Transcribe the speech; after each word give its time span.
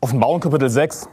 Offenbarung 0.00 0.38
Kapitel 0.38 0.70
6, 0.70 1.08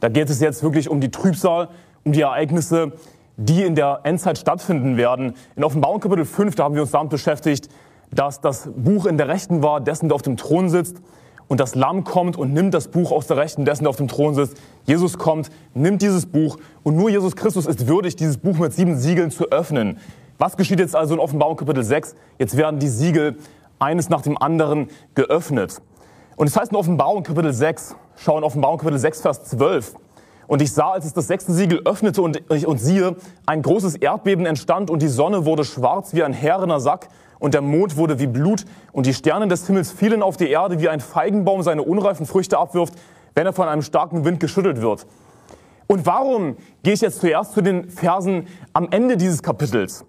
da 0.00 0.08
geht 0.08 0.28
es 0.28 0.40
jetzt 0.40 0.64
wirklich 0.64 0.90
um 0.90 1.00
die 1.00 1.12
Trübsal, 1.12 1.68
um 2.02 2.10
die 2.10 2.22
Ereignisse, 2.22 2.90
die 3.36 3.62
in 3.62 3.76
der 3.76 4.00
Endzeit 4.02 4.38
stattfinden 4.38 4.96
werden. 4.96 5.34
In 5.54 5.62
Offenbarung 5.62 6.00
Kapitel 6.00 6.24
5, 6.24 6.56
da 6.56 6.64
haben 6.64 6.74
wir 6.74 6.82
uns 6.82 6.90
damit 6.90 7.10
beschäftigt, 7.10 7.68
dass 8.10 8.40
das 8.40 8.68
Buch 8.74 9.06
in 9.06 9.18
der 9.18 9.28
Rechten 9.28 9.62
war, 9.62 9.80
dessen, 9.80 10.08
der 10.08 10.16
auf 10.16 10.22
dem 10.22 10.36
Thron 10.36 10.68
sitzt. 10.68 10.96
Und 11.46 11.60
das 11.60 11.76
Lamm 11.76 12.02
kommt 12.02 12.36
und 12.36 12.52
nimmt 12.52 12.74
das 12.74 12.88
Buch 12.88 13.12
aus 13.12 13.28
der 13.28 13.36
Rechten, 13.36 13.64
dessen, 13.64 13.84
der 13.84 13.90
auf 13.90 13.96
dem 13.96 14.08
Thron 14.08 14.34
sitzt. 14.34 14.56
Jesus 14.84 15.16
kommt, 15.16 15.50
nimmt 15.72 16.02
dieses 16.02 16.26
Buch 16.26 16.58
und 16.82 16.96
nur 16.96 17.10
Jesus 17.10 17.36
Christus 17.36 17.66
ist 17.66 17.86
würdig, 17.86 18.16
dieses 18.16 18.38
Buch 18.38 18.58
mit 18.58 18.72
sieben 18.72 18.98
Siegeln 18.98 19.30
zu 19.30 19.52
öffnen. 19.52 19.98
Was 20.38 20.56
geschieht 20.56 20.80
jetzt 20.80 20.96
also 20.96 21.14
in 21.14 21.20
Offenbarung 21.20 21.56
Kapitel 21.56 21.84
6? 21.84 22.16
Jetzt 22.40 22.56
werden 22.56 22.80
die 22.80 22.88
Siegel 22.88 23.36
eines 23.78 24.08
nach 24.08 24.22
dem 24.22 24.36
anderen 24.36 24.88
geöffnet. 25.14 25.80
Und 26.36 26.48
es 26.48 26.56
heißt 26.56 26.72
in 26.72 26.76
Offenbarung 26.76 27.22
Kapitel 27.22 27.52
6, 27.52 27.94
schau 28.16 28.38
in 28.38 28.44
Offenbarung 28.44 28.78
Kapitel 28.78 28.98
6, 28.98 29.20
Vers 29.20 29.44
12. 29.44 29.94
Und 30.46 30.60
ich 30.60 30.72
sah, 30.72 30.90
als 30.90 31.04
es 31.04 31.12
das 31.12 31.26
sechste 31.26 31.52
Siegel 31.52 31.82
öffnete 31.84 32.20
und, 32.20 32.50
und 32.50 32.78
siehe, 32.78 33.16
ein 33.46 33.62
großes 33.62 33.96
Erdbeben 33.96 34.44
entstand 34.44 34.90
und 34.90 35.00
die 35.00 35.08
Sonne 35.08 35.46
wurde 35.46 35.64
schwarz 35.64 36.12
wie 36.12 36.22
ein 36.22 36.32
härener 36.32 36.80
Sack 36.80 37.08
und 37.38 37.54
der 37.54 37.62
Mond 37.62 37.96
wurde 37.96 38.18
wie 38.18 38.26
Blut 38.26 38.64
und 38.92 39.06
die 39.06 39.14
Sterne 39.14 39.48
des 39.48 39.66
Himmels 39.66 39.92
fielen 39.92 40.22
auf 40.22 40.36
die 40.36 40.50
Erde, 40.50 40.80
wie 40.80 40.88
ein 40.88 41.00
Feigenbaum 41.00 41.62
seine 41.62 41.82
unreifen 41.82 42.26
Früchte 42.26 42.58
abwirft, 42.58 42.94
wenn 43.34 43.46
er 43.46 43.52
von 43.52 43.68
einem 43.68 43.82
starken 43.82 44.24
Wind 44.24 44.40
geschüttelt 44.40 44.80
wird. 44.80 45.06
Und 45.86 46.04
warum 46.06 46.56
gehe 46.82 46.94
ich 46.94 47.00
jetzt 47.00 47.20
zuerst 47.20 47.54
zu 47.54 47.62
den 47.62 47.90
Versen 47.90 48.46
am 48.72 48.88
Ende 48.90 49.16
dieses 49.16 49.42
Kapitels 49.42 50.04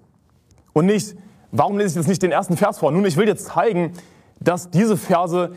und 0.73 0.85
nicht, 0.85 1.15
warum 1.51 1.77
lese 1.77 1.91
ich 1.91 1.95
jetzt 1.95 2.07
nicht 2.07 2.23
den 2.23 2.31
ersten 2.31 2.57
Vers 2.57 2.79
vor? 2.79 2.91
Nun, 2.91 3.05
ich 3.05 3.17
will 3.17 3.27
jetzt 3.27 3.45
zeigen, 3.45 3.93
dass 4.39 4.70
diese 4.70 4.98
Verse 4.98 5.51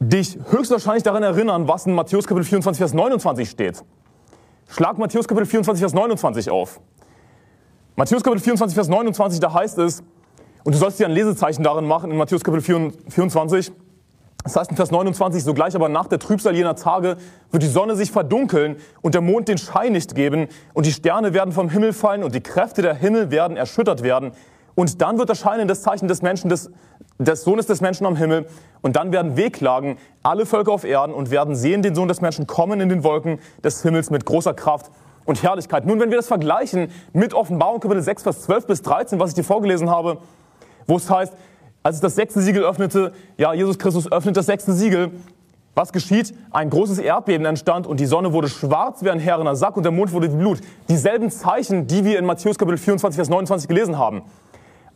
dich 0.00 0.38
höchstwahrscheinlich 0.50 1.02
daran 1.02 1.22
erinnern, 1.22 1.68
was 1.68 1.86
in 1.86 1.94
Matthäus 1.94 2.26
Kapitel 2.26 2.44
24, 2.44 2.78
Vers 2.78 2.94
29 2.94 3.50
steht. 3.50 3.84
Schlag 4.68 4.98
Matthäus 4.98 5.28
Kapitel 5.28 5.46
24, 5.46 5.80
Vers 5.80 5.92
29 5.92 6.50
auf. 6.50 6.80
Matthäus 7.96 8.22
Kapitel 8.22 8.42
24, 8.42 8.74
Vers 8.74 8.88
29, 8.88 9.40
da 9.40 9.52
heißt 9.52 9.78
es, 9.78 10.02
und 10.64 10.74
du 10.74 10.78
sollst 10.78 10.98
dir 11.00 11.06
ein 11.06 11.12
Lesezeichen 11.12 11.62
darin 11.62 11.84
machen 11.86 12.10
in 12.10 12.16
Matthäus 12.16 12.42
Kapitel 12.42 12.92
24. 13.08 13.72
Das 14.42 14.56
heißt 14.56 14.70
in 14.70 14.76
Vers 14.76 14.90
29, 14.90 15.44
sogleich 15.44 15.74
aber 15.74 15.90
nach 15.90 16.06
der 16.06 16.18
Trübsal 16.18 16.54
jener 16.54 16.76
Tage 16.76 17.18
wird 17.50 17.62
die 17.62 17.68
Sonne 17.68 17.94
sich 17.94 18.10
verdunkeln 18.10 18.76
und 19.02 19.12
der 19.12 19.20
Mond 19.20 19.48
den 19.48 19.58
Schein 19.58 19.92
nicht 19.92 20.14
geben 20.14 20.48
und 20.72 20.86
die 20.86 20.92
Sterne 20.92 21.34
werden 21.34 21.52
vom 21.52 21.68
Himmel 21.68 21.92
fallen 21.92 22.24
und 22.24 22.34
die 22.34 22.40
Kräfte 22.40 22.80
der 22.80 22.94
Himmel 22.94 23.30
werden 23.30 23.58
erschüttert 23.58 24.02
werden. 24.02 24.32
Und 24.74 25.00
dann 25.02 25.18
wird 25.18 25.28
erscheinen 25.28 25.68
das 25.68 25.82
Zeichen 25.82 26.08
des 26.08 26.22
Menschen, 26.22 26.48
des, 26.48 26.70
des 27.18 27.42
Sohnes 27.42 27.66
des 27.66 27.80
Menschen 27.80 28.06
am 28.06 28.16
Himmel. 28.16 28.46
Und 28.82 28.96
dann 28.96 29.12
werden 29.12 29.36
wehklagen 29.36 29.98
alle 30.22 30.46
Völker 30.46 30.72
auf 30.72 30.84
Erden 30.84 31.14
und 31.14 31.30
werden 31.30 31.54
sehen 31.54 31.82
den 31.82 31.94
Sohn 31.94 32.08
des 32.08 32.20
Menschen 32.20 32.46
kommen 32.46 32.80
in 32.80 32.88
den 32.88 33.04
Wolken 33.04 33.38
des 33.62 33.82
Himmels 33.82 34.10
mit 34.10 34.24
großer 34.24 34.54
Kraft 34.54 34.90
und 35.24 35.42
Herrlichkeit. 35.42 35.86
Nun, 35.86 36.00
wenn 36.00 36.10
wir 36.10 36.16
das 36.16 36.28
vergleichen 36.28 36.90
mit 37.12 37.34
Offenbarung 37.34 37.80
Kapitel 37.80 38.02
6, 38.02 38.22
Vers 38.22 38.42
12 38.42 38.66
bis 38.66 38.82
13, 38.82 39.20
was 39.20 39.30
ich 39.30 39.34
dir 39.34 39.44
vorgelesen 39.44 39.90
habe, 39.90 40.18
wo 40.86 40.96
es 40.96 41.10
heißt, 41.10 41.34
als 41.82 41.96
es 41.96 42.00
das 42.00 42.14
sechste 42.14 42.40
Siegel 42.40 42.62
öffnete, 42.64 43.12
ja, 43.38 43.54
Jesus 43.54 43.78
Christus 43.78 44.10
öffnet 44.10 44.36
das 44.36 44.46
sechste 44.46 44.72
Siegel, 44.72 45.12
was 45.74 45.92
geschieht? 45.92 46.34
Ein 46.50 46.68
großes 46.68 46.98
Erdbeben 46.98 47.46
entstand 47.46 47.86
und 47.86 48.00
die 48.00 48.06
Sonne 48.06 48.32
wurde 48.32 48.48
schwarz 48.48 49.02
wie 49.02 49.10
ein 49.10 49.20
herrener 49.20 49.54
Sack 49.54 49.76
und 49.76 49.84
der 49.84 49.92
Mond 49.92 50.12
wurde 50.12 50.30
wie 50.32 50.36
Blut. 50.36 50.58
Dieselben 50.88 51.30
Zeichen, 51.30 51.86
die 51.86 52.04
wir 52.04 52.18
in 52.18 52.26
Matthäus 52.26 52.58
Kapitel 52.58 52.76
24, 52.76 53.16
Vers 53.16 53.28
29 53.28 53.68
gelesen 53.68 53.96
haben. 53.96 54.22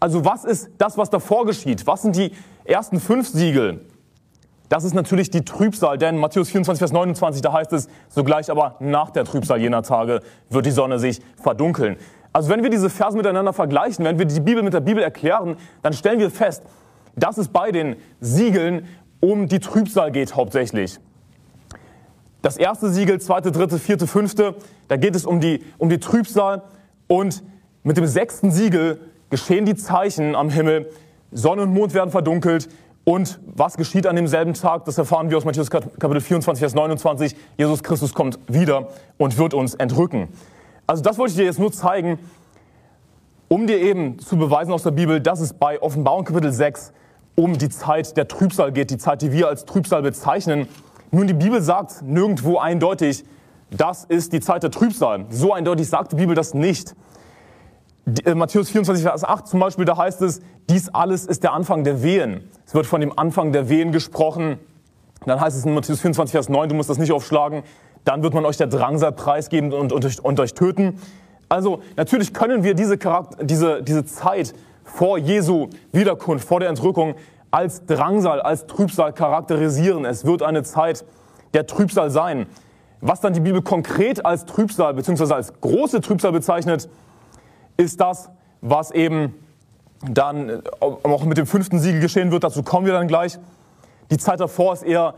Also 0.00 0.24
was 0.24 0.44
ist 0.44 0.70
das, 0.78 0.98
was 0.98 1.10
davor 1.10 1.46
geschieht? 1.46 1.86
Was 1.86 2.02
sind 2.02 2.16
die 2.16 2.32
ersten 2.64 3.00
fünf 3.00 3.28
Siegel? 3.28 3.86
Das 4.68 4.84
ist 4.84 4.94
natürlich 4.94 5.30
die 5.30 5.44
Trübsal, 5.44 5.98
denn 5.98 6.16
Matthäus 6.16 6.48
24, 6.48 6.78
Vers 6.78 6.92
29, 6.92 7.42
da 7.42 7.52
heißt 7.52 7.72
es, 7.74 7.88
sogleich 8.08 8.50
aber 8.50 8.76
nach 8.80 9.10
der 9.10 9.24
Trübsal 9.24 9.60
jener 9.60 9.82
Tage 9.82 10.20
wird 10.48 10.66
die 10.66 10.70
Sonne 10.70 10.98
sich 10.98 11.20
verdunkeln. 11.40 11.96
Also 12.32 12.48
wenn 12.48 12.62
wir 12.62 12.70
diese 12.70 12.90
Verse 12.90 13.16
miteinander 13.16 13.52
vergleichen, 13.52 14.04
wenn 14.04 14.18
wir 14.18 14.26
die 14.26 14.40
Bibel 14.40 14.62
mit 14.62 14.74
der 14.74 14.80
Bibel 14.80 15.02
erklären, 15.02 15.56
dann 15.82 15.92
stellen 15.92 16.18
wir 16.18 16.30
fest, 16.30 16.64
dass 17.14 17.38
es 17.38 17.48
bei 17.48 17.70
den 17.70 17.96
Siegeln 18.20 18.86
um 19.20 19.48
die 19.48 19.60
Trübsal 19.60 20.10
geht 20.10 20.34
hauptsächlich. 20.34 20.98
Das 22.42 22.56
erste 22.56 22.90
Siegel, 22.90 23.20
zweite, 23.20 23.52
dritte, 23.52 23.78
vierte, 23.78 24.06
fünfte, 24.06 24.56
da 24.88 24.96
geht 24.96 25.14
es 25.14 25.24
um 25.24 25.40
die, 25.40 25.62
um 25.78 25.88
die 25.88 25.98
Trübsal 26.00 26.62
und 27.06 27.42
mit 27.84 27.96
dem 27.96 28.06
sechsten 28.06 28.50
Siegel 28.50 29.00
geschehen 29.34 29.66
die 29.66 29.74
Zeichen 29.74 30.36
am 30.36 30.48
Himmel, 30.48 30.88
Sonne 31.32 31.62
und 31.62 31.74
Mond 31.74 31.92
werden 31.92 32.10
verdunkelt. 32.10 32.68
Und 33.02 33.40
was 33.44 33.76
geschieht 33.76 34.06
an 34.06 34.14
demselben 34.14 34.54
Tag? 34.54 34.84
Das 34.84 34.96
erfahren 34.96 35.28
wir 35.28 35.36
aus 35.36 35.44
Matthäus 35.44 35.70
Kapitel 35.70 36.20
24, 36.20 36.60
Vers 36.60 36.74
29. 36.76 37.34
Jesus 37.58 37.82
Christus 37.82 38.14
kommt 38.14 38.38
wieder 38.46 38.90
und 39.18 39.36
wird 39.36 39.52
uns 39.52 39.74
entrücken. 39.74 40.28
Also 40.86 41.02
das 41.02 41.18
wollte 41.18 41.32
ich 41.32 41.36
dir 41.36 41.46
jetzt 41.46 41.58
nur 41.58 41.72
zeigen, 41.72 42.20
um 43.48 43.66
dir 43.66 43.80
eben 43.80 44.20
zu 44.20 44.36
beweisen 44.36 44.72
aus 44.72 44.84
der 44.84 44.92
Bibel, 44.92 45.20
dass 45.20 45.40
es 45.40 45.52
bei 45.52 45.82
Offenbarung 45.82 46.24
Kapitel 46.24 46.52
6 46.52 46.92
um 47.34 47.58
die 47.58 47.70
Zeit 47.70 48.16
der 48.16 48.28
Trübsal 48.28 48.70
geht, 48.70 48.92
die 48.92 48.98
Zeit, 48.98 49.20
die 49.20 49.32
wir 49.32 49.48
als 49.48 49.64
Trübsal 49.64 50.02
bezeichnen. 50.02 50.68
Nun, 51.10 51.26
die 51.26 51.34
Bibel 51.34 51.60
sagt 51.60 52.02
nirgendwo 52.02 52.58
eindeutig, 52.58 53.24
das 53.72 54.04
ist 54.04 54.32
die 54.32 54.38
Zeit 54.38 54.62
der 54.62 54.70
Trübsal. 54.70 55.26
So 55.30 55.52
eindeutig 55.52 55.88
sagt 55.88 56.12
die 56.12 56.16
Bibel 56.16 56.36
das 56.36 56.54
nicht. 56.54 56.94
Äh, 58.24 58.34
Matthäus 58.34 58.70
24, 58.70 59.02
Vers 59.04 59.24
8 59.24 59.46
zum 59.46 59.60
Beispiel, 59.60 59.84
da 59.84 59.96
heißt 59.96 60.22
es, 60.22 60.40
dies 60.68 60.88
alles 60.90 61.26
ist 61.26 61.42
der 61.42 61.52
Anfang 61.52 61.84
der 61.84 62.02
Wehen. 62.02 62.48
Es 62.66 62.74
wird 62.74 62.86
von 62.86 63.00
dem 63.00 63.18
Anfang 63.18 63.52
der 63.52 63.68
Wehen 63.68 63.92
gesprochen. 63.92 64.58
Dann 65.26 65.40
heißt 65.40 65.56
es 65.56 65.64
in 65.64 65.72
Matthäus 65.72 66.00
24, 66.00 66.32
Vers 66.32 66.48
9, 66.48 66.68
du 66.68 66.74
musst 66.74 66.90
das 66.90 66.98
nicht 66.98 67.12
aufschlagen, 67.12 67.62
dann 68.04 68.22
wird 68.22 68.34
man 68.34 68.44
euch 68.44 68.58
der 68.58 68.66
Drangsal 68.66 69.12
preisgeben 69.12 69.72
und, 69.72 69.92
und, 69.92 70.04
euch, 70.04 70.22
und 70.22 70.38
euch 70.38 70.52
töten. 70.52 71.00
Also 71.48 71.80
natürlich 71.96 72.34
können 72.34 72.62
wir 72.62 72.74
diese, 72.74 72.98
Charakter, 72.98 73.42
diese, 73.42 73.82
diese 73.82 74.04
Zeit 74.04 74.54
vor 74.82 75.16
Jesu 75.16 75.68
Wiederkunft, 75.92 76.46
vor 76.46 76.60
der 76.60 76.68
Entrückung 76.68 77.14
als 77.50 77.86
Drangsal, 77.86 78.42
als 78.42 78.66
Trübsal 78.66 79.14
charakterisieren. 79.14 80.04
Es 80.04 80.26
wird 80.26 80.42
eine 80.42 80.62
Zeit 80.62 81.04
der 81.54 81.66
Trübsal 81.66 82.10
sein. 82.10 82.46
Was 83.00 83.20
dann 83.20 83.32
die 83.32 83.40
Bibel 83.40 83.62
konkret 83.62 84.26
als 84.26 84.44
Trübsal 84.44 84.92
bzw. 84.94 85.32
als 85.32 85.60
große 85.60 86.00
Trübsal 86.00 86.32
bezeichnet, 86.32 86.88
ist 87.76 88.00
das, 88.00 88.30
was 88.60 88.90
eben 88.90 89.34
dann 90.08 90.48
äh, 90.48 90.62
auch 90.80 91.24
mit 91.24 91.38
dem 91.38 91.46
fünften 91.46 91.78
Siegel 91.78 92.00
geschehen 92.00 92.30
wird. 92.30 92.44
Dazu 92.44 92.62
kommen 92.62 92.86
wir 92.86 92.92
dann 92.92 93.08
gleich. 93.08 93.38
Die 94.10 94.18
Zeit 94.18 94.40
davor 94.40 94.74
ist 94.74 94.82
eher 94.82 95.14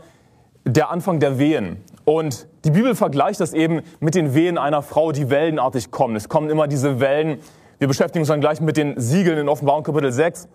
der 0.65 0.89
Anfang 0.89 1.19
der 1.19 1.39
Wehen. 1.39 1.77
Und 2.05 2.47
die 2.65 2.71
Bibel 2.71 2.95
vergleicht 2.95 3.39
das 3.39 3.53
eben 3.53 3.81
mit 3.99 4.15
den 4.15 4.33
Wehen 4.33 4.57
einer 4.57 4.81
Frau, 4.81 5.11
die 5.11 5.29
wellenartig 5.29 5.91
kommen. 5.91 6.15
Es 6.15 6.29
kommen 6.29 6.49
immer 6.49 6.67
diese 6.67 6.99
Wellen. 6.99 7.39
Wir 7.79 7.87
beschäftigen 7.87 8.21
uns 8.21 8.29
dann 8.29 8.41
gleich 8.41 8.61
mit 8.61 8.77
den 8.77 8.99
Siegeln 8.99 9.37
in 9.37 9.49
Offenbarung 9.49 9.83
Kapitel 9.83 10.11
6. 10.11 10.47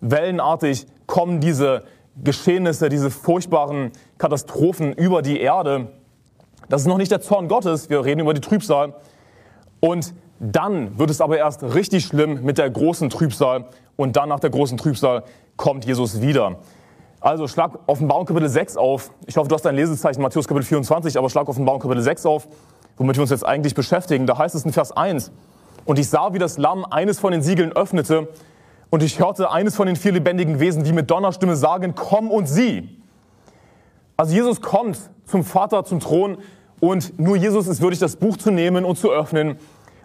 Wellenartig 0.00 0.86
kommen 1.06 1.40
diese 1.40 1.84
Geschehnisse, 2.22 2.88
diese 2.88 3.10
furchtbaren 3.10 3.92
Katastrophen 4.18 4.92
über 4.92 5.22
die 5.22 5.40
Erde. 5.40 5.88
Das 6.68 6.82
ist 6.82 6.88
noch 6.88 6.98
nicht 6.98 7.10
der 7.10 7.20
Zorn 7.20 7.48
Gottes. 7.48 7.90
Wir 7.90 8.04
reden 8.04 8.20
über 8.20 8.34
die 8.34 8.40
Trübsal. 8.40 8.94
Und 9.80 10.14
dann 10.42 10.98
wird 10.98 11.08
es 11.08 11.20
aber 11.20 11.38
erst 11.38 11.62
richtig 11.62 12.04
schlimm 12.04 12.42
mit 12.42 12.58
der 12.58 12.68
großen 12.68 13.08
Trübsal 13.10 13.66
und 13.94 14.16
dann 14.16 14.28
nach 14.28 14.40
der 14.40 14.50
großen 14.50 14.76
Trübsal 14.76 15.22
kommt 15.56 15.84
Jesus 15.84 16.20
wieder. 16.20 16.56
Also 17.20 17.46
schlag 17.46 17.78
Offenbarung 17.86 18.26
Kapitel 18.26 18.48
6 18.48 18.76
auf. 18.76 19.12
Ich 19.26 19.36
hoffe, 19.36 19.48
du 19.48 19.54
hast 19.54 19.62
dein 19.62 19.76
Lesezeichen 19.76 20.20
Matthäus 20.20 20.48
Kapitel 20.48 20.66
24, 20.66 21.16
aber 21.16 21.30
schlag 21.30 21.48
Offenbarung 21.48 21.80
Kapitel 21.80 22.02
6 22.02 22.26
auf, 22.26 22.48
womit 22.96 23.16
wir 23.16 23.22
uns 23.22 23.30
jetzt 23.30 23.46
eigentlich 23.46 23.76
beschäftigen. 23.76 24.26
Da 24.26 24.36
heißt 24.36 24.56
es 24.56 24.64
in 24.64 24.72
Vers 24.72 24.90
1, 24.90 25.30
und 25.84 26.00
ich 26.00 26.08
sah, 26.08 26.32
wie 26.32 26.40
das 26.40 26.58
Lamm 26.58 26.84
eines 26.84 27.20
von 27.20 27.30
den 27.30 27.42
Siegeln 27.42 27.70
öffnete, 27.70 28.28
und 28.90 29.04
ich 29.04 29.20
hörte 29.20 29.52
eines 29.52 29.76
von 29.76 29.86
den 29.86 29.94
vier 29.94 30.12
lebendigen 30.12 30.58
Wesen 30.58 30.84
wie 30.84 30.92
mit 30.92 31.08
Donnerstimme 31.08 31.54
sagen, 31.54 31.94
komm 31.94 32.32
und 32.32 32.46
sieh. 32.46 33.00
Also 34.16 34.34
Jesus 34.34 34.60
kommt 34.60 34.98
zum 35.24 35.44
Vater, 35.44 35.84
zum 35.84 36.00
Thron, 36.00 36.38
und 36.80 37.16
nur 37.20 37.36
Jesus 37.36 37.68
ist 37.68 37.80
würdig, 37.80 38.00
das 38.00 38.16
Buch 38.16 38.36
zu 38.36 38.50
nehmen 38.50 38.84
und 38.84 38.98
zu 38.98 39.12
öffnen 39.12 39.58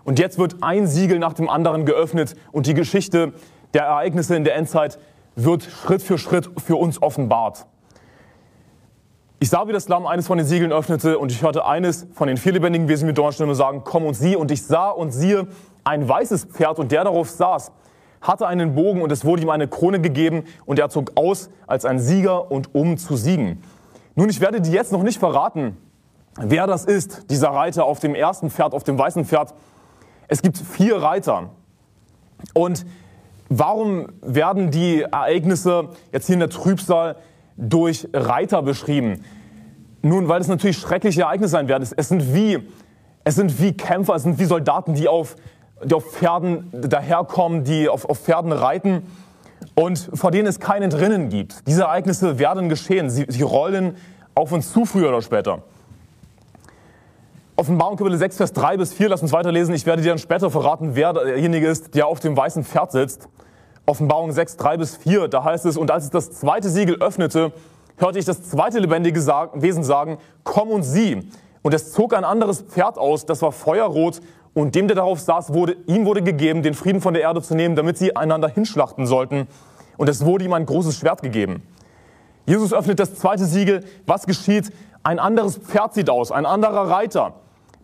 und 0.08 0.20
jetzt 0.20 0.40
wird 0.40 0.56
ein 0.62 0.88
Siegel 0.88 1.20
nach 1.20 1.34
dem 1.34 1.50
anderen 1.50 1.86
geöffnet 1.86 2.38
und 2.54 2.66
die 2.66 2.74
Geschichte 2.74 3.34
der 3.74 3.84
Ereignisse 3.84 4.38
in 4.38 4.46
der 4.46 4.56
Endzeit 4.56 5.00
wird 5.36 5.64
Schritt 5.64 6.02
für 6.02 6.18
Schritt 6.18 6.50
für 6.66 6.78
uns 6.78 7.02
offenbart. 7.02 7.66
Ich 9.40 9.50
sah, 9.50 9.68
wie 9.68 9.74
das 9.74 9.90
Lamm 9.90 10.08
eines 10.08 10.26
von 10.26 10.38
den 10.38 10.48
Siegeln 10.48 10.72
öffnete 10.72 11.20
und 11.20 11.30
ich 11.34 11.42
hörte 11.42 11.66
eines 11.66 12.08
von 12.14 12.30
den 12.30 12.38
vier 12.38 12.54
lebendigen 12.54 12.88
Wesen 12.88 13.06
mit 13.06 13.18
Dornstimme 13.18 13.54
sagen, 13.54 13.82
komm 13.84 14.06
und 14.06 14.14
sieh. 14.14 14.38
Und 14.38 14.50
ich 14.50 14.64
sah 14.64 14.92
und 14.92 15.12
siehe 15.12 15.48
ein 15.84 16.08
weißes 16.08 16.46
Pferd 16.46 16.80
und 16.80 16.94
der 16.94 17.04
darauf 17.04 17.30
saß, 17.30 17.74
hatte 18.22 18.48
einen 18.48 18.76
Bogen 18.76 19.02
und 19.02 19.12
es 19.12 19.26
wurde 19.26 19.42
ihm 19.42 19.50
eine 19.50 19.68
Krone 19.68 20.00
gegeben 20.00 20.46
und 20.66 20.80
er 20.80 20.88
zog 20.88 21.12
aus 21.16 21.50
als 21.68 21.84
ein 21.84 22.00
Sieger 22.00 22.50
und 22.50 22.74
um 22.74 22.98
zu 22.98 23.18
siegen. 23.18 23.62
Nun, 24.16 24.30
ich 24.30 24.40
werde 24.40 24.62
dir 24.62 24.72
jetzt 24.72 24.94
noch 24.94 25.04
nicht 25.04 25.20
verraten, 25.20 25.76
wer 26.38 26.66
das 26.66 26.86
ist, 26.86 27.30
dieser 27.30 27.50
Reiter 27.50 27.84
auf 27.84 28.00
dem 28.00 28.16
ersten 28.16 28.50
Pferd, 28.50 28.74
auf 28.74 28.86
dem 28.86 28.98
weißen 28.98 29.26
Pferd, 29.26 29.54
es 30.28 30.42
gibt 30.42 30.58
vier 30.58 30.98
Reiter. 30.98 31.50
Und 32.54 32.86
warum 33.50 34.08
werden 34.22 34.72
die 34.72 35.02
Ereignisse 35.02 35.90
jetzt 36.12 36.28
hier 36.28 36.34
in 36.34 36.40
der 36.40 36.50
Trübsal 36.50 37.16
durch 37.56 38.08
Reiter 38.14 38.62
beschrieben? 38.62 39.24
Nun, 40.02 40.28
weil 40.28 40.42
es 40.42 40.48
natürlich 40.48 40.78
schreckliche 40.78 41.22
Ereignisse 41.22 41.52
sein 41.52 41.68
werden. 41.68 41.88
Es 41.96 42.10
sind 42.10 42.34
wie, 42.34 42.60
es 43.24 43.36
sind 43.36 43.60
wie 43.62 43.74
Kämpfer, 43.74 44.16
es 44.16 44.24
sind 44.24 44.40
wie 44.40 44.46
Soldaten, 44.46 44.94
die 44.94 45.08
auf, 45.08 45.36
die 45.84 45.94
auf 45.94 46.06
Pferden 46.14 46.70
daherkommen, 46.72 47.64
die 47.64 47.90
auf, 47.90 48.06
auf 48.06 48.20
Pferden 48.20 48.52
reiten 48.52 49.04
und 49.76 50.10
vor 50.14 50.32
denen 50.32 50.48
es 50.48 50.60
kein 50.60 50.84
Entrinnen 50.84 51.30
gibt. 51.30 51.68
Diese 51.68 51.84
Ereignisse 51.84 52.40
werden 52.40 52.70
geschehen. 52.70 53.10
Sie, 53.10 53.26
sie 53.28 53.42
rollen 53.42 53.96
auf 54.36 54.52
uns 54.52 54.72
zu, 54.72 54.86
früher 54.86 55.10
oder 55.10 55.22
später. 55.22 55.64
Offenbarung 57.60 57.98
Kapitel 57.98 58.20
6, 58.20 58.38
Vers 58.38 58.54
3 58.54 58.78
bis 58.78 58.94
4, 58.94 59.10
lass 59.10 59.24
uns 59.24 59.32
weiterlesen. 59.32 59.74
Ich 59.74 59.88
werde 59.88 60.04
dir 60.04 60.10
dann 60.10 60.20
später 60.20 60.52
verraten, 60.52 60.92
wer 60.94 61.14
derjenige 61.14 61.68
ist, 61.68 61.96
der 61.96 62.06
auf 62.06 62.20
dem 62.20 62.38
weißen 62.38 62.64
Pferd 62.64 62.92
sitzt. 62.92 63.30
Offenbarung 63.88 64.32
6, 64.32 64.58
3 64.58 64.78
bis 64.78 64.96
4, 64.98 65.28
da 65.28 65.44
heißt 65.44 65.66
es, 65.66 65.76
und 65.76 65.90
als 65.90 66.04
es 66.04 66.12
das 66.12 66.30
zweite 66.30 66.70
Siegel 66.70 67.02
öffnete, 67.02 67.52
hörte 67.98 68.20
ich 68.20 68.26
das 68.26 68.44
zweite 68.44 68.78
lebendige 68.78 69.20
Wesen 69.56 69.84
sagen, 69.84 70.20
komm 70.44 70.70
und 70.70 70.84
sieh. 70.84 71.32
Und 71.64 71.74
es 71.74 71.94
zog 71.94 72.14
ein 72.14 72.26
anderes 72.26 72.62
Pferd 72.62 73.00
aus, 73.00 73.26
das 73.26 73.42
war 73.42 73.52
feuerrot, 73.52 74.22
und 74.54 74.76
dem, 74.76 74.88
der 74.88 74.96
darauf 74.96 75.20
saß, 75.20 75.52
wurde, 75.52 75.78
ihm 75.88 76.06
wurde 76.06 76.22
gegeben, 76.22 76.62
den 76.62 76.76
Frieden 76.76 77.02
von 77.02 77.16
der 77.16 77.24
Erde 77.24 77.42
zu 77.42 77.56
nehmen, 77.56 77.76
damit 77.76 77.98
sie 77.98 78.16
einander 78.16 78.50
hinschlachten 78.50 79.08
sollten. 79.08 79.48
Und 79.98 80.10
es 80.10 80.24
wurde 80.24 80.46
ihm 80.46 80.54
ein 80.54 80.68
großes 80.68 80.96
Schwert 80.96 81.24
gegeben. 81.24 81.64
Jesus 82.46 82.72
öffnet 82.72 83.00
das 83.00 83.16
zweite 83.16 83.46
Siegel. 83.46 83.84
Was 84.06 84.28
geschieht? 84.28 84.72
Ein 85.02 85.18
anderes 85.18 85.58
Pferd 85.58 85.96
sieht 85.96 86.12
aus, 86.12 86.32
ein 86.32 86.46
anderer 86.46 86.92
Reiter 86.92 87.34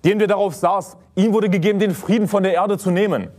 dem, 0.06 0.20
der 0.20 0.28
darauf 0.28 0.56
saß, 0.56 0.98
ihm 1.16 1.34
wurde 1.34 1.50
gegeben, 1.50 1.80
den 1.80 1.94
Frieden 1.94 2.28
von 2.28 2.44
der 2.44 2.54
Erde 2.54 2.78
zu 2.78 2.92
nehmen. 2.92 3.30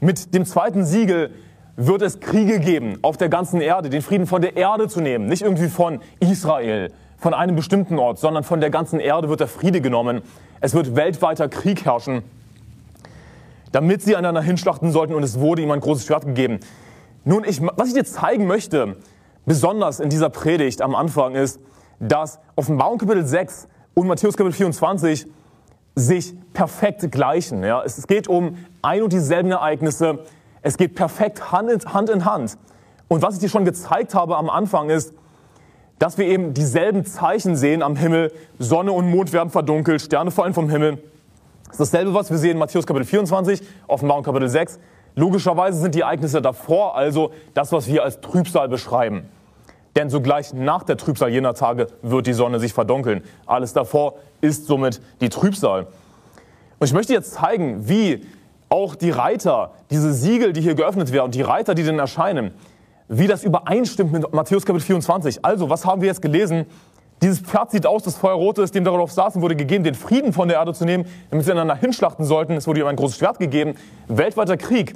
Mit 0.00 0.34
dem 0.34 0.44
zweiten 0.44 0.84
Siegel 0.84 1.30
wird 1.76 2.02
es 2.02 2.20
Kriege 2.20 2.60
geben 2.60 2.98
auf 3.02 3.16
der 3.16 3.28
ganzen 3.28 3.60
Erde, 3.60 3.90
den 3.90 4.02
Frieden 4.02 4.26
von 4.26 4.42
der 4.42 4.56
Erde 4.56 4.88
zu 4.88 5.00
nehmen. 5.00 5.26
Nicht 5.26 5.42
irgendwie 5.42 5.68
von 5.68 6.00
Israel, 6.20 6.92
von 7.18 7.34
einem 7.34 7.56
bestimmten 7.56 7.98
Ort, 7.98 8.18
sondern 8.18 8.44
von 8.44 8.60
der 8.60 8.70
ganzen 8.70 9.00
Erde 9.00 9.28
wird 9.28 9.40
der 9.40 9.48
Friede 9.48 9.80
genommen. 9.80 10.22
Es 10.60 10.74
wird 10.74 10.96
weltweiter 10.96 11.48
Krieg 11.48 11.84
herrschen, 11.84 12.22
damit 13.72 14.02
sie 14.02 14.16
einander 14.16 14.42
hinschlachten 14.42 14.92
sollten 14.92 15.14
und 15.14 15.22
es 15.22 15.38
wurde 15.38 15.62
ihm 15.62 15.70
ein 15.70 15.80
großes 15.80 16.06
Schwert 16.06 16.26
gegeben. 16.26 16.60
Nun, 17.24 17.44
ich, 17.44 17.60
was 17.60 17.88
ich 17.88 17.94
dir 17.94 18.04
zeigen 18.04 18.46
möchte, 18.46 18.96
besonders 19.46 20.00
in 20.00 20.10
dieser 20.10 20.30
Predigt 20.30 20.82
am 20.82 20.94
Anfang, 20.94 21.34
ist, 21.34 21.60
dass 22.00 22.38
Offenbarung 22.56 22.98
Kapitel 22.98 23.26
6 23.26 23.68
und 23.94 24.06
Matthäus 24.06 24.36
Kapitel 24.36 24.52
24 24.52 25.26
sich 25.98 26.34
perfekt 26.52 27.10
gleichen. 27.10 27.62
Ja? 27.62 27.82
Es 27.84 28.06
geht 28.06 28.28
um 28.28 28.56
ein 28.82 29.02
und 29.02 29.12
dieselben 29.12 29.50
Ereignisse. 29.50 30.20
Es 30.62 30.76
geht 30.76 30.94
perfekt 30.94 31.52
Hand 31.52 31.70
in, 31.70 31.92
Hand 31.92 32.10
in 32.10 32.24
Hand. 32.24 32.58
Und 33.08 33.22
was 33.22 33.34
ich 33.34 33.40
dir 33.40 33.48
schon 33.48 33.64
gezeigt 33.64 34.14
habe 34.14 34.36
am 34.36 34.50
Anfang 34.50 34.90
ist, 34.90 35.14
dass 35.98 36.18
wir 36.18 36.26
eben 36.26 36.54
dieselben 36.54 37.04
Zeichen 37.04 37.56
sehen 37.56 37.82
am 37.82 37.96
Himmel. 37.96 38.32
Sonne 38.58 38.92
und 38.92 39.10
Mond 39.10 39.32
werden 39.32 39.50
verdunkelt, 39.50 40.00
Sterne 40.00 40.30
fallen 40.30 40.54
vom 40.54 40.70
Himmel. 40.70 41.02
Das 41.64 41.80
ist 41.80 41.92
dasselbe, 41.92 42.14
was 42.14 42.30
wir 42.30 42.38
sehen 42.38 42.52
in 42.52 42.58
Matthäus 42.58 42.86
Kapitel 42.86 43.04
24, 43.04 43.62
Offenbarung 43.86 44.22
Kapitel 44.22 44.48
6. 44.48 44.78
Logischerweise 45.16 45.80
sind 45.80 45.94
die 45.94 46.00
Ereignisse 46.00 46.40
davor 46.40 46.96
also 46.96 47.32
das, 47.54 47.72
was 47.72 47.88
wir 47.88 48.04
als 48.04 48.20
Trübsal 48.20 48.68
beschreiben. 48.68 49.28
Denn 49.98 50.10
sogleich 50.10 50.54
nach 50.54 50.84
der 50.84 50.96
Trübsal 50.96 51.28
jener 51.30 51.54
Tage 51.54 51.88
wird 52.02 52.28
die 52.28 52.32
Sonne 52.32 52.60
sich 52.60 52.72
verdunkeln. 52.72 53.24
Alles 53.46 53.72
davor 53.72 54.14
ist 54.40 54.66
somit 54.66 55.00
die 55.20 55.28
Trübsal. 55.28 55.88
Und 56.78 56.86
ich 56.86 56.92
möchte 56.92 57.12
jetzt 57.12 57.32
zeigen, 57.32 57.88
wie 57.88 58.24
auch 58.68 58.94
die 58.94 59.10
Reiter, 59.10 59.72
diese 59.90 60.12
Siegel, 60.14 60.52
die 60.52 60.60
hier 60.60 60.76
geöffnet 60.76 61.10
werden, 61.10 61.32
die 61.32 61.42
Reiter, 61.42 61.74
die 61.74 61.82
dann 61.82 61.98
erscheinen, 61.98 62.52
wie 63.08 63.26
das 63.26 63.42
übereinstimmt 63.42 64.12
mit 64.12 64.32
Matthäus 64.32 64.64
Kapitel 64.64 64.86
24. 64.86 65.44
Also, 65.44 65.68
was 65.68 65.84
haben 65.84 66.00
wir 66.00 66.06
jetzt 66.06 66.22
gelesen? 66.22 66.66
Dieses 67.20 67.40
Pferd 67.40 67.72
sieht 67.72 67.84
aus, 67.84 68.04
das 68.04 68.16
Feuerrote 68.16 68.62
ist, 68.62 68.76
dem 68.76 68.84
darauf 68.84 69.10
saßen, 69.10 69.42
wurde 69.42 69.56
gegeben, 69.56 69.82
den 69.82 69.96
Frieden 69.96 70.32
von 70.32 70.46
der 70.46 70.58
Erde 70.58 70.74
zu 70.74 70.84
nehmen, 70.84 71.06
damit 71.30 71.44
sie 71.44 71.50
einander 71.50 71.74
hinschlachten 71.74 72.24
sollten. 72.24 72.52
Es 72.52 72.68
wurde 72.68 72.78
ihm 72.78 72.86
ein 72.86 72.94
großes 72.94 73.18
Schwert 73.18 73.40
gegeben. 73.40 73.74
Weltweiter 74.06 74.56
Krieg. 74.56 74.94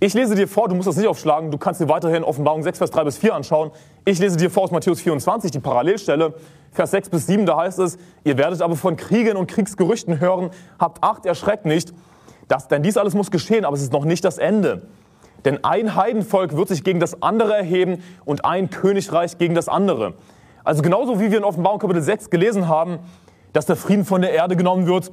Ich 0.00 0.12
lese 0.14 0.34
dir 0.34 0.48
vor, 0.48 0.68
du 0.68 0.74
musst 0.74 0.88
das 0.88 0.96
nicht 0.96 1.06
aufschlagen, 1.06 1.50
du 1.50 1.58
kannst 1.58 1.80
dir 1.80 1.88
weiterhin 1.88 2.24
Offenbarung 2.24 2.62
6, 2.62 2.78
Vers 2.78 2.90
3 2.90 3.04
bis 3.04 3.18
4 3.18 3.34
anschauen. 3.34 3.70
Ich 4.04 4.18
lese 4.18 4.36
dir 4.36 4.50
vor 4.50 4.64
aus 4.64 4.70
Matthäus 4.70 5.00
24, 5.00 5.50
die 5.52 5.60
Parallelstelle, 5.60 6.34
Vers 6.72 6.90
6 6.90 7.10
bis 7.10 7.26
7, 7.26 7.46
da 7.46 7.58
heißt 7.58 7.78
es, 7.78 7.96
ihr 8.24 8.36
werdet 8.36 8.60
aber 8.60 8.74
von 8.74 8.96
Kriegen 8.96 9.36
und 9.36 9.46
Kriegsgerüchten 9.46 10.20
hören, 10.20 10.50
habt 10.78 11.04
Acht, 11.04 11.26
erschreckt 11.26 11.64
nicht, 11.64 11.94
das, 12.48 12.68
denn 12.68 12.82
dies 12.82 12.96
alles 12.96 13.14
muss 13.14 13.30
geschehen, 13.30 13.64
aber 13.64 13.76
es 13.76 13.82
ist 13.82 13.92
noch 13.92 14.04
nicht 14.04 14.24
das 14.24 14.38
Ende. 14.38 14.88
Denn 15.44 15.62
ein 15.62 15.94
Heidenvolk 15.94 16.56
wird 16.56 16.68
sich 16.68 16.84
gegen 16.84 17.00
das 17.00 17.22
andere 17.22 17.54
erheben 17.54 18.02
und 18.24 18.44
ein 18.44 18.70
Königreich 18.70 19.38
gegen 19.38 19.54
das 19.54 19.68
andere. 19.68 20.14
Also 20.64 20.82
genauso 20.82 21.20
wie 21.20 21.30
wir 21.30 21.38
in 21.38 21.44
Offenbarung 21.44 21.78
Kapitel 21.78 22.02
6 22.02 22.30
gelesen 22.30 22.68
haben, 22.68 22.98
dass 23.52 23.66
der 23.66 23.76
Frieden 23.76 24.04
von 24.04 24.22
der 24.22 24.32
Erde 24.32 24.56
genommen 24.56 24.86
wird, 24.86 25.12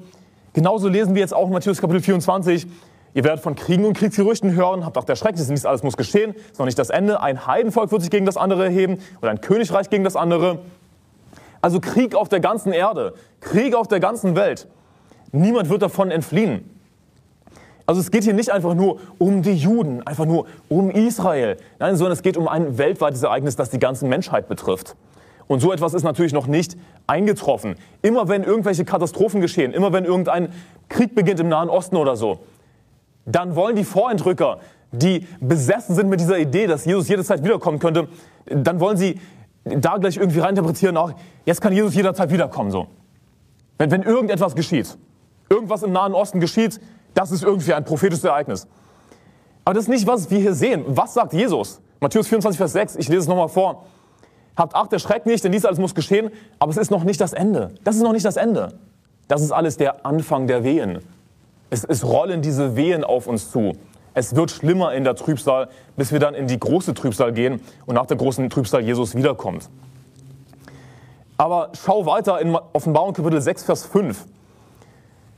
genauso 0.54 0.88
lesen 0.88 1.14
wir 1.14 1.22
jetzt 1.22 1.34
auch 1.34 1.48
in 1.48 1.54
Matthäus 1.54 1.80
Kapitel 1.80 2.02
24, 2.02 2.68
Ihr 3.14 3.24
werdet 3.24 3.42
von 3.42 3.56
Kriegen 3.56 3.86
und 3.86 3.94
Kriegsgerüchten 3.94 4.56
hören, 4.56 4.86
habt 4.86 4.98
auch 4.98 5.04
der 5.04 5.16
Schreck, 5.16 5.36
nichts 5.36 5.66
alles 5.66 5.84
muss 5.84 5.98
geschehen, 5.98 6.34
ist 6.52 6.60
noch 6.60 6.66
nicht 6.66 6.80
das 6.80 6.90
Ende. 6.90 7.22
Ein 7.22 7.46
Heidenvolk 7.46 7.92
wird 7.92 8.02
sich 8.02 8.12
gegen 8.12 8.26
das 8.26 8.38
andere 8.38 8.66
erheben 8.66 9.00
oder 9.22 9.32
ein 9.32 9.42
Königreich 9.42 9.90
gegen 9.90 10.04
das 10.04 10.16
andere. 10.16 10.60
Also 11.62 11.80
Krieg 11.80 12.16
auf 12.16 12.30
der 12.30 12.40
ganzen 12.40 12.72
Erde, 12.72 13.14
Krieg 13.42 13.76
auf 13.76 13.88
der 13.88 14.00
ganzen 14.00 14.36
Welt. 14.36 14.68
Niemand 15.32 15.70
wird 15.70 15.82
davon 15.82 16.10
entfliehen. 16.10 16.70
Also 17.86 18.00
es 18.00 18.12
geht 18.12 18.24
hier 18.24 18.34
nicht 18.34 18.52
einfach 18.52 18.74
nur 18.74 19.00
um 19.18 19.42
die 19.42 19.54
Juden, 19.54 20.06
einfach 20.08 20.26
nur 20.26 20.46
um 20.70 20.90
Israel, 20.92 21.58
nein, 21.80 21.98
sondern 21.98 22.14
es 22.14 22.22
geht 22.22 22.38
um 22.38 22.48
ein 22.48 22.78
weltweites 22.78 23.22
Ereignis, 23.24 23.58
das 23.58 23.70
die 23.70 23.80
ganze 23.80 24.06
Menschheit 24.06 24.48
betrifft. 24.48 24.96
Und 25.48 25.60
so 25.60 25.74
etwas 25.74 25.94
ist 25.94 26.04
natürlich 26.04 26.32
noch 26.32 26.48
nicht 26.48 26.78
eingetroffen. 27.08 27.76
Immer 28.02 28.30
wenn 28.30 28.44
irgendwelche 28.44 28.86
Katastrophen 28.86 29.42
geschehen, 29.42 29.74
immer 29.74 29.92
wenn 29.92 30.06
irgendein 30.06 30.54
Krieg 30.88 31.14
beginnt 31.14 31.42
im 31.42 31.50
Nahen 31.50 31.70
Osten 31.70 31.98
oder 31.98 32.16
so, 32.16 32.40
dann 33.26 33.56
wollen 33.56 33.76
die 33.76 33.84
Vorentrücker, 33.84 34.60
die 34.92 35.28
besessen 35.40 35.96
sind 35.96 36.10
mit 36.10 36.20
dieser 36.20 36.38
Idee, 36.38 36.68
dass 36.68 36.86
Jesus 36.86 37.08
jederzeit 37.08 37.44
wiederkommen 37.44 37.80
könnte, 37.80 38.08
dann 38.46 38.80
wollen 38.80 38.98
sie 38.98 39.20
da 39.64 39.98
gleich 39.98 40.18
irgendwie 40.18 40.40
reininterpretieren, 40.40 40.98
auch 40.98 41.14
jetzt 41.46 41.62
kann 41.62 41.74
Jesus 41.74 41.96
jederzeit 41.96 42.32
wiederkommen. 42.32 42.72
So. 42.72 42.88
Wenn, 43.78 43.92
wenn 43.92 44.04
irgendetwas 44.04 44.56
geschieht, 44.56 44.98
irgendwas 45.50 45.84
im 45.84 45.92
Nahen 45.92 46.14
Osten 46.14 46.40
geschieht, 46.40 46.80
das 47.14 47.32
ist 47.32 47.44
irgendwie 47.44 47.74
ein 47.74 47.86
prophetisches 47.86 48.24
Ereignis. 48.24 48.68
Aber 49.66 49.76
das 49.76 49.84
ist 49.84 49.90
nicht, 49.90 50.08
was 50.08 50.32
wir 50.32 50.40
hier 50.40 50.54
sehen. 50.54 50.84
Was 50.88 51.14
sagt 51.14 51.34
Jesus? 51.34 51.82
Matthäus 52.00 52.28
24, 52.28 52.58
Vers 52.58 52.74
6, 52.74 52.96
ich 52.96 53.08
lese 53.10 53.22
es 53.22 53.28
nochmal 53.28 53.50
vor. 53.50 53.86
Habt 54.56 54.76
Acht, 54.76 54.92
erschreckt 54.92 55.28
nicht, 55.28 55.44
denn 55.44 55.52
dies 55.52 55.66
alles 55.66 55.80
muss 55.80 55.96
geschehen, 55.96 56.32
aber 56.60 56.72
es 56.72 56.78
ist 56.78 56.92
noch 56.92 57.04
nicht 57.04 57.22
das 57.22 57.34
Ende. 57.34 57.76
Das 57.84 57.96
ist 57.96 58.02
noch 58.02 58.12
nicht 58.12 58.26
das 58.26 58.38
Ende. 58.38 58.74
Das 59.28 59.42
ist 59.42 59.52
alles 59.52 59.78
der 59.78 60.06
Anfang 60.06 60.48
der 60.48 60.64
Wehen. 60.64 61.00
Es, 61.72 61.84
es 61.84 62.06
rollen 62.06 62.44
diese 62.44 62.76
Wehen 62.76 63.04
auf 63.04 63.26
uns 63.26 63.50
zu. 63.50 63.72
Es 64.14 64.36
wird 64.36 64.52
schlimmer 64.52 64.94
in 64.94 65.06
der 65.06 65.16
Trübsal, 65.16 65.70
bis 65.96 66.12
wir 66.12 66.20
dann 66.20 66.36
in 66.36 66.46
die 66.46 66.60
große 66.60 66.94
Trübsal 66.94 67.32
gehen 67.32 67.62
und 67.86 67.96
nach 67.96 68.06
der 68.06 68.18
großen 68.18 68.50
Trübsal 68.50 68.82
Jesus 68.82 69.16
wiederkommt. 69.16 69.70
Aber 71.38 71.72
schau 71.74 72.06
weiter 72.06 72.40
in 72.42 72.56
Offenbarung 72.74 73.14
Kapitel 73.14 73.42
6, 73.42 73.64
Vers 73.64 73.86
5. 73.86 74.26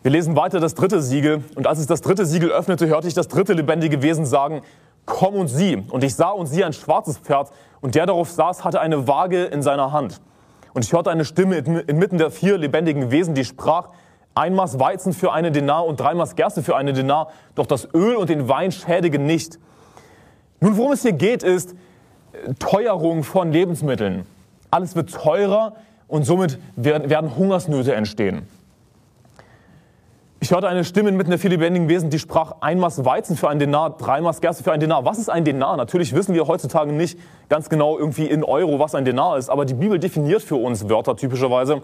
Wir 0.02 0.12
lesen 0.12 0.36
weiter 0.36 0.60
das 0.60 0.74
dritte 0.74 1.02
Siegel. 1.02 1.44
Und 1.56 1.68
als 1.68 1.80
es 1.80 1.86
das 1.88 2.02
dritte 2.02 2.26
Siegel 2.26 2.52
öffnete, 2.52 2.88
hörte 2.88 3.08
ich 3.08 3.14
das 3.14 3.28
dritte 3.28 3.54
lebendige 3.54 4.02
Wesen 4.02 4.26
sagen, 4.26 4.64
komm 5.06 5.36
und 5.36 5.48
sieh. 5.48 5.84
Und 5.92 6.04
ich 6.04 6.16
sah 6.16 6.32
und 6.32 6.48
sieh 6.48 6.64
ein 6.64 6.74
schwarzes 6.74 7.20
Pferd, 7.20 7.52
und 7.80 7.96
der 7.96 8.06
darauf 8.06 8.30
saß, 8.32 8.64
hatte 8.64 8.82
eine 8.82 9.08
Waage 9.08 9.46
in 9.46 9.62
seiner 9.62 9.92
Hand. 9.92 10.20
Und 10.74 10.84
ich 10.84 10.94
hörte 10.94 11.12
eine 11.12 11.26
Stimme 11.26 11.58
inmitten 11.58 12.18
der 12.18 12.32
vier 12.32 12.58
lebendigen 12.58 13.12
Wesen, 13.12 13.36
die 13.36 13.46
sprach, 13.46 13.90
ein 14.36 14.56
Maß 14.56 14.80
Weizen 14.80 15.14
für 15.14 15.32
eine 15.32 15.52
Denar 15.52 15.86
und 15.86 16.00
drei 16.00 16.14
Maß 16.14 16.36
Gerste 16.36 16.64
für 16.64 16.76
eine 16.76 16.94
Denar, 16.94 17.30
doch 17.56 17.66
das 17.66 17.88
Öl 17.94 18.16
und 18.16 18.30
den 18.30 18.48
Wein 18.48 18.72
schädigen 18.72 19.26
nicht. 19.26 19.60
Nun, 20.60 20.78
worum 20.78 20.94
es 20.94 21.02
hier 21.02 21.14
geht, 21.14 21.44
ist 21.44 21.74
äh, 22.32 22.54
Teuerung 22.60 23.24
von 23.24 23.52
Lebensmitteln. 23.52 24.26
Alles 24.72 24.96
wird 24.96 25.14
teurer 25.14 25.74
und 26.08 26.24
somit 26.26 26.58
werden 26.76 27.36
Hungersnöte 27.36 27.94
entstehen. 27.94 28.48
Ich 30.40 30.52
hörte 30.52 30.68
eine 30.68 30.84
Stimme 30.84 31.10
mitten 31.14 31.30
der 31.30 31.40
vier 31.40 31.52
lebendigen 31.52 31.88
Wesen, 31.88 32.10
die 32.10 32.20
sprach, 32.20 32.56
ein 32.60 32.78
Maß 32.78 33.06
Weizen 33.06 33.38
für 33.38 33.48
ein 33.48 33.60
Denar, 33.60 33.92
drei 33.98 34.20
Maß 34.20 34.42
Gerste 34.42 34.62
für 34.62 34.74
ein 34.74 34.82
Denar. 34.82 35.06
Was 35.06 35.18
ist 35.18 35.30
ein 35.30 35.46
Denar? 35.46 35.78
Natürlich 35.78 36.14
wissen 36.14 36.36
wir 36.36 36.48
heutzutage 36.48 36.92
nicht 36.92 37.18
ganz 37.48 37.70
genau 37.70 37.98
irgendwie 37.98 38.26
in 38.26 38.44
Euro, 38.44 38.78
was 38.78 38.94
ein 38.94 39.06
Denar 39.06 39.38
ist, 39.38 39.50
aber 39.50 39.64
die 39.64 39.74
Bibel 39.74 40.00
definiert 40.00 40.42
für 40.42 40.58
uns 40.58 40.90
Wörter 40.90 41.16
typischerweise. 41.16 41.82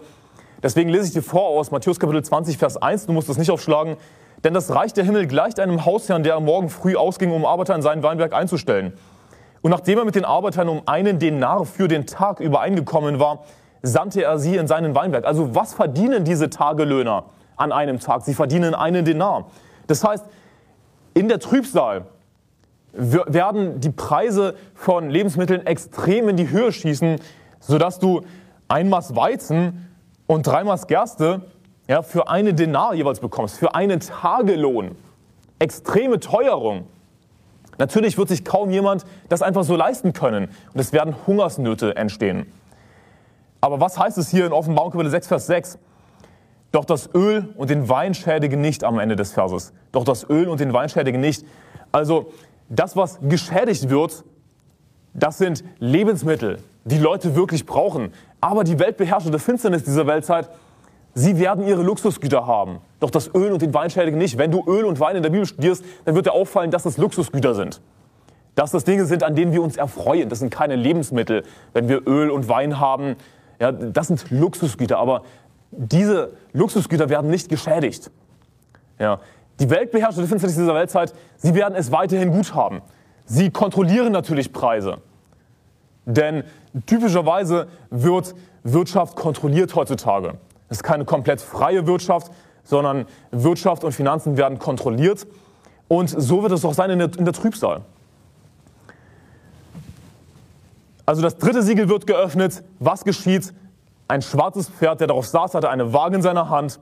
Deswegen 0.62 0.90
lese 0.90 1.06
ich 1.06 1.12
dir 1.12 1.22
vor 1.22 1.48
aus 1.48 1.70
Matthäus 1.70 1.98
Kapitel 1.98 2.22
20, 2.22 2.58
Vers 2.58 2.76
1. 2.76 3.06
Du 3.06 3.12
musst 3.12 3.28
das 3.28 3.38
nicht 3.38 3.50
aufschlagen. 3.50 3.96
Denn 4.44 4.54
das 4.54 4.74
Reich 4.74 4.92
der 4.92 5.04
Himmel 5.04 5.26
gleicht 5.26 5.58
einem 5.58 5.84
Hausherrn, 5.84 6.22
der 6.22 6.34
am 6.34 6.44
Morgen 6.44 6.68
früh 6.68 6.96
ausging, 6.96 7.32
um 7.32 7.46
Arbeiter 7.46 7.74
in 7.74 7.82
sein 7.82 8.02
Weinberg 8.02 8.34
einzustellen. 8.34 8.92
Und 9.62 9.70
nachdem 9.70 9.98
er 9.98 10.04
mit 10.04 10.14
den 10.14 10.24
Arbeitern 10.24 10.68
um 10.68 10.82
einen 10.86 11.18
Denar 11.18 11.64
für 11.64 11.88
den 11.88 12.06
Tag 12.06 12.40
übereingekommen 12.40 13.18
war, 13.18 13.44
sandte 13.82 14.22
er 14.22 14.38
sie 14.38 14.56
in 14.56 14.66
seinen 14.66 14.94
Weinberg. 14.94 15.24
Also 15.24 15.54
was 15.54 15.74
verdienen 15.74 16.24
diese 16.24 16.50
Tagelöhner 16.50 17.24
an 17.56 17.72
einem 17.72 18.00
Tag? 18.00 18.22
Sie 18.22 18.34
verdienen 18.34 18.74
einen 18.74 19.04
Denar. 19.04 19.46
Das 19.86 20.04
heißt, 20.04 20.24
in 21.14 21.28
der 21.28 21.40
Trübsal 21.40 22.04
werden 22.92 23.80
die 23.80 23.90
Preise 23.90 24.54
von 24.74 25.10
Lebensmitteln 25.10 25.66
extrem 25.66 26.28
in 26.28 26.36
die 26.36 26.50
Höhe 26.50 26.72
schießen, 26.72 27.16
sodass 27.60 27.98
du 27.98 28.22
ein 28.68 28.88
Maß 28.88 29.16
Weizen 29.16 29.89
und 30.30 30.46
drei 30.46 30.62
Maß 30.62 30.86
Gerste 30.86 31.40
ja, 31.88 32.02
für 32.02 32.28
einen 32.28 32.54
Denar 32.54 32.94
jeweils 32.94 33.18
bekommst, 33.18 33.58
für 33.58 33.74
einen 33.74 33.98
Tagelohn, 33.98 34.94
extreme 35.58 36.20
Teuerung, 36.20 36.86
natürlich 37.78 38.16
wird 38.16 38.28
sich 38.28 38.44
kaum 38.44 38.70
jemand 38.70 39.04
das 39.28 39.42
einfach 39.42 39.64
so 39.64 39.74
leisten 39.74 40.12
können 40.12 40.48
und 40.72 40.78
es 40.78 40.92
werden 40.92 41.16
Hungersnöte 41.26 41.96
entstehen. 41.96 42.46
Aber 43.60 43.80
was 43.80 43.98
heißt 43.98 44.18
es 44.18 44.30
hier 44.30 44.46
in 44.46 44.52
Offenbarung 44.52 44.92
Kapitel 44.92 45.10
6, 45.10 45.26
Vers 45.26 45.46
6? 45.48 45.78
Doch 46.70 46.84
das 46.84 47.10
Öl 47.12 47.52
und 47.56 47.68
den 47.68 47.88
Wein 47.88 48.14
schädigen 48.14 48.60
nicht 48.60 48.84
am 48.84 49.00
Ende 49.00 49.16
des 49.16 49.32
Verses. 49.32 49.72
Doch 49.90 50.04
das 50.04 50.30
Öl 50.30 50.46
und 50.46 50.60
den 50.60 50.72
Wein 50.72 50.88
schädigen 50.88 51.20
nicht. 51.20 51.44
Also 51.90 52.30
das, 52.68 52.94
was 52.94 53.18
geschädigt 53.20 53.90
wird, 53.90 54.22
das 55.12 55.38
sind 55.38 55.64
Lebensmittel, 55.80 56.58
die 56.84 56.98
Leute 56.98 57.34
wirklich 57.34 57.66
brauchen. 57.66 58.12
Aber 58.40 58.64
die 58.64 58.78
weltbeherrschende 58.78 59.38
Finsternis 59.38 59.84
dieser 59.84 60.06
Weltzeit, 60.06 60.48
sie 61.14 61.38
werden 61.38 61.66
ihre 61.66 61.82
Luxusgüter 61.82 62.46
haben. 62.46 62.78
Doch 63.00 63.10
das 63.10 63.34
Öl 63.34 63.52
und 63.52 63.62
den 63.62 63.74
Wein 63.74 63.90
schädigen 63.90 64.18
nicht. 64.18 64.38
Wenn 64.38 64.50
du 64.50 64.64
Öl 64.66 64.84
und 64.84 65.00
Wein 65.00 65.16
in 65.16 65.22
der 65.22 65.30
Bibel 65.30 65.46
studierst, 65.46 65.84
dann 66.04 66.14
wird 66.14 66.26
dir 66.26 66.32
auffallen, 66.32 66.70
dass 66.70 66.84
das 66.84 66.96
Luxusgüter 66.96 67.54
sind. 67.54 67.80
Dass 68.54 68.70
das 68.70 68.84
Dinge 68.84 69.04
sind, 69.06 69.22
an 69.22 69.34
denen 69.34 69.52
wir 69.52 69.62
uns 69.62 69.76
erfreuen. 69.76 70.28
Das 70.28 70.38
sind 70.38 70.50
keine 70.50 70.76
Lebensmittel. 70.76 71.44
Wenn 71.72 71.88
wir 71.88 72.06
Öl 72.06 72.30
und 72.30 72.48
Wein 72.48 72.80
haben, 72.80 73.16
ja, 73.58 73.72
das 73.72 74.08
sind 74.08 74.30
Luxusgüter. 74.30 74.98
Aber 74.98 75.22
diese 75.70 76.32
Luxusgüter 76.52 77.08
werden 77.08 77.30
nicht 77.30 77.48
geschädigt. 77.48 78.10
Ja. 78.98 79.20
Die 79.60 79.68
weltbeherrschende 79.68 80.28
Finsternis 80.28 80.56
dieser 80.56 80.74
Weltzeit, 80.74 81.12
sie 81.36 81.54
werden 81.54 81.74
es 81.74 81.92
weiterhin 81.92 82.32
gut 82.32 82.54
haben. 82.54 82.80
Sie 83.26 83.50
kontrollieren 83.50 84.12
natürlich 84.12 84.52
Preise. 84.52 84.98
Denn 86.06 86.44
typischerweise 86.86 87.68
wird 87.90 88.34
Wirtschaft 88.62 89.16
kontrolliert 89.16 89.74
heutzutage. 89.74 90.34
Es 90.68 90.78
ist 90.78 90.82
keine 90.82 91.04
komplett 91.04 91.40
freie 91.40 91.86
Wirtschaft, 91.86 92.30
sondern 92.62 93.06
Wirtschaft 93.30 93.84
und 93.84 93.92
Finanzen 93.92 94.36
werden 94.36 94.58
kontrolliert. 94.58 95.26
Und 95.88 96.08
so 96.08 96.42
wird 96.42 96.52
es 96.52 96.64
auch 96.64 96.74
sein 96.74 96.90
in 96.90 96.98
der, 97.00 97.10
in 97.18 97.24
der 97.24 97.34
Trübsal. 97.34 97.82
Also 101.06 101.22
das 101.22 101.38
dritte 101.38 101.62
Siegel 101.62 101.88
wird 101.88 102.06
geöffnet. 102.06 102.62
Was 102.78 103.02
geschieht? 103.02 103.52
Ein 104.06 104.22
schwarzes 104.22 104.68
Pferd, 104.68 105.00
der 105.00 105.08
darauf 105.08 105.26
saß, 105.26 105.54
hatte 105.54 105.68
eine 105.68 105.92
Waage 105.92 106.16
in 106.16 106.22
seiner 106.22 106.48
Hand. 106.48 106.78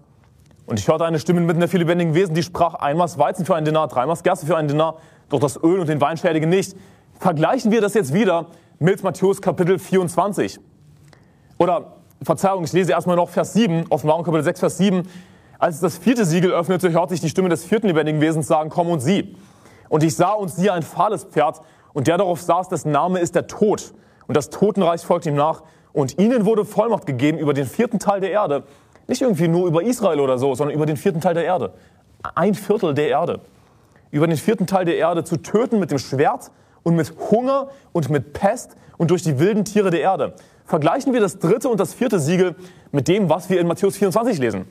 Und 0.66 0.78
ich 0.78 0.87
hörte 0.87 1.07
eine 1.07 1.18
Stimme 1.18 1.40
mitten 1.40 1.61
der 1.61 1.68
vier 1.71 1.80
lebendigen 1.80 2.14
Wesen, 2.14 2.35
die 2.35 2.42
sprach, 2.42 2.75
einmal 2.75 3.09
Weizen 3.16 3.47
für 3.47 3.57
einen 3.57 3.64
Dinar, 3.64 3.88
dreimal 3.88 4.18
Gerste 4.23 4.45
für 4.45 4.59
einen 4.59 4.68
Dinar, 4.68 4.97
doch 5.30 5.40
das 5.40 5.57
Öl 5.62 5.80
und 5.80 5.88
den 5.88 5.99
Wein 6.02 6.18
schädigen 6.18 6.50
nicht. 6.50 6.76
Vergleichen 7.18 7.73
wir 7.73 7.80
das 7.80 7.95
jetzt 7.95 8.12
wieder 8.12 8.47
mit 8.80 9.02
Matthäus 9.02 9.42
Kapitel 9.42 9.78
24. 9.78 10.61
Oder, 11.58 11.97
Verzeihung, 12.23 12.62
ich 12.62 12.73
lese 12.73 12.92
erstmal 12.92 13.16
noch 13.16 13.28
Vers 13.28 13.52
7, 13.52 13.87
Offenbarung 13.90 14.25
Kapitel 14.25 14.44
6, 14.44 14.61
Vers 14.61 14.78
7. 14.78 15.08
Als 15.58 15.76
es 15.76 15.80
das 15.80 15.99
vierte 15.99 16.25
Siegel 16.25 16.52
öffnete, 16.52 16.92
hörte 16.92 17.14
ich 17.14 17.20
die 17.20 17.28
Stimme 17.28 17.49
des 17.49 17.64
vierten 17.64 17.88
lebendigen 17.88 18.20
Wesens 18.20 18.47
sagen, 18.47 18.70
komm 18.70 18.88
und 18.88 19.00
sieh. 19.00 19.35
Und 19.88 20.04
ich 20.04 20.14
sah 20.14 20.30
und 20.30 20.50
siehe 20.50 20.73
ein 20.73 20.82
fahles 20.82 21.25
Pferd, 21.25 21.61
und 21.92 22.06
der 22.06 22.18
darauf 22.18 22.40
saß, 22.40 22.68
dessen 22.68 22.92
Name 22.92 23.18
ist 23.18 23.35
der 23.35 23.49
Tod. 23.49 23.92
Und 24.28 24.37
das 24.37 24.50
Totenreich 24.50 25.02
folgt 25.02 25.26
ihm 25.26 25.35
nach. 25.35 25.62
Und 25.92 26.18
ihnen 26.18 26.44
wurde 26.44 26.64
Vollmacht 26.64 27.06
gegeben 27.06 27.38
über 27.38 27.54
den 27.54 27.66
vierten 27.66 27.99
Teil 27.99 28.20
der 28.20 28.30
Erde. 28.30 28.62
Nicht 29.08 29.23
irgendwie 29.23 29.49
nur 29.49 29.66
über 29.66 29.82
Israel 29.82 30.20
oder 30.20 30.38
so, 30.38 30.54
sondern 30.54 30.76
über 30.76 30.87
den 30.87 30.97
vierten 30.97 31.20
Teil 31.20 31.35
der 31.35 31.44
Erde. 31.44 31.73
Ein 32.37 32.54
Viertel 32.54 32.94
der 32.94 33.08
Erde. 33.08 33.40
Über 34.12 34.28
den 34.28 34.37
vierten 34.37 34.66
Teil 34.66 34.85
der 34.85 34.99
Erde 34.99 35.25
zu 35.25 35.38
töten 35.38 35.80
mit 35.80 35.90
dem 35.90 35.99
Schwert 35.99 36.52
und 36.88 36.97
mit 36.97 37.12
Hunger 37.30 37.68
und 37.92 38.09
mit 38.09 38.33
Pest 38.33 38.71
und 38.97 39.11
durch 39.11 39.23
die 39.23 39.38
wilden 39.38 39.66
Tiere 39.66 39.90
der 39.90 40.00
Erde. 40.00 40.33
Vergleichen 40.64 41.12
wir 41.12 41.21
das 41.21 41.38
dritte 41.38 41.68
und 41.68 41.78
das 41.78 41.92
vierte 41.92 42.18
Siegel 42.18 42.57
mit 42.92 43.09
dem, 43.09 43.28
was 43.28 43.50
wir 43.50 43.61
in 43.61 43.66
Matthäus 43.66 43.99
24 43.99 44.38
lesen. 44.38 44.64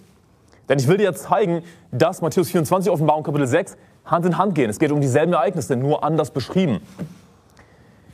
Denn 0.68 0.80
ich 0.80 0.88
will 0.88 0.98
dir 0.98 1.04
jetzt 1.04 1.24
zeigen, 1.24 1.62
dass 1.92 2.22
Matthäus 2.22 2.50
24, 2.50 2.92
Offenbarung 2.92 3.24
Kapitel 3.24 3.46
6 3.48 3.78
Hand 4.06 4.26
in 4.26 4.38
Hand 4.38 4.56
gehen. 4.56 4.70
Es 4.70 4.80
geht 4.80 4.92
um 4.92 5.00
dieselben 5.00 5.34
Ereignisse, 5.34 5.76
nur 5.76 6.04
anders 6.04 6.32
beschrieben. 6.32 6.80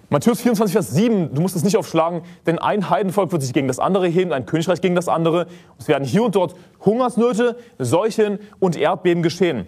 Matthäus 0.09 0.41
24, 0.41 0.73
Vers 0.73 0.91
7, 0.91 1.33
du 1.33 1.41
musst 1.41 1.55
es 1.55 1.63
nicht 1.63 1.77
aufschlagen, 1.77 2.23
denn 2.45 2.59
ein 2.59 2.89
Heidenvolk 2.89 3.31
wird 3.31 3.41
sich 3.41 3.53
gegen 3.53 3.69
das 3.69 3.79
andere 3.79 4.07
heben, 4.07 4.33
ein 4.33 4.45
Königreich 4.45 4.81
gegen 4.81 4.95
das 4.95 5.07
andere. 5.07 5.47
Es 5.79 5.87
werden 5.87 6.03
hier 6.03 6.23
und 6.23 6.35
dort 6.35 6.55
Hungersnöte, 6.83 7.57
Seuchen 7.79 8.39
und 8.59 8.75
Erdbeben 8.75 9.23
geschehen. 9.23 9.65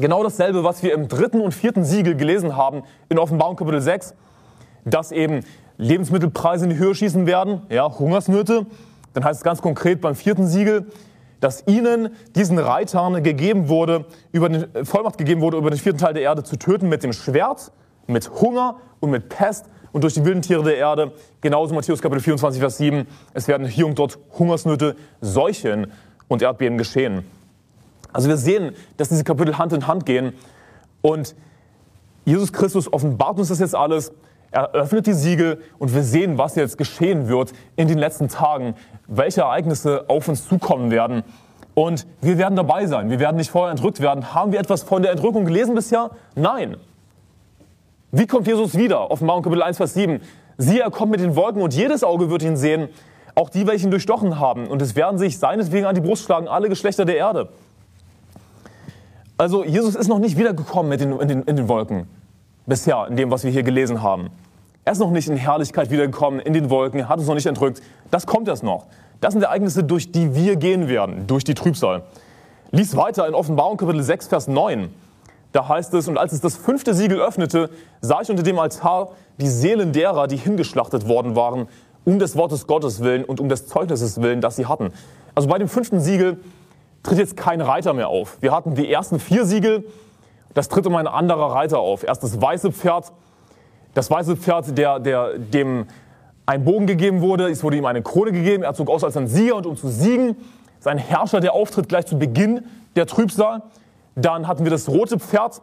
Genau 0.00 0.22
dasselbe, 0.22 0.62
was 0.62 0.84
wir 0.84 0.94
im 0.94 1.08
dritten 1.08 1.40
und 1.40 1.52
vierten 1.52 1.84
Siegel 1.84 2.14
gelesen 2.14 2.54
haben 2.54 2.84
in 3.08 3.18
Offenbarung 3.18 3.56
Kapitel 3.56 3.80
6, 3.80 4.14
dass 4.84 5.10
eben 5.10 5.40
Lebensmittelpreise 5.76 6.66
in 6.66 6.70
die 6.70 6.76
Höhe 6.76 6.94
schießen 6.94 7.26
werden, 7.26 7.62
ja, 7.68 7.98
Hungersnöte. 7.98 8.66
Dann 9.14 9.24
heißt 9.24 9.40
es 9.40 9.44
ganz 9.44 9.60
konkret 9.60 10.00
beim 10.00 10.14
vierten 10.14 10.46
Siegel, 10.46 10.86
dass 11.40 11.66
ihnen, 11.66 12.10
diesen 12.36 12.60
Reitern, 12.60 13.24
gegeben 13.24 13.68
wurde, 13.68 14.04
über 14.30 14.48
den, 14.48 14.66
Vollmacht 14.84 15.18
gegeben 15.18 15.40
wurde, 15.40 15.56
über 15.56 15.70
den 15.70 15.80
vierten 15.80 15.98
Teil 15.98 16.14
der 16.14 16.22
Erde 16.22 16.44
zu 16.44 16.56
töten 16.56 16.88
mit 16.88 17.02
dem 17.02 17.12
Schwert, 17.12 17.72
mit 18.06 18.30
Hunger 18.40 18.76
und 19.00 19.10
mit 19.10 19.28
Pest 19.28 19.66
und 19.90 20.04
durch 20.04 20.14
die 20.14 20.24
wilden 20.24 20.42
Tiere 20.42 20.62
der 20.62 20.76
Erde. 20.76 21.10
Genauso 21.40 21.74
Matthäus 21.74 22.00
Kapitel 22.00 22.22
24, 22.22 22.60
Vers 22.60 22.78
7. 22.78 23.04
Es 23.34 23.48
werden 23.48 23.66
hier 23.66 23.86
und 23.86 23.98
dort 23.98 24.18
Hungersnöte, 24.38 24.94
Seuchen 25.20 25.90
und 26.28 26.40
Erdbeben 26.40 26.78
geschehen. 26.78 27.24
Also 28.12 28.28
wir 28.28 28.36
sehen, 28.36 28.74
dass 28.96 29.08
diese 29.08 29.24
Kapitel 29.24 29.58
Hand 29.58 29.72
in 29.72 29.86
Hand 29.86 30.06
gehen 30.06 30.32
und 31.02 31.34
Jesus 32.24 32.52
Christus 32.52 32.92
offenbart 32.92 33.38
uns 33.38 33.48
das 33.48 33.58
jetzt 33.58 33.74
alles. 33.74 34.12
Er 34.50 34.72
öffnet 34.72 35.06
die 35.06 35.12
Siegel 35.12 35.62
und 35.78 35.94
wir 35.94 36.02
sehen, 36.02 36.38
was 36.38 36.54
jetzt 36.56 36.78
geschehen 36.78 37.28
wird 37.28 37.52
in 37.76 37.88
den 37.88 37.98
letzten 37.98 38.28
Tagen, 38.28 38.74
welche 39.06 39.42
Ereignisse 39.42 40.04
auf 40.08 40.28
uns 40.28 40.48
zukommen 40.48 40.90
werden. 40.90 41.22
Und 41.74 42.06
wir 42.20 42.38
werden 42.38 42.56
dabei 42.56 42.86
sein. 42.86 43.08
Wir 43.08 43.20
werden 43.20 43.36
nicht 43.36 43.50
vorher 43.50 43.70
entrückt 43.70 44.00
werden. 44.00 44.34
Haben 44.34 44.52
wir 44.52 44.58
etwas 44.58 44.82
von 44.82 45.02
der 45.02 45.12
Entrückung 45.12 45.44
gelesen 45.44 45.74
bisher? 45.74 46.10
Nein. 46.34 46.76
Wie 48.10 48.26
kommt 48.26 48.46
Jesus 48.46 48.76
wieder? 48.76 49.10
Offenbarung 49.10 49.42
Kapitel 49.42 49.62
1, 49.62 49.76
Vers 49.76 49.94
7. 49.94 50.20
Siehe, 50.56 50.80
er 50.80 50.90
kommt 50.90 51.12
mit 51.12 51.20
den 51.20 51.36
Wolken 51.36 51.62
und 51.62 51.74
jedes 51.74 52.02
Auge 52.02 52.30
wird 52.30 52.42
ihn 52.42 52.56
sehen, 52.56 52.88
auch 53.34 53.48
die, 53.48 53.66
welche 53.66 53.86
ihn 53.86 53.90
durchstochen 53.90 54.40
haben. 54.40 54.66
Und 54.66 54.82
es 54.82 54.96
werden 54.96 55.18
sich 55.18 55.38
seinetwegen 55.38 55.86
an 55.86 55.94
die 55.94 56.00
Brust 56.00 56.24
schlagen, 56.24 56.48
alle 56.48 56.68
Geschlechter 56.68 57.04
der 57.04 57.16
Erde. 57.16 57.48
Also 59.38 59.64
Jesus 59.64 59.94
ist 59.94 60.08
noch 60.08 60.18
nicht 60.18 60.36
wiedergekommen 60.36 60.90
mit 60.90 61.00
den, 61.00 61.18
in, 61.20 61.28
den, 61.28 61.42
in 61.42 61.54
den 61.54 61.68
Wolken. 61.68 62.08
Bisher, 62.66 63.06
in 63.08 63.16
dem, 63.16 63.30
was 63.30 63.44
wir 63.44 63.52
hier 63.52 63.62
gelesen 63.62 64.02
haben. 64.02 64.30
Er 64.84 64.92
ist 64.92 64.98
noch 64.98 65.12
nicht 65.12 65.28
in 65.28 65.36
Herrlichkeit 65.36 65.90
wiedergekommen, 65.90 66.40
in 66.40 66.54
den 66.54 66.70
Wolken, 66.70 67.08
hat 67.08 67.18
uns 67.18 67.28
noch 67.28 67.36
nicht 67.36 67.46
entrückt. 67.46 67.80
Das 68.10 68.26
kommt 68.26 68.48
erst 68.48 68.64
noch. 68.64 68.86
Das 69.20 69.32
sind 69.32 69.42
Ereignisse, 69.42 69.84
durch 69.84 70.10
die 70.10 70.34
wir 70.34 70.56
gehen 70.56 70.88
werden, 70.88 71.28
durch 71.28 71.44
die 71.44 71.54
Trübsal. 71.54 72.02
Lies 72.72 72.96
weiter 72.96 73.28
in 73.28 73.34
Offenbarung 73.34 73.76
Kapitel 73.76 74.02
6, 74.02 74.26
Vers 74.26 74.48
9. 74.48 74.88
Da 75.52 75.68
heißt 75.68 75.94
es, 75.94 76.08
und 76.08 76.18
als 76.18 76.32
es 76.32 76.40
das 76.40 76.56
fünfte 76.56 76.92
Siegel 76.92 77.20
öffnete, 77.20 77.70
sah 78.00 78.20
ich 78.20 78.30
unter 78.30 78.42
dem 78.42 78.58
Altar 78.58 79.10
die 79.40 79.48
Seelen 79.48 79.92
derer, 79.92 80.26
die 80.26 80.36
hingeschlachtet 80.36 81.06
worden 81.06 81.36
waren, 81.36 81.68
um 82.04 82.18
des 82.18 82.34
Wortes 82.34 82.66
Gottes 82.66 83.02
willen 83.02 83.24
und 83.24 83.38
um 83.38 83.48
des 83.48 83.68
Zeugnisses 83.68 84.20
willen, 84.20 84.40
das 84.40 84.56
sie 84.56 84.66
hatten. 84.66 84.90
Also 85.34 85.48
bei 85.48 85.58
dem 85.58 85.68
fünften 85.68 86.00
Siegel 86.00 86.38
tritt 87.02 87.18
jetzt 87.18 87.36
kein 87.36 87.60
Reiter 87.60 87.94
mehr 87.94 88.08
auf. 88.08 88.38
Wir 88.40 88.52
hatten 88.52 88.74
die 88.74 88.90
ersten 88.90 89.20
vier 89.20 89.44
Siegel, 89.44 89.84
das 90.54 90.68
tritt 90.68 90.86
um 90.86 90.96
ein 90.96 91.06
anderer 91.06 91.52
Reiter 91.52 91.78
auf. 91.78 92.04
Erst 92.04 92.22
das 92.22 92.40
weiße 92.40 92.72
Pferd, 92.72 93.12
das 93.94 94.10
weiße 94.10 94.36
Pferd, 94.36 94.76
der, 94.76 94.98
der, 94.98 95.38
dem 95.38 95.86
ein 96.46 96.64
Bogen 96.64 96.86
gegeben 96.86 97.20
wurde, 97.20 97.50
es 97.50 97.62
wurde 97.62 97.76
ihm 97.76 97.84
eine 97.84 98.02
Krone 98.02 98.32
gegeben, 98.32 98.62
er 98.62 98.74
zog 98.74 98.88
aus 98.88 99.04
als 99.04 99.16
ein 99.16 99.28
Sieger 99.28 99.56
und 99.56 99.66
um 99.66 99.76
zu 99.76 99.88
siegen, 99.88 100.36
sein 100.80 100.98
Herrscher, 100.98 101.40
der 101.40 101.52
auftritt 101.52 101.88
gleich 101.88 102.06
zu 102.06 102.18
Beginn 102.18 102.64
der 102.96 103.06
Trübsal. 103.06 103.62
Dann 104.14 104.48
hatten 104.48 104.64
wir 104.64 104.70
das 104.70 104.88
rote 104.88 105.18
Pferd, 105.18 105.60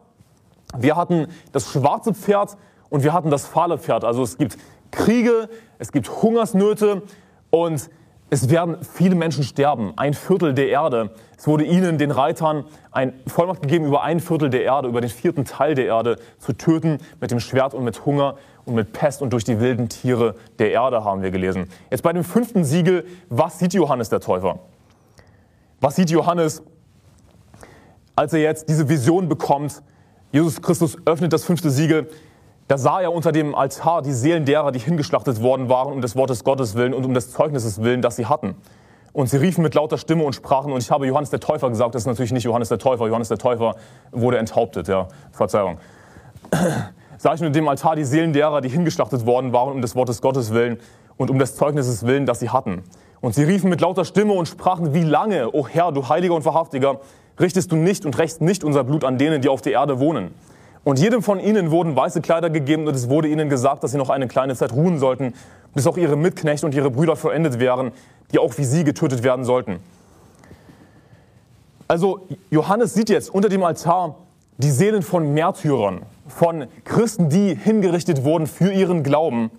wir 0.77 0.95
hatten 0.95 1.27
das 1.51 1.71
schwarze 1.71 2.13
Pferd 2.13 2.57
und 2.89 3.03
wir 3.03 3.13
hatten 3.13 3.29
das 3.29 3.45
fahle 3.45 3.77
Pferd. 3.77 4.03
Also 4.03 4.23
es 4.23 4.37
gibt 4.37 4.57
Kriege, 4.91 5.49
es 5.79 5.91
gibt 5.91 6.21
Hungersnöte 6.21 7.01
und 7.49 7.89
es 8.29 8.49
werden 8.49 8.77
viele 8.81 9.15
Menschen 9.15 9.43
sterben. 9.43 9.93
Ein 9.95 10.13
Viertel 10.13 10.53
der 10.53 10.69
Erde. 10.69 11.11
Es 11.37 11.47
wurde 11.47 11.63
ihnen, 11.63 11.97
den 11.97 12.11
Reitern, 12.11 12.65
ein 12.91 13.13
Vollmacht 13.27 13.61
gegeben, 13.61 13.85
über 13.85 14.03
ein 14.03 14.19
Viertel 14.19 14.49
der 14.49 14.63
Erde, 14.63 14.87
über 14.87 15.01
den 15.01 15.09
vierten 15.09 15.45
Teil 15.45 15.75
der 15.75 15.85
Erde 15.85 16.17
zu 16.39 16.53
töten 16.53 16.97
mit 17.21 17.31
dem 17.31 17.39
Schwert 17.39 17.73
und 17.73 17.83
mit 17.83 18.05
Hunger 18.05 18.37
und 18.65 18.75
mit 18.75 18.93
Pest 18.93 19.21
und 19.21 19.31
durch 19.31 19.43
die 19.43 19.59
wilden 19.59 19.89
Tiere 19.89 20.35
der 20.59 20.71
Erde, 20.71 21.03
haben 21.03 21.21
wir 21.21 21.31
gelesen. 21.31 21.69
Jetzt 21.91 22.01
bei 22.01 22.13
dem 22.13 22.23
fünften 22.23 22.63
Siegel, 22.63 23.05
was 23.29 23.59
sieht 23.59 23.73
Johannes 23.73 24.09
der 24.09 24.21
Täufer? 24.21 24.59
Was 25.79 25.95
sieht 25.95 26.09
Johannes? 26.09 26.63
als 28.15 28.33
er 28.33 28.39
jetzt 28.39 28.69
diese 28.69 28.87
Vision 28.87 29.27
bekommt, 29.27 29.81
Jesus 30.31 30.61
Christus 30.61 30.97
öffnet 31.05 31.33
das 31.33 31.43
fünfte 31.43 31.69
Siegel, 31.69 32.09
da 32.67 32.77
sah 32.77 33.01
er 33.01 33.13
unter 33.13 33.31
dem 33.31 33.53
Altar 33.53 34.01
die 34.01 34.11
Seelen 34.11 34.45
derer, 34.45 34.71
die 34.71 34.79
hingeschlachtet 34.79 35.41
worden 35.41 35.69
waren, 35.69 35.93
um 35.93 36.01
des 36.01 36.15
Wortes 36.15 36.43
Gottes 36.43 36.75
willen 36.75 36.93
und 36.93 37.05
um 37.05 37.13
des 37.13 37.31
Zeugnisses 37.31 37.83
willen, 37.83 38.01
das 38.01 38.15
sie 38.15 38.25
hatten. 38.25 38.55
Und 39.13 39.29
sie 39.29 39.37
riefen 39.37 39.63
mit 39.63 39.75
lauter 39.75 39.97
Stimme 39.97 40.23
und 40.23 40.33
sprachen, 40.33 40.73
und 40.73 40.81
ich 40.81 40.91
habe 40.91 41.07
Johannes 41.07 41.29
der 41.29 41.39
Täufer 41.39 41.69
gesagt, 41.69 41.95
das 41.95 42.01
ist 42.01 42.07
natürlich 42.07 42.33
nicht 42.33 42.43
Johannes 42.43 42.69
der 42.69 42.79
Täufer, 42.79 43.07
Johannes 43.07 43.29
der 43.29 43.37
Täufer 43.37 43.75
wurde 44.11 44.39
enthauptet, 44.39 44.87
ja, 44.87 45.07
Verzeihung. 45.31 45.77
Sah 47.17 47.33
ich 47.33 47.39
unter 47.39 47.51
dem 47.51 47.67
Altar 47.67 47.95
die 47.95 48.03
Seelen 48.03 48.33
derer, 48.33 48.61
die 48.61 48.69
hingeschlachtet 48.69 49.25
worden 49.25 49.53
waren, 49.53 49.71
um 49.71 49.81
des 49.81 49.95
Wortes 49.95 50.21
Gottes 50.21 50.53
willen 50.53 50.79
und 51.17 51.29
um 51.29 51.39
des 51.39 51.55
Zeugnisses 51.55 52.05
willen, 52.05 52.25
das 52.25 52.39
sie 52.39 52.49
hatten. 52.49 52.83
Und 53.21 53.35
sie 53.35 53.43
riefen 53.43 53.69
mit 53.69 53.79
lauter 53.79 54.05
Stimme 54.05 54.33
und 54.33 54.47
sprachen, 54.47 54.93
wie 54.93 55.03
lange, 55.03 55.49
o 55.53 55.67
Herr, 55.67 55.91
du 55.91 56.09
Heiliger 56.09 56.33
und 56.33 56.43
Wahrhaftiger, 56.43 56.99
richtest 57.39 57.71
du 57.71 57.75
nicht 57.75 58.05
und 58.05 58.17
rächst 58.17 58.41
nicht 58.41 58.63
unser 58.63 58.83
Blut 58.83 59.03
an 59.03 59.17
denen, 59.17 59.41
die 59.41 59.49
auf 59.49 59.61
der 59.61 59.73
Erde 59.73 59.99
wohnen. 59.99 60.33
Und 60.85 60.99
jedem 60.99 61.23
von 61.23 61.39
ihnen 61.39 61.71
wurden 61.71 61.95
weiße 61.95 62.21
Kleider 62.21 62.51
gegeben 62.51 62.87
und 62.87 62.95
es 62.95 63.09
wurde 63.09 63.27
ihnen 63.27 63.49
gesagt, 63.49 63.83
dass 63.83 63.91
sie 63.91 63.97
noch 63.97 64.11
eine 64.11 64.27
kleine 64.27 64.55
Zeit 64.55 64.71
ruhen 64.71 64.99
sollten, 64.99 65.33
bis 65.73 65.87
auch 65.87 65.97
ihre 65.97 66.15
Mitknechte 66.15 66.63
und 66.63 66.75
ihre 66.75 66.91
Brüder 66.91 67.15
vollendet 67.15 67.59
wären, 67.59 67.91
die 68.31 68.37
auch 68.37 68.55
wie 68.59 68.63
sie 68.63 68.83
getötet 68.83 69.23
werden 69.23 69.45
sollten. 69.45 69.79
Also 71.87 72.27
Johannes 72.51 72.93
sieht 72.93 73.09
jetzt 73.09 73.33
unter 73.33 73.49
dem 73.49 73.63
Altar 73.63 74.15
die 74.59 74.69
Seelen 74.69 75.01
von 75.01 75.33
Märtyrern, 75.33 76.03
von 76.27 76.67
Christen, 76.83 77.29
die 77.29 77.55
hingerichtet 77.55 78.23
wurden 78.23 78.45
für 78.45 78.71
ihren 78.71 79.01
Glauben. 79.01 79.49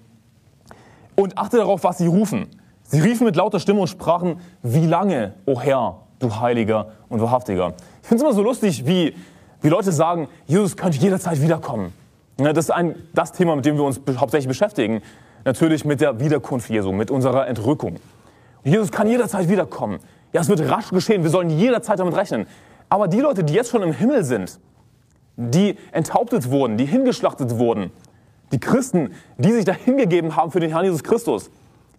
Und 1.17 1.39
achte 1.39 1.57
darauf, 1.57 1.83
was 1.83 1.99
sie 1.99 2.07
rufen. 2.07 2.47
Sie 2.85 3.01
riefen 3.01 3.27
mit 3.27 3.35
lauter 3.35 3.59
Stimme 3.59 3.81
und 3.81 3.89
sprachen, 3.89 4.39
wie 4.63 4.87
lange, 4.87 5.35
o 5.45 5.55
oh 5.55 5.61
Herr, 5.61 6.03
du 6.21 6.37
Heiliger 6.39 6.93
und 7.09 7.21
Wahrhaftiger. 7.21 7.75
Ich 8.03 8.09
finde 8.09 8.23
es 8.23 8.29
immer 8.29 8.33
so 8.33 8.43
lustig, 8.43 8.87
wie, 8.87 9.13
wie 9.63 9.69
Leute 9.69 9.93
sagen, 9.93 10.29
Jesus 10.47 10.77
könnte 10.77 10.99
jederzeit 10.99 11.41
wiederkommen. 11.41 11.93
Das 12.37 12.57
ist 12.57 12.71
ein, 12.71 12.95
das 13.15 13.33
Thema, 13.33 13.57
mit 13.57 13.65
dem 13.65 13.77
wir 13.77 13.85
uns 13.85 14.01
hauptsächlich 14.19 14.49
beschäftigen. 14.49 15.03
Natürlich 15.45 15.85
mit 15.85 16.01
der 16.01 16.21
Wiederkunft 16.21 16.69
Jesu, 16.69 16.93
mit 16.93 17.11
unserer 17.11 17.47
Entrückung. 17.47 17.97
Jesus 18.65 18.91
kann 18.91 19.09
jederzeit 19.09 19.49
wiederkommen. 19.49 20.01
Ja, 20.33 20.41
es 20.41 20.49
wird 20.49 20.61
rasch 20.69 20.91
geschehen. 20.91 21.23
Wir 21.23 21.31
sollen 21.31 21.51
jederzeit 21.51 21.99
damit 21.99 22.15
rechnen. 22.17 22.47
Aber 22.89 23.09
die 23.09 23.21
Leute, 23.21 23.45
die 23.45 23.55
jetzt 23.55 23.71
schon 23.71 23.83
im 23.83 23.93
Himmel 23.93 24.25
sind, 24.25 24.59
die 25.37 25.77
enthauptet 25.93 26.51
wurden, 26.51 26.77
die 26.77 26.85
hingeschlachtet 26.85 27.59
wurden, 27.59 27.91
die 28.53 28.61
Christen, 28.61 29.13
die 29.39 29.53
sich 29.53 29.65
dahingegeben 29.65 30.37
haben 30.37 30.51
für 30.51 30.61
den 30.61 30.71
Herrn 30.71 30.85
Jesus 30.85 31.03
Christus, 31.03 31.51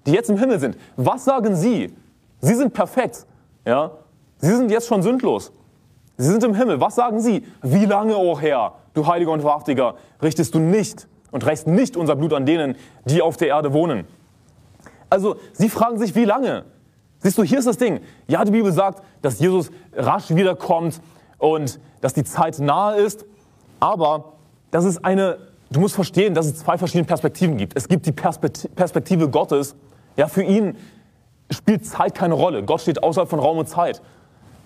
die 0.05 0.11
jetzt 0.11 0.29
im 0.29 0.37
Himmel 0.37 0.59
sind, 0.59 0.77
was 0.95 1.25
sagen 1.25 1.55
sie? 1.55 1.93
Sie 2.41 2.53
sind 2.53 2.73
perfekt. 2.73 3.25
Ja? 3.65 3.91
Sie 4.37 4.55
sind 4.55 4.71
jetzt 4.71 4.87
schon 4.87 5.01
sündlos. 5.01 5.51
Sie 6.17 6.25
sind 6.25 6.43
im 6.43 6.55
Himmel. 6.55 6.81
Was 6.81 6.95
sagen 6.95 7.21
sie? 7.21 7.45
Wie 7.61 7.85
lange, 7.85 8.17
o 8.17 8.31
oh 8.31 8.39
Herr, 8.39 8.73
du 8.93 9.05
Heiliger 9.05 9.31
und 9.31 9.43
Wahrhaftiger, 9.43 9.95
richtest 10.21 10.55
du 10.55 10.59
nicht 10.59 11.07
und 11.31 11.45
rächst 11.45 11.67
nicht 11.67 11.95
unser 11.95 12.15
Blut 12.15 12.33
an 12.33 12.45
denen, 12.45 12.75
die 13.05 13.21
auf 13.21 13.37
der 13.37 13.49
Erde 13.49 13.71
wohnen? 13.71 14.05
Also, 15.09 15.37
sie 15.53 15.69
fragen 15.69 15.99
sich, 15.99 16.15
wie 16.15 16.25
lange? 16.25 16.65
Siehst 17.19 17.37
du, 17.37 17.43
hier 17.43 17.59
ist 17.59 17.67
das 17.67 17.77
Ding. 17.77 18.01
Ja, 18.27 18.43
die 18.43 18.51
Bibel 18.51 18.71
sagt, 18.71 19.03
dass 19.21 19.39
Jesus 19.39 19.71
rasch 19.93 20.29
wiederkommt 20.29 21.01
und 21.37 21.79
dass 22.01 22.13
die 22.13 22.23
Zeit 22.23 22.59
nahe 22.59 22.97
ist. 22.97 23.25
Aber 23.79 24.33
das 24.71 24.85
ist 24.85 25.05
eine, 25.05 25.37
du 25.71 25.79
musst 25.79 25.95
verstehen, 25.95 26.33
dass 26.33 26.47
es 26.47 26.57
zwei 26.57 26.77
verschiedene 26.77 27.05
Perspektiven 27.05 27.57
gibt. 27.57 27.77
Es 27.77 27.87
gibt 27.87 28.05
die 28.05 28.11
Perspektive 28.11 29.29
Gottes. 29.29 29.75
Ja, 30.15 30.27
für 30.27 30.43
ihn 30.43 30.77
spielt 31.51 31.85
Zeit 31.85 32.15
keine 32.15 32.33
Rolle. 32.33 32.63
Gott 32.63 32.81
steht 32.81 33.01
außerhalb 33.01 33.29
von 33.29 33.39
Raum 33.39 33.59
und 33.59 33.69
Zeit. 33.69 34.01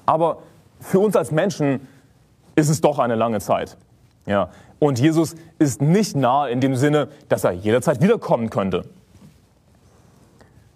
Aber 0.05 0.39
für 0.81 0.99
uns 0.99 1.15
als 1.15 1.31
Menschen 1.31 1.87
ist 2.55 2.69
es 2.69 2.81
doch 2.81 2.99
eine 2.99 3.15
lange 3.15 3.39
Zeit. 3.39 3.77
Ja. 4.25 4.49
Und 4.79 4.99
Jesus 4.99 5.35
ist 5.59 5.81
nicht 5.81 6.15
nahe 6.15 6.49
in 6.49 6.59
dem 6.59 6.75
Sinne, 6.75 7.07
dass 7.29 7.43
er 7.43 7.51
jederzeit 7.51 8.01
wiederkommen 8.01 8.49
könnte. 8.49 8.85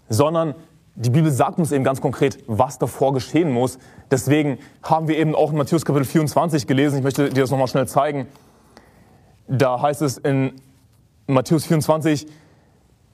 Sondern 0.09 0.55
die 0.95 1.09
Bibel 1.09 1.31
sagt 1.31 1.59
uns 1.59 1.71
eben 1.71 1.83
ganz 1.83 1.99
konkret, 1.99 2.37
was 2.47 2.77
davor 2.77 3.13
geschehen 3.13 3.51
muss. 3.51 3.79
Deswegen 4.11 4.59
haben 4.81 5.07
wir 5.07 5.17
eben 5.17 5.35
auch 5.35 5.51
in 5.51 5.57
Matthäus 5.57 5.83
Kapitel 5.83 6.05
24 6.05 6.67
gelesen. 6.67 6.97
Ich 6.99 7.03
möchte 7.03 7.29
dir 7.29 7.41
das 7.41 7.51
nochmal 7.51 7.67
schnell 7.67 7.87
zeigen. 7.87 8.27
Da 9.47 9.81
heißt 9.81 10.01
es 10.01 10.17
in 10.17 10.53
Matthäus 11.27 11.65
24, 11.65 12.27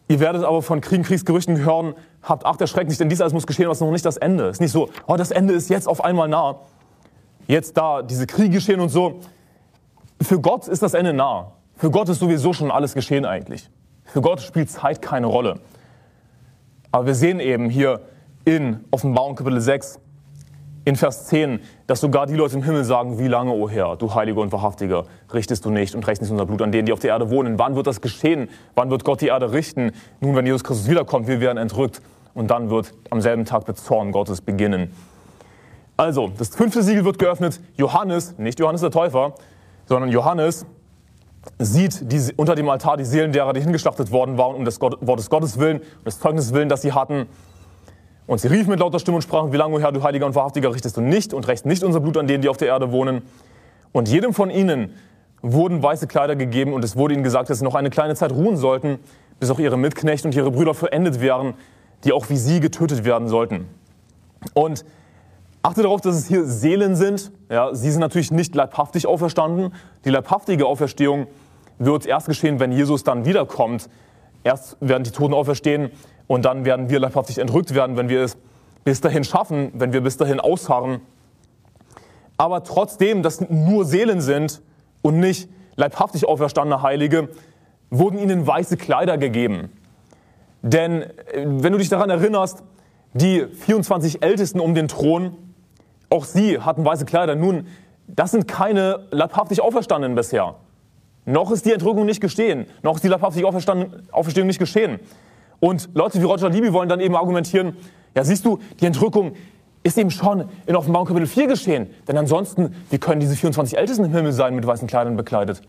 ihr 0.09 0.19
werdet 0.19 0.43
aber 0.43 0.61
von 0.61 0.81
Kriegen, 0.81 1.03
Kriegsgerüchten 1.03 1.57
hören, 1.59 1.95
habt 2.21 2.45
Acht, 2.45 2.61
erschreckt 2.61 2.89
nicht, 2.89 2.99
denn 2.99 3.09
dies 3.09 3.21
alles 3.21 3.33
muss 3.33 3.47
geschehen, 3.47 3.69
was 3.69 3.79
noch 3.79 3.91
nicht 3.91 4.05
das 4.05 4.17
Ende 4.17 4.45
ist. 4.45 4.61
Nicht 4.61 4.71
so, 4.71 4.89
oh, 5.07 5.15
das 5.15 5.31
Ende 5.31 5.53
ist 5.53 5.69
jetzt 5.69 5.87
auf 5.87 6.03
einmal 6.03 6.27
nah. 6.27 6.59
Jetzt 7.51 7.75
da, 7.75 8.01
diese 8.01 8.27
Kriege 8.27 8.47
geschehen 8.47 8.79
und 8.79 8.87
so. 8.87 9.19
Für 10.21 10.39
Gott 10.39 10.69
ist 10.69 10.81
das 10.81 10.93
Ende 10.93 11.11
nah. 11.11 11.51
Für 11.75 11.91
Gott 11.91 12.07
ist 12.07 12.19
sowieso 12.19 12.53
schon 12.53 12.71
alles 12.71 12.93
geschehen 12.93 13.25
eigentlich. 13.25 13.69
Für 14.05 14.21
Gott 14.21 14.39
spielt 14.39 14.69
Zeit 14.69 15.01
keine 15.01 15.27
Rolle. 15.27 15.59
Aber 16.93 17.07
wir 17.07 17.13
sehen 17.13 17.41
eben 17.41 17.69
hier 17.69 18.03
in 18.45 18.85
Offenbarung 18.89 19.35
Kapitel 19.35 19.59
6, 19.59 19.99
in 20.85 20.95
Vers 20.95 21.27
10, 21.27 21.59
dass 21.87 21.99
sogar 21.99 22.25
die 22.25 22.35
Leute 22.35 22.55
im 22.55 22.63
Himmel 22.63 22.85
sagen, 22.85 23.19
wie 23.19 23.27
lange, 23.27 23.51
o 23.51 23.63
oh 23.65 23.69
Herr, 23.69 23.97
du 23.97 24.15
Heiliger 24.15 24.39
und 24.39 24.53
Wahrhaftiger, 24.53 25.03
richtest 25.33 25.65
du 25.65 25.71
nicht 25.71 25.93
und 25.93 26.07
rechnest 26.07 26.31
unser 26.31 26.45
Blut 26.45 26.61
an 26.61 26.71
denen, 26.71 26.85
die 26.85 26.93
auf 26.93 26.99
der 26.99 27.09
Erde 27.09 27.29
wohnen. 27.31 27.59
Wann 27.59 27.75
wird 27.75 27.85
das 27.85 27.99
geschehen? 27.99 28.47
Wann 28.75 28.89
wird 28.89 29.03
Gott 29.03 29.19
die 29.19 29.27
Erde 29.27 29.51
richten? 29.51 29.91
Nun, 30.21 30.37
wenn 30.37 30.45
Jesus 30.45 30.63
Christus 30.63 30.89
wiederkommt, 30.89 31.27
wir 31.27 31.41
werden 31.41 31.57
entrückt 31.57 32.01
und 32.33 32.49
dann 32.49 32.69
wird 32.69 32.93
am 33.09 33.19
selben 33.19 33.43
Tag 33.43 33.65
der 33.65 33.75
Zorn 33.75 34.13
Gottes 34.13 34.39
beginnen. 34.39 34.93
Also, 36.01 36.31
das 36.35 36.49
fünfte 36.49 36.81
Siegel 36.81 37.05
wird 37.05 37.19
geöffnet. 37.19 37.59
Johannes, 37.77 38.35
nicht 38.39 38.59
Johannes 38.59 38.81
der 38.81 38.89
Täufer, 38.89 39.35
sondern 39.85 40.09
Johannes 40.09 40.65
sieht 41.59 42.11
die, 42.11 42.33
unter 42.37 42.55
dem 42.55 42.67
Altar 42.69 42.97
die 42.97 43.05
Seelen 43.05 43.31
derer, 43.31 43.53
die 43.53 43.61
hingeschlachtet 43.61 44.11
worden 44.11 44.35
waren, 44.35 44.55
um 44.55 44.65
des 44.65 44.79
Gott, 44.79 44.97
Wortes 45.01 45.29
Gottes 45.29 45.59
willen 45.59 45.77
und 45.77 46.07
des 46.07 46.19
Zeugnisses 46.19 46.55
willen, 46.55 46.69
das 46.69 46.81
sie 46.81 46.93
hatten. 46.93 47.27
Und 48.25 48.41
sie 48.41 48.47
riefen 48.47 48.71
mit 48.71 48.79
lauter 48.79 48.97
Stimme 48.97 49.17
und 49.17 49.21
sprachen, 49.21 49.53
wie 49.53 49.57
lange, 49.57 49.79
Herr, 49.79 49.91
du 49.91 50.01
Heiliger 50.01 50.25
und 50.25 50.33
Wahrhaftiger, 50.33 50.73
richtest 50.73 50.97
du 50.97 51.01
nicht 51.01 51.35
und 51.35 51.47
rächst 51.47 51.67
nicht 51.67 51.83
unser 51.83 51.99
Blut 51.99 52.17
an 52.17 52.25
denen, 52.25 52.41
die 52.41 52.49
auf 52.49 52.57
der 52.57 52.69
Erde 52.69 52.91
wohnen. 52.91 53.21
Und 53.91 54.07
jedem 54.09 54.33
von 54.33 54.49
ihnen 54.49 54.95
wurden 55.43 55.83
weiße 55.83 56.07
Kleider 56.07 56.35
gegeben 56.35 56.73
und 56.73 56.83
es 56.83 56.95
wurde 56.95 57.13
ihnen 57.13 57.23
gesagt, 57.23 57.51
dass 57.51 57.59
sie 57.59 57.63
noch 57.63 57.75
eine 57.75 57.91
kleine 57.91 58.15
Zeit 58.15 58.31
ruhen 58.31 58.57
sollten, 58.57 58.97
bis 59.39 59.51
auch 59.51 59.59
ihre 59.59 59.77
Mitknechte 59.77 60.27
und 60.27 60.33
ihre 60.33 60.49
Brüder 60.49 60.73
vollendet 60.73 61.21
wären, 61.21 61.53
die 62.05 62.11
auch 62.11 62.31
wie 62.31 62.37
sie 62.37 62.59
getötet 62.59 63.05
werden 63.05 63.27
sollten. 63.27 63.67
Und 64.55 64.83
Achte 65.63 65.83
darauf, 65.83 66.01
dass 66.01 66.15
es 66.15 66.27
hier 66.27 66.45
Seelen 66.45 66.95
sind. 66.95 67.31
Ja, 67.49 67.73
sie 67.75 67.91
sind 67.91 68.01
natürlich 68.01 68.31
nicht 68.31 68.55
leibhaftig 68.55 69.05
auferstanden. 69.05 69.73
Die 70.05 70.09
leibhaftige 70.09 70.65
Auferstehung 70.65 71.27
wird 71.77 72.05
erst 72.05 72.27
geschehen, 72.27 72.59
wenn 72.59 72.71
Jesus 72.71 73.03
dann 73.03 73.25
wiederkommt. 73.25 73.89
Erst 74.43 74.77
werden 74.79 75.03
die 75.03 75.11
Toten 75.11 75.35
auferstehen 75.35 75.91
und 76.27 76.45
dann 76.45 76.65
werden 76.65 76.89
wir 76.89 76.99
leibhaftig 76.99 77.37
entrückt 77.37 77.75
werden, 77.75 77.95
wenn 77.95 78.09
wir 78.09 78.23
es 78.23 78.37
bis 78.83 79.01
dahin 79.01 79.23
schaffen, 79.23 79.71
wenn 79.75 79.93
wir 79.93 80.01
bis 80.01 80.17
dahin 80.17 80.39
ausharren. 80.39 81.01
Aber 82.37 82.63
trotzdem, 82.63 83.21
dass 83.21 83.41
nur 83.49 83.85
Seelen 83.85 84.21
sind 84.21 84.63
und 85.03 85.19
nicht 85.19 85.47
leibhaftig 85.75 86.27
auferstandene 86.27 86.81
Heilige, 86.81 87.29
wurden 87.91 88.17
ihnen 88.17 88.47
weiße 88.47 88.77
Kleider 88.77 89.19
gegeben. 89.19 89.69
Denn 90.63 91.03
äh, 91.03 91.11
wenn 91.45 91.71
du 91.71 91.77
dich 91.77 91.89
daran 91.89 92.09
erinnerst, 92.09 92.63
die 93.13 93.45
24 93.45 94.23
Ältesten 94.23 94.59
um 94.59 94.73
den 94.73 94.87
Thron, 94.87 95.35
auch 96.11 96.25
sie 96.25 96.59
hatten 96.59 96.85
weiße 96.85 97.05
Kleider. 97.05 97.35
Nun, 97.35 97.65
das 98.07 98.31
sind 98.31 98.47
keine 98.47 99.07
leibhaftig 99.11 99.61
Auferstandenen 99.61 100.15
bisher. 100.15 100.55
Noch 101.25 101.51
ist 101.51 101.65
die 101.65 101.71
Entrückung 101.71 102.05
nicht 102.05 102.21
gestehen. 102.21 102.65
Noch 102.83 102.95
ist 102.95 103.03
die 103.03 103.07
leibhaftige 103.07 103.47
Auferstehung 103.47 104.47
nicht 104.47 104.59
geschehen. 104.59 104.99
Und 105.59 105.89
Leute 105.93 106.19
wie 106.19 106.25
Roger 106.25 106.49
Libby 106.49 106.73
wollen 106.73 106.89
dann 106.89 106.99
eben 106.99 107.15
argumentieren, 107.15 107.77
ja 108.15 108.23
siehst 108.23 108.45
du, 108.45 108.59
die 108.79 108.85
Entrückung 108.85 109.33
ist 109.83 109.97
eben 109.97 110.11
schon 110.11 110.45
in 110.65 110.75
Offenbarung 110.75 111.07
Kapitel 111.07 111.27
4 111.27 111.47
geschehen. 111.47 111.89
Denn 112.07 112.17
ansonsten, 112.17 112.75
wie 112.89 112.97
können 112.97 113.19
diese 113.19 113.35
24 113.35 113.77
Ältesten 113.77 114.05
im 114.05 114.13
Himmel 114.13 114.31
sein, 114.31 114.55
mit 114.55 114.65
weißen 114.65 114.87
Kleidern 114.87 115.15
bekleidet? 115.15 115.61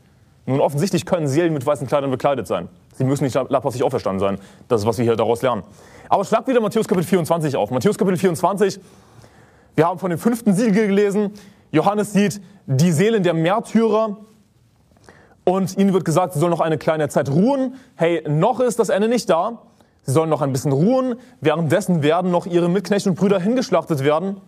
Nun, 0.44 0.60
offensichtlich 0.60 1.06
können 1.06 1.28
Seelen 1.28 1.52
mit 1.52 1.64
weißen 1.64 1.86
Kleidern 1.86 2.10
bekleidet 2.10 2.46
sein. 2.46 2.68
Sie 2.94 3.04
müssen 3.04 3.24
nicht 3.24 3.34
leibhaftig 3.34 3.84
auferstanden 3.84 4.20
sein. 4.20 4.38
Das 4.68 4.80
ist, 4.80 4.86
was 4.86 4.98
wir 4.98 5.04
hier 5.04 5.16
daraus 5.16 5.40
lernen. 5.42 5.62
Aber 6.08 6.24
schlag 6.24 6.48
wieder 6.48 6.60
Matthäus 6.60 6.88
Kapitel 6.88 7.06
24 7.06 7.56
auf. 7.56 7.70
Matthäus 7.70 7.96
Kapitel 7.96 8.18
24, 8.18 8.80
wir 9.74 9.86
haben 9.86 9.98
von 9.98 10.10
dem 10.10 10.18
fünften 10.18 10.54
Siegel 10.54 10.86
gelesen. 10.86 11.32
Johannes 11.70 12.12
sieht 12.12 12.40
die 12.66 12.92
Seelen 12.92 13.22
der 13.22 13.34
Märtyrer 13.34 14.18
und 15.44 15.76
ihnen 15.78 15.92
wird 15.92 16.04
gesagt, 16.04 16.34
sie 16.34 16.38
sollen 16.38 16.50
noch 16.50 16.60
eine 16.60 16.78
kleine 16.78 17.08
Zeit 17.08 17.30
ruhen. 17.30 17.74
Hey, 17.96 18.22
noch 18.28 18.60
ist 18.60 18.78
das 18.78 18.90
Ende 18.90 19.08
nicht 19.08 19.28
da. 19.30 19.62
Sie 20.02 20.12
sollen 20.12 20.30
noch 20.30 20.42
ein 20.42 20.52
bisschen 20.52 20.72
ruhen. 20.72 21.16
Währenddessen 21.40 22.02
werden 22.02 22.30
noch 22.30 22.46
ihre 22.46 22.68
Mitknechte 22.68 23.08
und 23.08 23.16
Brüder 23.16 23.40
hingeschlachtet 23.40 24.04
werden. 24.04 24.40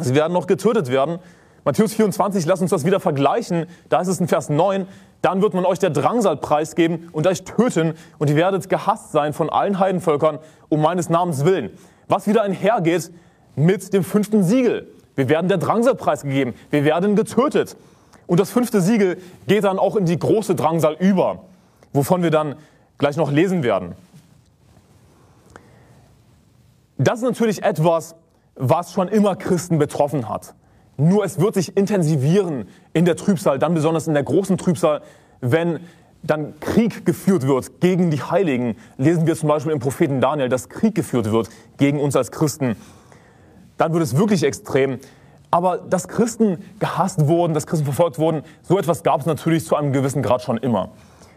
Sie 0.00 0.14
werden 0.14 0.32
noch 0.32 0.46
getötet 0.46 0.90
werden. 0.90 1.18
Matthäus 1.64 1.94
24, 1.94 2.46
lass 2.46 2.60
uns 2.60 2.70
das 2.70 2.84
wieder 2.84 3.00
vergleichen. 3.00 3.66
Da 3.88 4.00
ist 4.00 4.08
es 4.08 4.20
in 4.20 4.28
Vers 4.28 4.50
9. 4.50 4.86
Dann 5.22 5.42
wird 5.42 5.54
man 5.54 5.64
euch 5.64 5.78
der 5.78 5.90
Drangsal 5.90 6.36
preisgeben 6.36 7.08
und 7.12 7.26
euch 7.26 7.42
töten 7.42 7.94
und 8.18 8.30
ihr 8.30 8.36
werdet 8.36 8.68
gehasst 8.68 9.12
sein 9.12 9.32
von 9.32 9.50
allen 9.50 9.78
Heidenvölkern 9.78 10.38
um 10.68 10.82
meines 10.82 11.08
Namens 11.08 11.44
willen. 11.44 11.70
Was 12.06 12.28
wieder 12.28 12.42
einhergeht 12.42 13.10
mit 13.56 13.92
dem 13.92 14.04
fünften 14.04 14.42
Siegel. 14.44 14.86
Wir 15.16 15.28
werden 15.28 15.48
der 15.48 15.58
Drangsalpreis 15.58 16.22
gegeben. 16.22 16.54
Wir 16.70 16.84
werden 16.84 17.16
getötet. 17.16 17.76
Und 18.26 18.38
das 18.38 18.50
fünfte 18.50 18.80
Siegel 18.80 19.18
geht 19.46 19.64
dann 19.64 19.78
auch 19.78 19.96
in 19.96 20.04
die 20.04 20.18
große 20.18 20.54
Drangsal 20.54 20.96
über, 20.98 21.44
wovon 21.92 22.22
wir 22.22 22.30
dann 22.30 22.56
gleich 22.98 23.16
noch 23.16 23.32
lesen 23.32 23.62
werden. 23.62 23.94
Das 26.98 27.18
ist 27.18 27.24
natürlich 27.24 27.62
etwas, 27.62 28.14
was 28.54 28.92
schon 28.92 29.08
immer 29.08 29.36
Christen 29.36 29.78
betroffen 29.78 30.28
hat. 30.28 30.54
Nur 30.96 31.24
es 31.24 31.38
wird 31.38 31.54
sich 31.54 31.76
intensivieren 31.76 32.68
in 32.94 33.04
der 33.04 33.16
Trübsal, 33.16 33.58
dann 33.58 33.74
besonders 33.74 34.06
in 34.06 34.14
der 34.14 34.22
großen 34.22 34.56
Trübsal, 34.56 35.02
wenn 35.40 35.80
dann 36.22 36.58
Krieg 36.60 37.04
geführt 37.04 37.46
wird 37.46 37.80
gegen 37.80 38.10
die 38.10 38.22
Heiligen, 38.22 38.76
lesen 38.96 39.26
wir 39.26 39.36
zum 39.36 39.48
Beispiel 39.48 39.72
im 39.72 39.78
Propheten 39.78 40.20
Daniel, 40.20 40.48
dass 40.48 40.68
Krieg 40.68 40.94
geführt 40.94 41.30
wird 41.30 41.50
gegen 41.76 42.00
uns 42.00 42.16
als 42.16 42.32
Christen, 42.32 42.76
dann 43.76 43.92
wird 43.92 44.02
es 44.02 44.16
wirklich 44.16 44.42
extrem. 44.42 44.98
Aber 45.50 45.78
dass 45.78 46.08
Christen 46.08 46.58
gehasst 46.78 47.26
wurden, 47.26 47.54
dass 47.54 47.66
Christen 47.66 47.84
verfolgt 47.84 48.18
wurden, 48.18 48.42
so 48.62 48.78
etwas 48.78 49.02
gab 49.02 49.20
es 49.20 49.26
natürlich 49.26 49.64
zu 49.64 49.76
einem 49.76 49.92
gewissen 49.92 50.22
Grad 50.22 50.42
schon 50.42 50.58
immer. 50.58 50.90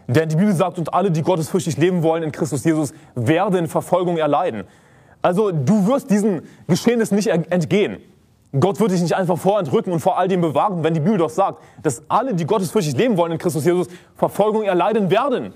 Denn 0.08 0.28
die 0.28 0.36
Bibel 0.36 0.52
sagt, 0.52 0.78
und 0.78 0.92
alle, 0.92 1.10
die 1.10 1.22
gottesfürchtig 1.22 1.76
leben 1.76 2.02
wollen 2.02 2.24
in 2.24 2.32
Christus 2.32 2.64
Jesus, 2.64 2.92
werden 3.14 3.68
Verfolgung 3.68 4.16
erleiden. 4.18 4.64
Also 5.22 5.52
du 5.52 5.86
wirst 5.86 6.10
diesen 6.10 6.42
Geschehnissen 6.66 7.14
nicht 7.14 7.28
entgehen. 7.28 7.98
Gott 8.58 8.80
wird 8.80 8.90
dich 8.90 9.00
nicht 9.00 9.14
einfach 9.14 9.38
vorentrücken 9.38 9.92
und 9.92 10.00
vor 10.00 10.18
all 10.18 10.26
dem 10.26 10.40
bewahren, 10.40 10.82
wenn 10.82 10.94
die 10.94 11.00
Bibel 11.00 11.18
doch 11.18 11.30
sagt, 11.30 11.62
dass 11.82 12.02
alle, 12.08 12.34
die 12.34 12.44
gottesfürchtig 12.44 12.96
leben 12.96 13.16
wollen 13.16 13.32
in 13.32 13.38
Christus 13.38 13.64
Jesus, 13.64 13.86
Verfolgung 14.16 14.64
erleiden 14.64 15.10
werden. 15.10 15.52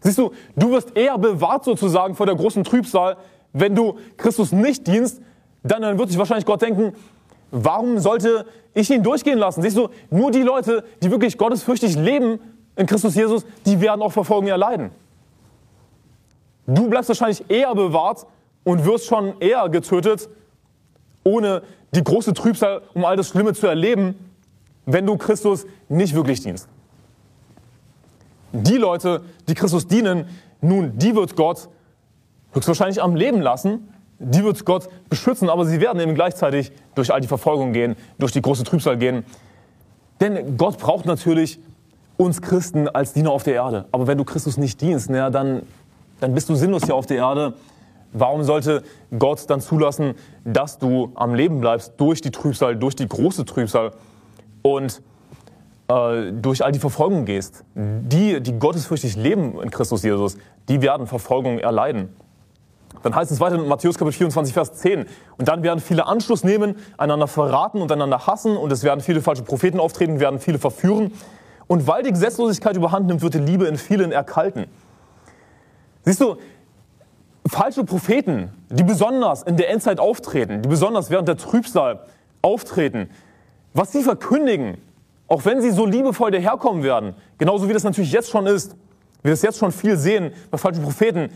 Siehst 0.00 0.18
du, 0.18 0.30
du 0.54 0.70
wirst 0.70 0.96
eher 0.96 1.18
bewahrt 1.18 1.64
sozusagen 1.64 2.14
vor 2.14 2.26
der 2.26 2.36
großen 2.36 2.62
Trübsal, 2.62 3.16
wenn 3.52 3.74
du 3.74 3.96
Christus 4.16 4.52
nicht 4.52 4.86
dienst, 4.86 5.20
dann, 5.64 5.82
dann 5.82 5.98
wird 5.98 6.10
sich 6.10 6.18
wahrscheinlich 6.18 6.46
Gott 6.46 6.62
denken, 6.62 6.92
warum 7.50 7.98
sollte 7.98 8.46
ich 8.74 8.90
ihn 8.90 9.02
durchgehen 9.02 9.38
lassen? 9.38 9.62
Siehst 9.62 9.76
du, 9.76 9.88
nur 10.10 10.30
die 10.30 10.42
Leute, 10.42 10.84
die 11.02 11.10
wirklich 11.10 11.38
gottesfürchtig 11.38 11.96
leben 11.96 12.38
in 12.76 12.86
Christus 12.86 13.14
Jesus, 13.14 13.44
die 13.64 13.80
werden 13.80 14.02
auch 14.02 14.12
Verfolgung 14.12 14.46
erleiden. 14.46 14.90
Du 16.66 16.88
bleibst 16.88 17.08
wahrscheinlich 17.08 17.44
eher 17.48 17.74
bewahrt 17.74 18.26
und 18.62 18.84
wirst 18.84 19.06
schon 19.06 19.40
eher 19.40 19.68
getötet, 19.68 20.28
ohne 21.22 21.62
die 21.94 22.04
große 22.04 22.34
Trübsal, 22.34 22.82
um 22.94 23.04
all 23.04 23.16
das 23.16 23.28
Schlimme 23.28 23.54
zu 23.54 23.66
erleben, 23.66 24.14
wenn 24.86 25.06
du 25.06 25.16
Christus 25.16 25.66
nicht 25.88 26.14
wirklich 26.14 26.42
dienst. 26.42 26.68
Die 28.52 28.76
Leute, 28.76 29.22
die 29.48 29.54
Christus 29.54 29.86
dienen, 29.86 30.28
nun, 30.60 30.98
die 30.98 31.14
wird 31.14 31.36
Gott 31.36 31.68
höchstwahrscheinlich 32.52 33.02
am 33.02 33.16
Leben 33.16 33.40
lassen, 33.40 33.93
die 34.18 34.44
wird 34.44 34.64
Gott 34.64 34.88
beschützen, 35.08 35.50
aber 35.50 35.64
sie 35.64 35.80
werden 35.80 36.00
eben 36.00 36.14
gleichzeitig 36.14 36.72
durch 36.94 37.12
all 37.12 37.20
die 37.20 37.28
Verfolgung 37.28 37.72
gehen, 37.72 37.96
durch 38.18 38.32
die 38.32 38.42
große 38.42 38.64
Trübsal 38.64 38.96
gehen. 38.96 39.24
Denn 40.20 40.56
Gott 40.56 40.78
braucht 40.78 41.06
natürlich 41.06 41.58
uns 42.16 42.40
Christen 42.40 42.88
als 42.88 43.12
Diener 43.12 43.30
auf 43.30 43.42
der 43.42 43.54
Erde. 43.54 43.86
Aber 43.90 44.06
wenn 44.06 44.18
du 44.18 44.24
Christus 44.24 44.56
nicht 44.56 44.80
dienst, 44.80 45.10
na, 45.10 45.30
dann, 45.30 45.62
dann 46.20 46.34
bist 46.34 46.48
du 46.48 46.54
sinnlos 46.54 46.84
hier 46.84 46.94
auf 46.94 47.06
der 47.06 47.16
Erde 47.18 47.54
Warum 48.16 48.44
sollte 48.44 48.84
Gott 49.18 49.50
dann 49.50 49.60
zulassen, 49.60 50.14
dass 50.44 50.78
du 50.78 51.10
am 51.16 51.34
Leben 51.34 51.60
bleibst 51.60 51.94
durch 51.96 52.20
die 52.20 52.30
Trübsal, 52.30 52.76
durch 52.76 52.94
die 52.94 53.08
große 53.08 53.44
Trübsal 53.44 53.90
und 54.62 55.02
äh, 55.88 56.30
durch 56.30 56.64
all 56.64 56.70
die 56.70 56.78
Verfolgung 56.78 57.24
gehst? 57.24 57.64
Die, 57.74 58.40
die 58.40 58.52
gottesfürchtig 58.56 59.16
leben 59.16 59.60
in 59.60 59.68
Christus 59.68 60.04
Jesus, 60.04 60.36
die 60.68 60.80
werden 60.80 61.08
Verfolgung 61.08 61.58
erleiden. 61.58 62.08
Dann 63.04 63.14
heißt 63.14 63.30
es 63.30 63.38
weiter 63.38 63.56
in 63.56 63.68
Matthäus 63.68 63.98
Kapitel 63.98 64.16
24, 64.16 64.54
Vers 64.54 64.72
10. 64.72 65.04
Und 65.36 65.46
dann 65.46 65.62
werden 65.62 65.78
viele 65.78 66.06
Anschluss 66.06 66.42
nehmen, 66.42 66.76
einander 66.96 67.28
verraten 67.28 67.82
und 67.82 67.92
einander 67.92 68.26
hassen 68.26 68.56
und 68.56 68.72
es 68.72 68.82
werden 68.82 69.02
viele 69.02 69.20
falsche 69.20 69.42
Propheten 69.42 69.78
auftreten, 69.78 70.20
werden 70.20 70.40
viele 70.40 70.58
verführen. 70.58 71.12
Und 71.66 71.86
weil 71.86 72.02
die 72.02 72.12
Gesetzlosigkeit 72.12 72.76
überhand 72.76 73.06
nimmt, 73.06 73.20
wird 73.20 73.34
die 73.34 73.40
Liebe 73.40 73.66
in 73.66 73.76
vielen 73.76 74.10
erkalten. 74.10 74.66
Siehst 76.02 76.22
du, 76.22 76.36
falsche 77.46 77.84
Propheten, 77.84 78.50
die 78.70 78.84
besonders 78.84 79.42
in 79.42 79.58
der 79.58 79.68
Endzeit 79.68 80.00
auftreten, 80.00 80.62
die 80.62 80.68
besonders 80.70 81.10
während 81.10 81.28
der 81.28 81.36
Trübsal 81.36 82.00
auftreten, 82.40 83.10
was 83.74 83.92
sie 83.92 84.02
verkündigen, 84.02 84.78
auch 85.28 85.44
wenn 85.44 85.60
sie 85.60 85.72
so 85.72 85.84
liebevoll 85.84 86.30
daherkommen 86.30 86.82
werden, 86.82 87.14
genauso 87.36 87.68
wie 87.68 87.74
das 87.74 87.84
natürlich 87.84 88.12
jetzt 88.12 88.30
schon 88.30 88.46
ist, 88.46 88.76
wir 89.22 89.30
das 89.30 89.42
jetzt 89.42 89.58
schon 89.58 89.72
viel 89.72 89.98
sehen 89.98 90.32
bei 90.50 90.56
falschen 90.56 90.82
Propheten, 90.82 91.28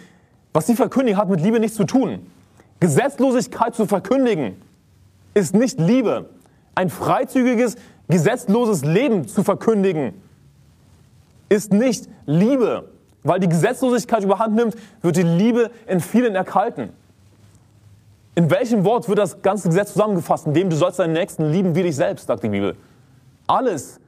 was 0.53 0.67
sie 0.67 0.75
verkündigen, 0.75 1.19
hat 1.19 1.29
mit 1.29 1.41
Liebe 1.41 1.61
nichts 1.61 1.77
zu 1.77 1.85
tun. 1.85 2.27
Gesetzlosigkeit 2.81 3.75
zu 3.75 3.87
verkündigen 3.87 4.57
ist 5.35 5.55
nicht 5.55 5.79
Liebe. 5.79 6.31
Ein 6.75 6.91
freizügiges, 6.91 7.77
gesetzloses 8.09 8.85
Leben 8.85 9.27
zu 9.27 9.43
verkündigen 9.43 10.15
ist 11.49 11.73
nicht 11.73 12.09
Liebe. 12.27 12.89
Weil 13.23 13.41
die 13.41 13.49
Gesetzlosigkeit 13.49 14.23
überhand 14.23 14.55
nimmt, 14.55 14.77
wird 15.03 15.17
die 15.17 15.23
Liebe 15.23 15.71
in 15.87 16.01
vielen 16.01 16.35
erkalten. 16.35 16.91
In 18.35 18.51
welchem 18.51 18.85
Wort 18.85 19.09
wird 19.09 19.19
das 19.19 19.43
ganze 19.43 19.69
Gesetz 19.69 19.93
zusammengefasst? 19.93 20.47
In 20.47 20.55
dem 20.55 20.71
du 20.71 20.77
sollst 20.77 21.01
deinen 21.01 21.15
Nächsten 21.15 21.51
lieben 21.51 21.75
wie 21.75 21.83
dich 21.83 21.97
selbst, 21.97 22.29
sagt 22.29 22.45
die 22.45 22.49
Bibel. 22.49 22.77
Alles 23.49 23.99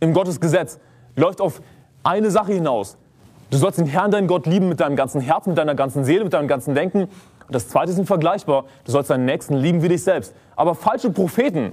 im 0.00 0.14
Gottesgesetz 0.14 0.78
läuft 1.16 1.40
auf 1.40 1.60
eine 2.02 2.30
Sache 2.30 2.54
hinaus. 2.54 2.96
Du 3.50 3.56
sollst 3.56 3.78
den 3.78 3.86
Herrn, 3.86 4.10
deinen 4.10 4.26
Gott, 4.26 4.46
lieben 4.46 4.68
mit 4.68 4.80
deinem 4.80 4.96
ganzen 4.96 5.20
Herzen, 5.20 5.50
mit 5.50 5.58
deiner 5.58 5.74
ganzen 5.74 6.04
Seele, 6.04 6.24
mit 6.24 6.32
deinem 6.32 6.48
ganzen 6.48 6.74
Denken. 6.74 7.04
Und 7.04 7.54
das 7.54 7.68
zweite 7.68 7.92
ist 7.92 8.06
vergleichbar. 8.06 8.64
Du 8.84 8.92
sollst 8.92 9.10
deinen 9.10 9.24
Nächsten 9.24 9.56
lieben 9.56 9.82
wie 9.82 9.88
dich 9.88 10.02
selbst. 10.02 10.34
Aber 10.54 10.74
falsche 10.74 11.10
Propheten, 11.10 11.72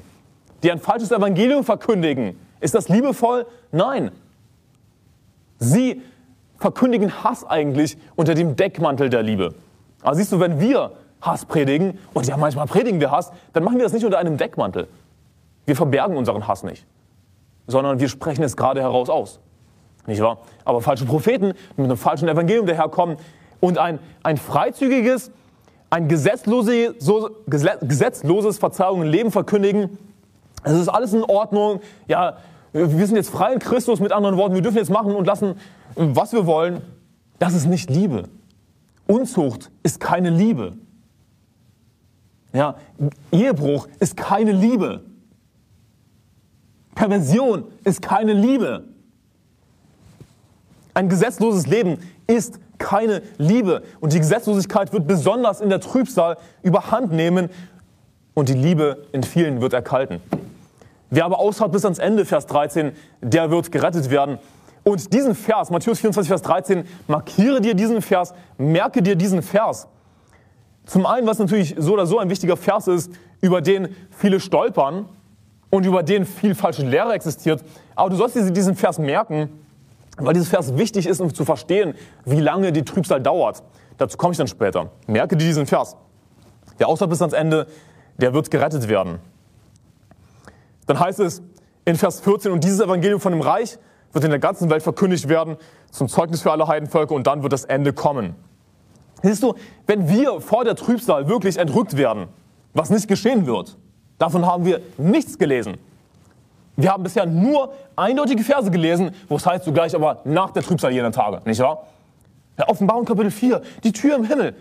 die 0.63 0.71
ein 0.71 0.79
falsches 0.79 1.11
Evangelium 1.11 1.63
verkündigen, 1.63 2.39
ist 2.61 2.75
das 2.75 2.87
liebevoll? 2.87 3.45
Nein. 3.71 4.11
Sie 5.59 6.01
verkündigen 6.57 7.23
Hass 7.23 7.45
eigentlich 7.45 7.97
unter 8.15 8.35
dem 8.35 8.55
Deckmantel 8.55 9.09
der 9.09 9.23
Liebe. 9.23 9.53
Also 10.01 10.19
siehst 10.19 10.31
du, 10.31 10.39
wenn 10.39 10.59
wir 10.61 10.91
Hass 11.21 11.45
predigen, 11.45 11.97
und 12.13 12.27
ja 12.27 12.37
manchmal 12.37 12.67
predigen 12.67 12.99
wir 12.99 13.11
Hass, 13.11 13.31
dann 13.51 13.63
machen 13.63 13.77
wir 13.77 13.83
das 13.83 13.93
nicht 13.93 14.05
unter 14.05 14.19
einem 14.19 14.37
Deckmantel. 14.37 14.87
Wir 15.65 15.75
verbergen 15.75 16.15
unseren 16.15 16.47
Hass 16.47 16.63
nicht, 16.63 16.85
sondern 17.67 17.99
wir 17.99 18.07
sprechen 18.07 18.43
es 18.43 18.55
gerade 18.55 18.81
heraus 18.81 19.09
aus. 19.09 19.39
Nicht 20.07 20.21
wahr? 20.21 20.39
Aber 20.63 20.81
falsche 20.81 21.05
Propheten 21.05 21.53
mit 21.77 21.85
einem 21.85 21.97
falschen 21.97 22.27
Evangelium 22.27 22.65
daherkommen 22.65 23.17
und 23.59 23.77
ein, 23.77 23.99
ein 24.23 24.37
freizügiges, 24.37 25.31
ein 25.89 26.07
gesetzlose, 26.07 26.95
so, 26.99 27.29
gesetzloses 27.47 28.57
Verzeihung 28.57 29.03
im 29.03 29.09
Leben 29.09 29.31
verkündigen, 29.31 29.97
es 30.63 30.73
ist 30.73 30.89
alles 30.89 31.13
in 31.13 31.23
Ordnung, 31.23 31.79
ja, 32.07 32.37
wir 32.73 33.07
sind 33.07 33.15
jetzt 33.15 33.29
frei 33.29 33.53
in 33.53 33.59
Christus, 33.59 33.99
mit 33.99 34.11
anderen 34.11 34.35
Worten, 34.37 34.55
wir 34.55 34.61
dürfen 34.61 34.77
jetzt 34.77 34.89
machen 34.89 35.15
und 35.15 35.25
lassen, 35.25 35.55
was 35.95 36.33
wir 36.33 36.45
wollen, 36.45 36.81
das 37.39 37.53
ist 37.53 37.65
nicht 37.65 37.89
Liebe. 37.89 38.29
Unzucht 39.07 39.71
ist 39.83 39.99
keine 39.99 40.29
Liebe. 40.29 40.73
Ja, 42.51 42.75
Ehebruch 43.31 43.87
ist 43.99 44.17
keine 44.17 44.51
Liebe. 44.51 45.03
Perversion 46.95 47.65
ist 47.83 48.01
keine 48.01 48.33
Liebe. 48.33 48.85
Ein 50.95 51.09
gesetzloses 51.09 51.67
Leben 51.67 51.99
ist 52.25 52.57
keine 52.77 53.21
Liebe. 53.37 53.83
Und 53.99 54.13
die 54.13 54.19
Gesetzlosigkeit 54.19 54.93
wird 54.93 55.05
besonders 55.07 55.59
in 55.59 55.69
der 55.69 55.81
Trübsal 55.81 56.37
überhand 56.63 57.11
nehmen 57.11 57.49
und 58.33 58.47
die 58.47 58.53
Liebe 58.53 59.05
in 59.11 59.21
vielen 59.21 59.59
wird 59.59 59.73
erkalten. 59.73 60.21
Wer 61.09 61.25
aber 61.25 61.39
ausharrt 61.39 61.73
bis 61.73 61.83
ans 61.83 61.99
Ende, 61.99 62.23
Vers 62.23 62.47
13, 62.47 62.93
der 63.21 63.51
wird 63.51 63.73
gerettet 63.73 64.09
werden. 64.09 64.39
Und 64.83 65.13
diesen 65.13 65.35
Vers, 65.35 65.69
Matthäus 65.69 65.99
24, 65.99 66.29
Vers 66.29 66.41
13, 66.43 66.85
markiere 67.07 67.59
dir 67.59 67.73
diesen 67.73 68.01
Vers, 68.01 68.33
merke 68.57 69.01
dir 69.01 69.17
diesen 69.17 69.41
Vers. 69.41 69.87
Zum 70.85 71.05
einen, 71.05 71.27
was 71.27 71.39
natürlich 71.39 71.75
so 71.77 71.93
oder 71.93 72.05
so 72.05 72.19
ein 72.19 72.29
wichtiger 72.29 72.55
Vers 72.55 72.87
ist, 72.87 73.11
über 73.41 73.61
den 73.61 73.89
viele 74.11 74.39
stolpern 74.39 75.09
und 75.69 75.85
über 75.85 76.03
den 76.03 76.25
viel 76.25 76.55
falsche 76.55 76.85
Lehre 76.85 77.13
existiert. 77.13 77.65
Aber 77.95 78.09
du 78.09 78.15
sollst 78.15 78.35
dir 78.37 78.49
diesen 78.51 78.75
Vers 78.75 78.97
merken, 78.97 79.49
weil 80.17 80.33
dieses 80.33 80.49
Vers 80.49 80.77
wichtig 80.77 81.07
ist, 81.07 81.19
um 81.19 81.33
zu 81.33 81.45
verstehen, 81.45 81.93
wie 82.25 82.39
lange 82.39 82.71
die 82.71 82.83
Trübsal 82.83 83.21
dauert. 83.21 83.63
Dazu 83.97 84.17
komme 84.17 84.31
ich 84.31 84.37
dann 84.37 84.47
später. 84.47 84.91
Merke 85.07 85.35
dir 85.35 85.45
diesen 85.45 85.65
Vers. 85.65 85.95
Der 86.79 86.87
aushält 86.87 87.09
bis 87.09 87.21
ans 87.21 87.33
Ende, 87.33 87.67
der 88.17 88.33
wird 88.33 88.51
gerettet 88.51 88.87
werden. 88.87 89.19
Dann 90.85 90.99
heißt 90.99 91.19
es 91.19 91.41
in 91.85 91.95
Vers 91.95 92.21
14, 92.21 92.51
und 92.51 92.63
dieses 92.63 92.79
Evangelium 92.79 93.19
von 93.19 93.31
dem 93.31 93.41
Reich 93.41 93.77
wird 94.13 94.23
in 94.23 94.29
der 94.29 94.39
ganzen 94.39 94.69
Welt 94.69 94.83
verkündigt 94.83 95.27
werden 95.27 95.57
zum 95.91 96.07
Zeugnis 96.07 96.41
für 96.41 96.51
alle 96.51 96.67
Heidenvölker 96.67 97.15
und 97.15 97.27
dann 97.27 97.43
wird 97.43 97.53
das 97.53 97.65
Ende 97.65 97.93
kommen. 97.93 98.35
Siehst 99.23 99.43
du, 99.43 99.55
wenn 99.87 100.07
wir 100.09 100.41
vor 100.41 100.63
der 100.63 100.75
Trübsal 100.75 101.27
wirklich 101.27 101.57
entrückt 101.57 101.97
werden, 101.97 102.27
was 102.73 102.89
nicht 102.89 103.07
geschehen 103.07 103.45
wird, 103.45 103.77
davon 104.17 104.45
haben 104.45 104.65
wir 104.65 104.81
nichts 104.97 105.37
gelesen. 105.37 105.77
Wir 106.77 106.91
haben 106.91 107.03
bisher 107.03 107.25
nur 107.25 107.73
eindeutige 107.95 108.43
Verse 108.43 108.69
gelesen, 108.69 109.11
wo 109.29 109.37
es 109.37 109.45
heißt 109.45 109.63
zugleich 109.63 109.95
aber 109.95 110.21
nach 110.25 110.51
der 110.51 110.63
Trübsal 110.63 110.91
jener 110.91 111.11
Tage, 111.11 111.41
nicht 111.45 111.59
wahr? 111.61 111.87
Ja, 112.57 112.67
Offenbarung 112.67 113.05
Kapitel 113.05 113.31
4, 113.31 113.61
die 113.83 113.91
Tür 113.91 114.15
im 114.15 114.25
Himmel. 114.25 114.55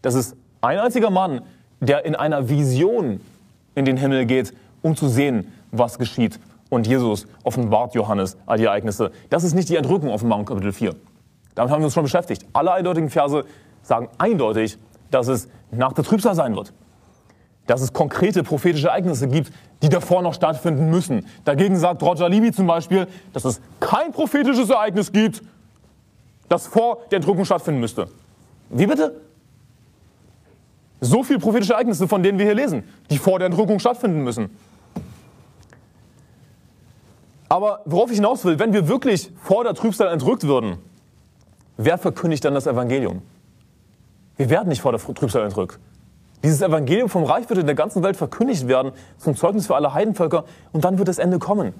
Das 0.00 0.14
ist 0.14 0.36
ein 0.60 0.78
einziger 0.78 1.10
Mann, 1.10 1.42
der 1.80 2.04
in 2.04 2.14
einer 2.14 2.48
Vision 2.48 3.20
in 3.74 3.84
den 3.84 3.96
Himmel 3.96 4.26
geht, 4.26 4.52
um 4.82 4.96
zu 4.96 5.08
sehen, 5.08 5.52
was 5.70 5.98
geschieht 5.98 6.38
und 6.72 6.86
Jesus 6.86 7.26
offenbart 7.44 7.94
Johannes 7.94 8.36
all 8.46 8.56
die 8.56 8.64
Ereignisse. 8.64 9.12
Das 9.28 9.44
ist 9.44 9.54
nicht 9.54 9.68
die 9.68 9.76
Entrückung, 9.76 10.08
Offenbarung 10.08 10.46
Kapitel 10.46 10.72
4. 10.72 10.94
Damit 11.54 11.70
haben 11.70 11.82
wir 11.82 11.84
uns 11.84 11.94
schon 11.94 12.04
beschäftigt. 12.04 12.46
Alle 12.54 12.72
eindeutigen 12.72 13.10
Verse 13.10 13.44
sagen 13.82 14.08
eindeutig, 14.16 14.78
dass 15.10 15.28
es 15.28 15.48
nach 15.70 15.92
der 15.92 16.02
Trübsal 16.02 16.34
sein 16.34 16.56
wird. 16.56 16.72
Dass 17.66 17.80
es 17.80 17.92
konkrete 17.92 18.42
prophetische 18.42 18.88
Ereignisse 18.88 19.28
gibt, 19.28 19.52
die 19.82 19.88
davor 19.88 20.22
noch 20.22 20.34
stattfinden 20.34 20.90
müssen. 20.90 21.26
Dagegen 21.44 21.76
sagt 21.76 22.02
Roger 22.02 22.28
Libby 22.28 22.52
zum 22.52 22.66
Beispiel, 22.66 23.06
dass 23.32 23.44
es 23.44 23.60
kein 23.80 24.12
prophetisches 24.12 24.70
Ereignis 24.70 25.12
gibt, 25.12 25.42
das 26.48 26.66
vor 26.66 26.98
der 27.10 27.16
Entrückung 27.16 27.44
stattfinden 27.44 27.80
müsste. 27.80 28.08
Wie 28.70 28.86
bitte? 28.86 29.20
So 31.00 31.22
viele 31.22 31.38
prophetische 31.38 31.72
Ereignisse, 31.72 32.06
von 32.06 32.22
denen 32.22 32.38
wir 32.38 32.46
hier 32.46 32.54
lesen, 32.54 32.84
die 33.10 33.18
vor 33.18 33.38
der 33.38 33.46
Entrückung 33.46 33.78
stattfinden 33.78 34.22
müssen. 34.22 34.50
Aber 37.48 37.82
worauf 37.84 38.10
ich 38.10 38.16
hinaus 38.16 38.44
will, 38.44 38.58
wenn 38.58 38.72
wir 38.72 38.88
wirklich 38.88 39.30
vor 39.42 39.64
der 39.64 39.74
Trübsal 39.74 40.08
entrückt 40.12 40.44
würden, 40.44 40.78
wer 41.76 41.98
verkündigt 41.98 42.44
dann 42.44 42.54
das 42.54 42.66
Evangelium? 42.66 43.22
Wir 44.36 44.48
werden 44.48 44.68
nicht 44.68 44.80
vor 44.80 44.92
der 44.92 45.00
Trübsal 45.00 45.44
entrückt. 45.44 45.78
Dieses 46.42 46.60
Evangelium 46.60 47.08
vom 47.08 47.24
Reich 47.24 47.48
wird 47.48 47.60
in 47.60 47.66
der 47.66 47.74
ganzen 47.74 48.02
Welt 48.02 48.16
verkündigt 48.16 48.66
werden, 48.66 48.92
zum 49.18 49.36
Zeugnis 49.36 49.66
für 49.66 49.76
alle 49.76 49.94
Heidenvölker, 49.94 50.44
und 50.72 50.84
dann 50.84 50.98
wird 50.98 51.08
das 51.08 51.18
Ende 51.18 51.38
kommen. 51.38 51.72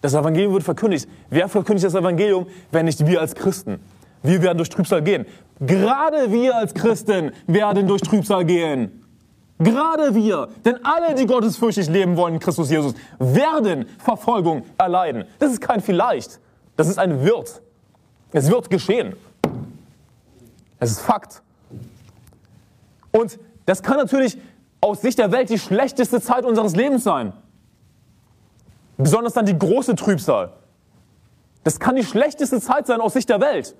Das 0.00 0.14
Evangelium 0.14 0.52
wird 0.52 0.64
verkündigt. 0.64 1.08
Wer 1.30 1.48
verkündigt 1.48 1.86
das 1.86 1.94
Evangelium, 1.94 2.46
wenn 2.72 2.86
nicht 2.86 3.06
wir 3.06 3.20
als 3.20 3.34
Christen? 3.34 3.78
Wir 4.22 4.42
werden 4.42 4.58
durch 4.58 4.68
Trübsal 4.68 5.02
gehen. 5.02 5.26
Gerade 5.60 6.32
wir 6.32 6.56
als 6.56 6.74
Christen 6.74 7.32
werden 7.46 7.86
durch 7.86 8.02
Trübsal 8.02 8.44
gehen. 8.44 9.02
Gerade 9.58 10.14
wir, 10.14 10.48
denn 10.64 10.84
alle, 10.84 11.14
die 11.14 11.26
gottesfürchtig 11.26 11.88
leben 11.88 12.16
wollen 12.16 12.34
in 12.34 12.40
Christus 12.40 12.68
Jesus, 12.68 12.94
werden 13.20 13.86
Verfolgung 13.98 14.64
erleiden. 14.76 15.24
Das 15.38 15.52
ist 15.52 15.60
kein 15.60 15.80
vielleicht, 15.80 16.40
das 16.76 16.88
ist 16.88 16.98
ein 16.98 17.24
wird. 17.24 17.62
Es 18.32 18.50
wird 18.50 18.70
geschehen. 18.70 19.14
Es 20.80 20.90
ist 20.90 21.00
Fakt. 21.00 21.42
Und 23.12 23.38
das 23.66 23.82
kann 23.82 23.96
natürlich 23.96 24.38
aus 24.80 25.00
Sicht 25.00 25.18
der 25.18 25.30
Welt 25.32 25.50
die 25.50 25.58
schlechteste 25.58 26.20
Zeit 26.20 26.44
unseres 26.44 26.74
Lebens 26.74 27.04
sein. 27.04 27.32
Besonders 28.96 29.32
dann 29.32 29.46
die 29.46 29.58
große 29.58 29.94
Trübsal. 29.94 30.52
Das 31.64 31.78
kann 31.78 31.96
die 31.96 32.04
schlechteste 32.04 32.60
Zeit 32.60 32.86
sein 32.86 33.00
aus 33.00 33.12
Sicht 33.12 33.28
der 33.28 33.40
Welt, 33.40 33.74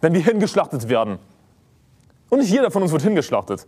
wenn 0.00 0.12
wir 0.12 0.20
hingeschlachtet 0.20 0.88
werden. 0.88 1.18
Und 2.28 2.40
nicht 2.40 2.50
jeder 2.50 2.70
von 2.70 2.82
uns 2.82 2.92
wird 2.92 3.02
hingeschlachtet. 3.02 3.66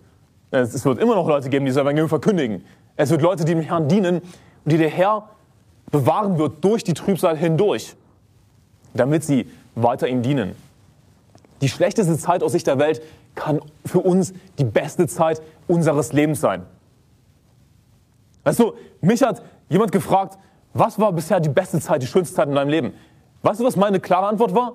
Es 0.50 0.84
wird 0.84 0.98
immer 0.98 1.14
noch 1.14 1.26
Leute 1.26 1.48
geben, 1.48 1.64
die 1.64 1.70
das 1.70 1.80
Evangelium 1.80 2.08
verkündigen. 2.08 2.64
Es 2.96 3.10
wird 3.10 3.22
Leute, 3.22 3.44
die 3.44 3.54
dem 3.54 3.62
Herrn 3.62 3.88
dienen 3.88 4.16
und 4.18 4.72
die 4.72 4.76
der 4.76 4.90
Herr 4.90 5.30
bewahren 5.90 6.38
wird 6.38 6.62
durch 6.62 6.84
die 6.84 6.92
Trübsal 6.92 7.36
hindurch, 7.36 7.96
damit 8.92 9.24
sie 9.24 9.48
weiter 9.74 10.08
ihm 10.08 10.22
dienen. 10.22 10.54
Die 11.62 11.68
schlechteste 11.68 12.16
Zeit 12.18 12.42
aus 12.42 12.52
Sicht 12.52 12.66
der 12.66 12.78
Welt 12.78 13.00
kann 13.34 13.60
für 13.84 14.00
uns 14.00 14.32
die 14.58 14.64
beste 14.64 15.06
Zeit 15.06 15.40
unseres 15.66 16.12
Lebens 16.12 16.40
sein. 16.40 16.66
Weißt 18.44 18.58
du, 18.58 18.74
mich 19.00 19.22
hat 19.22 19.42
jemand 19.68 19.92
gefragt, 19.92 20.38
was 20.72 20.98
war 20.98 21.12
bisher 21.12 21.40
die 21.40 21.48
beste 21.48 21.80
Zeit, 21.80 22.02
die 22.02 22.06
schönste 22.06 22.36
Zeit 22.36 22.48
in 22.48 22.54
deinem 22.54 22.68
Leben? 22.68 22.92
Weißt 23.42 23.60
du, 23.60 23.64
was 23.64 23.76
meine 23.76 24.00
klare 24.00 24.26
Antwort 24.26 24.54
war? 24.54 24.74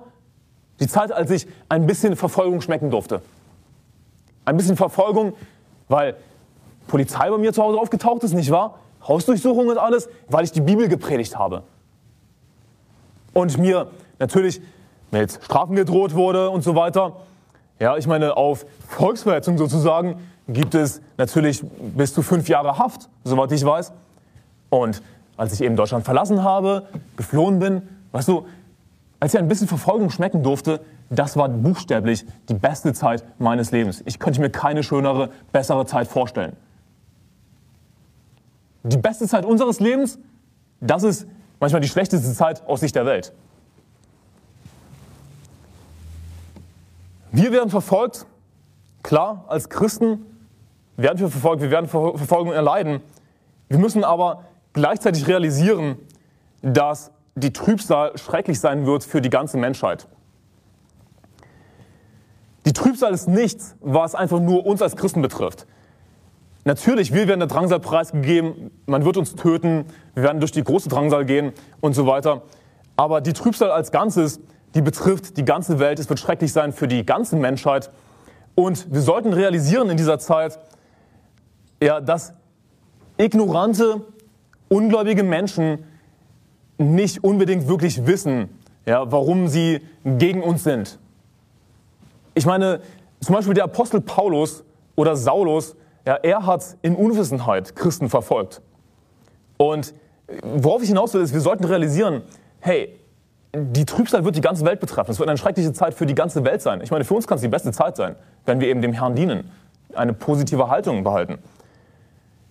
Die 0.80 0.86
Zeit, 0.86 1.12
als 1.12 1.30
ich 1.30 1.46
ein 1.68 1.86
bisschen 1.86 2.16
Verfolgung 2.16 2.60
schmecken 2.60 2.90
durfte. 2.90 3.22
Ein 4.44 4.56
bisschen 4.56 4.76
Verfolgung, 4.76 5.32
weil 5.88 6.16
Polizei 6.86 7.30
bei 7.30 7.38
mir 7.38 7.52
zu 7.52 7.62
Hause 7.62 7.78
aufgetaucht 7.78 8.22
ist, 8.24 8.34
nicht 8.34 8.50
wahr? 8.50 8.78
Hausdurchsuchung 9.06 9.68
und 9.68 9.78
alles, 9.78 10.08
weil 10.28 10.44
ich 10.44 10.52
die 10.52 10.60
Bibel 10.60 10.88
gepredigt 10.88 11.38
habe. 11.38 11.62
Und 13.32 13.58
mir 13.58 13.88
natürlich 14.18 14.60
mit 15.10 15.38
Strafen 15.42 15.76
gedroht 15.76 16.14
wurde 16.14 16.50
und 16.50 16.62
so 16.62 16.74
weiter. 16.74 17.16
Ja, 17.78 17.96
ich 17.96 18.06
meine, 18.06 18.36
auf 18.36 18.64
Volksverhetzung 18.88 19.58
sozusagen 19.58 20.16
gibt 20.48 20.74
es 20.74 21.00
natürlich 21.18 21.62
bis 21.62 22.14
zu 22.14 22.22
fünf 22.22 22.48
Jahre 22.48 22.78
Haft, 22.78 23.08
soweit 23.24 23.52
ich 23.52 23.64
weiß. 23.64 23.92
Und 24.70 25.02
als 25.36 25.52
ich 25.52 25.60
eben 25.60 25.76
Deutschland 25.76 26.04
verlassen 26.04 26.42
habe, 26.42 26.86
geflohen 27.16 27.58
bin, 27.58 27.82
weißt 28.12 28.28
du, 28.28 28.46
als 29.20 29.34
ich 29.34 29.40
ein 29.40 29.48
bisschen 29.48 29.68
Verfolgung 29.68 30.10
schmecken 30.10 30.42
durfte, 30.42 30.80
das 31.10 31.36
war 31.36 31.48
buchstäblich 31.48 32.24
die 32.48 32.54
beste 32.54 32.92
Zeit 32.92 33.24
meines 33.38 33.70
Lebens. 33.70 34.02
Ich 34.06 34.18
könnte 34.18 34.40
mir 34.40 34.50
keine 34.50 34.82
schönere, 34.82 35.30
bessere 35.52 35.86
Zeit 35.86 36.08
vorstellen. 36.08 36.56
Die 38.82 38.96
beste 38.98 39.26
Zeit 39.26 39.44
unseres 39.44 39.80
Lebens, 39.80 40.18
das 40.80 41.02
ist 41.02 41.26
manchmal 41.60 41.80
die 41.80 41.88
schlechteste 41.88 42.32
Zeit 42.32 42.66
aus 42.66 42.80
Sicht 42.80 42.94
der 42.94 43.06
Welt. 43.06 43.32
Wir 47.32 47.52
werden 47.52 47.70
verfolgt, 47.70 48.26
klar, 49.02 49.44
als 49.48 49.68
Christen 49.68 50.24
werden 50.96 51.18
wir 51.18 51.28
verfolgt, 51.28 51.62
wir 51.62 51.70
werden 51.70 51.88
Verfolgung 51.88 52.52
erleiden. 52.52 53.00
Wir 53.68 53.78
müssen 53.78 54.04
aber 54.04 54.44
gleichzeitig 54.72 55.26
realisieren, 55.26 55.96
dass 56.62 57.10
die 57.34 57.52
Trübsal 57.52 58.16
schrecklich 58.16 58.60
sein 58.60 58.86
wird 58.86 59.04
für 59.04 59.20
die 59.20 59.30
ganze 59.30 59.58
Menschheit. 59.58 60.08
Die 62.64 62.72
Trübsal 62.72 63.12
ist 63.12 63.28
nichts, 63.28 63.76
was 63.80 64.14
einfach 64.14 64.40
nur 64.40 64.66
uns 64.66 64.82
als 64.82 64.96
Christen 64.96 65.22
betrifft. 65.22 65.66
Natürlich, 66.64 67.14
wir 67.14 67.28
werden 67.28 67.38
der 67.38 67.48
Drangsal 67.48 67.78
preisgegeben, 67.78 68.72
man 68.86 69.04
wird 69.04 69.16
uns 69.16 69.36
töten, 69.36 69.84
wir 70.14 70.24
werden 70.24 70.40
durch 70.40 70.50
die 70.50 70.64
große 70.64 70.88
Drangsal 70.88 71.24
gehen 71.24 71.52
und 71.80 71.94
so 71.94 72.06
weiter. 72.06 72.42
Aber 72.96 73.20
die 73.20 73.34
Trübsal 73.34 73.70
als 73.70 73.92
Ganzes 73.92 74.40
die 74.76 74.82
betrifft 74.82 75.38
die 75.38 75.44
ganze 75.44 75.78
Welt. 75.78 75.98
Es 75.98 76.08
wird 76.10 76.20
schrecklich 76.20 76.52
sein 76.52 76.72
für 76.72 76.86
die 76.86 77.04
ganze 77.04 77.34
Menschheit. 77.34 77.90
Und 78.54 78.92
wir 78.92 79.00
sollten 79.00 79.32
realisieren 79.32 79.88
in 79.88 79.96
dieser 79.96 80.18
Zeit, 80.18 80.58
ja, 81.82 82.00
dass 82.00 82.34
ignorante, 83.16 84.02
ungläubige 84.68 85.22
Menschen 85.22 85.84
nicht 86.76 87.24
unbedingt 87.24 87.68
wirklich 87.68 88.06
wissen, 88.06 88.50
ja, 88.84 89.10
warum 89.10 89.48
sie 89.48 89.80
gegen 90.04 90.42
uns 90.42 90.64
sind. 90.64 90.98
Ich 92.34 92.44
meine, 92.44 92.80
zum 93.20 93.34
Beispiel 93.34 93.54
der 93.54 93.64
Apostel 93.64 94.02
Paulus 94.02 94.62
oder 94.94 95.16
Saulus, 95.16 95.74
ja, 96.06 96.16
er 96.16 96.44
hat 96.44 96.76
in 96.82 96.94
Unwissenheit 96.94 97.74
Christen 97.74 98.10
verfolgt. 98.10 98.60
Und 99.56 99.94
worauf 100.42 100.82
ich 100.82 100.88
hinaus 100.88 101.14
will, 101.14 101.22
ist, 101.22 101.32
wir 101.32 101.40
sollten 101.40 101.64
realisieren, 101.64 102.22
hey, 102.60 103.00
die 103.56 103.84
Trübsal 103.84 104.24
wird 104.24 104.36
die 104.36 104.40
ganze 104.40 104.64
Welt 104.64 104.80
betreffen. 104.80 105.10
Es 105.10 105.18
wird 105.18 105.28
eine 105.28 105.38
schreckliche 105.38 105.72
Zeit 105.72 105.94
für 105.94 106.06
die 106.06 106.14
ganze 106.14 106.44
Welt 106.44 106.62
sein. 106.62 106.80
Ich 106.82 106.90
meine, 106.90 107.04
für 107.04 107.14
uns 107.14 107.26
kann 107.26 107.36
es 107.36 107.42
die 107.42 107.48
beste 107.48 107.72
Zeit 107.72 107.96
sein, 107.96 108.16
wenn 108.44 108.60
wir 108.60 108.68
eben 108.68 108.82
dem 108.82 108.92
Herrn 108.92 109.14
dienen, 109.14 109.50
eine 109.94 110.12
positive 110.12 110.68
Haltung 110.68 111.04
behalten. 111.04 111.38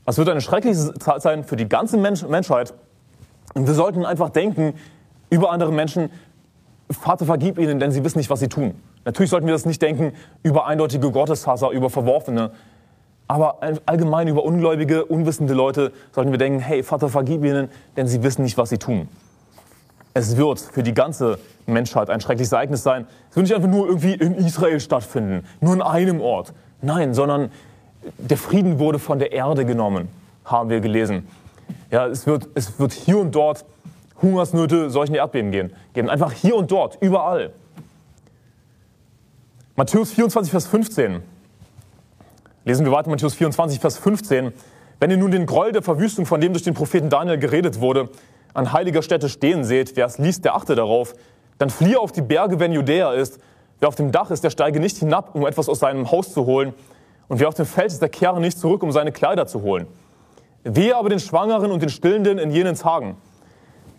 Es 0.05 0.17
wird 0.17 0.29
eine 0.29 0.41
schreckliche 0.41 0.93
Zeit 0.93 1.21
sein 1.21 1.43
für 1.43 1.55
die 1.55 1.67
ganze 1.67 1.97
Mensch 1.97 2.23
Menschheit. 2.27 2.73
Und 3.53 3.67
wir 3.67 3.73
sollten 3.73 4.05
einfach 4.05 4.29
denken 4.29 4.73
über 5.29 5.51
andere 5.51 5.71
Menschen, 5.71 6.09
Vater, 6.89 7.25
vergib 7.25 7.57
ihnen, 7.57 7.79
denn 7.79 7.91
sie 7.91 8.03
wissen 8.03 8.19
nicht, 8.19 8.29
was 8.29 8.39
sie 8.39 8.47
tun. 8.47 8.75
Natürlich 9.05 9.31
sollten 9.31 9.47
wir 9.47 9.53
das 9.53 9.65
nicht 9.65 9.81
denken 9.81 10.13
über 10.43 10.67
eindeutige 10.67 11.09
Gotteshasser, 11.09 11.71
über 11.71 11.89
Verworfene. 11.89 12.51
Aber 13.27 13.57
allgemein 13.87 14.27
über 14.27 14.43
ungläubige, 14.43 15.05
unwissende 15.05 15.55
Leute 15.55 15.91
sollten 16.11 16.29
wir 16.29 16.37
denken, 16.37 16.59
hey, 16.59 16.83
Vater, 16.83 17.09
vergib 17.09 17.43
ihnen, 17.43 17.69
denn 17.97 18.07
sie 18.07 18.21
wissen 18.21 18.43
nicht, 18.43 18.57
was 18.57 18.69
sie 18.69 18.77
tun. 18.77 19.07
Es 20.17 20.37
wird 20.37 20.61
für 20.61 20.81
die 20.81 20.93
ganze 20.93 21.39
Menschheit 21.65 22.09
ein 22.09 22.21
schreckliches 22.21 22.53
Ereignis 22.53 22.83
sein. 22.83 23.05
Es 23.29 23.35
wird 23.35 23.47
nicht 23.47 23.55
einfach 23.55 23.69
nur 23.69 23.85
irgendwie 23.87 24.13
in 24.13 24.35
Israel 24.35 24.79
stattfinden, 24.79 25.45
nur 25.59 25.73
in 25.73 25.81
einem 25.81 26.21
Ort. 26.21 26.53
Nein, 26.81 27.13
sondern 27.13 27.51
der 28.17 28.37
Frieden 28.37 28.79
wurde 28.79 28.97
von 28.97 29.19
der 29.19 29.33
Erde 29.33 29.65
genommen, 29.65 30.07
haben 30.45 30.69
wir 30.69 30.79
gelesen. 30.79 31.27
Ja, 31.91 32.07
es 32.07 32.25
wird, 32.25 32.47
es 32.55 32.79
wird 32.79 32.93
hier 32.93 33.17
und 33.17 33.35
dort 33.35 33.65
Hungersnöte, 34.21 34.89
solchen 34.89 35.15
Erdbeben 35.15 35.51
gehen, 35.51 35.73
geben. 35.93 36.09
Einfach 36.09 36.31
hier 36.31 36.55
und 36.55 36.71
dort, 36.71 36.97
überall. 37.01 37.51
Matthäus 39.75 40.13
24, 40.13 40.49
Vers 40.49 40.67
15. 40.67 41.21
Lesen 42.63 42.85
wir 42.85 42.93
weiter, 42.93 43.09
Matthäus 43.09 43.33
24, 43.33 43.81
Vers 43.81 43.97
15. 43.97 44.53
Wenn 45.01 45.11
ihr 45.11 45.17
nun 45.17 45.31
den 45.31 45.45
Groll 45.45 45.73
der 45.73 45.81
Verwüstung, 45.81 46.25
von 46.25 46.39
dem 46.39 46.53
durch 46.53 46.63
den 46.63 46.73
Propheten 46.73 47.09
Daniel 47.09 47.37
geredet 47.37 47.81
wurde, 47.81 48.09
an 48.55 48.73
heiliger 48.73 49.01
Stätte 49.01 49.29
stehen 49.29 49.63
seht, 49.63 49.95
wer 49.95 50.05
es 50.05 50.17
liest, 50.17 50.45
der 50.45 50.55
achte 50.55 50.75
darauf, 50.75 51.13
dann 51.57 51.69
fliehe 51.69 51.99
auf 51.99 52.11
die 52.11 52.21
Berge, 52.21 52.59
wenn 52.59 52.71
Judäa 52.71 53.13
ist. 53.13 53.39
Wer 53.79 53.89
auf 53.89 53.95
dem 53.95 54.11
Dach 54.11 54.31
ist, 54.31 54.43
der 54.43 54.49
steige 54.49 54.79
nicht 54.79 54.97
hinab, 54.97 55.35
um 55.35 55.45
etwas 55.45 55.69
aus 55.69 55.79
seinem 55.79 56.09
Haus 56.09 56.33
zu 56.33 56.45
holen. 56.45 56.73
Und 57.27 57.39
wer 57.39 57.49
auf 57.49 57.53
dem 57.53 57.65
Feld 57.65 57.91
ist, 57.91 58.01
der 58.01 58.09
kehre 58.09 58.39
nicht 58.39 58.57
zurück, 58.57 58.83
um 58.83 58.91
seine 58.91 59.11
Kleider 59.11 59.45
zu 59.45 59.61
holen. 59.61 59.87
Wehe 60.63 60.95
aber 60.95 61.09
den 61.09 61.19
Schwangeren 61.19 61.71
und 61.71 61.81
den 61.81 61.89
Stillenden 61.89 62.37
in 62.37 62.51
jenen 62.51 62.75
Tagen. 62.75 63.17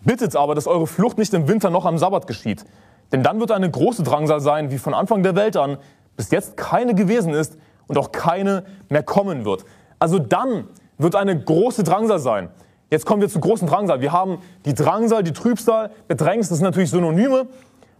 Bittet 0.03 0.35
aber, 0.35 0.55
dass 0.55 0.67
eure 0.67 0.87
Flucht 0.87 1.17
nicht 1.17 1.33
im 1.33 1.47
Winter 1.47 1.69
noch 1.69 1.85
am 1.85 1.97
Sabbat 1.97 2.27
geschieht. 2.27 2.65
Denn 3.11 3.23
dann 3.23 3.39
wird 3.39 3.51
eine 3.51 3.69
große 3.69 4.03
Drangsal 4.03 4.41
sein, 4.41 4.71
wie 4.71 4.77
von 4.77 4.93
Anfang 4.93 5.23
der 5.23 5.35
Welt 5.35 5.55
an, 5.55 5.77
bis 6.15 6.31
jetzt 6.31 6.57
keine 6.57 6.95
gewesen 6.95 7.33
ist 7.33 7.57
und 7.87 7.97
auch 7.97 8.11
keine 8.11 8.65
mehr 8.89 9.03
kommen 9.03 9.45
wird. 9.45 9.65
Also 9.99 10.19
dann 10.19 10.67
wird 10.97 11.15
eine 11.15 11.39
große 11.39 11.83
Drangsal 11.83 12.19
sein. 12.19 12.49
Jetzt 12.89 13.05
kommen 13.05 13.21
wir 13.21 13.29
zur 13.29 13.41
großen 13.41 13.67
Drangsal. 13.67 14.01
Wir 14.01 14.11
haben 14.11 14.39
die 14.65 14.73
Drangsal, 14.73 15.23
die 15.23 15.33
Trübsal, 15.33 15.91
Bedrängnis, 16.07 16.49
das 16.49 16.59
sind 16.59 16.65
natürlich 16.65 16.89
Synonyme. 16.89 17.47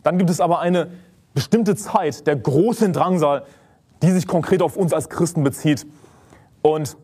Dann 0.04 0.18
gibt 0.18 0.30
es 0.30 0.40
aber 0.40 0.60
eine 0.60 0.88
bestimmte 1.34 1.76
Zeit 1.76 2.26
der 2.26 2.36
großen 2.36 2.94
Drangsal, 2.94 3.44
die 4.02 4.12
sich 4.12 4.28
konkret 4.28 4.62
auf 4.62 4.78
uns 4.78 4.94
als 4.94 5.10
Christen 5.10 5.44
bezieht. 5.44 5.86
Und 6.62 6.96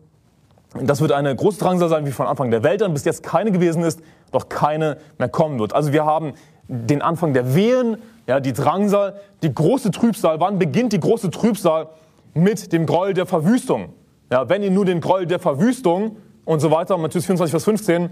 Das 0.80 1.00
wird 1.00 1.12
eine 1.12 1.34
große 1.34 1.58
Drangsal 1.60 1.88
sein, 1.88 2.04
wie 2.04 2.10
von 2.10 2.26
Anfang 2.26 2.50
der 2.50 2.64
Welt 2.64 2.82
an 2.82 2.92
bis 2.92 3.04
jetzt 3.04 3.22
keine 3.22 3.52
gewesen 3.52 3.84
ist, 3.84 4.00
doch 4.32 4.48
keine 4.48 4.98
mehr 5.18 5.28
kommen 5.28 5.60
wird. 5.60 5.72
Also 5.72 5.92
wir 5.92 6.04
haben 6.04 6.34
den 6.66 7.00
Anfang 7.00 7.32
der 7.32 7.54
Wehen, 7.54 7.98
ja, 8.26 8.40
die 8.40 8.52
Drangsal, 8.52 9.20
die 9.42 9.54
große 9.54 9.92
Trübsal. 9.92 10.40
Wann 10.40 10.58
beginnt 10.58 10.92
die 10.92 11.00
große 11.00 11.30
Trübsal? 11.30 11.88
Mit 12.34 12.72
dem 12.72 12.86
Gräuel 12.86 13.14
der 13.14 13.26
Verwüstung. 13.26 13.92
Ja, 14.32 14.48
wenn 14.48 14.64
ihr 14.64 14.72
nur 14.72 14.84
den 14.84 15.00
Gräuel 15.00 15.26
der 15.26 15.38
Verwüstung 15.38 16.16
und 16.44 16.60
so 16.60 16.70
weiter, 16.70 16.96
Matthäus 16.98 17.26
24, 17.26 17.50
Vers 17.50 17.64
15, 17.64 18.10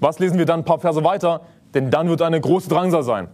was 0.00 0.18
lesen 0.18 0.38
wir 0.38 0.46
dann 0.46 0.60
ein 0.60 0.64
paar 0.64 0.78
Verse 0.78 1.02
weiter? 1.04 1.42
Denn 1.74 1.90
dann 1.90 2.08
wird 2.08 2.22
eine 2.22 2.40
große 2.40 2.68
Drangsal 2.68 3.02
sein. 3.02 3.28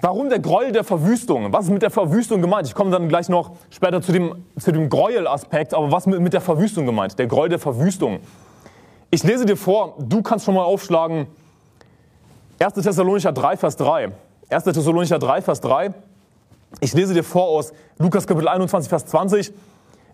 Warum 0.00 0.28
der 0.28 0.40
Gräuel 0.40 0.72
der 0.72 0.82
Verwüstung? 0.82 1.52
Was 1.52 1.66
ist 1.66 1.70
mit 1.70 1.82
der 1.82 1.90
Verwüstung 1.90 2.40
gemeint? 2.40 2.66
Ich 2.66 2.74
komme 2.74 2.90
dann 2.90 3.08
gleich 3.08 3.28
noch 3.28 3.52
später 3.70 4.02
zu 4.02 4.10
dem, 4.10 4.44
zu 4.58 4.72
dem 4.72 4.88
Gräuel-Aspekt, 4.88 5.74
aber 5.74 5.92
was 5.92 6.06
mit, 6.06 6.20
mit 6.20 6.32
der 6.32 6.40
Verwüstung 6.40 6.86
gemeint? 6.86 7.18
Der 7.18 7.26
Gräuel 7.26 7.50
der 7.50 7.60
Verwüstung. 7.60 8.18
Ich 9.10 9.22
lese 9.22 9.44
dir 9.44 9.56
vor, 9.56 9.94
du 9.98 10.22
kannst 10.22 10.44
schon 10.44 10.54
mal 10.54 10.64
aufschlagen, 10.64 11.26
1. 12.58 12.74
Thessalonicher 12.74 13.32
3, 13.32 13.56
Vers 13.56 13.76
3. 13.76 14.10
1. 14.48 14.64
Thessalonicher 14.64 15.18
3, 15.18 15.42
Vers 15.42 15.60
3. 15.60 15.92
Ich 16.80 16.94
lese 16.94 17.14
dir 17.14 17.24
vor 17.24 17.48
aus 17.48 17.72
Lukas 17.98 18.26
Kapitel 18.26 18.48
21, 18.48 18.88
Vers 18.88 19.06
20. 19.06 19.52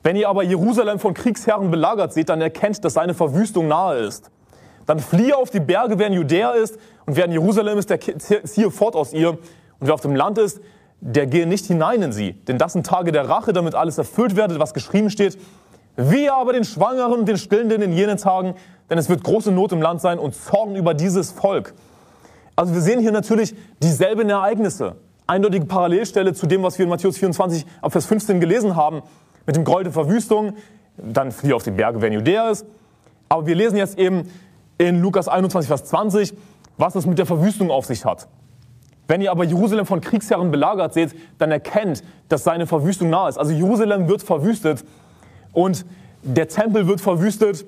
Wenn 0.02 0.16
ihr 0.16 0.28
aber 0.28 0.42
Jerusalem 0.42 0.98
von 0.98 1.14
Kriegsherren 1.14 1.70
belagert 1.70 2.12
seht, 2.12 2.28
dann 2.28 2.40
erkennt, 2.40 2.84
dass 2.84 2.94
seine 2.94 3.14
Verwüstung 3.14 3.68
nahe 3.68 3.98
ist. 3.98 4.30
Dann 4.86 5.00
fliehe 5.00 5.36
auf 5.36 5.50
die 5.50 5.60
Berge, 5.60 5.98
wer 5.98 6.06
in 6.06 6.14
Judäa 6.14 6.52
ist, 6.52 6.78
und 7.04 7.16
wer 7.16 7.26
in 7.26 7.32
Jerusalem 7.32 7.78
ist, 7.78 7.90
der 7.90 8.00
ziehe 8.00 8.70
fort 8.70 8.94
aus 8.94 9.12
ihr. 9.12 9.30
Und 9.30 9.38
wer 9.80 9.94
auf 9.94 10.00
dem 10.00 10.16
Land 10.16 10.38
ist, 10.38 10.60
der 11.00 11.26
gehe 11.26 11.46
nicht 11.46 11.66
hinein 11.66 12.02
in 12.02 12.12
sie. 12.12 12.32
Denn 12.32 12.58
das 12.58 12.72
sind 12.72 12.86
Tage 12.86 13.12
der 13.12 13.28
Rache, 13.28 13.52
damit 13.52 13.74
alles 13.74 13.98
erfüllt 13.98 14.36
werde, 14.36 14.58
was 14.58 14.74
geschrieben 14.74 15.10
steht. 15.10 15.38
Wehe 15.96 16.32
aber 16.32 16.52
den 16.52 16.64
Schwangeren 16.64 17.20
und 17.20 17.26
den 17.26 17.36
Stillenden 17.36 17.82
in 17.82 17.92
jenen 17.92 18.18
Tagen, 18.18 18.54
denn 18.88 18.98
es 18.98 19.08
wird 19.08 19.24
große 19.24 19.50
Not 19.50 19.72
im 19.72 19.82
Land 19.82 20.00
sein 20.00 20.18
und 20.18 20.34
Zorn 20.34 20.76
über 20.76 20.94
dieses 20.94 21.32
Volk. 21.32 21.74
Also 22.56 22.74
wir 22.74 22.80
sehen 22.80 23.00
hier 23.00 23.12
natürlich 23.12 23.54
dieselben 23.82 24.30
Ereignisse. 24.30 24.96
Eindeutige 25.26 25.66
Parallelstelle 25.66 26.34
zu 26.34 26.46
dem, 26.46 26.62
was 26.62 26.78
wir 26.78 26.84
in 26.84 26.90
Matthäus 26.90 27.18
24 27.18 27.66
ab 27.82 27.92
Vers 27.92 28.06
15 28.06 28.40
gelesen 28.40 28.74
haben, 28.76 29.02
mit 29.48 29.56
dem 29.56 29.64
Gräuel 29.64 29.84
der 29.84 29.92
Verwüstung. 29.92 30.52
Dann 30.96 31.32
fliehe 31.32 31.56
auf 31.56 31.62
die 31.62 31.70
Berge, 31.70 32.00
wer 32.00 32.08
in 32.08 32.14
Judäa 32.14 32.50
ist. 32.50 32.66
Aber 33.28 33.46
wir 33.46 33.54
lesen 33.54 33.78
jetzt 33.78 33.98
eben 33.98 34.30
in 34.76 35.00
Lukas 35.00 35.26
21, 35.26 35.66
Vers 35.66 35.84
20, 35.86 36.34
was 36.76 36.94
es 36.94 37.06
mit 37.06 37.18
der 37.18 37.26
Verwüstung 37.26 37.70
auf 37.70 37.86
sich 37.86 38.04
hat. 38.04 38.28
Wenn 39.08 39.22
ihr 39.22 39.30
aber 39.30 39.44
Jerusalem 39.44 39.86
von 39.86 40.02
Kriegsherren 40.02 40.50
belagert 40.50 40.92
seht, 40.92 41.14
dann 41.38 41.50
erkennt, 41.50 42.04
dass 42.28 42.44
seine 42.44 42.66
Verwüstung 42.66 43.08
nahe 43.08 43.30
ist. 43.30 43.38
Also 43.38 43.52
Jerusalem 43.52 44.06
wird 44.06 44.22
verwüstet 44.22 44.84
und 45.54 45.86
der 46.22 46.48
Tempel 46.48 46.86
wird 46.86 47.00
verwüstet 47.00 47.64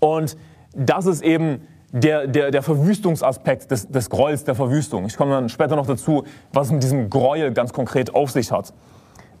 und 0.00 0.36
das 0.74 1.06
ist 1.06 1.22
eben 1.22 1.62
der, 1.92 2.26
der, 2.26 2.50
der 2.50 2.62
Verwüstungsaspekt 2.62 3.70
des, 3.70 3.88
des 3.88 4.10
Gräuels 4.10 4.42
der 4.42 4.56
Verwüstung. 4.56 5.06
Ich 5.06 5.16
komme 5.16 5.30
dann 5.30 5.48
später 5.48 5.76
noch 5.76 5.86
dazu, 5.86 6.24
was 6.52 6.68
es 6.68 6.72
mit 6.72 6.82
diesem 6.82 7.08
Gräuel 7.08 7.52
ganz 7.52 7.72
konkret 7.72 8.14
auf 8.14 8.32
sich 8.32 8.50
hat. 8.50 8.72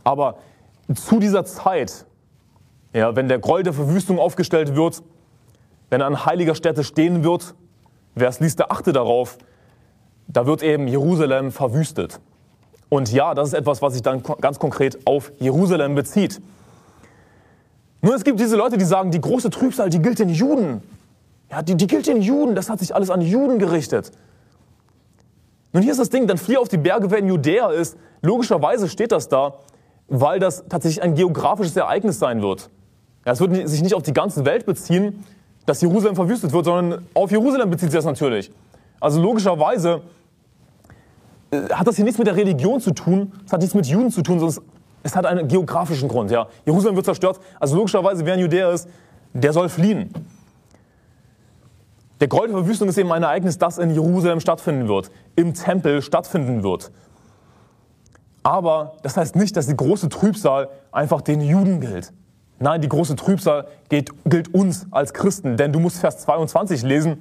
Aber 0.04 0.36
zu 0.94 1.20
dieser 1.20 1.44
Zeit, 1.44 2.06
ja, 2.92 3.14
wenn 3.16 3.28
der 3.28 3.38
Gräuel 3.38 3.62
der 3.62 3.72
Verwüstung 3.72 4.18
aufgestellt 4.18 4.74
wird, 4.74 5.02
wenn 5.90 6.00
er 6.00 6.06
an 6.06 6.24
heiliger 6.24 6.54
Stätte 6.54 6.84
stehen 6.84 7.24
wird, 7.24 7.54
wer 8.14 8.28
es 8.28 8.40
liest, 8.40 8.58
der 8.58 8.72
achte 8.72 8.92
darauf, 8.92 9.38
da 10.28 10.46
wird 10.46 10.62
eben 10.62 10.88
Jerusalem 10.88 11.52
verwüstet. 11.52 12.20
Und 12.88 13.12
ja, 13.12 13.34
das 13.34 13.48
ist 13.48 13.54
etwas, 13.54 13.80
was 13.80 13.94
sich 13.94 14.02
dann 14.02 14.22
ganz 14.22 14.58
konkret 14.58 15.06
auf 15.06 15.32
Jerusalem 15.38 15.94
bezieht. 15.94 16.40
Nur 18.02 18.14
es 18.14 18.24
gibt 18.24 18.40
diese 18.40 18.56
Leute, 18.56 18.76
die 18.76 18.84
sagen, 18.84 19.10
die 19.10 19.20
große 19.20 19.50
Trübsal, 19.50 19.88
die 19.88 20.02
gilt 20.02 20.18
den 20.18 20.28
Juden. 20.28 20.82
Ja, 21.50 21.62
die, 21.62 21.76
die 21.76 21.86
gilt 21.86 22.06
den 22.06 22.20
Juden, 22.20 22.54
das 22.54 22.68
hat 22.68 22.80
sich 22.80 22.94
alles 22.94 23.10
an 23.10 23.20
Juden 23.20 23.58
gerichtet. 23.58 24.12
Nun 25.72 25.82
hier 25.82 25.92
ist 25.92 26.00
das 26.00 26.10
Ding, 26.10 26.26
dann 26.26 26.36
fliehe 26.36 26.58
auf 26.58 26.68
die 26.68 26.76
Berge, 26.76 27.10
wer 27.10 27.18
in 27.18 27.28
Judäa 27.28 27.70
ist. 27.70 27.96
Logischerweise 28.20 28.88
steht 28.88 29.12
das 29.12 29.28
da, 29.28 29.54
weil 30.12 30.38
das 30.38 30.64
tatsächlich 30.68 31.02
ein 31.02 31.14
geografisches 31.14 31.74
Ereignis 31.74 32.18
sein 32.18 32.42
wird. 32.42 32.68
Es 33.24 33.40
wird 33.40 33.66
sich 33.68 33.82
nicht 33.82 33.94
auf 33.94 34.02
die 34.02 34.12
ganze 34.12 34.44
Welt 34.44 34.66
beziehen, 34.66 35.24
dass 35.64 35.80
Jerusalem 35.80 36.14
verwüstet 36.14 36.52
wird, 36.52 36.66
sondern 36.66 37.06
auf 37.14 37.30
Jerusalem 37.30 37.70
bezieht 37.70 37.90
sich 37.90 37.98
das 37.98 38.04
natürlich. 38.04 38.52
Also 39.00 39.22
logischerweise 39.22 40.02
äh, 41.50 41.62
hat 41.70 41.86
das 41.86 41.96
hier 41.96 42.04
nichts 42.04 42.18
mit 42.18 42.26
der 42.26 42.36
Religion 42.36 42.80
zu 42.80 42.92
tun, 42.92 43.32
es 43.46 43.52
hat 43.52 43.60
nichts 43.60 43.74
mit 43.74 43.86
Juden 43.86 44.10
zu 44.10 44.22
tun, 44.22 44.38
sondern 44.38 44.62
es 45.02 45.16
hat 45.16 45.24
einen 45.24 45.48
geografischen 45.48 46.08
Grund. 46.08 46.30
Ja. 46.30 46.46
Jerusalem 46.66 46.94
wird 46.96 47.06
zerstört, 47.06 47.40
also 47.58 47.76
logischerweise, 47.76 48.26
wer 48.26 48.34
ein 48.34 48.40
Judäer 48.40 48.70
ist, 48.70 48.88
der 49.32 49.52
soll 49.54 49.70
fliehen. 49.70 50.10
Der 52.20 52.28
Gräuel 52.28 52.48
der 52.48 52.58
Verwüstung 52.58 52.88
ist 52.88 52.98
eben 52.98 53.10
ein 53.12 53.22
Ereignis, 53.22 53.56
das 53.56 53.78
in 53.78 53.90
Jerusalem 53.90 54.40
stattfinden 54.40 54.88
wird, 54.88 55.10
im 55.36 55.54
Tempel 55.54 56.02
stattfinden 56.02 56.62
wird. 56.62 56.90
Aber 58.42 58.96
das 59.02 59.16
heißt 59.16 59.36
nicht, 59.36 59.56
dass 59.56 59.66
die 59.66 59.76
große 59.76 60.08
Trübsal 60.08 60.68
einfach 60.90 61.20
den 61.20 61.40
Juden 61.40 61.80
gilt. 61.80 62.12
Nein, 62.58 62.80
die 62.80 62.88
große 62.88 63.16
Trübsal 63.16 63.66
gilt, 63.88 64.10
gilt 64.24 64.54
uns 64.54 64.86
als 64.90 65.12
Christen, 65.12 65.56
denn 65.56 65.72
du 65.72 65.80
musst 65.80 65.98
Vers 65.98 66.18
22 66.18 66.82
lesen, 66.82 67.20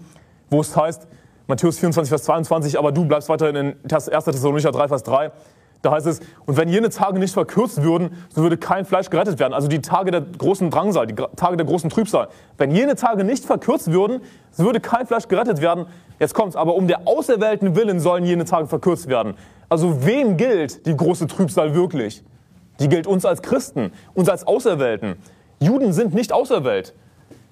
wo 0.49 0.61
es 0.61 0.75
heißt, 0.75 1.07
Matthäus 1.47 1.79
24, 1.79 2.09
Vers 2.09 2.23
22, 2.23 2.77
aber 2.77 2.91
du 2.91 3.05
bleibst 3.05 3.27
weiterhin 3.29 3.55
in 3.55 3.75
1. 3.91 4.05
Thessalonicher 4.05 4.71
3, 4.71 4.87
Vers 4.87 5.03
3. 5.03 5.31
Da 5.81 5.91
heißt 5.91 6.05
es, 6.05 6.19
und 6.45 6.57
wenn 6.57 6.69
jene 6.69 6.89
Tage 6.89 7.17
nicht 7.17 7.33
verkürzt 7.33 7.81
würden, 7.81 8.11
so 8.29 8.43
würde 8.43 8.57
kein 8.57 8.85
Fleisch 8.85 9.09
gerettet 9.09 9.39
werden. 9.39 9.53
Also 9.53 9.67
die 9.67 9.81
Tage 9.81 10.11
der 10.11 10.21
großen 10.21 10.69
Drangsal, 10.69 11.07
die 11.07 11.15
Tage 11.35 11.57
der 11.57 11.65
großen 11.65 11.89
Trübsal. 11.89 12.27
Wenn 12.57 12.69
jene 12.71 12.95
Tage 12.95 13.23
nicht 13.23 13.45
verkürzt 13.45 13.91
würden, 13.91 14.21
so 14.51 14.63
würde 14.63 14.79
kein 14.79 15.07
Fleisch 15.07 15.27
gerettet 15.27 15.59
werden. 15.59 15.87
Jetzt 16.19 16.35
kommt's, 16.35 16.55
aber 16.55 16.75
um 16.75 16.87
der 16.87 17.07
auserwählten 17.07 17.75
Willen 17.75 17.99
sollen 17.99 18.25
jene 18.25 18.45
Tage 18.45 18.67
verkürzt 18.67 19.07
werden. 19.07 19.33
Also 19.69 20.05
wem 20.05 20.37
gilt 20.37 20.85
die 20.85 20.95
große 20.95 21.25
Trübsal 21.25 21.73
wirklich? 21.73 22.23
Die 22.79 22.87
gilt 22.87 23.07
uns 23.07 23.25
als 23.25 23.41
Christen, 23.41 23.91
uns 24.13 24.29
als 24.29 24.45
Auserwählten. 24.45 25.15
Juden 25.59 25.93
sind 25.93 26.13
nicht 26.13 26.31
auserwählt. 26.31 26.93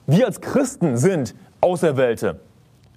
Wir 0.06 0.28
als 0.28 0.42
Christen 0.42 0.98
sind 0.98 1.34
Auserwählte. 1.62 2.40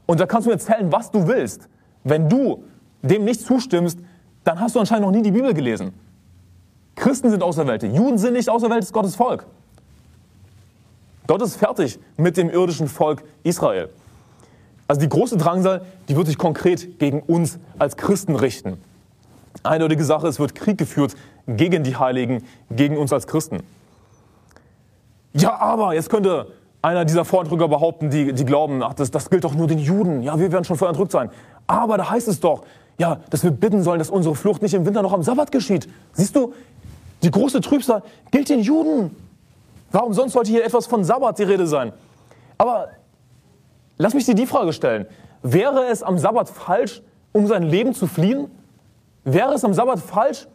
Und 0.06 0.20
da 0.20 0.26
kannst 0.26 0.46
du 0.46 0.50
mir 0.50 0.54
erzählen, 0.54 0.92
was 0.92 1.10
du 1.10 1.26
willst. 1.26 1.68
Wenn 2.04 2.28
du 2.28 2.64
dem 3.02 3.24
nicht 3.24 3.40
zustimmst, 3.40 3.98
dann 4.44 4.60
hast 4.60 4.74
du 4.74 4.80
anscheinend 4.80 5.06
noch 5.06 5.12
nie 5.12 5.22
die 5.22 5.30
Bibel 5.30 5.54
gelesen. 5.54 5.92
Christen 6.94 7.30
sind 7.30 7.42
Auserwählte. 7.42 7.86
Juden 7.86 8.18
sind 8.18 8.34
nicht 8.34 8.48
auserwähltes 8.48 8.92
Gottes 8.92 9.16
Volk. 9.16 9.46
Gott 11.26 11.42
ist 11.42 11.56
fertig 11.56 11.98
mit 12.16 12.36
dem 12.36 12.50
irdischen 12.50 12.88
Volk 12.88 13.22
Israel. 13.42 13.88
Also 14.88 15.00
die 15.00 15.08
große 15.08 15.36
Drangsal, 15.36 15.82
die 16.08 16.16
wird 16.16 16.26
sich 16.26 16.36
konkret 16.36 16.98
gegen 16.98 17.20
uns 17.20 17.58
als 17.78 17.96
Christen 17.96 18.36
richten. 18.36 18.78
Eindeutige 19.62 20.04
Sache, 20.04 20.26
es 20.26 20.38
wird 20.38 20.54
Krieg 20.54 20.76
geführt 20.76 21.14
gegen 21.46 21.84
die 21.84 21.96
Heiligen, 21.96 22.44
gegen 22.70 22.98
uns 22.98 23.12
als 23.12 23.26
Christen. 23.26 23.62
Ja, 25.32 25.58
aber 25.58 25.94
jetzt 25.94 26.10
könnte 26.10 26.48
einer 26.82 27.04
dieser 27.04 27.24
Vordrücker 27.24 27.68
behaupten, 27.68 28.10
die, 28.10 28.32
die 28.32 28.44
glauben, 28.44 28.82
ach, 28.82 28.94
das, 28.94 29.10
das 29.10 29.30
gilt 29.30 29.44
doch 29.44 29.54
nur 29.54 29.68
den 29.68 29.78
Juden. 29.78 30.22
Ja, 30.22 30.38
wir 30.38 30.50
werden 30.52 30.64
schon 30.64 30.76
vorher 30.76 30.90
entrückt 30.90 31.12
sein. 31.12 31.30
Aber 31.66 31.96
da 31.96 32.10
heißt 32.10 32.28
es 32.28 32.40
doch, 32.40 32.64
ja, 32.98 33.20
dass 33.30 33.42
wir 33.42 33.50
bitten 33.50 33.82
sollen, 33.82 33.98
dass 33.98 34.10
unsere 34.10 34.34
Flucht 34.34 34.62
nicht 34.62 34.74
im 34.74 34.86
Winter 34.86 35.02
noch 35.02 35.12
am 35.12 35.22
Sabbat 35.22 35.50
geschieht. 35.50 35.88
Siehst 36.12 36.36
du, 36.36 36.52
die 37.22 37.30
große 37.30 37.60
Trübsal 37.60 38.02
gilt 38.30 38.48
den 38.48 38.60
Juden. 38.60 39.16
Warum 39.90 40.12
sonst 40.12 40.32
sollte 40.32 40.50
hier 40.50 40.64
etwas 40.64 40.86
von 40.86 41.04
Sabbat 41.04 41.38
die 41.38 41.44
Rede 41.44 41.66
sein? 41.66 41.92
Aber 42.58 42.88
lass 43.98 44.14
mich 44.14 44.24
dir 44.24 44.34
die 44.34 44.46
Frage 44.46 44.72
stellen. 44.72 45.06
Wäre 45.42 45.86
es 45.86 46.02
am 46.02 46.18
Sabbat 46.18 46.48
falsch, 46.48 47.02
um 47.32 47.46
sein 47.46 47.62
Leben 47.62 47.94
zu 47.94 48.06
fliehen? 48.06 48.50
Wäre 49.24 49.54
es 49.54 49.64
am 49.64 49.74
Sabbat 49.74 50.00
falsch, 50.00 50.46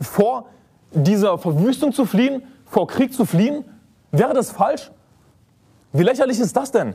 vor 0.00 0.46
dieser 0.92 1.38
Verwüstung 1.38 1.92
zu 1.92 2.04
fliehen, 2.04 2.42
vor 2.66 2.86
Krieg 2.86 3.12
zu 3.12 3.24
fliehen? 3.24 3.64
Wäre 4.10 4.34
das 4.34 4.50
falsch? 4.50 4.90
Wie 5.92 6.02
lächerlich 6.02 6.38
ist 6.38 6.56
das 6.56 6.72
denn? 6.72 6.94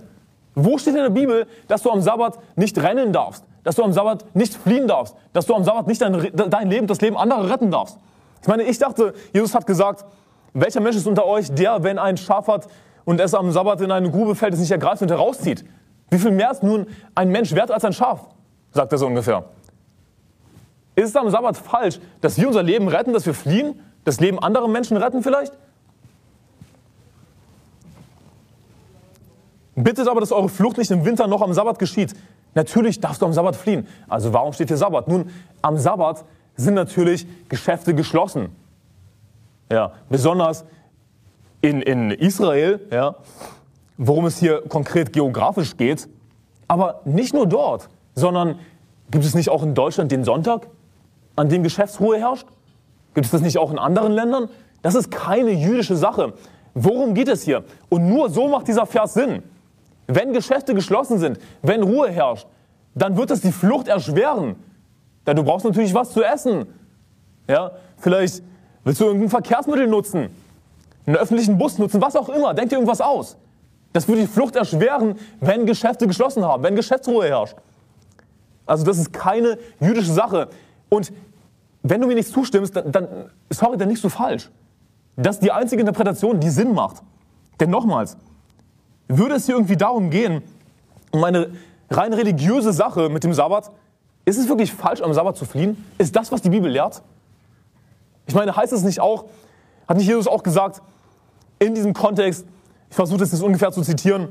Wo 0.54 0.78
steht 0.78 0.96
in 0.96 1.02
der 1.02 1.10
Bibel, 1.10 1.48
dass 1.68 1.82
du 1.84 1.92
am 1.92 2.02
Sabbat 2.02 2.38
nicht 2.56 2.78
rennen 2.78 3.14
darfst, 3.14 3.46
dass 3.64 3.76
du 3.76 3.84
am 3.84 3.94
Sabbat 3.94 4.36
nicht 4.36 4.54
fliehen 4.54 4.88
darfst, 4.88 5.16
dass 5.34 5.46
du 5.46 5.56
am 5.56 5.64
Sabbat 5.64 5.88
nicht 5.88 6.02
dein, 6.02 6.32
dein 6.34 6.70
Leben, 6.70 6.88
das 6.88 7.02
Leben 7.02 7.18
anderer 7.18 7.50
retten 7.50 7.72
darfst? 7.72 7.98
Ich 8.42 8.48
meine, 8.48 8.64
ich 8.64 8.78
dachte, 8.78 9.14
Jesus 9.34 9.54
hat 9.54 9.68
gesagt, 9.68 10.06
welcher 10.54 10.82
Mensch 10.82 10.96
ist 10.98 11.08
unter 11.08 11.26
euch, 11.26 11.52
der, 11.54 11.84
wenn 11.84 12.00
ein 12.00 12.18
Schaf 12.18 12.48
hat 12.48 12.68
und 13.06 13.20
es 13.20 13.34
am 13.34 13.52
Sabbat 13.52 13.82
in 13.82 13.92
eine 13.92 14.10
Grube 14.10 14.36
fällt, 14.36 14.54
es 14.54 14.60
nicht 14.60 14.72
ergreift 14.72 15.02
und 15.02 15.12
herauszieht? 15.12 15.64
Wie 16.10 16.18
viel 16.18 16.32
mehr 16.32 16.52
ist 16.52 16.64
nun 16.64 16.88
ein 17.16 17.30
Mensch 17.30 17.54
wert 17.54 17.72
als 17.72 17.86
ein 17.86 17.94
Schaf? 17.94 18.28
sagt 18.74 18.92
er 18.92 18.98
so 18.98 19.08
ungefähr. 19.08 19.44
Ist 20.96 21.10
es 21.10 21.16
am 21.16 21.30
Sabbat 21.30 21.58
falsch, 21.58 22.00
dass 22.22 22.38
wir 22.38 22.48
unser 22.48 22.64
Leben 22.64 22.88
retten, 22.88 23.14
dass 23.14 23.26
wir 23.26 23.34
fliehen, 23.34 23.80
das 24.04 24.20
Leben 24.20 24.40
anderer 24.40 24.68
Menschen 24.68 24.98
retten 24.98 25.24
vielleicht? 25.24 25.54
Bittet 29.76 30.08
aber, 30.08 30.20
dass 30.20 30.32
eure 30.32 30.50
Flucht 30.50 30.78
nicht 30.78 30.92
im 30.92 31.06
Winter 31.06 31.28
noch 31.28 31.42
am 31.42 31.54
Sabbat 31.54 31.80
geschieht. 31.80 32.14
Natürlich 32.54 33.00
darfst 33.00 33.22
du 33.22 33.26
am 33.26 33.34
Sabbat 33.34 33.56
fliehen. 33.56 33.88
Also 34.10 34.34
warum 34.34 34.52
steht 34.54 34.68
hier 34.68 34.78
Sabbat? 34.78 35.08
Nun, 35.08 35.30
am 35.62 35.78
Sabbat 35.78 36.26
sind 36.58 36.74
natürlich 36.74 37.26
Geschäfte 37.48 37.94
geschlossen. 37.94 38.50
Ja, 39.72 39.94
besonders 40.10 40.66
in, 41.62 41.82
in 41.82 42.12
Israel, 42.12 42.80
ja, 42.92 43.16
worum 43.98 44.26
es 44.26 44.38
hier 44.38 44.62
konkret 44.68 45.14
geografisch 45.14 45.78
geht. 45.78 46.10
Aber 46.68 47.02
nicht 47.06 47.34
nur 47.34 47.48
dort, 47.48 47.90
sondern 48.16 48.60
gibt 49.12 49.24
es 49.24 49.36
nicht 49.36 49.50
auch 49.50 49.64
in 49.64 49.74
Deutschland 49.74 50.12
den 50.12 50.24
Sonntag, 50.24 50.68
an 51.36 51.50
dem 51.50 51.64
Geschäftsruhe 51.64 52.18
herrscht? 52.18 52.48
Gibt 53.14 53.26
es 53.26 53.32
das 53.32 53.42
nicht 53.42 53.58
auch 53.58 53.72
in 53.72 53.80
anderen 53.80 54.12
Ländern? 54.12 54.50
Das 54.82 54.96
ist 54.96 55.12
keine 55.12 55.52
jüdische 55.52 55.96
Sache. 55.96 56.34
Worum 56.74 57.14
geht 57.14 57.28
es 57.28 57.44
hier? 57.44 57.64
Und 57.90 58.08
nur 58.08 58.30
so 58.30 58.48
macht 58.48 58.68
dieser 58.68 58.86
Vers 58.86 59.14
Sinn. 59.14 59.44
Wenn 60.14 60.34
Geschäfte 60.34 60.74
geschlossen 60.74 61.20
sind, 61.20 61.40
wenn 61.62 61.84
Ruhe 61.84 62.10
herrscht, 62.10 62.48
dann 62.96 63.16
wird 63.16 63.32
es 63.32 63.42
die 63.42 63.52
Flucht 63.52 63.88
erschweren. 63.88 64.56
Denn 65.26 65.36
du 65.38 65.44
brauchst 65.44 65.66
natürlich 65.66 65.94
was 65.94 66.12
zu 66.12 66.24
essen. 66.24 66.66
Ja, 67.48 67.72
vielleicht 67.98 68.44
willst 68.84 69.00
du 69.00 69.06
irgendein 69.06 69.30
Verkehrsmittel 69.30 69.88
nutzen, 69.88 70.30
einen 71.06 71.16
öffentlichen 71.16 71.58
Bus 71.58 71.78
nutzen, 71.78 72.02
was 72.02 72.16
auch 72.16 72.30
immer. 72.30 72.54
Denk 72.54 72.70
dir 72.70 72.76
irgendwas 72.76 73.00
aus. 73.00 73.38
Das 73.94 74.08
würde 74.08 74.22
die 74.22 74.28
Flucht 74.28 74.56
erschweren, 74.56 75.16
wenn 75.40 75.66
Geschäfte 75.66 76.08
geschlossen 76.08 76.44
haben, 76.46 76.64
wenn 76.64 76.76
Geschäftsruhe 76.76 77.28
herrscht. 77.28 77.56
Also 78.66 78.84
das 78.84 78.98
ist 78.98 79.14
keine 79.14 79.58
jüdische 79.80 80.12
Sache. 80.12 80.50
Und 80.90 81.12
wenn 81.84 82.02
du 82.02 82.08
mir 82.08 82.16
nicht 82.16 82.30
zustimmst, 82.30 82.76
dann, 82.76 82.92
dann 82.92 83.08
sorry, 83.50 83.78
dann 83.78 83.90
liegst 83.90 84.04
du 84.04 84.10
falsch. 84.10 84.50
Das 85.16 85.38
ist 85.38 85.44
die 85.44 85.52
einzige 85.52 85.82
Interpretation, 85.82 86.40
die 86.40 86.50
Sinn 86.50 86.74
macht. 86.74 87.02
Denn 87.60 87.70
nochmals, 87.70 88.18
würde 89.18 89.36
es 89.36 89.46
hier 89.46 89.56
irgendwie 89.56 89.78
darum 89.78 90.10
gehen, 90.10 90.42
um 91.12 91.24
eine 91.24 91.52
rein 91.90 92.14
religiöse 92.14 92.74
Sache 92.74 93.10
mit 93.10 93.24
dem 93.24 93.34
Sabbat, 93.34 93.72
ist 94.26 94.38
es 94.38 94.48
wirklich 94.48 94.72
falsch, 94.72 95.02
am 95.02 95.14
Sabbat 95.14 95.36
zu 95.36 95.46
fliehen? 95.46 95.84
Ist 95.98 96.16
das, 96.16 96.32
was 96.32 96.42
die 96.42 96.50
Bibel 96.50 96.72
lehrt? 96.72 97.02
Ich 98.28 98.36
meine, 98.36 98.56
heißt 98.56 98.72
es 98.72 98.84
nicht 98.84 99.00
auch, 99.00 99.26
hat 99.88 99.98
nicht 99.98 100.08
Jesus 100.08 100.28
auch 100.28 100.44
gesagt, 100.44 100.82
in 101.60 101.76
diesem 101.76 101.94
Kontext, 101.94 102.46
ich 102.90 102.96
versuche 102.96 103.20
das 103.20 103.32
jetzt 103.32 103.42
ungefähr 103.42 103.72
zu 103.72 103.82
zitieren, 103.82 104.30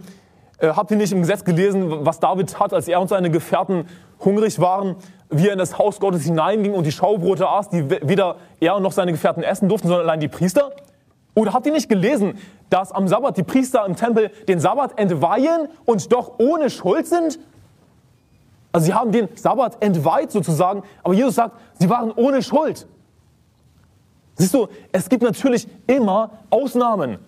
äh, 0.59 0.68
habt 0.68 0.91
ihr 0.91 0.97
nicht 0.97 1.12
im 1.12 1.20
Gesetz 1.20 1.45
gelesen, 1.45 2.05
was 2.05 2.20
David 2.20 2.59
hat, 2.59 2.72
als 2.72 2.89
er 2.89 3.01
und 3.01 3.09
seine 3.09 3.31
Gefährten 3.31 3.87
hungrig 4.24 4.61
waren, 4.61 4.97
wie 5.31 5.47
er 5.47 5.53
in 5.53 5.59
das 5.59 5.78
Haus 5.78 6.01
Gottes 6.01 6.22
hineinging 6.24 6.74
und 6.74 6.85
die 6.85 6.93
Schaubrote 6.93 7.49
aß, 7.49 7.70
die 7.70 7.91
weder 7.91 8.37
er 8.61 8.78
noch 8.81 8.93
seine 8.93 9.12
Gefährten 9.12 9.43
essen 9.43 9.68
durften, 9.68 9.89
sondern 9.89 10.07
allein 10.07 10.20
die 10.20 10.28
Priester? 10.28 10.72
Oder 11.35 11.53
habt 11.53 11.66
ihr 11.66 11.72
nicht 11.72 11.89
gelesen, 11.89 12.39
dass 12.70 12.93
am 12.93 13.09
Sabbat 13.09 13.37
die 13.37 13.43
Priester 13.43 13.85
im 13.87 13.97
Tempel 13.97 14.31
den 14.49 14.61
Sabbat 14.61 14.99
entweihen 14.99 15.68
und 15.85 16.12
doch 16.12 16.39
ohne 16.39 16.70
Schuld 16.70 17.07
sind? 17.07 17.39
Also 18.72 18.87
sie 18.87 18.95
haben 18.95 19.12
den 19.12 19.28
Sabbat 19.35 19.83
entweiht 19.83 20.31
sozusagen, 20.31 20.83
aber 21.03 21.14
Jesus 21.14 21.35
sagt, 21.35 21.57
sie 21.78 21.89
waren 21.89 22.12
ohne 22.12 22.43
Schuld. 22.43 22.87
Siehst 24.37 24.55
du, 24.55 24.68
es 24.93 25.09
gibt 25.09 25.22
natürlich 25.22 25.66
immer 25.87 26.31
Ausnahmen. 26.51 27.18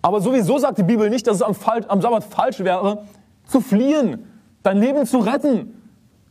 Aber 0.00 0.20
sowieso 0.20 0.58
sagt 0.58 0.78
die 0.78 0.82
Bibel 0.82 1.08
nicht, 1.08 1.26
dass 1.26 1.36
es 1.36 1.42
am, 1.42 1.54
am 1.88 2.02
Sabbat 2.02 2.24
falsch 2.24 2.58
wäre, 2.60 3.04
zu 3.46 3.60
fliehen, 3.60 4.26
dein 4.62 4.78
Leben 4.78 5.06
zu 5.06 5.18
retten. 5.18 5.80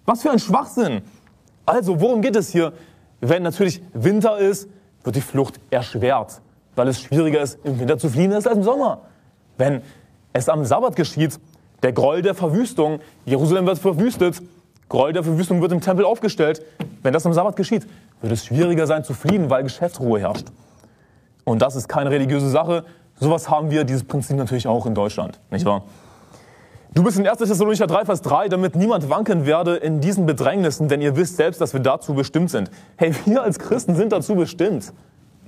Was 0.05 0.21
für 0.23 0.31
ein 0.31 0.39
Schwachsinn. 0.39 1.01
Also, 1.65 2.01
worum 2.01 2.21
geht 2.21 2.35
es 2.35 2.49
hier? 2.49 2.73
Wenn 3.21 3.43
natürlich 3.43 3.81
Winter 3.93 4.37
ist, 4.37 4.67
wird 5.03 5.15
die 5.15 5.21
Flucht 5.21 5.59
erschwert, 5.69 6.41
weil 6.81 6.87
es 6.87 6.99
schwieriger 6.99 7.41
ist, 7.41 7.59
im 7.63 7.79
Winter 7.79 7.99
zu 7.99 8.09
fliehen 8.09 8.33
als 8.33 8.47
im 8.47 8.63
Sommer. 8.63 9.01
Wenn 9.55 9.83
es 10.33 10.49
am 10.49 10.65
Sabbat 10.65 10.95
geschieht, 10.95 11.39
der 11.83 11.93
Groll 11.93 12.23
der 12.23 12.33
Verwüstung, 12.33 13.01
Jerusalem 13.23 13.67
wird 13.67 13.77
verwüstet, 13.77 14.41
Groll 14.89 15.13
der 15.13 15.23
Verwüstung 15.23 15.61
wird 15.61 15.71
im 15.73 15.79
Tempel 15.79 16.05
aufgestellt. 16.05 16.65
Wenn 17.03 17.13
das 17.13 17.23
am 17.23 17.33
Sabbat 17.33 17.55
geschieht, 17.55 17.85
wird 18.21 18.33
es 18.33 18.45
schwieriger 18.45 18.87
sein 18.87 19.03
zu 19.03 19.13
fliehen, 19.13 19.51
weil 19.51 19.61
Geschäftsruhe 19.61 20.21
herrscht. 20.21 20.47
Und 21.43 21.61
das 21.61 21.75
ist 21.75 21.87
keine 21.87 22.09
religiöse 22.09 22.49
Sache. 22.49 22.83
Sowas 23.19 23.47
haben 23.47 23.69
wir, 23.69 23.83
dieses 23.83 24.03
Prinzip 24.03 24.37
natürlich 24.37 24.65
auch 24.65 24.87
in 24.87 24.95
Deutschland, 24.95 25.39
nicht 25.51 25.65
wahr? 25.65 25.83
Du 26.95 27.03
bist 27.03 27.19
in 27.19 27.27
1. 27.27 27.37
Thessalonicher 27.37 27.85
3, 27.85 28.05
Vers 28.05 28.23
3, 28.23 28.49
damit 28.49 28.75
niemand 28.75 29.07
wanken 29.07 29.45
werde 29.45 29.75
in 29.75 30.01
diesen 30.01 30.25
Bedrängnissen, 30.25 30.87
denn 30.87 30.99
ihr 30.99 31.15
wisst 31.15 31.37
selbst, 31.37 31.61
dass 31.61 31.73
wir 31.73 31.79
dazu 31.79 32.15
bestimmt 32.15 32.49
sind. 32.49 32.71
Hey, 32.97 33.13
wir 33.25 33.43
als 33.43 33.59
Christen 33.59 33.93
sind 33.93 34.11
dazu 34.11 34.33
bestimmt. 34.33 34.91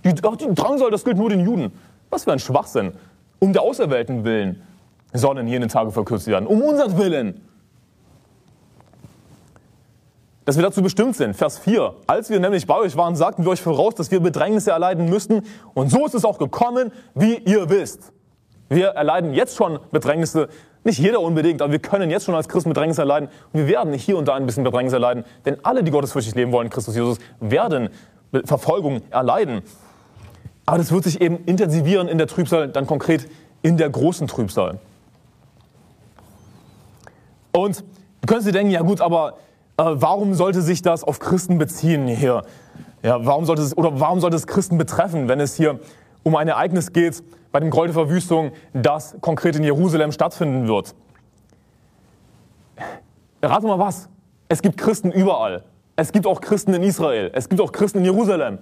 Die, 0.03 0.13
ach, 0.23 0.35
die 0.35 0.53
Drangsal, 0.53 0.91
das 0.91 1.03
gilt 1.03 1.17
nur 1.17 1.29
den 1.29 1.39
Juden. 1.39 1.71
Was 2.09 2.25
für 2.25 2.33
ein 2.33 2.39
Schwachsinn. 2.39 2.93
Um 3.39 3.53
der 3.53 3.61
Auserwählten 3.61 4.23
willen 4.23 4.61
sollen 5.13 5.47
jene 5.47 5.67
Tage 5.67 5.91
verkürzt 5.91 6.27
werden. 6.27 6.47
Um 6.47 6.61
unseren 6.61 6.97
Willen. 6.97 7.41
Dass 10.45 10.57
wir 10.57 10.63
dazu 10.63 10.81
bestimmt 10.81 11.15
sind. 11.15 11.35
Vers 11.35 11.59
4. 11.59 11.93
Als 12.07 12.29
wir 12.29 12.39
nämlich 12.39 12.67
bei 12.67 12.75
euch 12.75 12.97
waren, 12.97 13.15
sagten 13.15 13.45
wir 13.45 13.51
euch 13.51 13.61
voraus, 13.61 13.95
dass 13.95 14.11
wir 14.11 14.19
Bedrängnisse 14.19 14.71
erleiden 14.71 15.09
müssten. 15.09 15.43
Und 15.73 15.89
so 15.89 16.05
ist 16.05 16.15
es 16.15 16.25
auch 16.25 16.37
gekommen, 16.37 16.91
wie 17.15 17.35
ihr 17.35 17.69
wisst. 17.69 18.11
Wir 18.69 18.87
erleiden 18.89 19.33
jetzt 19.33 19.55
schon 19.55 19.79
Bedrängnisse 19.91 20.49
nicht 20.83 20.99
jeder 20.99 21.21
unbedingt, 21.21 21.61
aber 21.61 21.71
wir 21.71 21.79
können 21.79 22.09
jetzt 22.09 22.25
schon 22.25 22.35
als 22.35 22.49
Christen 22.49 22.69
Bedrängnis 22.69 22.97
erleiden. 22.97 23.29
Und 23.53 23.59
wir 23.61 23.67
werden 23.67 23.93
hier 23.93 24.17
und 24.17 24.27
da 24.27 24.35
ein 24.35 24.45
bisschen 24.45 24.65
Bedrängnis 24.65 24.93
erleiden. 24.93 25.23
Denn 25.45 25.57
alle, 25.63 25.83
die 25.83 25.91
gottesfürchtig 25.91 26.35
leben 26.35 26.51
wollen, 26.51 26.69
Christus 26.69 26.95
Jesus, 26.95 27.19
werden 27.39 27.89
Verfolgung 28.45 29.01
erleiden. 29.09 29.61
Aber 30.65 30.77
das 30.77 30.91
wird 30.91 31.03
sich 31.03 31.21
eben 31.21 31.43
intensivieren 31.45 32.07
in 32.07 32.17
der 32.17 32.27
Trübsal, 32.27 32.69
dann 32.69 32.87
konkret 32.87 33.29
in 33.61 33.77
der 33.77 33.89
großen 33.89 34.27
Trübsal. 34.27 34.79
Und 37.51 37.79
du 38.21 38.27
könntest 38.27 38.47
dir 38.47 38.53
denken, 38.53 38.71
ja 38.71 38.81
gut, 38.81 39.01
aber 39.01 39.37
äh, 39.77 39.83
warum 39.85 40.33
sollte 40.33 40.61
sich 40.61 40.81
das 40.81 41.03
auf 41.03 41.19
Christen 41.19 41.57
beziehen 41.57 42.07
hier? 42.07 42.43
Ja, 43.03 43.25
warum 43.25 43.45
sollte 43.45 43.61
es, 43.61 43.77
oder 43.77 43.99
warum 43.99 44.21
sollte 44.21 44.37
es 44.37 44.47
Christen 44.47 44.77
betreffen, 44.77 45.27
wenn 45.27 45.39
es 45.39 45.55
hier 45.55 45.79
um 46.23 46.35
ein 46.35 46.47
Ereignis 46.47 46.93
geht, 46.93 47.21
bei 47.51 47.59
dem 47.59 47.69
Gräuel 47.69 47.87
der 47.87 47.93
Verwüstung, 47.93 48.51
das 48.73 49.15
konkret 49.21 49.55
in 49.55 49.63
Jerusalem 49.63 50.11
stattfinden 50.11 50.67
wird. 50.67 50.95
Rate 53.41 53.67
mal 53.67 53.77
was. 53.77 54.09
Es 54.49 54.61
gibt 54.61 54.77
Christen 54.77 55.11
überall. 55.11 55.63
Es 55.95 56.11
gibt 56.11 56.25
auch 56.25 56.41
Christen 56.41 56.73
in 56.73 56.81
Israel. 56.81 57.29
Es 57.33 57.49
gibt 57.49 57.61
auch 57.61 57.71
Christen 57.71 57.99
in 57.99 58.05
Jerusalem. 58.05 58.57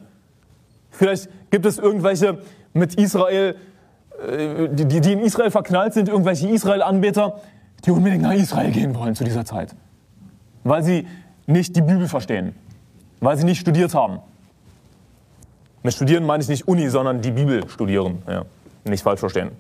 Vielleicht 0.92 1.30
gibt 1.50 1.66
es 1.66 1.80
irgendwelche 1.80 2.40
mit 2.74 2.96
Israel, 2.96 3.56
äh, 4.28 4.70
die, 4.70 5.02
die 5.02 5.14
in 5.14 5.20
Israel 5.20 5.52
verknallt 5.52 5.94
sind, 5.94 6.10
irgendwelche 6.10 6.48
Israel-Anbeter, 6.48 7.40
die 7.86 7.92
unbedingt 7.92 8.24
nach 8.24 8.34
Israel 8.34 8.72
gehen 8.72 8.94
wollen 8.96 9.16
zu 9.16 9.24
dieser 9.24 9.46
Zeit. 9.46 9.76
Weil 10.64 10.84
sie 10.84 11.08
nicht 11.48 11.76
die 11.76 11.82
Bibel 11.82 12.08
verstehen. 12.08 12.54
Weil 13.20 13.38
sie 13.38 13.46
nicht 13.46 13.60
studiert 13.60 13.96
haben. 13.96 14.20
Mit 15.84 15.94
studieren 15.94 16.26
meine 16.26 16.44
ich 16.44 16.50
nicht 16.50 16.68
Uni, 16.68 16.90
sondern 16.90 17.22
die 17.22 17.32
Bibel 17.32 17.68
studieren. 17.68 18.22
Ja. 18.28 18.46
Nicht 18.84 19.04
falsch 19.04 19.20
verstehen. 19.20 19.52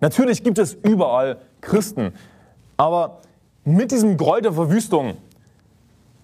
Natürlich 0.00 0.42
gibt 0.42 0.58
es 0.58 0.74
überall 0.74 1.38
Christen, 1.60 2.12
aber 2.76 3.20
mit 3.64 3.90
diesem 3.90 4.16
Gräuel 4.16 4.42
der 4.42 4.52
Verwüstung 4.52 5.16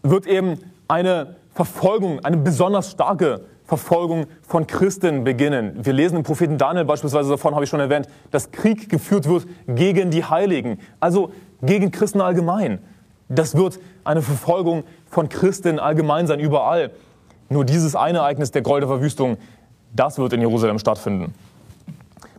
wird 0.02 0.26
eben 0.26 0.58
eine 0.88 1.36
Verfolgung, 1.56 2.20
eine 2.20 2.36
besonders 2.36 2.92
starke 2.92 3.46
Verfolgung 3.64 4.26
von 4.42 4.66
Christen 4.66 5.24
beginnen. 5.24 5.84
Wir 5.84 5.94
lesen 5.94 6.18
im 6.18 6.22
Propheten 6.22 6.58
Daniel 6.58 6.84
beispielsweise 6.84 7.30
davon, 7.30 7.54
habe 7.54 7.64
ich 7.64 7.70
schon 7.70 7.80
erwähnt, 7.80 8.08
dass 8.30 8.52
Krieg 8.52 8.90
geführt 8.90 9.26
wird 9.26 9.46
gegen 9.66 10.10
die 10.10 10.22
Heiligen, 10.22 10.78
also 11.00 11.32
gegen 11.62 11.90
Christen 11.90 12.20
allgemein. 12.20 12.78
Das 13.28 13.56
wird 13.56 13.80
eine 14.04 14.20
Verfolgung 14.22 14.84
von 15.08 15.28
Christen 15.30 15.80
allgemein 15.80 16.26
sein, 16.26 16.40
überall. 16.40 16.90
Nur 17.48 17.64
dieses 17.64 17.96
eine 17.96 18.18
Ereignis 18.18 18.50
der 18.50 18.62
Gräuel 18.62 18.80
der 18.80 18.88
Verwüstung 18.88 19.38
das 19.94 20.18
wird 20.18 20.34
in 20.34 20.40
Jerusalem 20.40 20.78
stattfinden. 20.78 21.32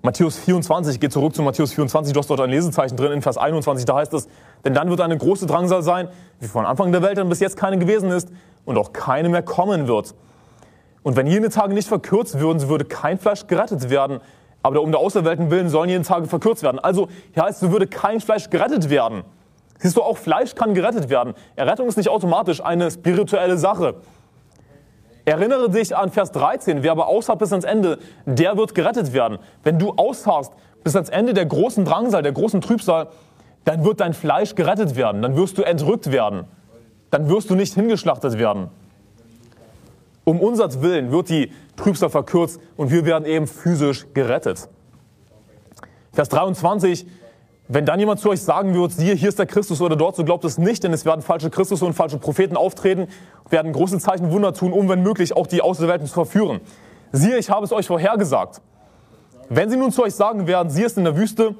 Matthäus 0.03 0.37
24, 0.37 0.99
geht 0.99 1.11
zurück 1.11 1.33
zu 1.33 1.41
Matthäus 1.41 1.73
24, 1.73 2.13
du 2.13 2.19
hast 2.19 2.29
dort 2.29 2.39
ein 2.39 2.51
Lesezeichen 2.51 2.95
drin 2.95 3.13
in 3.13 3.21
Vers 3.23 3.37
21, 3.37 3.83
da 3.83 3.95
heißt 3.95 4.13
es, 4.13 4.27
denn 4.63 4.75
dann 4.75 4.89
wird 4.89 5.01
eine 5.01 5.17
große 5.17 5.47
Drangsal 5.47 5.81
sein, 5.81 6.07
wie 6.39 6.47
von 6.47 6.65
Anfang 6.65 6.91
der 6.91 7.01
Welt 7.01 7.17
dann 7.17 7.29
bis 7.29 7.39
jetzt 7.39 7.57
keine 7.57 7.79
gewesen 7.79 8.11
ist 8.11 8.29
und 8.67 8.77
auch 8.77 8.93
keine 8.93 9.29
mehr 9.29 9.41
kommen 9.41 9.87
wird. 9.87 10.13
Und 11.01 11.15
wenn 11.15 11.25
jene 11.25 11.49
Tage 11.49 11.73
nicht 11.73 11.87
verkürzt 11.87 12.39
würden, 12.39 12.59
so 12.59 12.67
würde 12.67 12.83
kein 12.85 13.17
Fleisch 13.17 13.47
gerettet 13.47 13.89
werden, 13.89 14.19
aber 14.61 14.81
um 14.81 14.91
der 14.91 14.99
Auserwählten 14.99 15.49
willen 15.49 15.69
sollen 15.69 15.89
jene 15.89 16.03
Tage 16.03 16.27
verkürzt 16.27 16.63
werden. 16.63 16.77
Also 16.77 17.07
hier 17.33 17.43
heißt, 17.43 17.61
so 17.61 17.71
würde 17.71 17.87
kein 17.87 18.19
Fleisch 18.19 18.49
gerettet 18.49 18.89
werden. 18.89 19.23
Siehst 19.79 19.95
du, 19.95 20.01
auch 20.01 20.17
Fleisch 20.17 20.53
kann 20.53 20.73
gerettet 20.73 21.09
werden. 21.09 21.33
Errettung 21.55 21.87
ist 21.87 21.95
nicht 21.95 22.09
automatisch 22.09 22.61
eine 22.61 22.91
spirituelle 22.91 23.57
Sache. 23.57 23.95
Erinnere 25.23 25.69
dich 25.69 25.95
an 25.95 26.11
Vers 26.11 26.33
13, 26.33 26.83
wer 26.83 26.91
aber 26.91 27.07
ausharrt 27.07 27.39
bis 27.39 27.53
ans 27.53 27.63
Ende, 27.63 27.99
der 28.25 28.57
wird 28.57 28.75
gerettet 28.75 29.13
werden. 29.13 29.39
Wenn 29.63 29.79
du 29.79 29.93
ausharrst 29.95 30.51
bis 30.83 30.95
ans 30.95 31.09
Ende 31.09 31.33
der 31.33 31.45
großen 31.45 31.85
Drangsal, 31.85 32.21
der 32.21 32.33
großen 32.33 32.59
Trübsal, 32.59 33.07
dann 33.63 33.85
wird 33.85 34.01
dein 34.01 34.13
Fleisch 34.13 34.55
gerettet 34.55 34.97
werden, 34.97 35.21
dann 35.21 35.37
wirst 35.37 35.57
du 35.57 35.61
entrückt 35.61 36.11
werden, 36.11 36.47
dann 37.09 37.29
wirst 37.29 37.49
du 37.49 37.55
nicht 37.55 37.73
hingeschlachtet 37.73 38.37
werden. 38.37 38.69
Um 40.23 40.41
unser 40.41 40.81
Willen 40.81 41.11
wird 41.11 41.29
die 41.29 41.51
Trübsal 41.77 42.09
verkürzt 42.09 42.59
und 42.75 42.91
wir 42.91 43.05
werden 43.05 43.25
eben 43.25 43.47
physisch 43.47 44.07
gerettet. 44.13 44.67
Vers 46.11 46.29
23, 46.29 47.07
wenn 47.69 47.85
dann 47.85 47.99
jemand 47.99 48.19
zu 48.19 48.29
euch 48.29 48.41
sagen 48.41 48.73
wird, 48.73 48.91
siehe, 48.91 49.13
hier 49.13 49.29
ist 49.29 49.39
der 49.39 49.45
Christus 49.45 49.81
oder 49.81 49.95
dort, 49.95 50.15
so 50.15 50.23
glaubt 50.23 50.43
es 50.45 50.57
nicht, 50.57 50.83
denn 50.83 50.93
es 50.93 51.05
werden 51.05 51.21
falsche 51.21 51.49
Christus 51.49 51.81
und 51.81 51.93
falsche 51.93 52.17
Propheten 52.17 52.57
auftreten, 52.57 53.07
werden 53.49 53.71
große 53.73 53.99
Zeichen 53.99 54.31
Wunder 54.31 54.53
tun, 54.53 54.73
um 54.73 54.89
wenn 54.89 55.03
möglich 55.03 55.35
auch 55.35 55.47
die 55.47 55.61
Auserwählten 55.61 56.07
zu 56.07 56.13
verführen. 56.13 56.61
Siehe, 57.11 57.37
ich 57.37 57.49
habe 57.49 57.65
es 57.65 57.71
euch 57.71 57.87
vorhergesagt. 57.87 58.61
Wenn 59.49 59.69
sie 59.69 59.77
nun 59.77 59.91
zu 59.91 60.03
euch 60.03 60.13
sagen 60.13 60.47
werden, 60.47 60.69
sie 60.69 60.83
ist 60.83 60.97
in 60.97 61.03
der 61.03 61.15
Wüste, 61.15 61.55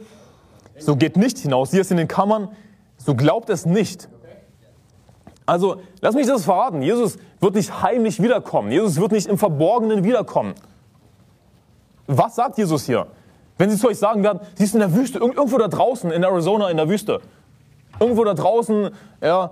so 0.77 0.95
geht 0.95 1.17
nicht 1.17 1.37
hinaus, 1.37 1.71
sie 1.71 1.79
ist 1.79 1.91
in 1.91 1.97
den 1.97 2.07
Kammern, 2.07 2.49
so 2.97 3.15
glaubt 3.15 3.49
es 3.49 3.65
nicht. 3.65 4.09
Also, 5.47 5.81
lass 6.01 6.13
mich 6.13 6.27
das 6.27 6.43
verraten. 6.43 6.81
Jesus 6.81 7.17
wird 7.39 7.55
nicht 7.55 7.81
heimlich 7.81 8.21
wiederkommen. 8.21 8.69
Jesus 8.69 8.99
wird 8.99 9.13
nicht 9.13 9.27
im 9.27 9.37
Verborgenen 9.37 10.03
wiederkommen. 10.03 10.53
Was 12.05 12.35
sagt 12.35 12.57
Jesus 12.57 12.85
hier? 12.85 13.07
Wenn 13.57 13.69
sie 13.69 13.77
zu 13.77 13.87
euch 13.87 13.97
sagen 13.97 14.23
werden, 14.23 14.41
sie 14.55 14.65
ist 14.65 14.73
in 14.73 14.81
der 14.81 14.93
Wüste, 14.93 15.19
irgendwo 15.19 15.57
da 15.57 15.69
draußen, 15.69 16.11
in 16.11 16.23
Arizona, 16.23 16.69
in 16.69 16.77
der 16.77 16.89
Wüste. 16.89 17.21
Irgendwo 17.99 18.25
da 18.25 18.33
draußen, 18.33 18.89
ja, 19.21 19.51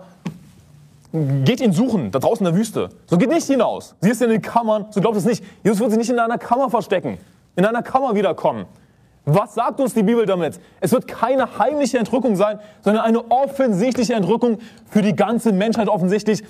geht 1.46 1.62
ihn 1.62 1.72
suchen, 1.72 2.12
da 2.12 2.20
draußen 2.20 2.46
in 2.46 2.52
der 2.52 2.60
Wüste. 2.60 2.90
So 3.08 3.18
geht 3.18 3.30
nicht 3.30 3.48
hinaus. 3.48 3.96
Sie 4.02 4.10
ist 4.10 4.22
in 4.22 4.30
den 4.30 4.42
Kammern, 4.42 4.88
so 4.92 5.00
glaubt 5.00 5.16
es 5.16 5.24
nicht. 5.24 5.44
Jesus 5.64 5.80
wird 5.80 5.92
sich 5.92 5.98
nicht 5.98 6.10
in 6.10 6.20
einer 6.20 6.38
Kammer 6.38 6.70
verstecken, 6.70 7.18
in 7.56 7.66
einer 7.66 7.82
Kammer 7.82 8.16
wiederkommen. 8.16 8.66
Was 9.26 9.56
sagt 9.56 9.80
uns 9.80 9.94
die 9.96 10.04
Bibel 10.04 10.26
damit? 10.26 10.60
Es 10.80 10.92
wird 10.92 11.08
keine 11.08 11.58
heimliche 11.58 11.98
Entrückung 11.98 12.36
sein, 12.36 12.60
sondern 12.82 13.04
eine 13.04 13.32
offensichtliche 13.32 14.14
Entrückung 14.14 14.60
für 14.88 15.02
die 15.02 15.16
ganze 15.16 15.52
Menschheit 15.52 15.88
offensichtlich. 15.88 16.44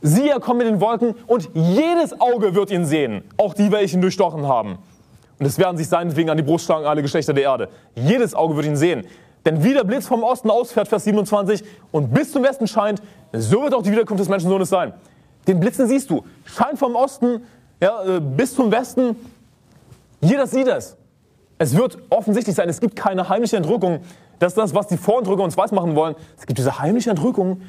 Siehe, 0.00 0.30
er 0.30 0.40
kommt 0.40 0.58
mit 0.58 0.68
den 0.68 0.80
Wolken 0.80 1.14
und 1.26 1.50
jedes 1.52 2.18
Auge 2.20 2.54
wird 2.54 2.70
ihn 2.70 2.86
sehen, 2.86 3.22
auch 3.36 3.54
die, 3.54 3.70
welche 3.72 3.96
ihn 3.96 4.00
durchstochen 4.00 4.46
haben. 4.46 4.78
Und 5.38 5.46
es 5.46 5.58
werden 5.58 5.76
sich 5.76 5.88
seinetwegen 5.88 6.30
an 6.30 6.36
die 6.36 6.42
Brust 6.42 6.66
schlagen 6.66 6.86
alle 6.86 7.02
Geschlechter 7.02 7.32
der 7.32 7.44
Erde. 7.44 7.68
Jedes 7.96 8.34
Auge 8.34 8.54
wird 8.56 8.66
ihn 8.66 8.76
sehen. 8.76 9.04
Denn 9.44 9.64
wie 9.64 9.72
der 9.72 9.84
Blitz 9.84 10.06
vom 10.06 10.22
Osten 10.22 10.50
ausfährt, 10.50 10.86
Vers 10.86 11.04
27, 11.04 11.64
und 11.90 12.12
bis 12.12 12.30
zum 12.30 12.42
Westen 12.42 12.66
scheint, 12.66 13.02
so 13.32 13.62
wird 13.62 13.74
auch 13.74 13.82
die 13.82 13.90
Wiederkunft 13.90 14.20
des 14.20 14.28
Menschensohnes 14.28 14.68
sein. 14.68 14.92
Den 15.48 15.58
Blitzen 15.58 15.88
siehst 15.88 16.10
du. 16.10 16.24
Scheint 16.44 16.78
vom 16.78 16.94
Osten 16.94 17.42
ja, 17.80 18.04
äh, 18.04 18.20
bis 18.20 18.54
zum 18.54 18.70
Westen. 18.70 19.16
Jeder 20.20 20.46
sieht 20.46 20.68
es. 20.68 20.96
Es 21.60 21.76
wird 21.76 21.98
offensichtlich 22.08 22.56
sein, 22.56 22.70
es 22.70 22.80
gibt 22.80 22.96
keine 22.96 23.28
heimliche 23.28 23.58
Entrückung. 23.58 24.00
Das 24.38 24.52
ist 24.52 24.56
das, 24.56 24.74
was 24.74 24.86
die 24.86 24.96
Vorentrücker 24.96 25.42
uns 25.42 25.58
weismachen 25.58 25.94
wollen. 25.94 26.14
Es 26.38 26.46
gibt 26.46 26.58
diese 26.58 26.78
heimliche 26.78 27.10
Entrückung. 27.10 27.60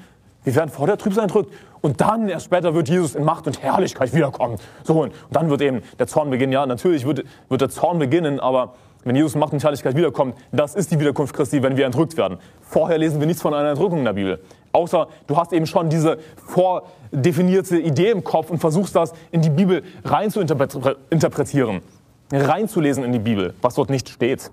Wir 0.46 0.56
werden 0.56 0.70
vor 0.70 0.88
der 0.88 0.98
Trübsal 0.98 1.26
entrückt. 1.26 1.54
Und 1.82 2.00
dann, 2.00 2.30
erst 2.30 2.46
später, 2.46 2.74
wird 2.74 2.88
Jesus 2.88 3.16
in 3.16 3.26
Macht 3.26 3.48
und 3.48 3.62
Herrlichkeit 3.62 4.16
wiederkommen. 4.16 4.56
So, 4.86 5.02
und 5.02 5.14
dann 5.30 5.50
wird 5.50 5.62
eben 5.62 5.82
der 6.00 6.08
Zorn 6.08 6.30
beginnen. 6.30 6.54
Ja, 6.54 6.66
natürlich 6.66 7.06
wird, 7.06 7.26
wird 7.50 7.60
der 7.60 7.70
Zorn 7.70 8.00
beginnen, 8.00 8.40
aber 8.40 8.76
wenn 9.04 9.18
Jesus 9.18 9.34
in 9.34 9.42
Macht 9.42 9.52
und 9.52 9.62
Herrlichkeit 9.62 9.98
wiederkommt, 9.98 10.36
das 10.54 10.74
ist 10.74 10.90
die 10.90 10.98
Wiederkunft 10.98 11.36
Christi, 11.36 11.62
wenn 11.62 11.76
wir 11.76 11.86
entrückt 11.86 12.16
werden. 12.16 12.38
Vorher 12.62 12.98
lesen 12.98 13.20
wir 13.20 13.28
nichts 13.28 13.42
von 13.42 13.54
einer 13.54 13.72
Entrückung 13.72 14.00
in 14.00 14.06
der 14.06 14.14
Bibel. 14.14 14.40
Außer 14.72 15.10
du 15.28 15.36
hast 15.36 15.52
eben 15.52 15.66
schon 15.66 15.90
diese 15.90 16.18
vordefinierte 16.48 17.78
Idee 17.78 18.12
im 18.12 18.24
Kopf 18.24 18.52
und 18.52 18.60
versuchst 18.60 18.96
das 18.96 19.12
in 19.32 19.42
die 19.42 19.50
Bibel 19.50 19.84
rein 20.06 20.32
zu 20.32 20.40
interpretieren 20.40 21.82
reinzulesen 22.32 23.04
in 23.04 23.12
die 23.12 23.20
Bibel, 23.20 23.54
was 23.62 23.76
dort 23.76 23.90
nicht 23.90 24.10
steht. 24.10 24.52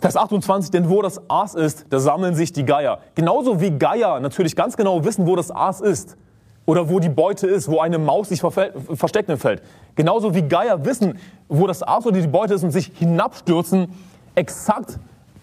Vers 0.00 0.16
28, 0.16 0.70
denn 0.70 0.88
wo 0.88 1.02
das 1.02 1.28
Aas 1.28 1.54
ist, 1.54 1.86
da 1.90 1.98
sammeln 1.98 2.34
sich 2.34 2.52
die 2.52 2.64
Geier. 2.64 3.00
Genauso 3.16 3.60
wie 3.60 3.70
Geier 3.70 4.20
natürlich 4.20 4.54
ganz 4.54 4.76
genau 4.76 5.04
wissen, 5.04 5.26
wo 5.26 5.34
das 5.34 5.50
Aas 5.50 5.80
ist 5.80 6.16
oder 6.66 6.88
wo 6.88 7.00
die 7.00 7.08
Beute 7.08 7.48
ist, 7.48 7.68
wo 7.68 7.80
eine 7.80 7.98
Maus 7.98 8.28
sich 8.28 8.40
versteckt 8.40 9.28
im 9.28 9.38
Feld. 9.38 9.62
Genauso 9.96 10.34
wie 10.34 10.42
Geier 10.42 10.84
wissen, 10.84 11.18
wo 11.48 11.66
das 11.66 11.82
Aas 11.82 12.06
oder 12.06 12.20
die 12.20 12.28
Beute 12.28 12.54
ist 12.54 12.62
und 12.62 12.70
sich 12.70 12.92
hinabstürzen, 12.94 13.88
exakt 14.36 15.00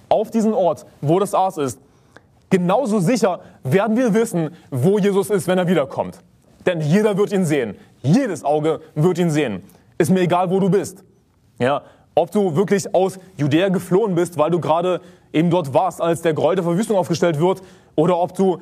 auf 0.08 0.32
diesen 0.32 0.54
Ort, 0.54 0.86
wo 1.02 1.20
das 1.20 1.34
Aas 1.34 1.58
ist. 1.58 1.80
Genauso 2.50 3.00
sicher 3.00 3.42
werden 3.64 3.98
wir 3.98 4.14
wissen, 4.14 4.52
wo 4.72 5.00
Jesus 5.00 5.30
ist, 5.30 5.48
wenn 5.48 5.58
er 5.58 5.68
wiederkommt. 5.68 6.20
Denn 6.66 6.80
jeder 6.80 7.18
wird 7.18 7.34
ihn 7.34 7.44
sehen. 7.44 7.76
Jedes 8.02 8.46
Auge 8.46 8.80
wird 8.94 9.18
ihn 9.18 9.30
sehen. 9.30 9.64
Ist 9.98 10.12
mir 10.12 10.22
egal, 10.22 10.50
wo 10.50 10.60
du 10.60 10.70
bist. 10.70 11.04
Ja, 11.60 11.84
ob 12.16 12.32
du 12.32 12.56
wirklich 12.56 12.94
aus 12.94 13.20
Judäa 13.38 13.70
geflohen 13.70 14.16
bist, 14.16 14.38
weil 14.38 14.52
du 14.52 14.60
gerade 14.60 15.02
eben 15.34 15.50
dort 15.50 15.74
warst, 15.74 16.02
als 16.02 16.22
der 16.22 16.34
Gräuel 16.34 16.56
der 16.56 16.64
Verwüstung 16.64 16.98
aufgestellt 16.98 17.40
wird, 17.40 17.62
oder 17.96 18.18
ob 18.18 18.36
du, 18.36 18.60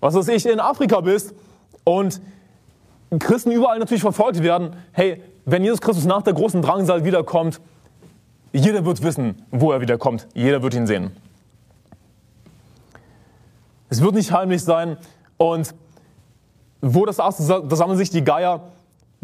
was 0.00 0.14
weiß 0.14 0.28
ich, 0.28 0.46
in 0.46 0.60
Afrika 0.60 1.00
bist 1.00 1.34
und 1.84 2.20
Christen 3.18 3.50
überall 3.52 3.78
natürlich 3.78 4.02
verfolgt 4.02 4.42
werden. 4.42 4.76
Hey, 4.92 5.22
wenn 5.44 5.62
Jesus 5.62 5.80
Christus 5.80 6.04
nach 6.04 6.22
der 6.22 6.34
großen 6.34 6.62
Drangsal 6.62 7.04
wiederkommt, 7.04 7.60
jeder 8.52 8.84
wird 8.84 9.02
wissen, 9.02 9.42
wo 9.50 9.72
er 9.72 9.80
wiederkommt. 9.80 10.26
Jeder 10.34 10.62
wird 10.62 10.74
ihn 10.74 10.86
sehen. 10.86 11.12
Es 13.88 14.02
wird 14.02 14.14
nicht 14.14 14.32
heimlich 14.32 14.64
sein. 14.64 14.96
Und 15.36 15.74
wo 16.80 17.04
das 17.04 17.18
erste, 17.18 17.62
da 17.66 17.76
sammeln 17.76 17.98
sich 17.98 18.10
die 18.10 18.24
Geier. 18.24 18.60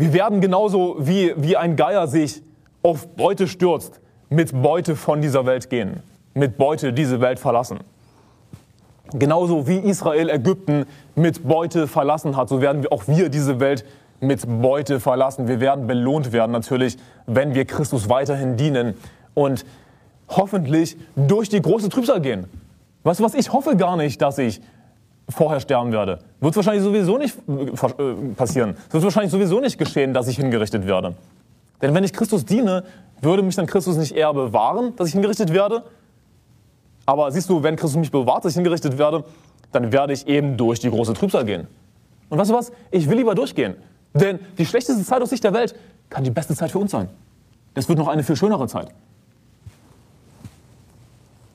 Wir 0.02 0.12
werden 0.14 0.40
genauso 0.40 0.96
wie, 0.98 1.32
wie 1.36 1.56
ein 1.56 1.76
Geier 1.76 2.08
sich 2.08 2.42
auf 2.82 3.06
Beute 3.14 3.46
stürzt, 3.46 4.00
mit 4.30 4.50
Beute 4.60 4.96
von 4.96 5.22
dieser 5.22 5.46
Welt 5.46 5.70
gehen, 5.70 6.02
mit 6.34 6.58
Beute 6.58 6.92
diese 6.92 7.20
Welt 7.20 7.38
verlassen. 7.38 7.78
Genauso 9.12 9.68
wie 9.68 9.76
Israel 9.76 10.28
Ägypten 10.28 10.86
mit 11.14 11.46
Beute 11.46 11.86
verlassen 11.86 12.36
hat, 12.36 12.48
so 12.48 12.60
werden 12.60 12.84
auch 12.88 13.04
wir 13.06 13.28
diese 13.28 13.60
Welt 13.60 13.84
mit 14.18 14.44
Beute 14.60 14.98
verlassen. 14.98 15.46
Wir 15.46 15.60
werden 15.60 15.86
belohnt 15.86 16.32
werden 16.32 16.50
natürlich, 16.50 16.96
wenn 17.28 17.54
wir 17.54 17.64
Christus 17.64 18.08
weiterhin 18.08 18.56
dienen 18.56 18.94
und 19.34 19.64
hoffentlich 20.28 20.96
durch 21.14 21.48
die 21.48 21.62
große 21.62 21.90
Trübsal 21.90 22.20
gehen. 22.20 22.48
Weißt 23.04 23.20
du 23.20 23.24
was, 23.24 23.34
ich 23.34 23.52
hoffe 23.52 23.76
gar 23.76 23.96
nicht, 23.96 24.20
dass 24.20 24.38
ich 24.38 24.62
vorher 25.28 25.60
sterben 25.60 25.92
werde. 25.92 26.18
Wird 26.40 26.56
wahrscheinlich 26.56 26.82
sowieso 26.82 27.18
nicht 27.18 27.36
äh, 27.48 28.02
äh, 28.02 28.14
passieren. 28.34 28.76
Es 28.88 28.94
wird 28.94 29.04
wahrscheinlich 29.04 29.32
sowieso 29.32 29.60
nicht 29.60 29.78
geschehen, 29.78 30.12
dass 30.14 30.28
ich 30.28 30.36
hingerichtet 30.36 30.86
werde. 30.86 31.14
Denn 31.80 31.94
wenn 31.94 32.04
ich 32.04 32.12
Christus 32.12 32.44
diene, 32.44 32.84
würde 33.20 33.42
mich 33.42 33.56
dann 33.56 33.66
Christus 33.66 33.96
nicht 33.96 34.12
eher 34.12 34.32
bewahren, 34.32 34.94
dass 34.96 35.08
ich 35.08 35.14
hingerichtet 35.14 35.52
werde? 35.52 35.82
Aber 37.06 37.30
siehst 37.30 37.48
du, 37.50 37.62
wenn 37.62 37.76
Christus 37.76 37.98
mich 37.98 38.10
bewahrt, 38.10 38.44
dass 38.44 38.52
ich 38.52 38.56
hingerichtet 38.56 38.98
werde, 38.98 39.24
dann 39.72 39.90
werde 39.92 40.12
ich 40.12 40.26
eben 40.26 40.56
durch 40.56 40.80
die 40.80 40.90
große 40.90 41.14
Trübsal 41.14 41.44
gehen. 41.44 41.66
Und 42.28 42.38
weißt 42.38 42.50
du 42.50 42.54
was? 42.54 42.72
Ich 42.90 43.08
will 43.08 43.16
lieber 43.16 43.34
durchgehen. 43.34 43.76
Denn 44.14 44.38
die 44.58 44.66
schlechteste 44.66 45.02
Zeit 45.04 45.22
aus 45.22 45.30
Sicht 45.30 45.42
der 45.44 45.52
Welt 45.52 45.74
kann 46.10 46.24
die 46.24 46.30
beste 46.30 46.54
Zeit 46.54 46.70
für 46.70 46.78
uns 46.78 46.90
sein. 46.90 47.08
Das 47.74 47.88
wird 47.88 47.98
noch 47.98 48.08
eine 48.08 48.22
viel 48.22 48.36
schönere 48.36 48.66
Zeit. 48.68 48.88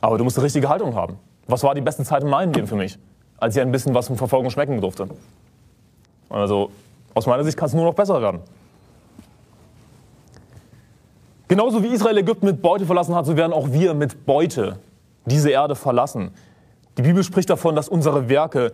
Aber 0.02 0.18
du 0.18 0.24
musst 0.24 0.38
die 0.38 0.42
richtige 0.42 0.68
Haltung 0.68 0.96
haben. 0.96 1.18
Was 1.48 1.64
war 1.64 1.76
die 1.76 1.82
beste 1.82 2.04
Zeit 2.04 2.24
in 2.24 2.30
meinem 2.30 2.52
Leben 2.52 2.68
für 2.68 2.76
mich? 2.76 2.98
Als 3.38 3.56
ich 3.56 3.62
ein 3.62 3.72
bisschen 3.72 3.94
was 3.94 4.08
von 4.08 4.18
Verfolgung 4.18 4.50
schmecken 4.50 4.82
durfte. 4.82 5.08
Also 6.30 6.72
aus 7.14 7.26
meiner 7.26 7.44
Sicht 7.44 7.58
kann 7.58 7.68
es 7.68 7.74
nur 7.74 7.86
noch 7.86 7.94
besser 7.94 8.22
werden. 8.22 8.42
Genauso 11.48 11.82
wie 11.82 11.88
Israel 11.88 12.18
Ägypten 12.18 12.46
mit 12.46 12.62
Beute 12.62 12.86
verlassen 12.86 13.16
hat, 13.16 13.26
so 13.26 13.38
werden 13.38 13.54
auch 13.54 13.72
wir 13.72 13.94
mit 13.94 14.26
Beute 14.26 14.80
diese 15.26 15.50
Erde 15.50 15.76
verlassen. 15.76 16.32
Die 16.98 17.02
Bibel 17.02 17.24
spricht 17.24 17.50
davon, 17.50 17.76
dass 17.76 17.88
unsere 17.88 18.28
Werke 18.28 18.74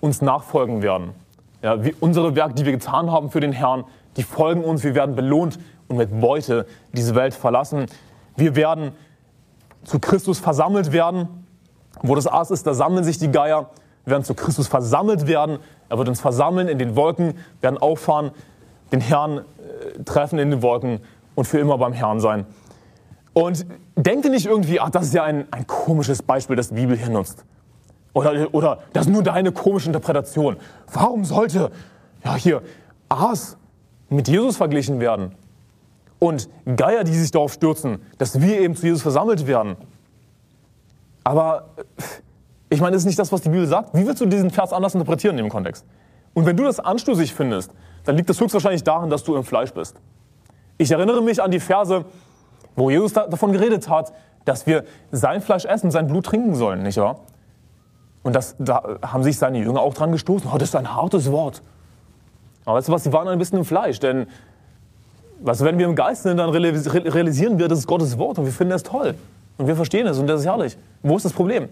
uns 0.00 0.22
nachfolgen 0.22 0.82
werden. 0.82 1.10
Ja, 1.62 1.78
unsere 2.00 2.34
Werke, 2.34 2.54
die 2.54 2.64
wir 2.64 2.72
getan 2.72 3.10
haben 3.10 3.30
für 3.30 3.40
den 3.40 3.52
Herrn, 3.52 3.84
die 4.16 4.22
folgen 4.22 4.64
uns, 4.64 4.84
wir 4.84 4.94
werden 4.94 5.16
belohnt 5.16 5.58
und 5.88 5.96
mit 5.96 6.20
Beute 6.20 6.66
diese 6.92 7.14
Welt 7.14 7.34
verlassen. 7.34 7.86
Wir 8.36 8.56
werden 8.56 8.92
zu 9.84 9.98
Christus 9.98 10.38
versammelt 10.38 10.92
werden. 10.92 11.28
Wo 12.02 12.14
das 12.14 12.26
Aas 12.26 12.50
ist, 12.50 12.66
da 12.66 12.74
sammeln 12.74 13.04
sich 13.04 13.18
die 13.18 13.30
Geier. 13.30 13.70
Wir 14.04 14.12
werden 14.12 14.24
zu 14.24 14.34
Christus 14.34 14.68
versammelt 14.68 15.26
werden. 15.26 15.58
Er 15.88 15.98
wird 15.98 16.08
uns 16.08 16.20
versammeln 16.20 16.68
in 16.68 16.78
den 16.78 16.96
Wolken, 16.96 17.34
werden 17.60 17.78
auffahren, 17.78 18.30
den 18.92 19.00
Herrn 19.00 19.38
äh, 19.38 20.02
treffen 20.04 20.38
in 20.38 20.50
den 20.50 20.62
Wolken 20.62 21.00
und 21.34 21.46
für 21.46 21.58
immer 21.58 21.78
beim 21.78 21.92
Herrn 21.92 22.20
sein. 22.20 22.46
Und 23.32 23.66
denkt 23.96 24.24
ihr 24.24 24.30
nicht 24.30 24.46
irgendwie, 24.46 24.78
ach, 24.78 24.90
das 24.90 25.06
ist 25.06 25.14
ja 25.14 25.24
ein, 25.24 25.46
ein 25.50 25.66
komisches 25.66 26.22
Beispiel, 26.22 26.54
das 26.54 26.68
die 26.68 26.74
Bibel 26.74 26.96
hier 26.96 27.10
nutzt. 27.10 27.44
Oder, 28.12 28.54
oder 28.54 28.78
das 28.92 29.06
ist 29.06 29.12
nur 29.12 29.24
deine 29.24 29.50
komische 29.50 29.88
Interpretation. 29.88 30.56
Warum 30.92 31.24
sollte 31.24 31.72
ja, 32.24 32.36
hier 32.36 32.62
Aas 33.08 33.56
mit 34.08 34.28
Jesus 34.28 34.56
verglichen 34.56 35.00
werden? 35.00 35.34
Und 36.20 36.48
Geier, 36.76 37.02
die 37.02 37.12
sich 37.12 37.32
darauf 37.32 37.52
stürzen, 37.52 38.00
dass 38.18 38.40
wir 38.40 38.60
eben 38.60 38.76
zu 38.76 38.86
Jesus 38.86 39.02
versammelt 39.02 39.46
werden. 39.48 39.76
Aber 41.24 41.70
äh, 41.76 42.02
ich 42.74 42.80
meine, 42.80 42.92
das 42.92 43.02
ist 43.02 43.06
nicht 43.06 43.18
das, 43.18 43.30
was 43.30 43.40
die 43.40 43.48
Bibel 43.48 43.66
sagt. 43.66 43.94
Wie 43.94 44.04
willst 44.04 44.20
du 44.20 44.26
diesen 44.26 44.50
Vers 44.50 44.72
anders 44.72 44.94
interpretieren 44.94 45.38
in 45.38 45.44
dem 45.44 45.50
Kontext? 45.50 45.84
Und 46.34 46.44
wenn 46.44 46.56
du 46.56 46.64
das 46.64 46.80
anstößig 46.80 47.32
findest, 47.32 47.72
dann 48.04 48.16
liegt 48.16 48.28
das 48.28 48.40
höchstwahrscheinlich 48.40 48.82
daran, 48.82 49.10
dass 49.10 49.22
du 49.22 49.36
im 49.36 49.44
Fleisch 49.44 49.72
bist. 49.72 49.96
Ich 50.76 50.90
erinnere 50.90 51.22
mich 51.22 51.40
an 51.40 51.52
die 51.52 51.60
Verse, 51.60 52.04
wo 52.74 52.90
Jesus 52.90 53.12
davon 53.12 53.52
geredet 53.52 53.88
hat, 53.88 54.12
dass 54.44 54.66
wir 54.66 54.84
sein 55.12 55.40
Fleisch 55.40 55.64
essen, 55.64 55.90
sein 55.92 56.08
Blut 56.08 56.26
trinken 56.26 56.54
sollen, 56.56 56.82
nicht 56.82 56.98
wahr? 56.98 57.20
Und 58.24 58.34
das, 58.34 58.56
da 58.58 58.98
haben 59.02 59.22
sich 59.22 59.38
seine 59.38 59.58
Jünger 59.58 59.80
auch 59.80 59.94
dran 59.94 60.10
gestoßen. 60.10 60.50
Oh, 60.52 60.58
das 60.58 60.70
ist 60.70 60.76
ein 60.76 60.94
hartes 60.94 61.30
Wort. 61.30 61.62
Aber 62.64 62.78
weißt 62.78 62.88
du 62.88 62.92
was, 62.92 63.04
sie 63.04 63.12
waren 63.12 63.28
ein 63.28 63.38
bisschen 63.38 63.58
im 63.58 63.64
Fleisch, 63.64 64.00
denn 64.00 64.26
was, 65.40 65.62
wenn 65.62 65.78
wir 65.78 65.86
im 65.86 65.94
Geist 65.94 66.22
sind, 66.22 66.38
dann 66.38 66.50
realisieren 66.50 67.58
wir, 67.58 67.68
das 67.68 67.80
ist 67.80 67.86
Gottes 67.86 68.18
Wort 68.18 68.38
und 68.38 68.46
wir 68.46 68.52
finden 68.52 68.72
es 68.72 68.82
toll. 68.82 69.14
Und 69.58 69.66
wir 69.68 69.76
verstehen 69.76 70.06
es 70.06 70.18
und 70.18 70.26
das 70.26 70.40
ist 70.40 70.46
herrlich. 70.46 70.76
Wo 71.02 71.16
ist 71.16 71.24
das 71.24 71.32
Problem? 71.32 71.68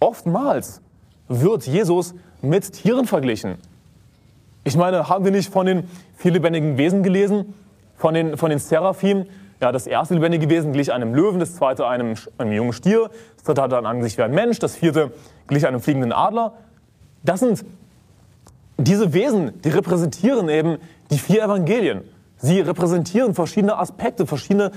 Oftmals 0.00 0.80
wird 1.28 1.66
Jesus 1.66 2.14
mit 2.42 2.72
Tieren 2.72 3.06
verglichen. 3.06 3.56
Ich 4.64 4.76
meine, 4.76 5.08
haben 5.08 5.24
wir 5.24 5.32
nicht 5.32 5.52
von 5.52 5.66
den 5.66 5.88
viellebendigen 6.16 6.76
Wesen 6.76 7.02
gelesen, 7.02 7.54
von 7.96 8.14
den, 8.14 8.36
von 8.36 8.50
den 8.50 8.58
Seraphim, 8.58 9.26
Ja, 9.60 9.72
das 9.72 9.86
erste 9.86 10.14
lebendige 10.14 10.50
Wesen 10.50 10.72
glich 10.72 10.92
einem 10.92 11.14
Löwen, 11.14 11.40
das 11.40 11.56
zweite 11.56 11.86
einem, 11.86 12.14
einem 12.36 12.52
jungen 12.52 12.74
Stier, 12.74 13.10
das 13.36 13.44
dritte 13.44 13.62
hatte 13.62 13.78
ein 13.78 13.86
Angesicht 13.86 14.18
wie 14.18 14.22
ein 14.22 14.34
Mensch, 14.34 14.58
das 14.58 14.76
vierte 14.76 15.12
glich 15.46 15.66
einem 15.66 15.80
fliegenden 15.80 16.12
Adler. 16.12 16.52
Das 17.22 17.40
sind 17.40 17.64
diese 18.76 19.14
Wesen, 19.14 19.62
die 19.62 19.70
repräsentieren 19.70 20.50
eben 20.50 20.76
die 21.10 21.18
vier 21.18 21.42
Evangelien. 21.42 22.02
Sie 22.36 22.60
repräsentieren 22.60 23.34
verschiedene 23.34 23.78
Aspekte, 23.78 24.26
verschiedene 24.26 24.72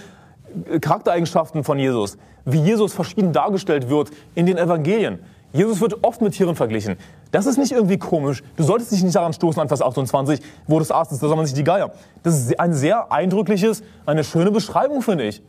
Charaktereigenschaften 0.82 1.64
von 1.64 1.80
Jesus, 1.80 2.18
wie 2.46 2.60
Jesus 2.60 2.94
verschieden 2.94 3.34
dargestellt 3.34 3.90
wird 3.90 4.10
in 4.36 4.46
den 4.46 4.58
Evangelien. 4.58 5.20
Jesus 5.52 5.82
wird 5.82 6.04
oft 6.04 6.22
mit 6.22 6.34
Tieren 6.34 6.56
verglichen. 6.56 6.98
Das 7.32 7.46
ist 7.46 7.58
nicht 7.58 7.72
irgendwie 7.72 7.98
komisch. 7.98 8.44
Du 8.56 8.64
solltest 8.64 8.92
dich 8.92 9.04
nicht 9.04 9.16
daran 9.16 9.34
stoßen 9.34 9.62
an 9.62 9.68
Vers 9.68 9.82
28, 9.82 10.42
wo 10.68 10.80
das 10.80 10.92
Aas 10.92 11.12
ist, 11.12 11.24
da 11.24 11.28
soll 11.28 11.46
sich 11.46 11.56
die 11.56 11.64
Geier. 11.64 11.92
Das 12.24 12.36
ist 12.36 12.60
ein 12.60 12.74
sehr 12.74 13.12
eindrückliches, 13.12 13.84
eine 14.06 14.24
schöne 14.24 14.52
Beschreibung, 14.52 15.02
finde 15.02 15.26
ich. 15.26 15.42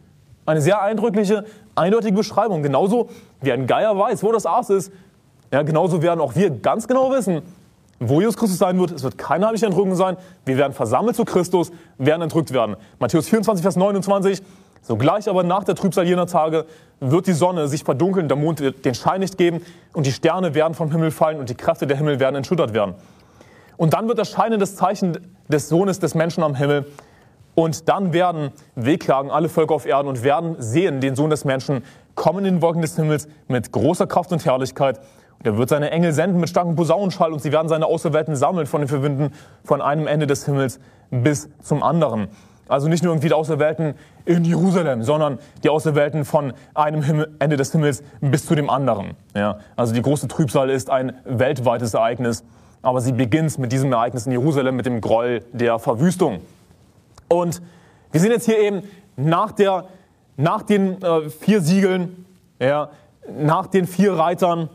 Eine 0.46 0.62
sehr 0.62 0.80
eindrückliche, 0.80 1.44
eindeutige 1.74 2.16
Beschreibung. 2.16 2.62
Genauso 2.62 3.08
wie 3.42 3.52
ein 3.52 3.66
Geier 3.66 3.96
weiß, 3.96 4.22
wo 4.22 4.32
das 4.32 4.46
Aas 4.46 4.70
ist. 4.70 4.90
Ja, 5.52 5.62
genauso 5.62 6.00
werden 6.00 6.20
auch 6.20 6.34
wir 6.34 6.50
ganz 6.50 6.88
genau 6.88 7.10
wissen, 7.10 7.42
wo 7.98 8.20
Jesus 8.20 8.36
Christus 8.36 8.58
sein 8.58 8.78
wird. 8.78 8.92
Es 8.92 9.02
wird 9.02 9.18
keine 9.18 9.46
heimliche 9.46 9.66
Entrückung 9.66 9.94
sein. 9.96 10.16
Wir 10.46 10.56
werden 10.56 10.72
versammelt 10.72 11.16
zu 11.16 11.24
Christus, 11.24 11.70
werden 11.98 12.22
entrückt 12.22 12.52
werden. 12.52 12.76
Matthäus 12.98 13.28
24, 13.28 13.62
Vers 13.62 13.76
29. 13.76 14.42
Sogleich 14.82 15.28
aber 15.28 15.42
nach 15.42 15.64
der 15.64 15.74
Trübsal 15.74 16.06
jener 16.06 16.26
Tage 16.26 16.66
wird 17.00 17.26
die 17.26 17.32
Sonne 17.32 17.68
sich 17.68 17.84
verdunkeln, 17.84 18.28
der 18.28 18.36
Mond 18.36 18.62
den 18.84 18.94
Schein 18.94 19.20
nicht 19.20 19.38
geben 19.38 19.62
und 19.92 20.06
die 20.06 20.12
Sterne 20.12 20.54
werden 20.54 20.74
vom 20.74 20.90
Himmel 20.90 21.10
fallen 21.10 21.38
und 21.38 21.48
die 21.48 21.54
Kräfte 21.54 21.86
der 21.86 21.96
Himmel 21.96 22.20
werden 22.20 22.36
entschüttert 22.36 22.72
werden. 22.72 22.94
Und 23.76 23.94
dann 23.94 24.08
wird 24.08 24.18
erscheinen 24.18 24.60
das 24.60 24.76
Zeichen 24.76 25.18
des 25.48 25.68
Sohnes 25.68 25.98
des 25.98 26.14
Menschen 26.14 26.42
am 26.42 26.54
Himmel. 26.54 26.86
Und 27.54 27.88
dann 27.88 28.12
werden 28.12 28.52
wehklagen 28.74 29.30
alle 29.30 29.48
Völker 29.48 29.74
auf 29.74 29.86
Erden 29.86 30.08
und 30.08 30.22
werden 30.22 30.56
sehen 30.58 31.00
den 31.00 31.16
Sohn 31.16 31.30
des 31.30 31.44
Menschen 31.44 31.82
kommen 32.14 32.44
in 32.44 32.56
den 32.56 32.62
Wolken 32.62 32.82
des 32.82 32.96
Himmels 32.96 33.28
mit 33.48 33.72
großer 33.72 34.06
Kraft 34.06 34.32
und 34.32 34.44
Herrlichkeit. 34.44 35.00
Er 35.42 35.56
wird 35.56 35.70
seine 35.70 35.90
Engel 35.90 36.12
senden 36.12 36.38
mit 36.38 36.50
starkem 36.50 36.76
Posaunenschall 36.76 37.32
und 37.32 37.40
sie 37.40 37.52
werden 37.52 37.68
seine 37.68 37.86
Auserwählten 37.86 38.36
sammeln 38.36 38.66
von 38.66 38.82
den 38.82 38.88
Verwinden 38.88 39.32
von 39.64 39.80
einem 39.80 40.06
Ende 40.06 40.26
des 40.26 40.44
Himmels 40.44 40.78
bis 41.10 41.48
zum 41.62 41.82
anderen. 41.82 42.28
Also 42.70 42.88
nicht 42.88 43.02
nur 43.02 43.12
irgendwie 43.12 43.28
die 43.28 43.34
Auserwählten 43.34 43.94
in 44.24 44.44
Jerusalem, 44.44 45.02
sondern 45.02 45.40
die 45.64 45.68
Auserwählten 45.68 46.24
von 46.24 46.52
einem 46.72 47.02
Himmel, 47.02 47.34
Ende 47.40 47.56
des 47.56 47.72
Himmels 47.72 48.04
bis 48.20 48.46
zu 48.46 48.54
dem 48.54 48.70
anderen. 48.70 49.16
Ja, 49.34 49.58
also 49.74 49.92
die 49.92 50.00
große 50.00 50.28
Trübsal 50.28 50.70
ist 50.70 50.88
ein 50.88 51.12
weltweites 51.24 51.94
Ereignis, 51.94 52.44
aber 52.80 53.00
sie 53.00 53.12
beginnt 53.12 53.58
mit 53.58 53.72
diesem 53.72 53.92
Ereignis 53.92 54.26
in 54.26 54.32
Jerusalem, 54.32 54.76
mit 54.76 54.86
dem 54.86 55.00
Groll 55.00 55.40
der 55.52 55.80
Verwüstung. 55.80 56.42
Und 57.26 57.60
wir 58.12 58.20
sind 58.20 58.30
jetzt 58.30 58.46
hier 58.46 58.60
eben 58.60 58.82
nach, 59.16 59.50
der, 59.50 59.86
nach 60.36 60.62
den 60.62 61.02
äh, 61.02 61.28
vier 61.28 61.62
Siegeln, 61.62 62.24
ja, 62.60 62.90
nach 63.36 63.66
den 63.66 63.86
vier 63.86 64.12
Reitern, 64.12 64.68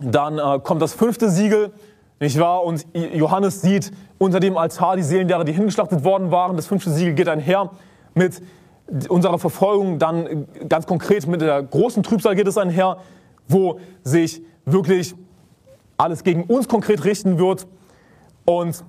dann 0.00 0.38
äh, 0.38 0.60
kommt 0.60 0.80
das 0.80 0.94
fünfte 0.94 1.28
Siegel, 1.28 1.72
nicht 2.20 2.38
wahr? 2.38 2.62
Und 2.62 2.86
Johannes 2.94 3.62
sieht 3.62 3.90
unter 4.20 4.38
dem 4.38 4.58
Altar 4.58 4.96
die 4.96 5.02
Seelen 5.02 5.28
derer, 5.28 5.44
die 5.44 5.52
hingeschlachtet 5.52 6.04
worden 6.04 6.30
waren. 6.30 6.54
Das 6.54 6.66
fünfte 6.66 6.90
Siegel 6.90 7.14
geht 7.14 7.26
einher 7.26 7.70
mit 8.14 8.42
unserer 9.08 9.38
Verfolgung, 9.38 9.98
dann 9.98 10.26
äh, 10.26 10.64
ganz 10.68 10.86
konkret 10.86 11.26
mit 11.26 11.40
der 11.40 11.62
großen 11.62 12.02
Trübsal 12.02 12.36
geht 12.36 12.46
es 12.46 12.58
einher, 12.58 12.98
wo 13.48 13.80
sich 14.02 14.42
wirklich 14.66 15.14
alles 15.96 16.22
gegen 16.22 16.44
uns 16.44 16.68
konkret 16.68 17.04
richten 17.04 17.38
wird. 17.38 17.66
Und 18.44 18.84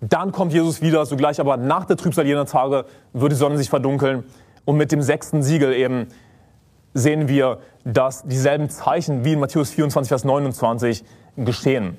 dann 0.00 0.30
kommt 0.30 0.52
Jesus 0.52 0.82
wieder, 0.82 1.06
sogleich 1.06 1.40
aber 1.40 1.56
nach 1.56 1.86
der 1.86 1.96
Trübsal 1.96 2.26
jener 2.26 2.44
Tage 2.44 2.84
wird 3.14 3.32
die 3.32 3.36
Sonne 3.36 3.56
sich 3.56 3.70
verdunkeln. 3.70 4.24
Und 4.66 4.76
mit 4.76 4.92
dem 4.92 5.00
sechsten 5.00 5.42
Siegel 5.42 5.72
eben 5.72 6.08
sehen 6.92 7.28
wir, 7.28 7.60
dass 7.84 8.24
dieselben 8.24 8.68
Zeichen 8.68 9.24
wie 9.24 9.32
in 9.32 9.40
Matthäus 9.40 9.70
24, 9.70 10.08
Vers 10.08 10.24
29 10.24 11.02
geschehen. 11.36 11.96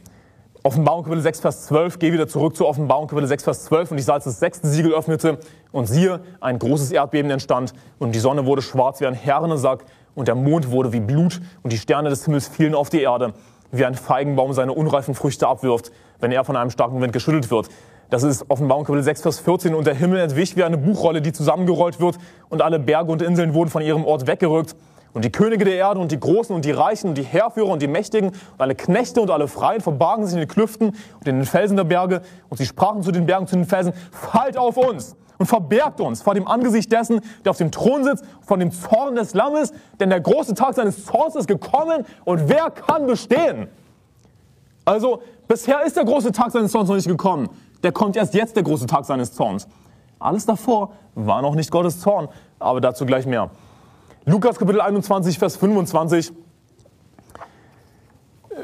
Offenbarung 0.66 1.04
Kapitel 1.04 1.22
6, 1.22 1.42
Vers 1.42 1.66
12, 1.66 2.00
geh 2.00 2.14
wieder 2.14 2.26
zurück 2.26 2.56
zur 2.56 2.70
Offenbarung 2.70 3.08
Kapitel 3.08 3.28
6, 3.28 3.44
Vers 3.44 3.66
12 3.66 3.92
und 3.92 3.98
ich 3.98 4.06
sah, 4.06 4.14
als 4.14 4.24
das 4.24 4.40
sechste 4.40 4.66
Siegel 4.70 4.94
öffnete. 4.94 5.38
Und 5.74 5.88
siehe, 5.88 6.22
ein 6.40 6.58
großes 6.58 6.90
Erdbeben 6.94 7.30
entstand. 7.32 7.74
Und 8.00 8.16
die 8.16 8.20
Sonne 8.20 8.46
wurde 8.46 8.62
schwarz 8.62 9.02
wie 9.02 9.06
ein 9.06 9.14
Herrensack. 9.14 9.84
Und 10.16 10.30
der 10.30 10.36
Mond 10.36 10.72
wurde 10.72 10.94
wie 10.94 11.02
Blut. 11.02 11.42
Und 11.64 11.74
die 11.74 11.78
Sterne 11.78 12.10
des 12.10 12.24
Himmels 12.24 12.48
fielen 12.48 12.76
auf 12.76 12.90
die 12.90 13.02
Erde, 13.02 13.34
wie 13.74 13.84
ein 13.84 13.94
Feigenbaum 13.94 14.54
seine 14.54 14.72
unreifen 14.72 15.16
Früchte 15.16 15.50
abwirft, 15.50 15.92
wenn 16.22 16.32
er 16.32 16.46
von 16.46 16.56
einem 16.56 16.70
starken 16.70 17.02
Wind 17.02 17.12
geschüttelt 17.12 17.52
wird. 17.52 17.68
Das 18.10 18.24
ist 18.24 18.50
Offenbarung 18.50 18.86
Kapitel 18.86 19.04
6, 19.04 19.22
Vers 19.22 19.40
14 19.42 19.76
und 19.76 19.86
der 19.86 19.96
Himmel 19.96 20.22
entwich 20.22 20.56
wie 20.56 20.64
eine 20.64 20.78
Buchrolle, 20.78 21.22
die 21.22 21.34
zusammengerollt 21.34 22.00
wird. 22.00 22.18
Und 22.48 22.62
alle 22.62 22.80
Berge 22.80 23.12
und 23.12 23.22
Inseln 23.22 23.54
wurden 23.54 23.70
von 23.70 23.82
ihrem 23.82 24.06
Ort 24.06 24.28
weggerückt 24.28 24.78
und 25.14 25.24
die 25.24 25.32
Könige 25.32 25.66
der 25.66 25.76
Erde 25.76 26.00
und 26.00 26.12
die 26.12 26.20
Großen 26.20 26.56
und 26.56 26.66
die 26.66 26.72
Reichen 26.72 27.10
und 27.10 27.18
die 27.18 27.24
Heerführer 27.24 27.70
und 27.70 27.82
die 27.82 27.88
Mächtigen 27.88 28.30
und 28.30 28.60
alle 28.62 28.76
Knechte 28.76 29.22
und 29.22 29.30
alle 29.30 29.48
Freien 29.48 29.82
verbargen 29.82 30.26
sich 30.26 30.34
in 30.34 30.40
den 30.40 30.48
Klüften 30.48 30.90
und 30.90 31.28
in 31.28 31.36
den 31.36 31.46
Felsen 31.46 31.78
der 31.78 31.84
Berge. 31.84 32.22
Und 32.50 32.58
sie 32.58 32.66
sprachen 32.66 33.04
zu 33.04 33.12
den 33.12 33.26
Bergen, 33.26 33.48
zu 33.48 33.56
den 33.56 33.66
Felsen, 33.66 33.94
fallt 34.12 34.58
auf 34.58 34.78
uns 34.78 35.16
und 35.38 35.46
verbergt 35.46 36.02
uns 36.02 36.22
vor 36.22 36.34
dem 36.34 36.48
Angesicht 36.48 36.92
dessen, 36.92 37.22
der 37.44 37.52
auf 37.52 37.58
dem 37.58 37.72
Thron 37.72 38.04
sitzt, 38.04 38.24
von 38.42 38.60
dem 38.60 38.72
Zorn 38.72 39.16
des 39.16 39.34
Lammes, 39.34 39.74
denn 40.00 40.10
der 40.10 40.22
große 40.22 40.54
Tag 40.54 40.74
seines 40.74 41.06
Zorns 41.06 41.36
ist 41.36 41.48
gekommen 41.48 42.06
und 42.26 42.50
wer 42.50 42.72
kann 42.72 43.06
bestehen? 43.06 43.68
Also, 44.86 45.22
bisher 45.48 45.84
ist 45.86 45.96
der 45.96 46.06
große 46.06 46.32
Tag 46.32 46.52
seines 46.52 46.72
Zorns 46.72 46.90
noch 46.90 46.96
nicht 46.96 47.08
gekommen. 47.08 47.50
Der 47.84 47.92
kommt 47.92 48.16
erst 48.16 48.34
jetzt, 48.34 48.56
der 48.56 48.64
große 48.64 48.86
Tag 48.86 49.06
seines 49.06 49.34
Zorns. 49.34 49.68
Alles 50.20 50.46
davor 50.46 50.92
war 51.16 51.42
noch 51.42 51.56
nicht 51.56 51.72
Gottes 51.72 52.00
Zorn, 52.00 52.28
aber 52.60 52.82
dazu 52.82 53.06
gleich 53.06 53.26
mehr. 53.26 53.50
Lukas 54.26 54.58
Kapitel 54.58 54.80
21, 54.80 55.38
Vers 55.38 55.58
25. 55.58 56.32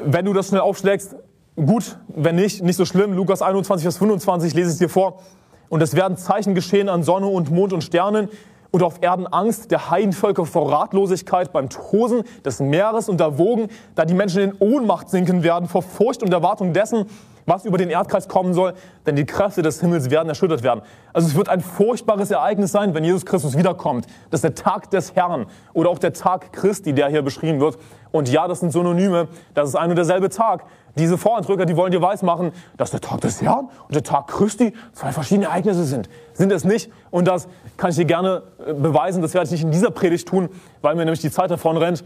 Wenn 0.02 0.24
du 0.24 0.32
das 0.32 0.48
schnell 0.48 0.62
aufschlägst, 0.62 1.16
gut, 1.54 1.98
wenn 2.08 2.36
nicht, 2.36 2.62
nicht 2.62 2.76
so 2.76 2.86
schlimm. 2.86 3.12
Lukas 3.12 3.42
21, 3.42 3.82
Vers 3.82 3.98
25, 3.98 4.54
lese 4.54 4.70
es 4.70 4.78
dir 4.78 4.88
vor. 4.88 5.20
Und 5.68 5.82
es 5.82 5.94
werden 5.94 6.16
Zeichen 6.16 6.54
geschehen 6.54 6.88
an 6.88 7.02
Sonne 7.02 7.26
und 7.26 7.50
Mond 7.50 7.74
und 7.74 7.84
Sternen 7.84 8.30
und 8.70 8.82
auf 8.82 9.02
Erden 9.02 9.26
Angst 9.26 9.70
der 9.70 9.90
Heidenvölker 9.90 10.46
vor 10.46 10.72
Ratlosigkeit 10.72 11.52
beim 11.52 11.68
Tosen 11.68 12.22
des 12.42 12.60
Meeres 12.60 13.10
und 13.10 13.20
der 13.20 13.36
Wogen, 13.36 13.68
da 13.94 14.06
die 14.06 14.14
Menschen 14.14 14.42
in 14.42 14.54
Ohnmacht 14.60 15.10
sinken 15.10 15.42
werden 15.42 15.68
vor 15.68 15.82
Furcht 15.82 16.22
und 16.22 16.32
Erwartung 16.32 16.72
dessen, 16.72 17.04
was 17.46 17.64
über 17.64 17.78
den 17.78 17.90
Erdkreis 17.90 18.28
kommen 18.28 18.54
soll, 18.54 18.74
denn 19.06 19.16
die 19.16 19.26
Kräfte 19.26 19.62
des 19.62 19.80
Himmels 19.80 20.10
werden 20.10 20.28
erschüttert 20.28 20.62
werden. 20.62 20.82
Also 21.12 21.28
es 21.28 21.34
wird 21.34 21.48
ein 21.48 21.60
furchtbares 21.60 22.30
Ereignis 22.30 22.72
sein, 22.72 22.94
wenn 22.94 23.04
Jesus 23.04 23.26
Christus 23.26 23.56
wiederkommt. 23.56 24.06
Das 24.30 24.38
ist 24.38 24.44
der 24.44 24.54
Tag 24.54 24.90
des 24.90 25.14
Herrn 25.14 25.46
oder 25.72 25.90
auch 25.90 25.98
der 25.98 26.12
Tag 26.12 26.52
Christi, 26.52 26.92
der 26.92 27.08
hier 27.08 27.22
beschrieben 27.22 27.60
wird. 27.60 27.78
Und 28.12 28.28
ja, 28.28 28.48
das 28.48 28.60
sind 28.60 28.72
Synonyme, 28.72 29.28
das 29.54 29.68
ist 29.68 29.76
ein 29.76 29.90
und 29.90 29.96
derselbe 29.96 30.28
Tag. 30.28 30.64
Diese 30.96 31.16
Voreindrücker, 31.16 31.66
die 31.66 31.76
wollen 31.76 31.92
dir 31.92 32.02
weismachen, 32.02 32.50
dass 32.76 32.90
der 32.90 33.00
Tag 33.00 33.20
des 33.20 33.40
Herrn 33.40 33.68
und 33.86 33.94
der 33.94 34.02
Tag 34.02 34.26
Christi 34.26 34.74
zwei 34.92 35.12
verschiedene 35.12 35.46
Ereignisse 35.46 35.84
sind. 35.84 36.08
Sind 36.32 36.50
es 36.50 36.64
nicht. 36.64 36.90
Und 37.10 37.28
das 37.28 37.46
kann 37.76 37.90
ich 37.90 37.96
dir 37.96 38.06
gerne 38.06 38.42
äh, 38.66 38.72
beweisen. 38.72 39.22
Das 39.22 39.32
werde 39.34 39.46
ich 39.46 39.52
nicht 39.52 39.62
in 39.62 39.70
dieser 39.70 39.92
Predigt 39.92 40.26
tun, 40.26 40.48
weil 40.82 40.96
mir 40.96 41.04
nämlich 41.04 41.20
die 41.20 41.30
Zeit 41.30 41.50
davon 41.50 41.76
rennt 41.76 42.02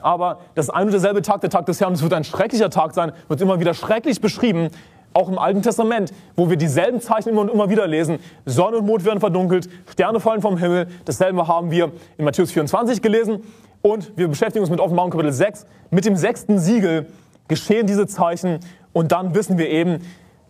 aber 0.00 0.40
das 0.54 0.70
ein 0.70 0.86
und 0.86 0.92
derselbe 0.92 1.22
Tag, 1.22 1.40
der 1.40 1.50
Tag 1.50 1.66
des 1.66 1.80
Herrn. 1.80 1.92
Es 1.92 2.02
wird 2.02 2.12
ein 2.12 2.24
schrecklicher 2.24 2.70
Tag 2.70 2.94
sein, 2.94 3.12
wird 3.28 3.40
immer 3.40 3.60
wieder 3.60 3.74
schrecklich 3.74 4.20
beschrieben, 4.20 4.70
auch 5.12 5.28
im 5.28 5.38
Alten 5.38 5.62
Testament, 5.62 6.12
wo 6.36 6.50
wir 6.50 6.56
dieselben 6.56 7.00
Zeichen 7.00 7.30
immer 7.30 7.40
und 7.40 7.50
immer 7.50 7.70
wieder 7.70 7.86
lesen. 7.86 8.18
Sonne 8.44 8.78
und 8.78 8.86
Mond 8.86 9.04
werden 9.04 9.20
verdunkelt, 9.20 9.68
Sterne 9.90 10.20
fallen 10.20 10.42
vom 10.42 10.58
Himmel. 10.58 10.88
Dasselbe 11.06 11.48
haben 11.48 11.70
wir 11.70 11.92
in 12.18 12.24
Matthäus 12.24 12.52
24 12.52 13.00
gelesen. 13.00 13.42
Und 13.80 14.12
wir 14.16 14.28
beschäftigen 14.28 14.62
uns 14.62 14.70
mit 14.70 14.80
Offenbarung 14.80 15.10
Kapitel 15.10 15.32
6. 15.32 15.64
Mit 15.90 16.04
dem 16.04 16.16
sechsten 16.16 16.58
Siegel 16.58 17.06
geschehen 17.48 17.86
diese 17.86 18.06
Zeichen. 18.06 18.60
Und 18.92 19.12
dann 19.12 19.34
wissen 19.34 19.58
wir 19.58 19.70
eben, 19.70 20.00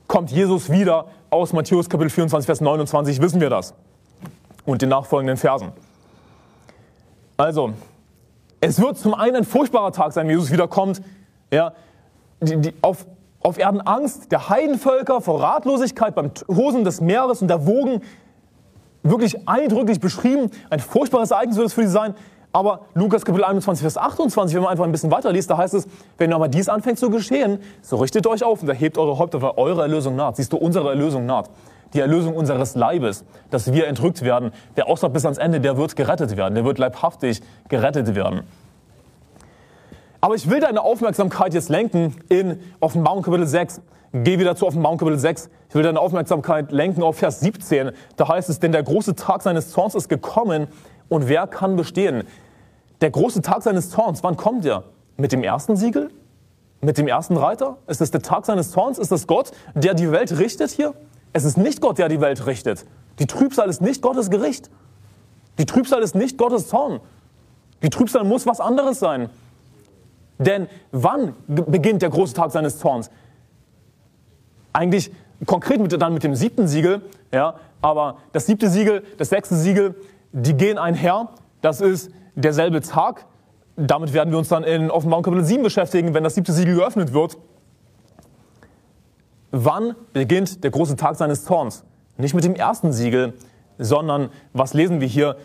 kommt 0.09 0.31
Jesus 0.31 0.71
wieder 0.71 1.07
aus 1.31 1.53
Matthäus 1.53 1.89
Kapitel 1.89 2.11
24, 2.11 2.47
Vers 2.47 2.61
29, 2.61 3.21
wissen 3.21 3.41
wir 3.41 3.51
das. 3.51 3.75
Und 4.65 4.83
den 4.83 4.89
nachfolgenden 4.89 5.37
Versen. 5.37 5.73
Also, 7.37 7.73
es 8.67 8.81
wird 8.81 8.99
zum 8.99 9.15
einen 9.15 9.37
ein 9.37 9.45
furchtbarer 9.45 9.93
Tag 9.93 10.13
sein, 10.13 10.27
wenn 10.27 10.35
Jesus 10.35 10.51
wiederkommt. 10.51 11.01
Ja, 11.53 11.73
die, 12.41 12.57
die, 12.57 12.75
auf, 12.83 13.07
auf 13.41 13.59
Erden 13.59 13.81
Angst 13.81 14.33
der 14.33 14.49
Heidenvölker 14.49 15.21
vor 15.21 15.41
Ratlosigkeit 15.41 16.15
beim 16.15 16.33
Hosen 16.49 16.85
des 16.85 17.01
Meeres 17.01 17.43
und 17.43 17.49
der 17.49 17.67
Wogen. 17.67 18.03
Wirklich 19.03 19.49
eindrücklich 19.49 20.01
beschrieben. 20.01 20.51
Ein 20.69 20.81
furchtbares 20.81 21.31
Ereignis 21.31 21.57
wird 21.57 21.69
es 21.69 21.75
für 21.75 21.83
sie 21.83 21.93
sein. 21.93 22.15
Aber 22.53 22.81
Lukas 22.95 23.25
Kapitel 23.25 23.45
21, 23.45 23.83
Vers 23.83 23.99
28, 23.99 24.57
wenn 24.57 24.63
man 24.63 24.73
einfach 24.73 24.85
ein 24.85 24.91
bisschen 24.91 25.13
weiter 25.13 25.31
liest, 25.31 25.49
da 25.51 25.59
heißt 25.59 25.75
es, 25.75 25.87
wenn 26.19 26.33
aber 26.33 26.49
dies 26.49 26.69
anfängt 26.69 26.99
zu 26.99 27.11
geschehen, 27.11 27.61
so 27.83 27.97
richtet 27.97 28.27
euch 28.27 28.43
auf 28.43 28.63
und 28.63 28.69
erhebt 28.69 28.99
eure 28.99 29.19
Häupter, 29.19 29.43
weil 29.43 29.53
eure 29.57 29.83
Erlösung 29.83 30.17
naht. 30.17 30.37
Siehst 30.37 30.53
du, 30.53 30.57
unsere 30.57 30.89
Erlösung 30.89 31.27
naht 31.27 31.51
die 31.97 32.01
Erlösung 32.01 32.37
unseres 32.37 32.75
Leibes, 32.75 33.25
dass 33.51 33.73
wir 33.73 33.89
entrückt 33.89 34.23
werden. 34.23 34.53
Wer 34.75 34.89
ausdauert 34.89 35.15
bis 35.15 35.25
ans 35.25 35.39
Ende, 35.39 35.61
der 35.61 35.77
wird 35.77 35.97
gerettet 35.97 36.37
werden, 36.37 36.55
der 36.55 36.65
wird 36.65 36.79
leibhaftig 36.79 37.41
gerettet 37.69 38.15
werden. 38.15 38.43
Aber 40.21 40.35
ich 40.35 40.49
will 40.51 40.61
deine 40.61 40.83
Aufmerksamkeit 40.83 41.55
jetzt 41.55 41.69
lenken 41.69 42.17
in 42.29 42.61
Offenbarung 42.81 43.23
Kapitel 43.23 43.47
6. 43.47 43.81
Geh 44.13 44.39
wieder 44.39 44.57
zu 44.57 44.67
Offenbarung 44.67 44.99
Kapitel 44.99 45.19
6. 45.19 45.49
Ich 45.69 45.75
will 45.75 45.83
deine 45.83 46.01
Aufmerksamkeit 46.01 46.73
lenken 46.73 47.03
auf 47.03 47.19
Vers 47.19 47.41
17. 47.41 47.93
Da 48.17 48.29
heißt 48.29 48.49
es, 48.49 48.61
denn 48.61 48.73
der 48.73 48.83
große 48.83 49.15
Tag 49.15 49.43
seines 49.43 49.71
Zorns 49.71 49.95
ist 49.95 50.09
gekommen 50.09 50.69
und 51.09 51.29
wer 51.29 51.47
kann 51.47 51.77
bestehen? 51.77 52.25
Der 53.01 53.11
große 53.11 53.43
Tag 53.43 53.63
seines 53.63 53.91
Zorns, 53.91 54.23
wann 54.23 54.37
kommt 54.37 54.65
er? 54.65 54.85
Mit 55.17 55.33
dem 55.33 55.43
ersten 55.43 55.77
Siegel? 55.77 56.11
Mit 56.81 56.99
dem 56.99 57.09
ersten 57.09 57.37
Reiter? 57.37 57.79
Ist 57.87 58.01
das 58.01 58.11
der 58.11 58.23
Tag 58.23 58.47
seines 58.47 58.71
Zorns? 58.71 58.99
Ist 58.99 59.13
das 59.13 59.27
Gott, 59.27 59.51
der 59.75 59.95
die 59.95 60.11
Welt 60.13 60.39
richtet 60.39 60.71
hier? 60.71 60.95
Es 61.37 61.45
ist 61.45 61.59
nicht 61.59 61.83
Gott, 61.83 61.99
der 61.99 62.09
die 62.09 62.23
Welt 62.23 62.47
richtet. 62.47 62.87
Die 63.19 63.27
Trübsal 63.27 63.69
ist 63.69 63.83
nicht 63.83 64.01
Gottes 64.01 64.31
Gericht. 64.31 64.71
Die 65.59 65.67
Trübsal 65.67 66.03
ist 66.03 66.15
nicht 66.15 66.39
Gottes 66.39 66.69
Zorn. 66.69 67.01
Die 67.83 67.91
Trübsal 67.91 68.25
muss 68.25 68.47
was 68.47 68.59
anderes 68.59 69.01
sein. 69.01 69.29
Denn 70.39 70.67
wann 70.93 71.35
beginnt 71.47 72.01
der 72.01 72.09
große 72.09 72.33
Tag 72.33 72.53
seines 72.53 72.79
Zorns? 72.79 73.11
Eigentlich 74.73 75.13
konkret 75.45 75.79
mit, 75.79 75.93
dann 76.01 76.15
mit 76.15 76.25
dem 76.25 76.35
siebten 76.35 76.69
Siegel, 76.69 77.03
ja, 77.31 77.57
aber 77.83 78.17
das 78.33 78.47
siebte 78.47 78.71
Siegel, 78.71 79.03
das 79.19 79.29
sechste 79.29 79.57
Siegel, 79.57 79.95
die 80.33 80.55
gehen 80.55 80.79
einher. 80.79 81.29
Das 81.61 81.83
ist 81.83 82.11
derselbe 82.35 82.81
Tag. 82.81 83.27
Damit 83.77 84.15
werden 84.15 84.31
wir 84.31 84.39
uns 84.39 84.49
dann 84.49 84.65
in 84.65 84.91
Offenbarung 84.91 85.23
Kapitel 85.23 85.45
7 85.45 85.63
beschäftigen, 85.63 86.15
wenn 86.15 86.25
das 86.25 86.35
siebte 86.35 86.55
Siegel 86.55 86.77
geöffnet 86.77 87.13
wird. 87.13 87.37
Wann 89.59 89.95
beginnt 90.13 90.65
der 90.65 90.71
große 90.71 90.97
Tag 90.97 91.17
seines 91.17 91.45
Zorns? 91.45 91.83
Nicht 92.19 92.35
mit 92.35 92.45
dem 92.45 92.55
ersten 92.55 92.93
Siegel, 92.93 93.33
sondern 93.79 94.29
was 94.53 94.75
lesen 94.75 95.01
wir 95.01 95.09
hier? 95.09 95.37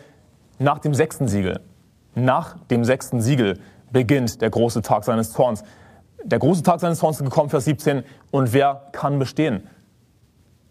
Nach 0.58 0.78
dem 0.80 0.92
sechsten 0.92 1.28
Siegel. 1.28 1.60
Nach 2.14 2.58
dem 2.66 2.84
sechsten 2.84 3.22
Siegel 3.22 3.58
beginnt 3.90 4.42
der 4.42 4.50
große 4.50 4.82
Tag 4.82 5.04
seines 5.04 5.32
Zorns. 5.32 5.64
Der 6.22 6.38
große 6.38 6.62
Tag 6.62 6.80
seines 6.80 6.98
Zorns 6.98 7.20
ist 7.20 7.24
gekommen, 7.24 7.48
Vers 7.48 7.64
17. 7.64 8.02
Und 8.30 8.52
wer 8.52 8.82
kann 8.92 9.18
bestehen? 9.18 9.66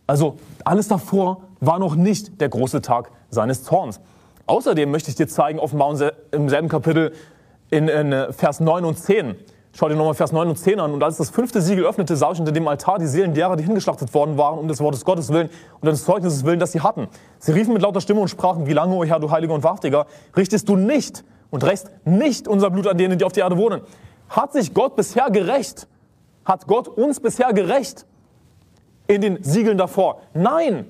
Also 0.05 0.37
alles 0.63 0.87
davor 0.87 1.41
war 1.59 1.79
noch 1.79 1.95
nicht 1.95 2.39
der 2.41 2.49
große 2.49 2.81
Tag 2.83 3.09
seines 3.31 3.63
Zorns. 3.63 4.01
Außerdem 4.45 4.91
möchte 4.91 5.09
ich 5.09 5.15
dir 5.15 5.27
zeigen, 5.27 5.57
offenbar 5.57 5.95
im 6.31 6.47
selben 6.47 6.69
Kapitel 6.69 7.11
in, 7.71 7.87
in 7.87 8.11
äh, 8.11 8.31
Vers 8.33 8.59
9 8.59 8.85
und 8.85 8.99
10. 8.99 9.35
Schau 9.73 9.87
dir 9.87 9.95
nochmal 9.95 10.13
Vers 10.13 10.33
9 10.33 10.49
und 10.49 10.57
10 10.57 10.79
an. 10.79 10.93
Und 10.93 11.01
als 11.01 11.17
das 11.17 11.29
fünfte 11.29 11.61
Siegel 11.61 11.85
öffnete, 11.85 12.15
sah 12.17 12.31
ich 12.31 12.39
unter 12.39 12.51
dem 12.51 12.67
Altar 12.67 12.99
die 12.99 13.07
Seelen 13.07 13.33
derer, 13.33 13.55
die 13.55 13.63
hingeschlachtet 13.63 14.13
worden 14.13 14.37
waren, 14.37 14.59
um 14.59 14.67
des 14.67 14.81
Wortes 14.81 15.05
Gottes 15.05 15.29
willen 15.31 15.49
und 15.79 15.85
des 15.85 16.03
Zeugnisses 16.03 16.43
willen, 16.43 16.59
das 16.59 16.73
sie 16.73 16.81
hatten. 16.81 17.07
Sie 17.39 17.53
riefen 17.53 17.73
mit 17.73 17.81
lauter 17.81 18.01
Stimme 18.01 18.19
und 18.19 18.27
sprachen, 18.27 18.67
wie 18.67 18.73
lange, 18.73 18.95
o 18.95 19.05
Herr, 19.05 19.19
du 19.19 19.31
Heiliger 19.31 19.53
und 19.53 19.63
Wahrhaftiger, 19.63 20.07
richtest 20.35 20.67
du 20.67 20.75
nicht 20.75 21.23
und 21.51 21.63
rächst 21.63 21.89
nicht 22.03 22.47
unser 22.47 22.69
Blut 22.69 22.87
an 22.87 22.97
denen, 22.97 23.17
die 23.17 23.23
auf 23.23 23.31
der 23.31 23.45
Erde 23.45 23.57
wohnen. 23.57 23.81
Hat 24.29 24.51
sich 24.51 24.73
Gott 24.73 24.95
bisher 24.97 25.29
gerecht? 25.29 25.87
Hat 26.43 26.67
Gott 26.67 26.89
uns 26.89 27.19
bisher 27.19 27.53
gerecht? 27.53 28.05
In 29.07 29.21
den 29.21 29.43
Siegeln 29.43 29.77
davor? 29.77 30.21
Nein! 30.33 30.85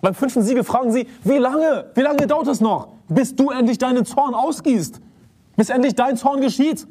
Beim 0.00 0.14
fünften 0.14 0.42
Siegel 0.42 0.62
fragen 0.62 0.92
sie, 0.92 1.08
wie 1.24 1.38
lange? 1.38 1.86
Wie 1.94 2.02
lange 2.02 2.26
dauert 2.26 2.46
es 2.48 2.60
noch, 2.60 2.88
bis 3.08 3.34
du 3.34 3.50
endlich 3.50 3.78
deinen 3.78 4.04
Zorn 4.04 4.34
ausgießt? 4.34 5.00
Bis 5.56 5.70
endlich 5.70 5.94
dein 5.94 6.16
Zorn 6.16 6.40
geschieht? 6.40 6.86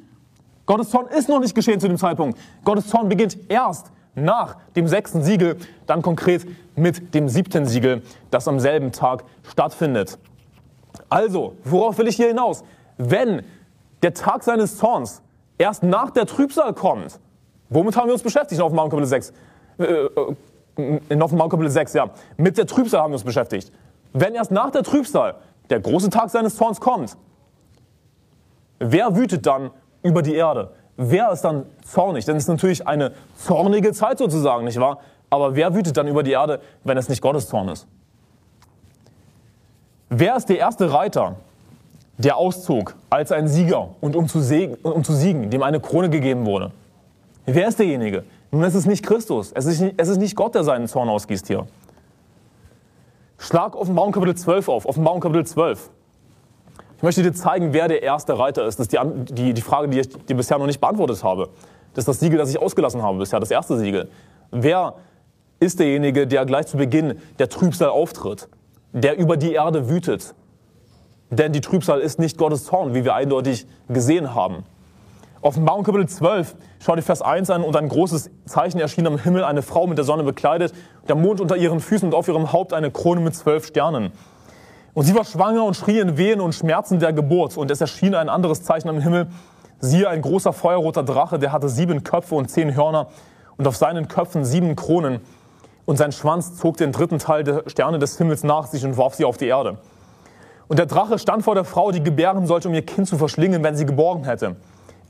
Gottes 0.67 0.89
Zorn 0.91 1.07
ist 1.07 1.29
noch 1.29 1.39
nicht 1.39 1.55
geschehen 1.55 1.79
zu 1.79 1.87
dem 1.87 1.97
Zeitpunkt. 1.97 2.37
Gottes 2.63 2.87
Zorn 2.87 3.09
beginnt 3.09 3.37
erst 3.49 3.91
nach 4.13 4.57
dem 4.75 4.87
sechsten 4.87 5.23
Siegel, 5.23 5.57
dann 5.85 6.01
konkret 6.01 6.45
mit 6.75 7.13
dem 7.15 7.29
siebten 7.29 7.65
Siegel, 7.65 8.03
das 8.29 8.47
am 8.47 8.59
selben 8.59 8.91
Tag 8.91 9.23
stattfindet. 9.49 10.19
Also, 11.09 11.55
worauf 11.63 11.97
will 11.97 12.07
ich 12.07 12.17
hier 12.17 12.27
hinaus? 12.27 12.63
Wenn 12.97 13.43
der 14.03 14.13
Tag 14.13 14.43
seines 14.43 14.77
Zorns 14.77 15.21
erst 15.57 15.83
nach 15.83 16.11
der 16.11 16.25
Trübsal 16.25 16.73
kommt, 16.73 17.19
womit 17.69 17.95
haben 17.95 18.07
wir 18.07 18.13
uns 18.13 18.23
beschäftigt 18.23 18.59
in 18.59 18.65
Offenbarung 18.65 18.89
Kapitel 18.89 19.07
6? 19.07 19.33
Äh, 19.77 19.83
äh, 19.83 20.99
in 21.09 21.21
Offenbarung 21.21 21.49
Kapitel 21.49 21.71
6, 21.71 21.93
ja. 21.93 22.09
Mit 22.35 22.57
der 22.57 22.67
Trübsal 22.67 23.01
haben 23.01 23.11
wir 23.11 23.15
uns 23.15 23.23
beschäftigt. 23.23 23.71
Wenn 24.11 24.35
erst 24.35 24.51
nach 24.51 24.71
der 24.71 24.83
Trübsal 24.83 25.35
der 25.69 25.79
große 25.79 26.09
Tag 26.09 26.29
seines 26.29 26.55
Zorns 26.57 26.81
kommt, 26.81 27.15
wer 28.79 29.15
wütet 29.15 29.45
dann 29.45 29.71
über 30.07 30.21
die 30.21 30.35
Erde? 30.35 30.71
Wer 30.95 31.31
ist 31.31 31.41
dann 31.41 31.65
zornig? 31.85 32.25
Denn 32.25 32.35
es 32.35 32.43
ist 32.43 32.49
natürlich 32.49 32.87
eine 32.87 33.11
zornige 33.35 33.93
Zeit 33.93 34.17
sozusagen, 34.17 34.65
nicht 34.65 34.79
wahr? 34.79 34.99
Aber 35.29 35.55
wer 35.55 35.75
wütet 35.75 35.95
dann 35.97 36.07
über 36.07 36.23
die 36.23 36.31
Erde, 36.31 36.59
wenn 36.83 36.97
es 36.97 37.09
nicht 37.09 37.21
Gottes 37.21 37.47
Zorn 37.47 37.69
ist? 37.69 37.85
Wer 40.09 40.37
ist 40.37 40.47
der 40.47 40.57
erste 40.57 40.91
Reiter, 40.91 41.35
der 42.17 42.37
auszog 42.37 42.95
als 43.09 43.31
ein 43.31 43.47
Sieger 43.47 43.89
und 44.01 44.15
um 44.15 44.27
zu, 44.27 44.39
siegen, 44.39 44.75
um 44.75 45.03
zu 45.03 45.13
siegen, 45.13 45.49
dem 45.49 45.61
eine 45.61 45.79
Krone 45.79 46.09
gegeben 46.09 46.45
wurde? 46.45 46.71
Wer 47.45 47.67
ist 47.67 47.77
derjenige? 47.77 48.23
Nun, 48.51 48.63
es 48.63 48.73
ist 48.73 48.85
nicht 48.85 49.05
Christus. 49.05 49.51
Es 49.53 49.65
ist 49.65 49.83
es 49.97 50.07
ist 50.07 50.17
nicht 50.17 50.35
Gott, 50.35 50.55
der 50.55 50.63
seinen 50.63 50.87
Zorn 50.87 51.09
ausgießt 51.09 51.47
hier. 51.47 51.67
Schlag 53.37 53.75
Offenbarung 53.75 54.13
Kapitel 54.13 54.35
12 54.35 54.69
auf. 54.69 54.85
Offenbarung 54.85 55.19
Kapitel 55.19 55.45
12. 55.45 55.89
Ich 56.97 57.03
möchte 57.03 57.21
dir 57.21 57.33
zeigen, 57.33 57.73
wer 57.73 57.87
der 57.87 58.01
erste 58.01 58.39
Reiter 58.39 58.65
ist. 58.65 58.79
Das 58.79 58.87
ist 58.87 58.93
die, 58.93 59.33
die, 59.33 59.53
die 59.53 59.61
Frage, 59.61 59.87
die 59.87 59.99
ich 59.99 60.09
dir 60.25 60.35
bisher 60.35 60.57
noch 60.57 60.65
nicht 60.65 60.81
beantwortet 60.81 61.23
habe. 61.23 61.49
Das 61.93 62.01
ist 62.03 62.07
das 62.07 62.19
Siegel, 62.19 62.39
das 62.39 62.49
ich 62.49 62.59
ausgelassen 62.59 63.03
habe 63.03 63.19
bisher, 63.19 63.39
das 63.39 63.51
erste 63.51 63.77
Siegel. 63.77 64.09
Wer 64.51 64.95
ist 65.59 65.79
derjenige, 65.79 66.25
der 66.25 66.45
gleich 66.45 66.65
zu 66.65 66.77
Beginn 66.77 67.19
der 67.37 67.49
Trübsal 67.49 67.89
auftritt, 67.89 68.49
der 68.93 69.17
über 69.17 69.37
die 69.37 69.53
Erde 69.53 69.89
wütet? 69.89 70.33
Denn 71.29 71.53
die 71.53 71.61
Trübsal 71.61 71.99
ist 71.99 72.17
nicht 72.17 72.37
Gottes 72.37 72.65
Zorn, 72.65 72.95
wie 72.95 73.03
wir 73.03 73.13
eindeutig 73.13 73.67
gesehen 73.89 74.33
haben. 74.33 74.63
Offenbarung 75.41 75.83
Kapitel 75.83 76.07
12, 76.07 76.55
schau 76.79 76.95
dir 76.95 77.03
Vers 77.03 77.21
1 77.21 77.51
an 77.51 77.63
und 77.63 77.75
ein 77.75 77.89
großes 77.89 78.31
Zeichen 78.45 78.79
erschien 78.79 79.05
am 79.05 79.19
Himmel, 79.19 79.43
eine 79.43 79.61
Frau 79.61 79.85
mit 79.85 79.99
der 79.99 80.05
Sonne 80.05 80.23
bekleidet, 80.23 80.73
der 81.07 81.15
Mond 81.15 81.41
unter 81.41 81.57
ihren 81.57 81.79
Füßen 81.79 82.07
und 82.09 82.15
auf 82.15 82.27
ihrem 82.27 82.51
Haupt 82.53 82.73
eine 82.73 82.89
Krone 82.89 83.21
mit 83.21 83.35
zwölf 83.35 83.67
Sternen. 83.67 84.11
Und 84.97 85.03
sie 85.03 85.13
war 85.13 85.25
schwanger 85.25 85.63
und 85.63 85.75
schrie 85.75 85.99
in 85.99 86.17
Wehen 86.17 86.41
und 86.41 86.55
Schmerzen 86.55 86.97
der 86.97 87.13
Geburt. 87.13 87.55
Und 87.55 87.69
es 87.69 87.79
erschien 87.79 88.15
ein 88.15 88.29
anderes 88.29 88.63
Zeichen 88.63 88.89
am 88.89 88.99
Himmel. 88.99 89.27
Siehe, 89.79 90.09
ein 90.09 90.23
großer 90.23 90.53
feuerroter 90.53 91.03
Drache, 91.03 91.37
der 91.37 91.51
hatte 91.51 91.69
sieben 91.69 92.03
Köpfe 92.03 92.33
und 92.33 92.49
zehn 92.49 92.75
Hörner 92.75 93.05
und 93.57 93.67
auf 93.67 93.77
seinen 93.77 94.07
Köpfen 94.07 94.43
sieben 94.43 94.75
Kronen. 94.75 95.19
Und 95.85 95.97
sein 95.97 96.11
Schwanz 96.11 96.57
zog 96.57 96.77
den 96.77 96.93
dritten 96.93 97.19
Teil 97.19 97.43
der 97.43 97.61
Sterne 97.67 97.99
des 97.99 98.17
Himmels 98.17 98.43
nach 98.43 98.65
sich 98.65 98.83
und 98.85 98.97
warf 98.97 99.13
sie 99.13 99.23
auf 99.23 99.37
die 99.37 99.45
Erde. 99.45 99.77
Und 100.67 100.79
der 100.79 100.87
Drache 100.87 101.19
stand 101.19 101.43
vor 101.43 101.53
der 101.53 101.63
Frau, 101.63 101.91
die 101.91 102.01
gebären 102.01 102.47
sollte, 102.47 102.67
um 102.67 102.73
ihr 102.73 102.83
Kind 102.83 103.07
zu 103.07 103.19
verschlingen, 103.19 103.61
wenn 103.61 103.75
sie 103.75 103.85
geborgen 103.85 104.23
hätte. 104.23 104.55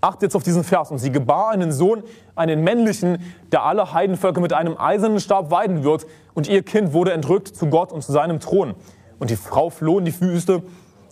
Acht 0.02 0.22
jetzt 0.22 0.36
auf 0.36 0.44
diesen 0.44 0.66
Vers. 0.66 0.92
Und 0.92 0.98
sie 0.98 1.14
gebar 1.14 1.52
einen 1.52 1.72
Sohn, 1.72 2.04
einen 2.36 2.62
männlichen, 2.62 3.20
der 3.54 3.64
alle 3.64 3.94
Heidenvölker 3.94 4.42
mit 4.42 4.52
einem 4.52 4.78
eisernen 4.78 5.22
Stab 5.22 5.50
weiden 5.50 5.86
wird. 5.86 6.06
Und 6.34 6.50
ihr 6.50 6.62
Kind 6.64 6.92
wurde 6.92 7.14
entrückt 7.14 7.56
zu 7.56 7.68
Gott 7.68 7.94
und 7.94 8.04
zu 8.04 8.12
seinem 8.12 8.42
Thron. 8.42 8.76
Und 9.20 9.30
die 9.30 9.36
Frau 9.36 9.70
floh 9.70 10.00
in 10.00 10.06
die 10.06 10.22
Wüste, 10.22 10.64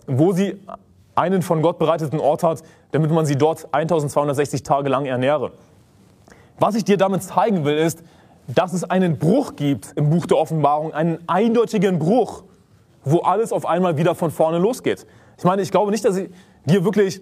wo 0.06 0.32
sie 0.32 0.60
einen 1.14 1.42
von 1.42 1.62
Gott 1.62 1.78
bereiteten 1.78 2.20
Ort 2.20 2.42
hat, 2.42 2.62
damit 2.92 3.10
man 3.10 3.26
sie 3.26 3.36
dort 3.36 3.68
1260 3.72 4.62
Tage 4.62 4.88
lang 4.88 5.06
ernähre. 5.06 5.52
Was 6.58 6.74
ich 6.74 6.84
dir 6.84 6.96
damit 6.96 7.22
zeigen 7.22 7.64
will, 7.64 7.76
ist, 7.76 8.02
dass 8.48 8.72
es 8.72 8.84
einen 8.84 9.18
Bruch 9.18 9.56
gibt 9.56 9.92
im 9.96 10.10
Buch 10.10 10.26
der 10.26 10.38
Offenbarung, 10.38 10.94
einen 10.94 11.18
eindeutigen 11.26 11.98
Bruch, 11.98 12.44
wo 13.04 13.18
alles 13.20 13.52
auf 13.52 13.66
einmal 13.66 13.96
wieder 13.96 14.14
von 14.14 14.30
vorne 14.30 14.58
losgeht. 14.58 15.06
Ich 15.38 15.44
meine, 15.44 15.62
ich 15.62 15.70
glaube 15.70 15.90
nicht, 15.90 16.04
dass 16.04 16.16
ich 16.16 16.30
dir 16.64 16.84
wirklich, 16.84 17.20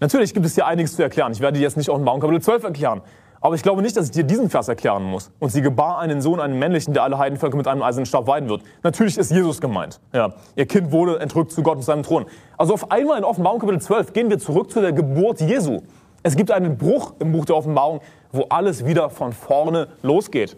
natürlich 0.00 0.34
gibt 0.34 0.46
es 0.46 0.54
hier 0.54 0.66
einiges 0.66 0.96
zu 0.96 1.02
erklären. 1.02 1.32
Ich 1.32 1.40
werde 1.40 1.58
dir 1.58 1.62
jetzt 1.62 1.76
nicht 1.76 1.88
Offenbarung 1.88 2.20
Kapitel 2.20 2.42
12 2.42 2.64
erklären. 2.64 3.02
Aber 3.40 3.54
ich 3.54 3.62
glaube 3.62 3.82
nicht, 3.82 3.96
dass 3.96 4.06
ich 4.06 4.12
dir 4.12 4.24
diesen 4.24 4.50
Vers 4.50 4.68
erklären 4.68 5.04
muss. 5.04 5.30
Und 5.38 5.50
sie 5.50 5.62
gebar 5.62 5.98
einen 5.98 6.20
Sohn, 6.20 6.40
einen 6.40 6.58
männlichen, 6.58 6.94
der 6.94 7.02
alle 7.02 7.18
Heidenvölker 7.18 7.56
mit 7.56 7.68
einem 7.68 7.82
eisernen 7.82 8.06
Stab 8.06 8.26
weiden 8.26 8.48
wird. 8.48 8.62
Natürlich 8.82 9.18
ist 9.18 9.30
Jesus 9.30 9.60
gemeint. 9.60 10.00
Ja. 10.12 10.32
Ihr 10.54 10.66
Kind 10.66 10.90
wurde 10.90 11.20
entrückt 11.20 11.52
zu 11.52 11.62
Gott 11.62 11.76
und 11.76 11.82
seinem 11.82 12.02
Thron. 12.02 12.26
Also 12.56 12.74
auf 12.74 12.90
einmal 12.90 13.18
in 13.18 13.24
Offenbarung 13.24 13.60
Kapitel 13.60 13.80
12 13.80 14.12
gehen 14.12 14.30
wir 14.30 14.38
zurück 14.38 14.70
zu 14.70 14.80
der 14.80 14.92
Geburt 14.92 15.40
Jesu. 15.40 15.82
Es 16.22 16.34
gibt 16.34 16.50
einen 16.50 16.76
Bruch 16.76 17.14
im 17.18 17.30
Buch 17.32 17.44
der 17.44 17.56
Offenbarung, 17.56 18.00
wo 18.32 18.46
alles 18.48 18.84
wieder 18.84 19.10
von 19.10 19.32
vorne 19.32 19.88
losgeht. 20.02 20.56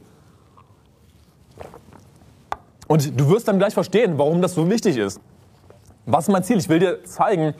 Und 2.87 3.21
du 3.21 3.29
wirst 3.29 3.47
dann 3.49 3.59
gleich 3.59 3.75
verstehen, 3.75 4.17
warum 4.17 4.41
das 4.41 4.55
so 4.55 4.69
wichtig 4.71 4.97
ist. 4.97 5.21
Was 6.07 6.27
ist 6.27 6.33
mein 6.33 6.43
Ziel? 6.43 6.57
Ich 6.57 6.71
will 6.71 6.79
dir 6.79 7.05
zeigen, 7.05 7.53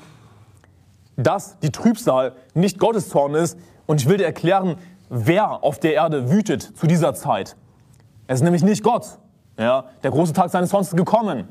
dass 1.17 1.59
die 1.59 1.71
Trübsal 1.71 2.33
nicht 2.55 2.79
Gottes 2.79 3.11
Zorn 3.11 3.35
ist. 3.35 3.59
Und 3.87 4.01
ich 4.01 4.09
will 4.09 4.17
dir 4.17 4.25
erklären, 4.25 4.77
wer 5.09 5.65
auf 5.65 5.79
der 5.79 5.95
Erde 5.95 6.31
wütet 6.31 6.63
zu 6.63 6.87
dieser 6.87 7.15
Zeit. 7.15 7.57
Es 8.27 8.37
ist 8.37 8.45
nämlich 8.45 8.63
nicht 8.63 8.83
Gott. 8.83 9.19
Ja, 9.59 9.87
der 10.03 10.11
große 10.11 10.33
Tag 10.33 10.51
seines 10.51 10.71
Zorns 10.71 10.89
ist 10.89 10.97
gekommen. 10.97 11.49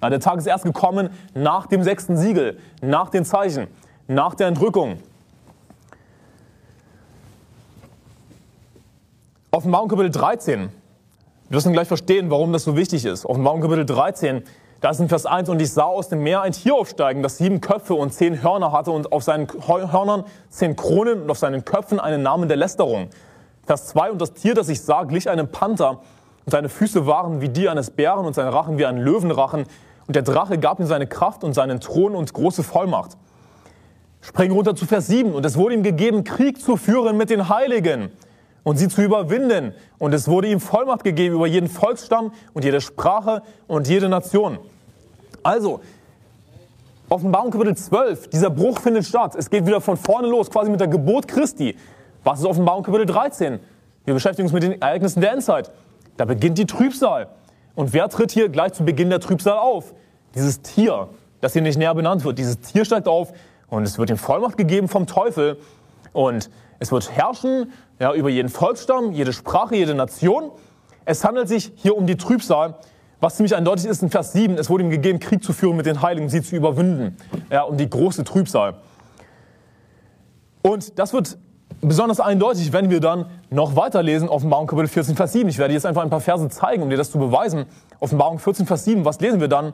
Ja, 0.00 0.10
der 0.10 0.20
Tag 0.20 0.38
ist 0.38 0.46
erst 0.46 0.64
gekommen 0.64 1.10
nach 1.34 1.66
dem 1.66 1.82
sechsten 1.82 2.16
Siegel, 2.16 2.58
nach 2.80 3.10
den 3.10 3.24
Zeichen, 3.24 3.66
nach 4.06 4.34
der 4.34 4.46
Entrückung. 4.46 4.98
Offenbarung 9.50 9.88
Kapitel 9.88 10.10
13. 10.10 10.68
Wir 11.48 11.60
dann 11.60 11.72
gleich 11.72 11.88
verstehen, 11.88 12.30
warum 12.30 12.52
das 12.52 12.64
so 12.64 12.76
wichtig 12.76 13.04
ist. 13.06 13.24
Offenbarung 13.24 13.62
Kapitel 13.62 13.86
13, 13.86 14.42
Da 14.80 14.90
ist 14.90 15.00
in 15.00 15.08
Vers 15.08 15.26
1, 15.26 15.48
und 15.48 15.60
ich 15.60 15.72
sah 15.72 15.84
aus 15.84 16.08
dem 16.08 16.22
Meer 16.22 16.42
ein 16.42 16.52
Tier 16.52 16.74
aufsteigen, 16.74 17.22
das 17.22 17.38
sieben 17.38 17.60
Köpfe 17.60 17.94
und 17.94 18.12
zehn 18.12 18.42
Hörner 18.42 18.70
hatte 18.70 18.92
und 18.92 19.10
auf 19.10 19.24
seinen 19.24 19.48
Hörnern 19.66 20.24
zehn 20.50 20.76
Kronen 20.76 21.22
und 21.22 21.30
auf 21.30 21.38
seinen 21.38 21.64
Köpfen 21.64 21.98
einen 21.98 22.22
Namen 22.22 22.46
der 22.46 22.56
Lästerung. 22.56 23.08
Vers 23.66 23.86
2, 23.88 24.12
und 24.12 24.20
das 24.20 24.34
Tier, 24.34 24.54
das 24.54 24.68
ich 24.68 24.80
sah, 24.80 25.02
glich 25.02 25.28
einem 25.28 25.50
Panther, 25.50 26.00
und 26.48 26.52
seine 26.52 26.68
Füße 26.68 27.06
waren 27.06 27.40
wie 27.40 27.48
die 27.48 27.68
eines 27.68 27.90
Bären 27.90 28.24
und 28.24 28.34
sein 28.34 28.48
Rachen 28.48 28.78
wie 28.78 28.86
ein 28.86 28.98
Löwenrachen. 28.98 29.66
Und 30.06 30.16
der 30.16 30.22
Drache 30.22 30.58
gab 30.58 30.80
ihm 30.80 30.86
seine 30.86 31.06
Kraft 31.06 31.44
und 31.44 31.52
seinen 31.52 31.80
Thron 31.80 32.14
und 32.14 32.32
große 32.32 32.62
Vollmacht. 32.62 33.18
Springen 34.22 34.52
runter 34.52 34.74
zu 34.74 34.86
Vers 34.86 35.08
7. 35.08 35.34
Und 35.34 35.44
es 35.44 35.58
wurde 35.58 35.74
ihm 35.74 35.82
gegeben, 35.82 36.24
Krieg 36.24 36.58
zu 36.58 36.78
führen 36.78 37.18
mit 37.18 37.28
den 37.28 37.50
Heiligen 37.50 38.10
und 38.68 38.76
sie 38.76 38.88
zu 38.88 39.00
überwinden. 39.00 39.72
Und 39.98 40.12
es 40.12 40.28
wurde 40.28 40.48
ihm 40.48 40.60
Vollmacht 40.60 41.02
gegeben 41.02 41.36
über 41.36 41.46
jeden 41.46 41.70
Volksstamm 41.70 42.32
und 42.52 42.66
jede 42.66 42.82
Sprache 42.82 43.40
und 43.66 43.88
jede 43.88 44.10
Nation. 44.10 44.58
Also, 45.42 45.80
Offenbarung 47.08 47.50
Kapitel 47.50 47.74
12, 47.74 48.28
dieser 48.28 48.50
Bruch 48.50 48.78
findet 48.78 49.06
statt. 49.06 49.34
Es 49.36 49.48
geht 49.48 49.64
wieder 49.64 49.80
von 49.80 49.96
vorne 49.96 50.28
los, 50.28 50.50
quasi 50.50 50.70
mit 50.70 50.80
der 50.80 50.88
Geburt 50.88 51.26
Christi. 51.26 51.78
Was 52.24 52.40
ist 52.40 52.44
Offenbarung 52.44 52.82
Kapitel 52.82 53.06
13? 53.06 53.58
Wir 54.04 54.12
beschäftigen 54.12 54.46
uns 54.46 54.52
mit 54.52 54.62
den 54.62 54.82
Ereignissen 54.82 55.22
der 55.22 55.32
Endzeit. 55.32 55.72
Da 56.18 56.26
beginnt 56.26 56.58
die 56.58 56.66
Trübsal. 56.66 57.28
Und 57.74 57.94
wer 57.94 58.10
tritt 58.10 58.32
hier 58.32 58.50
gleich 58.50 58.74
zu 58.74 58.84
Beginn 58.84 59.08
der 59.08 59.20
Trübsal 59.20 59.56
auf? 59.56 59.94
Dieses 60.34 60.60
Tier, 60.60 61.08
das 61.40 61.54
hier 61.54 61.62
nicht 61.62 61.78
näher 61.78 61.94
benannt 61.94 62.22
wird. 62.22 62.38
Dieses 62.38 62.60
Tier 62.60 62.84
steigt 62.84 63.08
auf 63.08 63.32
und 63.70 63.84
es 63.84 63.98
wird 63.98 64.10
ihm 64.10 64.18
Vollmacht 64.18 64.58
gegeben 64.58 64.88
vom 64.88 65.06
Teufel. 65.06 65.56
Und 66.12 66.50
es 66.78 66.92
wird 66.92 67.10
herrschen 67.10 67.72
ja, 67.98 68.12
über 68.14 68.28
jeden 68.28 68.48
Volksstamm, 68.48 69.12
jede 69.12 69.32
Sprache, 69.32 69.76
jede 69.76 69.94
Nation. 69.94 70.50
Es 71.04 71.24
handelt 71.24 71.48
sich 71.48 71.72
hier 71.76 71.96
um 71.96 72.06
die 72.06 72.16
Trübsal, 72.16 72.76
was 73.20 73.36
ziemlich 73.36 73.56
eindeutig 73.56 73.86
ist 73.86 74.02
in 74.02 74.10
Vers 74.10 74.32
7. 74.32 74.56
Es 74.56 74.70
wurde 74.70 74.84
ihm 74.84 74.90
gegeben, 74.90 75.18
Krieg 75.18 75.42
zu 75.42 75.52
führen 75.52 75.76
mit 75.76 75.86
den 75.86 76.02
Heiligen, 76.02 76.28
sie 76.28 76.42
zu 76.42 76.54
überwinden. 76.54 77.16
Ja, 77.50 77.62
um 77.62 77.76
die 77.76 77.88
große 77.88 78.24
Trübsal. 78.24 78.74
Und 80.62 80.98
das 80.98 81.12
wird 81.12 81.38
besonders 81.80 82.20
eindeutig, 82.20 82.72
wenn 82.72 82.90
wir 82.90 83.00
dann 83.00 83.26
noch 83.50 83.76
weiterlesen, 83.76 84.28
Offenbarung 84.28 84.66
Kapitel 84.66 84.88
14, 84.88 85.16
Vers 85.16 85.32
7. 85.32 85.48
Ich 85.48 85.58
werde 85.58 85.74
jetzt 85.74 85.86
einfach 85.86 86.02
ein 86.02 86.10
paar 86.10 86.20
Verse 86.20 86.48
zeigen, 86.48 86.82
um 86.82 86.90
dir 86.90 86.96
das 86.96 87.10
zu 87.10 87.18
beweisen. 87.18 87.66
Offenbarung 88.00 88.38
14, 88.38 88.66
Vers 88.66 88.84
7, 88.84 89.04
was 89.04 89.20
lesen 89.20 89.40
wir 89.40 89.48
dann? 89.48 89.72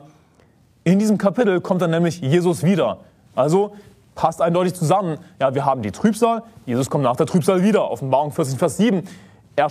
In 0.83 0.99
diesem 0.99 1.17
Kapitel 1.17 1.61
kommt 1.61 1.81
dann 1.81 1.91
nämlich 1.91 2.21
Jesus 2.21 2.63
wieder. 2.63 2.99
Also 3.35 3.73
passt 4.15 4.41
eindeutig 4.41 4.73
zusammen. 4.73 5.17
Ja, 5.39 5.53
wir 5.53 5.65
haben 5.65 5.81
die 5.81 5.91
Trübsal, 5.91 6.43
Jesus 6.65 6.89
kommt 6.89 7.03
nach 7.03 7.15
der 7.15 7.25
Trübsal 7.25 7.61
wieder. 7.61 7.91
Offenbarung 7.91 8.31
14, 8.31 8.57
Vers 8.57 8.77
7. 8.77 9.03
Er, 9.57 9.69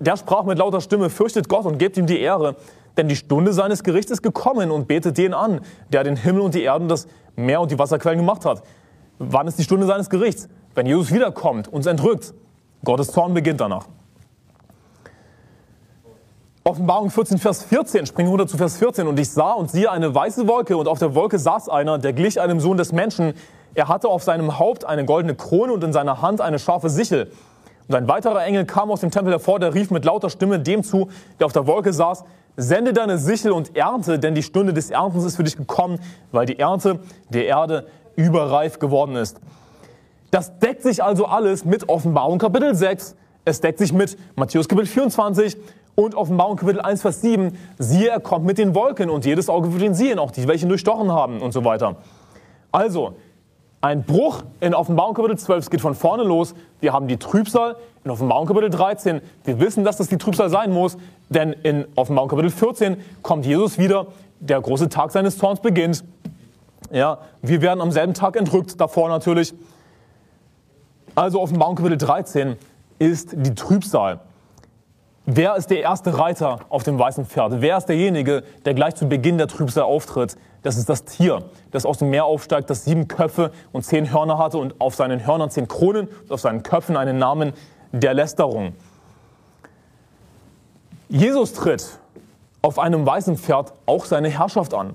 der 0.00 0.16
sprach 0.16 0.44
mit 0.44 0.58
lauter 0.58 0.80
Stimme, 0.80 1.08
fürchtet 1.08 1.48
Gott 1.48 1.64
und 1.64 1.78
gebt 1.78 1.96
ihm 1.96 2.06
die 2.06 2.20
Ehre, 2.20 2.56
denn 2.96 3.08
die 3.08 3.16
Stunde 3.16 3.52
seines 3.52 3.82
Gerichts 3.82 4.10
ist 4.10 4.22
gekommen 4.22 4.70
und 4.70 4.88
betet 4.88 5.16
den 5.16 5.32
an, 5.32 5.60
der 5.90 6.04
den 6.04 6.16
Himmel 6.16 6.42
und 6.42 6.54
die 6.54 6.62
Erde 6.62 6.82
und 6.82 6.88
das 6.88 7.06
Meer 7.36 7.60
und 7.60 7.70
die 7.70 7.78
Wasserquellen 7.78 8.18
gemacht 8.18 8.44
hat. 8.44 8.62
Wann 9.18 9.46
ist 9.46 9.58
die 9.58 9.64
Stunde 9.64 9.86
seines 9.86 10.10
Gerichts? 10.10 10.48
Wenn 10.74 10.86
Jesus 10.86 11.12
wiederkommt, 11.12 11.68
uns 11.68 11.86
entrückt. 11.86 12.34
Gottes 12.84 13.08
Zorn 13.12 13.32
beginnt 13.32 13.60
danach. 13.60 13.86
Offenbarung 16.64 17.10
14, 17.10 17.38
Vers 17.38 17.64
14, 17.64 18.06
springen 18.06 18.28
runter 18.28 18.46
zu 18.46 18.56
Vers 18.56 18.76
14. 18.76 19.06
Und 19.06 19.18
ich 19.18 19.30
sah 19.30 19.52
und 19.52 19.70
siehe 19.70 19.90
eine 19.90 20.14
weiße 20.14 20.46
Wolke 20.46 20.76
und 20.76 20.86
auf 20.86 20.98
der 20.98 21.14
Wolke 21.14 21.38
saß 21.38 21.68
einer, 21.68 21.98
der 21.98 22.12
glich 22.12 22.40
einem 22.40 22.60
Sohn 22.60 22.76
des 22.76 22.92
Menschen, 22.92 23.34
er 23.74 23.88
hatte 23.88 24.08
auf 24.08 24.22
seinem 24.22 24.58
Haupt 24.58 24.84
eine 24.84 25.04
goldene 25.04 25.34
Krone 25.34 25.72
und 25.72 25.82
in 25.82 25.92
seiner 25.92 26.22
Hand 26.22 26.40
eine 26.40 26.58
scharfe 26.58 26.90
Sichel. 26.90 27.32
Und 27.88 27.94
ein 27.94 28.08
weiterer 28.08 28.44
Engel 28.44 28.64
kam 28.64 28.90
aus 28.90 29.00
dem 29.00 29.10
Tempel 29.10 29.32
hervor, 29.32 29.58
der 29.58 29.74
rief 29.74 29.90
mit 29.90 30.04
lauter 30.04 30.30
Stimme 30.30 30.58
dem 30.60 30.82
zu, 30.82 31.08
der 31.38 31.46
auf 31.46 31.52
der 31.52 31.66
Wolke 31.66 31.92
saß, 31.92 32.24
sende 32.56 32.92
deine 32.92 33.18
Sichel 33.18 33.52
und 33.52 33.76
ernte, 33.76 34.18
denn 34.18 34.34
die 34.34 34.42
Stunde 34.42 34.72
des 34.72 34.90
Erntens 34.90 35.24
ist 35.24 35.36
für 35.36 35.44
dich 35.44 35.56
gekommen, 35.56 35.98
weil 36.30 36.46
die 36.46 36.58
Ernte 36.58 37.00
der 37.30 37.46
Erde 37.46 37.86
überreif 38.16 38.78
geworden 38.78 39.16
ist. 39.16 39.40
Das 40.30 40.58
deckt 40.58 40.82
sich 40.82 41.02
also 41.02 41.26
alles 41.26 41.64
mit 41.64 41.88
Offenbarung 41.88 42.38
Kapitel 42.38 42.74
6. 42.74 43.16
Es 43.44 43.60
deckt 43.60 43.78
sich 43.78 43.92
mit 43.92 44.16
Matthäus 44.36 44.68
Kapitel 44.68 44.86
24 44.86 45.56
und 45.94 46.14
Offenbarung 46.14 46.56
Kapitel 46.56 46.80
1, 46.80 47.02
Vers 47.02 47.20
7. 47.20 47.56
Siehe, 47.78 48.08
er 48.08 48.20
kommt 48.20 48.46
mit 48.46 48.58
den 48.58 48.74
Wolken 48.74 49.10
und 49.10 49.24
jedes 49.24 49.48
Auge 49.48 49.72
wird 49.72 49.82
ihn 49.82 49.94
sehen, 49.94 50.18
auch 50.18 50.30
die, 50.30 50.46
welche 50.46 50.66
ihn 50.66 50.68
durchstochen 50.68 51.10
haben 51.10 51.42
und 51.42 51.52
so 51.52 51.64
weiter. 51.64 51.96
Also, 52.70 53.14
ein 53.82 54.04
Bruch 54.04 54.44
in 54.60 54.74
Offenbarung 54.74 55.14
Kapitel 55.14 55.36
12. 55.36 55.64
Es 55.64 55.70
geht 55.70 55.80
von 55.80 55.96
vorne 55.96 56.22
los. 56.22 56.54
Wir 56.80 56.92
haben 56.92 57.08
die 57.08 57.16
Trübsal 57.16 57.76
in 58.04 58.12
Offenbarung 58.12 58.46
Kapitel 58.46 58.70
13. 58.70 59.20
Wir 59.44 59.58
wissen, 59.58 59.84
dass 59.84 59.96
das 59.96 60.08
die 60.08 60.18
Trübsal 60.18 60.48
sein 60.50 60.72
muss, 60.72 60.96
denn 61.28 61.52
in 61.52 61.86
Offenbarung 61.96 62.30
Kapitel 62.30 62.50
14 62.50 62.96
kommt 63.22 63.44
Jesus 63.44 63.78
wieder. 63.78 64.06
Der 64.38 64.60
große 64.60 64.88
Tag 64.88 65.10
seines 65.10 65.36
Zorns 65.36 65.60
beginnt. 65.60 66.04
Ja, 66.92 67.18
wir 67.42 67.60
werden 67.60 67.80
am 67.80 67.90
selben 67.90 68.14
Tag 68.14 68.36
entrückt, 68.36 68.80
davor 68.80 69.08
natürlich. 69.08 69.52
Also 71.16 71.40
Offenbarung 71.40 71.74
Kapitel 71.74 71.98
13 71.98 72.56
ist 73.00 73.30
die 73.32 73.54
Trübsal. 73.54 74.20
Wer 75.24 75.54
ist 75.54 75.70
der 75.70 75.80
erste 75.80 76.18
Reiter 76.18 76.60
auf 76.68 76.82
dem 76.82 76.98
weißen 76.98 77.26
Pferd? 77.26 77.60
Wer 77.60 77.76
ist 77.76 77.86
derjenige, 77.86 78.42
der 78.64 78.74
gleich 78.74 78.96
zu 78.96 79.08
Beginn 79.08 79.38
der 79.38 79.46
Trübsal 79.46 79.84
auftritt? 79.84 80.36
Das 80.62 80.76
ist 80.76 80.88
das 80.88 81.04
Tier, 81.04 81.44
das 81.70 81.86
aus 81.86 81.98
dem 81.98 82.10
Meer 82.10 82.24
aufsteigt, 82.24 82.68
das 82.68 82.84
sieben 82.84 83.06
Köpfe 83.06 83.52
und 83.70 83.84
zehn 83.84 84.12
Hörner 84.12 84.38
hatte 84.38 84.58
und 84.58 84.80
auf 84.80 84.96
seinen 84.96 85.24
Hörnern 85.24 85.50
zehn 85.50 85.68
Kronen 85.68 86.08
und 86.08 86.32
auf 86.32 86.40
seinen 86.40 86.64
Köpfen 86.64 86.96
einen 86.96 87.18
Namen 87.18 87.52
der 87.92 88.14
Lästerung. 88.14 88.74
Jesus 91.08 91.52
tritt 91.52 91.98
auf 92.60 92.80
einem 92.80 93.06
weißen 93.06 93.36
Pferd 93.36 93.72
auch 93.86 94.04
seine 94.04 94.28
Herrschaft 94.28 94.74
an. 94.74 94.94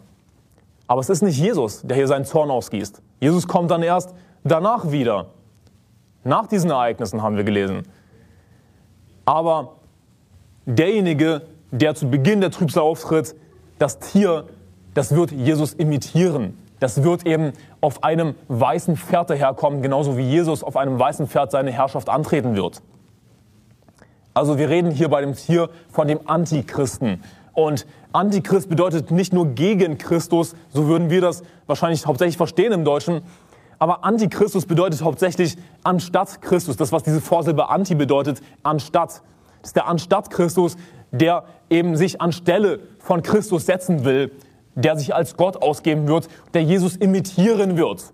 Aber 0.87 0.99
es 0.99 1.09
ist 1.09 1.21
nicht 1.21 1.37
Jesus, 1.37 1.81
der 1.83 1.95
hier 1.95 2.07
seinen 2.07 2.25
Zorn 2.25 2.49
ausgießt. 2.49 3.01
Jesus 3.19 3.47
kommt 3.47 3.71
dann 3.71 3.83
erst 3.83 4.13
danach 4.43 4.91
wieder. 4.91 5.27
Nach 6.23 6.47
diesen 6.47 6.71
Ereignissen 6.71 7.21
haben 7.21 7.37
wir 7.37 7.43
gelesen. 7.43 7.83
Aber 9.25 9.76
derjenige, 10.67 11.41
der 11.71 11.95
zu 11.95 12.07
Beginn 12.09 12.41
der 12.41 12.51
Trübsal 12.51 12.83
auftritt, 12.83 13.35
das 13.79 13.97
Tier, 13.97 14.45
das 14.93 15.15
wird 15.15 15.31
Jesus 15.31 15.73
imitieren. 15.73 16.57
Das 16.79 17.01
wird 17.01 17.25
eben 17.25 17.53
auf 17.81 18.03
einem 18.03 18.35
weißen 18.49 18.97
Pferd 18.97 19.31
daherkommen, 19.31 19.81
genauso 19.81 20.15
wie 20.15 20.21
Jesus 20.21 20.63
auf 20.63 20.77
einem 20.77 20.99
weißen 20.99 21.27
Pferd 21.27 21.49
seine 21.51 21.71
Herrschaft 21.71 22.07
antreten 22.07 22.55
wird. 22.55 22.83
Also 24.35 24.59
wir 24.59 24.69
reden 24.69 24.91
hier 24.91 25.09
bei 25.09 25.21
dem 25.21 25.33
Tier 25.33 25.69
von 25.89 26.07
dem 26.07 26.19
Antichristen. 26.27 27.23
Und 27.53 27.87
Antichrist 28.13 28.69
bedeutet 28.69 29.09
nicht 29.09 29.33
nur 29.33 29.47
gegen 29.47 29.97
Christus, 29.97 30.55
so 30.69 30.85
würden 30.85 31.09
wir 31.09 31.21
das 31.21 31.41
wahrscheinlich 31.65 32.05
hauptsächlich 32.05 32.37
verstehen 32.37 32.71
im 32.71 32.85
Deutschen, 32.85 33.21
aber 33.79 34.03
Antichristus 34.03 34.65
bedeutet 34.65 35.03
hauptsächlich 35.03 35.57
anstatt 35.83 36.41
Christus. 36.41 36.77
Das, 36.77 36.91
was 36.91 37.03
diese 37.03 37.21
Vorsilbe 37.21 37.69
Anti 37.69 37.95
bedeutet, 37.95 38.41
anstatt. 38.63 39.21
Das 39.61 39.69
ist 39.69 39.75
der 39.75 39.87
anstatt 39.87 40.29
Christus, 40.29 40.77
der 41.11 41.43
eben 41.69 41.95
sich 41.95 42.21
anstelle 42.21 42.79
von 42.99 43.21
Christus 43.21 43.65
setzen 43.65 44.05
will, 44.05 44.31
der 44.75 44.97
sich 44.97 45.15
als 45.15 45.37
Gott 45.37 45.61
ausgeben 45.61 46.07
wird, 46.07 46.27
der 46.53 46.63
Jesus 46.63 46.95
imitieren 46.95 47.77
wird. 47.77 48.13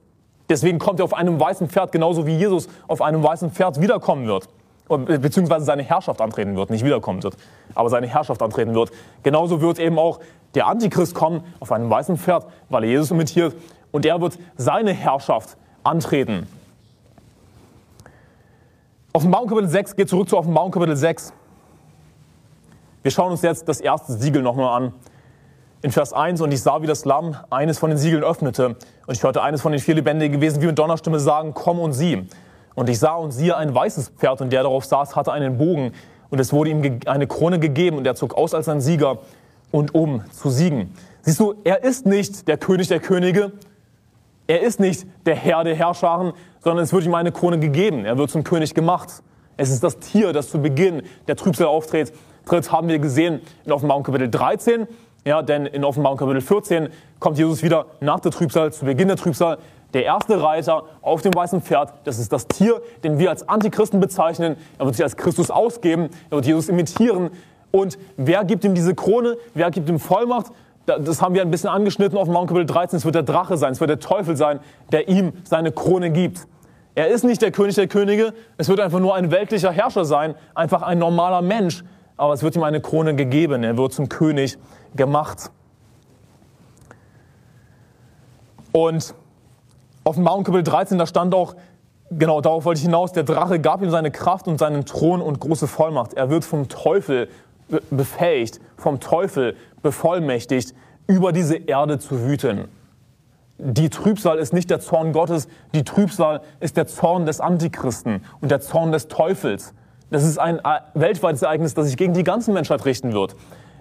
Deswegen 0.49 0.79
kommt 0.79 0.99
er 0.99 1.05
auf 1.05 1.13
einem 1.13 1.39
weißen 1.39 1.69
Pferd, 1.69 1.91
genauso 1.91 2.25
wie 2.27 2.37
Jesus 2.37 2.67
auf 2.87 3.01
einem 3.01 3.23
weißen 3.23 3.51
Pferd 3.51 3.81
wiederkommen 3.81 4.27
wird. 4.27 4.47
Beziehungsweise 4.87 5.65
seine 5.65 5.81
Herrschaft 5.81 6.21
antreten 6.21 6.55
wird, 6.55 6.69
nicht 6.69 6.83
wiederkommen 6.83 7.23
wird, 7.23 7.37
aber 7.73 7.89
seine 7.89 8.07
Herrschaft 8.07 8.41
antreten 8.41 8.75
wird. 8.75 8.91
Genauso 9.23 9.61
wird 9.61 9.79
eben 9.79 9.97
auch 9.97 10.19
der 10.55 10.67
Antichrist 10.67 11.15
kommen 11.15 11.43
auf 11.59 11.71
einem 11.71 11.89
weißen 11.89 12.17
Pferd, 12.17 12.45
weil 12.69 12.83
er 12.83 12.89
Jesus 12.89 13.11
imitiert 13.11 13.55
und 13.91 14.05
er 14.05 14.21
wird 14.21 14.37
seine 14.57 14.91
Herrschaft 14.91 15.57
antreten. 15.83 16.47
Offenbarung 19.15 19.47
Kapitel 19.47 19.69
6, 19.69 19.95
geht 19.95 20.09
zurück 20.09 20.27
zu 20.27 20.35
Offenbarung 20.35 20.71
Kapitel 20.71 20.95
6. 20.95 21.33
Wir 23.03 23.11
schauen 23.11 23.29
uns 23.29 23.43
jetzt 23.43 23.69
das 23.69 23.79
erste 23.79 24.13
Siegel 24.13 24.41
nochmal 24.41 24.81
an. 24.81 24.93
In 25.83 25.91
Vers 25.91 26.13
1, 26.13 26.41
und 26.41 26.51
ich 26.51 26.63
sah, 26.63 26.81
wie 26.81 26.87
das 26.87 27.05
Lamm 27.05 27.37
eines 27.51 27.77
von 27.77 27.91
den 27.91 27.99
Siegeln 27.99 28.23
öffnete. 28.23 28.69
Und 29.05 29.15
ich 29.15 29.21
hörte 29.21 29.43
eines 29.43 29.61
von 29.61 29.71
den 29.71 29.79
vier 29.79 29.93
Lebendigen 29.93 30.39
gewesen, 30.39 30.63
wie 30.63 30.65
mit 30.65 30.79
Donnerstimme 30.79 31.19
sagen, 31.19 31.53
komm 31.53 31.77
und 31.77 31.93
sieh. 31.93 32.27
Und 32.73 32.89
ich 32.89 32.97
sah 32.97 33.13
und 33.13 33.29
siehe 33.29 33.55
ein 33.55 33.75
weißes 33.75 34.13
Pferd, 34.17 34.41
und 34.41 34.51
der 34.51 34.63
darauf 34.63 34.83
saß, 34.83 35.15
hatte 35.15 35.31
einen 35.31 35.59
Bogen. 35.59 35.91
Und 36.31 36.39
es 36.39 36.51
wurde 36.51 36.71
ihm 36.71 36.99
eine 37.05 37.27
Krone 37.27 37.59
gegeben, 37.59 37.99
und 37.99 38.07
er 38.07 38.15
zog 38.15 38.35
aus 38.35 38.55
als 38.55 38.67
ein 38.67 38.81
Sieger 38.81 39.19
und 39.69 39.93
um 39.93 40.23
zu 40.31 40.49
siegen. 40.49 40.91
Siehst 41.21 41.39
du, 41.39 41.53
er 41.63 41.83
ist 41.83 42.07
nicht 42.07 42.47
der 42.47 42.57
König 42.57 42.87
der 42.87 42.99
Könige, 42.99 43.51
er 44.47 44.61
ist 44.61 44.79
nicht 44.79 45.05
der 45.27 45.35
Herr 45.35 45.63
der 45.63 45.75
Herrscharen, 45.75 46.33
sondern 46.63 46.83
es 46.83 46.93
wird 46.93 47.05
ihm 47.05 47.13
eine 47.13 47.31
Krone 47.31 47.59
gegeben. 47.59 48.05
Er 48.05 48.17
wird 48.17 48.31
zum 48.31 48.43
König 48.43 48.73
gemacht. 48.73 49.09
Es 49.57 49.69
ist 49.69 49.83
das 49.83 49.99
Tier, 49.99 50.33
das 50.33 50.49
zu 50.49 50.59
Beginn 50.59 51.03
der 51.27 51.35
Trübsal 51.35 51.67
auftritt. 51.67 52.13
Tritt 52.45 52.71
haben 52.71 52.87
wir 52.87 52.99
gesehen 52.99 53.41
in 53.65 53.71
Offenbarung 53.71 54.03
Kapitel 54.03 54.29
13. 54.29 54.87
Ja, 55.25 55.41
denn 55.41 55.65
in 55.65 55.85
Offenbarung 55.85 56.17
Kapitel 56.17 56.41
14 56.41 56.89
kommt 57.19 57.37
Jesus 57.37 57.63
wieder 57.63 57.85
nach 58.01 58.19
der 58.19 58.31
Trübsal, 58.31 58.73
zu 58.73 58.85
Beginn 58.85 59.07
der 59.07 59.17
Trübsal. 59.17 59.57
Der 59.93 60.05
erste 60.05 60.41
Reiter 60.41 60.83
auf 61.01 61.21
dem 61.21 61.33
weißen 61.33 61.61
Pferd, 61.61 61.93
das 62.03 62.17
ist 62.17 62.33
das 62.33 62.47
Tier, 62.47 62.81
den 63.03 63.19
wir 63.19 63.29
als 63.29 63.47
Antichristen 63.47 63.99
bezeichnen. 63.99 64.57
Er 64.79 64.85
wird 64.85 64.95
sich 64.95 65.03
als 65.03 65.15
Christus 65.15 65.51
ausgeben, 65.51 66.09
er 66.29 66.37
wird 66.37 66.47
Jesus 66.47 66.67
imitieren. 66.67 67.29
Und 67.71 67.97
wer 68.17 68.43
gibt 68.43 68.63
ihm 68.65 68.75
diese 68.75 68.95
Krone? 68.95 69.37
Wer 69.53 69.71
gibt 69.71 69.87
ihm 69.89 69.99
Vollmacht? 69.99 70.47
Das 70.85 71.21
haben 71.21 71.33
wir 71.33 71.41
ein 71.41 71.51
bisschen 71.51 71.69
angeschnitten 71.69 72.17
auf 72.17 72.27
Mount 72.27 72.49
Kapitel 72.49 72.65
13, 72.65 72.97
es 72.97 73.05
wird 73.05 73.15
der 73.15 73.23
Drache 73.23 73.57
sein, 73.57 73.71
es 73.71 73.79
wird 73.79 73.89
der 73.89 73.99
Teufel 73.99 74.35
sein, 74.35 74.59
der 74.91 75.07
ihm 75.07 75.33
seine 75.43 75.71
Krone 75.71 76.11
gibt. 76.11 76.47
Er 76.95 77.07
ist 77.07 77.23
nicht 77.23 77.41
der 77.41 77.51
König 77.51 77.75
der 77.75 77.87
Könige, 77.87 78.33
es 78.57 78.67
wird 78.69 78.79
einfach 78.79 78.99
nur 78.99 79.15
ein 79.15 79.31
weltlicher 79.31 79.71
Herrscher 79.71 80.05
sein, 80.05 80.35
einfach 80.53 80.81
ein 80.81 80.99
normaler 80.99 81.41
Mensch, 81.41 81.83
aber 82.17 82.33
es 82.33 82.43
wird 82.43 82.55
ihm 82.55 82.63
eine 82.63 82.81
Krone 82.81 83.15
gegeben, 83.15 83.63
er 83.63 83.77
wird 83.77 83.93
zum 83.93 84.09
König 84.09 84.57
gemacht. 84.95 85.51
Und 88.71 89.15
auf 90.03 90.17
Mount 90.17 90.45
Kapitel 90.45 90.63
13, 90.63 90.97
da 90.97 91.07
stand 91.07 91.33
auch, 91.33 91.55
genau 92.11 92.41
darauf 92.41 92.65
wollte 92.65 92.79
ich 92.79 92.85
hinaus, 92.85 93.13
der 93.13 93.23
Drache 93.23 93.59
gab 93.59 93.81
ihm 93.81 93.89
seine 93.89 94.11
Kraft 94.11 94.47
und 94.47 94.57
seinen 94.57 94.85
Thron 94.85 95.21
und 95.21 95.39
große 95.39 95.67
Vollmacht. 95.67 96.13
Er 96.13 96.29
wird 96.29 96.43
vom 96.43 96.67
Teufel 96.67 97.29
befähigt, 97.89 98.59
vom 98.77 98.99
Teufel 98.99 99.55
bevollmächtigt, 99.83 100.73
über 101.05 101.31
diese 101.31 101.55
Erde 101.55 101.99
zu 101.99 102.21
wüten. 102.25 102.67
Die 103.59 103.89
Trübsal 103.89 104.39
ist 104.39 104.51
nicht 104.51 104.69
der 104.69 104.79
Zorn 104.79 105.13
Gottes, 105.13 105.47
die 105.75 105.83
Trübsal 105.83 106.41
ist 106.59 106.75
der 106.75 106.87
Zorn 106.87 107.25
des 107.25 107.39
Antichristen 107.39 108.25
und 108.41 108.49
der 108.49 108.61
Zorn 108.61 108.91
des 108.91 109.07
Teufels. 109.07 109.73
Das 110.09 110.23
ist 110.23 110.39
ein 110.39 110.59
äh, 110.59 110.79
weltweites 110.95 111.43
Ereignis, 111.43 111.73
das 111.73 111.87
sich 111.87 111.97
gegen 111.97 112.13
die 112.13 112.23
ganze 112.23 112.51
Menschheit 112.51 112.83
richten 112.85 113.13
wird. 113.13 113.35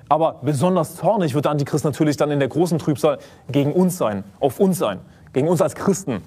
Aber 0.09 0.41
besonders 0.43 0.97
zornig 0.97 1.35
wird 1.35 1.47
der 1.47 1.53
Antichrist 1.53 1.85
natürlich 1.85 2.17
dann 2.17 2.31
in 2.31 2.39
der 2.39 2.49
großen 2.49 2.79
Trübsal 2.79 3.19
gegen 3.51 3.73
uns 3.73 3.97
sein, 3.97 4.25
auf 4.41 4.61
uns 4.61 4.79
sein, 4.79 5.01
gegen 5.33 5.49
uns 5.49 5.63
als 5.63 5.75
Christen 5.75 6.21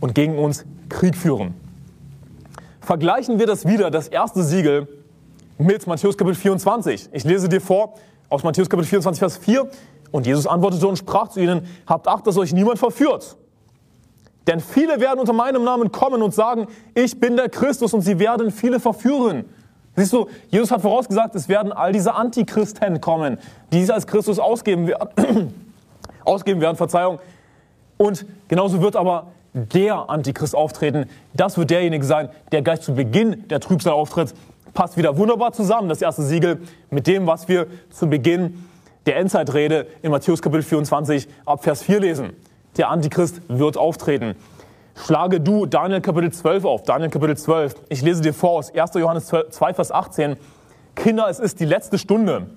und 0.00 0.14
gegen 0.14 0.38
uns 0.38 0.64
Krieg 0.88 1.16
führen. 1.16 1.54
Vergleichen 2.80 3.38
wir 3.38 3.46
das 3.46 3.66
wieder, 3.66 3.90
das 3.90 4.08
erste 4.08 4.42
Siegel, 4.42 4.86
mit 5.58 5.86
Matthäus 5.86 6.16
Kapitel 6.16 6.36
24. 6.36 7.08
Ich 7.12 7.24
lese 7.24 7.48
dir 7.48 7.60
vor 7.60 7.94
aus 8.28 8.42
Matthäus 8.44 8.68
Kapitel 8.68 8.88
24, 8.88 9.18
Vers 9.18 9.36
4. 9.38 9.68
Und 10.10 10.26
Jesus 10.26 10.46
antwortete 10.46 10.86
und 10.86 10.96
sprach 10.96 11.28
zu 11.28 11.40
ihnen, 11.40 11.66
habt 11.86 12.08
Acht, 12.08 12.26
dass 12.26 12.36
euch 12.36 12.52
niemand 12.52 12.78
verführt. 12.78 13.36
Denn 14.46 14.60
viele 14.60 15.00
werden 15.00 15.20
unter 15.20 15.34
meinem 15.34 15.64
Namen 15.64 15.92
kommen 15.92 16.22
und 16.22 16.34
sagen, 16.34 16.68
ich 16.94 17.20
bin 17.20 17.36
der 17.36 17.50
Christus 17.50 17.92
und 17.92 18.00
sie 18.00 18.18
werden 18.18 18.50
viele 18.50 18.80
verführen. 18.80 19.44
Siehst 19.94 20.12
du, 20.12 20.28
Jesus 20.48 20.70
hat 20.70 20.80
vorausgesagt, 20.80 21.34
es 21.34 21.48
werden 21.48 21.72
all 21.72 21.92
diese 21.92 22.14
Antichristen 22.14 23.00
kommen, 23.00 23.38
die 23.72 23.82
sich 23.82 23.92
als 23.92 24.06
Christus 24.06 24.38
ausgeben 24.38 24.86
werden, 24.86 25.52
ausgeben 26.24 26.60
werden, 26.60 26.76
Verzeihung. 26.76 27.18
Und 27.98 28.24
genauso 28.46 28.80
wird 28.80 28.96
aber 28.96 29.26
der 29.52 30.08
Antichrist 30.08 30.54
auftreten. 30.54 31.06
Das 31.34 31.58
wird 31.58 31.70
derjenige 31.70 32.04
sein, 32.04 32.30
der 32.52 32.62
gleich 32.62 32.80
zu 32.80 32.94
Beginn 32.94 33.48
der 33.48 33.60
Trübsal 33.60 33.92
auftritt 33.92 34.34
passt 34.74 34.96
wieder 34.96 35.16
wunderbar 35.16 35.52
zusammen, 35.52 35.88
das 35.88 36.02
erste 36.02 36.22
Siegel, 36.22 36.60
mit 36.90 37.06
dem, 37.06 37.26
was 37.26 37.48
wir 37.48 37.66
zu 37.90 38.08
Beginn 38.08 38.64
der 39.06 39.16
Endzeitrede 39.16 39.86
in 40.02 40.10
Matthäus 40.10 40.42
Kapitel 40.42 40.62
24 40.62 41.28
ab 41.46 41.62
Vers 41.62 41.82
4 41.82 42.00
lesen. 42.00 42.30
Der 42.76 42.90
Antichrist 42.90 43.40
wird 43.48 43.76
auftreten. 43.76 44.36
Schlage 44.94 45.40
du 45.40 45.66
Daniel 45.66 46.00
Kapitel 46.00 46.32
12 46.32 46.64
auf. 46.64 46.82
Daniel 46.82 47.10
Kapitel 47.10 47.36
12. 47.36 47.74
Ich 47.88 48.02
lese 48.02 48.20
dir 48.20 48.34
vor 48.34 48.50
aus 48.58 48.74
1. 48.74 48.94
Johannes 48.94 49.26
2, 49.26 49.74
Vers 49.74 49.92
18. 49.92 50.36
Kinder, 50.94 51.28
es 51.28 51.38
ist 51.38 51.60
die 51.60 51.64
letzte 51.64 51.98
Stunde. 51.98 52.48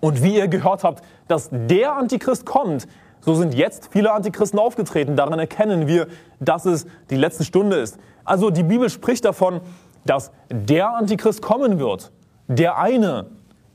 Und 0.00 0.22
wie 0.22 0.36
ihr 0.36 0.48
gehört 0.48 0.84
habt, 0.84 1.02
dass 1.28 1.48
der 1.50 1.96
Antichrist 1.96 2.46
kommt, 2.46 2.86
so 3.20 3.34
sind 3.34 3.54
jetzt 3.54 3.88
viele 3.90 4.12
Antichristen 4.12 4.58
aufgetreten. 4.58 5.16
Daran 5.16 5.38
erkennen 5.38 5.86
wir, 5.86 6.06
dass 6.40 6.66
es 6.66 6.86
die 7.10 7.16
letzte 7.16 7.44
Stunde 7.44 7.76
ist. 7.76 7.98
Also 8.24 8.50
die 8.50 8.62
Bibel 8.62 8.90
spricht 8.90 9.24
davon, 9.24 9.60
dass 10.04 10.30
der 10.50 10.94
Antichrist 10.94 11.42
kommen 11.42 11.78
wird. 11.78 12.12
Der 12.48 12.78
eine, 12.78 13.26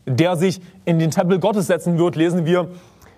der 0.05 0.35
sich 0.35 0.61
in 0.85 0.99
den 0.99 1.11
Tempel 1.11 1.39
Gottes 1.39 1.67
setzen 1.67 1.97
wird, 1.97 2.15
lesen 2.15 2.45
wir 2.45 2.69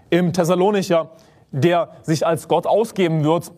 im 0.09 0.33
Thessalonicher, 0.33 1.09
der 1.51 1.89
sich 2.01 2.25
als 2.25 2.47
Gott 2.47 2.65
ausgeben 2.67 3.23
wird 3.23 3.51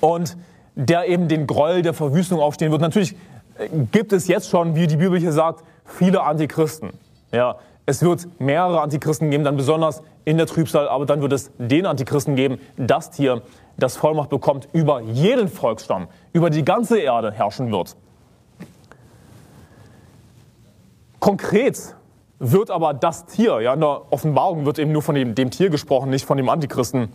und 0.00 0.36
der 0.74 1.08
eben 1.08 1.28
den 1.28 1.46
Groll 1.46 1.82
der 1.82 1.94
Verwüstung 1.94 2.40
aufstehen 2.40 2.70
wird. 2.70 2.80
Natürlich 2.80 3.14
äh, 3.58 3.68
gibt 3.90 4.12
es 4.12 4.28
jetzt 4.28 4.48
schon, 4.48 4.74
wie 4.74 4.86
die 4.86 4.96
Bibel 4.96 5.18
hier 5.18 5.32
sagt, 5.32 5.64
viele 5.84 6.22
Antichristen. 6.22 6.90
Ja, 7.32 7.56
es 7.84 8.02
wird 8.02 8.28
mehrere 8.38 8.80
Antichristen 8.80 9.30
geben, 9.30 9.44
dann 9.44 9.56
besonders 9.56 10.02
in 10.24 10.36
der 10.36 10.46
Trübsal, 10.46 10.88
aber 10.88 11.04
dann 11.04 11.20
wird 11.20 11.32
es 11.32 11.50
den 11.58 11.86
Antichristen 11.86 12.36
geben, 12.36 12.58
das 12.76 13.10
Tier, 13.10 13.42
das 13.76 13.96
Vollmacht 13.96 14.30
bekommt, 14.30 14.68
über 14.72 15.00
jeden 15.00 15.48
Volksstamm, 15.48 16.08
über 16.32 16.48
die 16.50 16.64
ganze 16.64 16.98
Erde 16.98 17.32
herrschen 17.32 17.72
wird. 17.72 17.96
Konkret 21.22 21.94
wird 22.40 22.72
aber 22.72 22.94
das 22.94 23.26
Tier, 23.26 23.60
ja, 23.60 23.74
in 23.74 23.80
der 23.80 24.12
Offenbarung 24.12 24.66
wird 24.66 24.80
eben 24.80 24.90
nur 24.90 25.02
von 25.02 25.14
dem, 25.14 25.36
dem 25.36 25.52
Tier 25.52 25.70
gesprochen, 25.70 26.10
nicht 26.10 26.26
von 26.26 26.36
dem 26.36 26.48
Antichristen. 26.48 27.10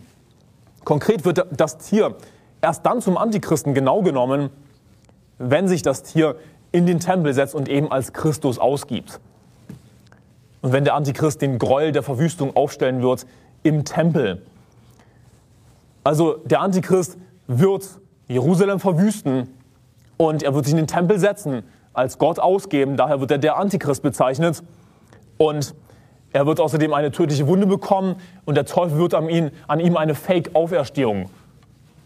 Konkret 0.86 1.26
wird 1.26 1.46
das 1.52 1.78
Tier 1.78 2.16
erst 2.62 2.86
dann 2.86 3.02
zum 3.02 3.18
Antichristen 3.18 3.74
genau 3.74 4.04
genommen, 4.04 4.50
wenn 5.40 5.68
sich 5.68 5.82
das 5.82 6.04
Tier 6.04 6.38
in 6.72 6.86
den 6.86 7.02
Tempel 7.02 7.34
setzt 7.34 7.54
und 7.54 7.68
eben 7.68 7.92
als 7.92 8.14
Christus 8.14 8.60
ausgibt. 8.60 9.20
Und 10.62 10.72
wenn 10.72 10.86
der 10.86 10.96
Antichrist 10.96 11.42
den 11.42 11.60
Gräuel 11.60 11.92
der 11.92 12.02
Verwüstung 12.02 12.56
aufstellen 12.56 13.02
wird 13.02 13.28
im 13.64 13.84
Tempel. 13.84 14.42
Also 16.06 16.38
der 16.46 16.62
Antichrist 16.62 17.18
wird 17.48 18.00
Jerusalem 18.30 18.80
verwüsten 18.80 19.50
und 20.16 20.44
er 20.44 20.56
wird 20.56 20.64
sich 20.64 20.72
in 20.72 20.78
den 20.78 20.88
Tempel 20.88 21.20
setzen 21.20 21.64
als 21.98 22.20
Gott 22.20 22.40
ausgeben. 22.40 22.96
Daher 22.96 23.20
wird 23.20 23.32
er 23.32 23.40
der 23.40 23.58
Antichrist 23.58 24.04
bezeichnet. 24.04 24.64
Und 25.38 25.74
er 26.32 26.46
wird 26.46 26.60
außerdem 26.60 26.94
eine 26.94 27.12
tödliche 27.12 27.48
Wunde 27.48 27.66
bekommen 27.66 28.18
und 28.46 28.56
der 28.56 28.66
Teufel 28.66 28.98
wird 29.00 29.14
an, 29.14 29.30
ihn, 29.30 29.52
an 29.68 29.80
ihm 29.80 29.98
eine 29.98 30.14
Fake-Auferstehung 30.14 31.30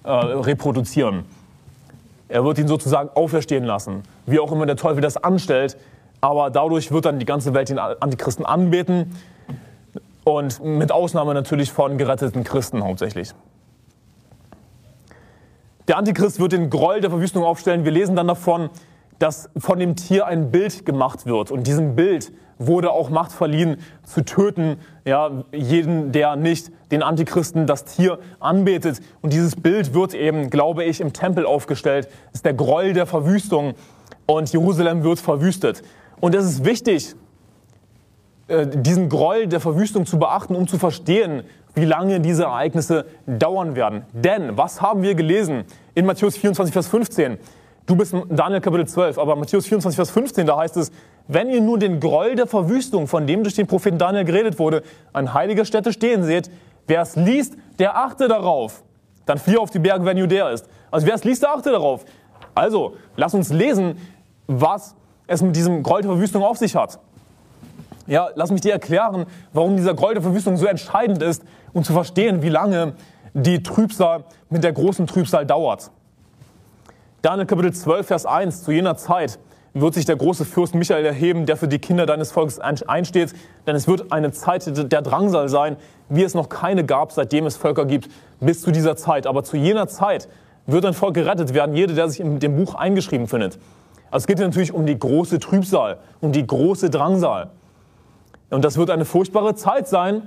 äh, 0.04 0.10
reproduzieren. 0.10 1.26
Er 2.30 2.46
wird 2.46 2.60
ihn 2.60 2.68
sozusagen 2.68 3.10
auferstehen 3.16 3.66
lassen. 3.66 4.04
Wie 4.26 4.40
auch 4.40 4.52
immer 4.52 4.66
der 4.66 4.78
Teufel 4.78 5.02
das 5.02 5.18
anstellt. 5.18 5.76
Aber 6.22 6.50
dadurch 6.50 6.92
wird 6.92 7.06
dann 7.06 7.20
die 7.20 7.26
ganze 7.26 7.54
Welt 7.54 7.70
den 7.70 7.80
Antichristen 7.80 8.46
anbeten. 8.46 9.18
Und 10.24 10.64
mit 10.64 10.92
Ausnahme 10.92 11.34
natürlich 11.34 11.72
von 11.72 11.98
geretteten 11.98 12.44
Christen 12.46 12.84
hauptsächlich. 12.84 13.34
Der 15.88 15.98
Antichrist 15.98 16.40
wird 16.40 16.54
den 16.54 16.70
Groll 16.70 17.02
der 17.02 17.10
Verwüstung 17.10 17.44
aufstellen. 17.44 17.84
Wir 17.84 17.92
lesen 17.92 18.16
dann 18.16 18.28
davon, 18.28 18.70
dass 19.22 19.50
von 19.56 19.78
dem 19.78 19.96
Tier 19.96 20.26
ein 20.26 20.50
Bild 20.50 20.84
gemacht 20.86 21.28
wird. 21.28 21.52
Und 21.52 21.68
diesem 21.68 21.96
Bild 21.96 22.32
wurde 22.58 22.92
auch 22.92 23.10
Macht 23.10 23.32
verliehen, 23.32 23.78
zu 24.04 24.26
töten, 24.26 24.78
ja, 25.06 25.44
jeden, 25.52 26.12
der 26.12 26.36
nicht 26.36 26.72
den 26.92 27.04
Antichristen, 27.04 27.68
das 27.68 27.86
Tier 27.86 28.18
anbetet. 28.40 29.00
Und 29.22 29.34
dieses 29.34 29.56
Bild 29.56 29.94
wird 29.94 30.16
eben, 30.16 30.50
glaube 30.50 30.84
ich, 30.86 31.02
im 31.02 31.14
Tempel 31.14 31.46
aufgestellt. 31.46 32.08
Das 32.28 32.40
ist 32.40 32.46
der 32.46 32.56
Groll 32.56 32.94
der 32.94 33.06
Verwüstung. 33.06 33.76
Und 34.26 34.52
Jerusalem 34.52 35.04
wird 35.04 35.20
verwüstet. 35.20 35.84
Und 36.20 36.34
es 36.34 36.46
ist 36.46 36.66
wichtig, 36.66 37.16
äh, 38.48 38.66
diesen 38.68 39.08
Groll 39.08 39.46
der 39.48 39.60
Verwüstung 39.60 40.08
zu 40.08 40.18
beachten, 40.18 40.56
um 40.56 40.68
zu 40.68 40.80
verstehen, 40.80 41.44
wie 41.76 41.86
lange 41.86 42.20
diese 42.22 42.44
Ereignisse 42.44 43.06
dauern 43.28 43.76
werden. 43.76 44.04
Denn, 44.14 44.58
was 44.58 44.82
haben 44.82 45.04
wir 45.04 45.14
gelesen 45.14 45.64
in 45.94 46.06
Matthäus 46.06 46.38
24, 46.38 46.74
Vers 46.74 46.88
15? 46.88 47.38
Du 47.88 47.96
bist 47.96 48.14
Daniel 48.30 48.62
Kapitel 48.62 48.88
12, 48.88 49.18
aber 49.18 49.36
Matthäus 49.36 49.66
24, 49.66 49.96
Vers 49.96 50.12
15, 50.12 50.46
da 50.46 50.58
heißt 50.58 50.78
es, 50.78 50.92
wenn 51.28 51.50
ihr 51.50 51.62
nur 51.62 51.80
den 51.80 52.00
Groll 52.00 52.36
der 52.36 52.48
Verwüstung, 52.48 53.08
von 53.08 53.26
dem 53.26 53.44
durch 53.44 53.56
den 53.56 53.68
Propheten 53.68 53.98
Daniel 53.98 54.24
geredet 54.24 54.60
wurde, 54.60 54.84
an 55.14 55.34
heiliger 55.34 55.66
Stätte 55.66 55.92
stehen 55.92 56.24
seht, 56.24 56.52
wer 56.88 57.02
es 57.02 57.16
liest, 57.16 57.56
der 57.80 57.98
achte 57.98 58.28
darauf. 58.28 58.84
Dann 59.26 59.38
fliehe 59.38 59.60
auf 59.60 59.72
die 59.72 59.80
Berge, 59.80 60.06
wenn 60.06 60.18
Judäa 60.18 60.50
ist. 60.50 60.68
Also 60.92 61.08
wer 61.08 61.16
es 61.16 61.24
liest, 61.24 61.42
der 61.42 61.54
achte 61.54 61.72
darauf. 61.72 62.06
Also, 62.54 62.96
lass 63.16 63.34
uns 63.34 63.52
lesen, 63.52 63.98
was 64.48 64.96
es 65.28 65.42
mit 65.42 65.56
diesem 65.56 65.84
Groll 65.84 66.02
der 66.02 66.12
Verwüstung 66.12 66.44
auf 66.44 66.58
sich 66.58 66.76
hat. 66.76 67.00
Ja, 68.08 68.30
lass 68.36 68.52
mich 68.52 68.62
dir 68.62 68.74
erklären, 68.74 69.26
warum 69.54 69.78
dieser 69.78 69.94
Groll 69.94 70.14
der 70.14 70.24
Verwüstung 70.24 70.58
so 70.58 70.66
entscheidend 70.66 71.24
ist, 71.24 71.44
um 71.74 71.84
zu 71.84 71.94
verstehen, 71.94 72.42
wie 72.42 72.50
lange 72.50 72.94
die 73.34 73.64
Trübsal 73.64 74.26
mit 74.50 74.64
der 74.64 74.74
großen 74.74 75.08
Trübsal 75.08 75.46
dauert. 75.46 75.92
Daniel 77.22 77.46
Kapitel 77.46 77.72
12, 77.72 78.08
Vers 78.08 78.26
1, 78.26 78.64
zu 78.64 78.72
jener 78.72 78.98
Zeit 78.98 79.38
wird 79.76 79.94
sich 79.94 80.06
der 80.06 80.16
große 80.16 80.44
Fürst 80.44 80.74
Michael 80.74 81.06
erheben, 81.06 81.46
der 81.46 81.56
für 81.56 81.68
die 81.68 81.78
Kinder 81.78 82.08
deines 82.08 82.32
Volkes 82.32 82.60
einsteht, 82.60 83.34
denn 83.68 83.76
es 83.76 83.88
wird 83.88 84.12
eine 84.12 84.32
Zeit 84.32 84.66
der 84.92 85.04
Drangsal 85.04 85.48
sein, 85.48 85.78
wie 86.10 86.24
es 86.24 86.34
noch 86.34 86.50
keine 86.50 86.84
gab, 86.84 87.12
seitdem 87.12 87.46
es 87.46 87.58
Völker 87.58 87.86
gibt, 87.86 88.10
bis 88.40 88.64
zu 88.64 88.72
dieser 88.72 88.96
Zeit. 88.96 89.28
Aber 89.28 89.44
zu 89.44 89.56
jener 89.56 89.88
Zeit 89.88 90.30
wird 90.66 90.84
ein 90.84 90.96
Volk 90.96 91.14
gerettet 91.14 91.54
werden, 91.54 91.76
jeder, 91.76 91.94
der 91.94 92.10
sich 92.10 92.22
in 92.22 92.40
dem 92.40 92.56
Buch 92.56 92.74
eingeschrieben 92.74 93.28
findet. 93.28 93.60
Also 94.10 94.24
es 94.24 94.28
geht 94.28 94.40
natürlich 94.40 94.74
um 94.74 94.88
die 94.88 94.98
große 94.98 95.38
Trübsal, 95.38 96.00
um 96.22 96.32
die 96.32 96.46
große 96.46 96.90
Drangsal. 96.90 97.52
Und 98.50 98.66
das 98.66 98.78
wird 98.78 98.90
eine 98.90 99.06
furchtbare 99.06 99.54
Zeit 99.54 99.88
sein, 99.88 100.24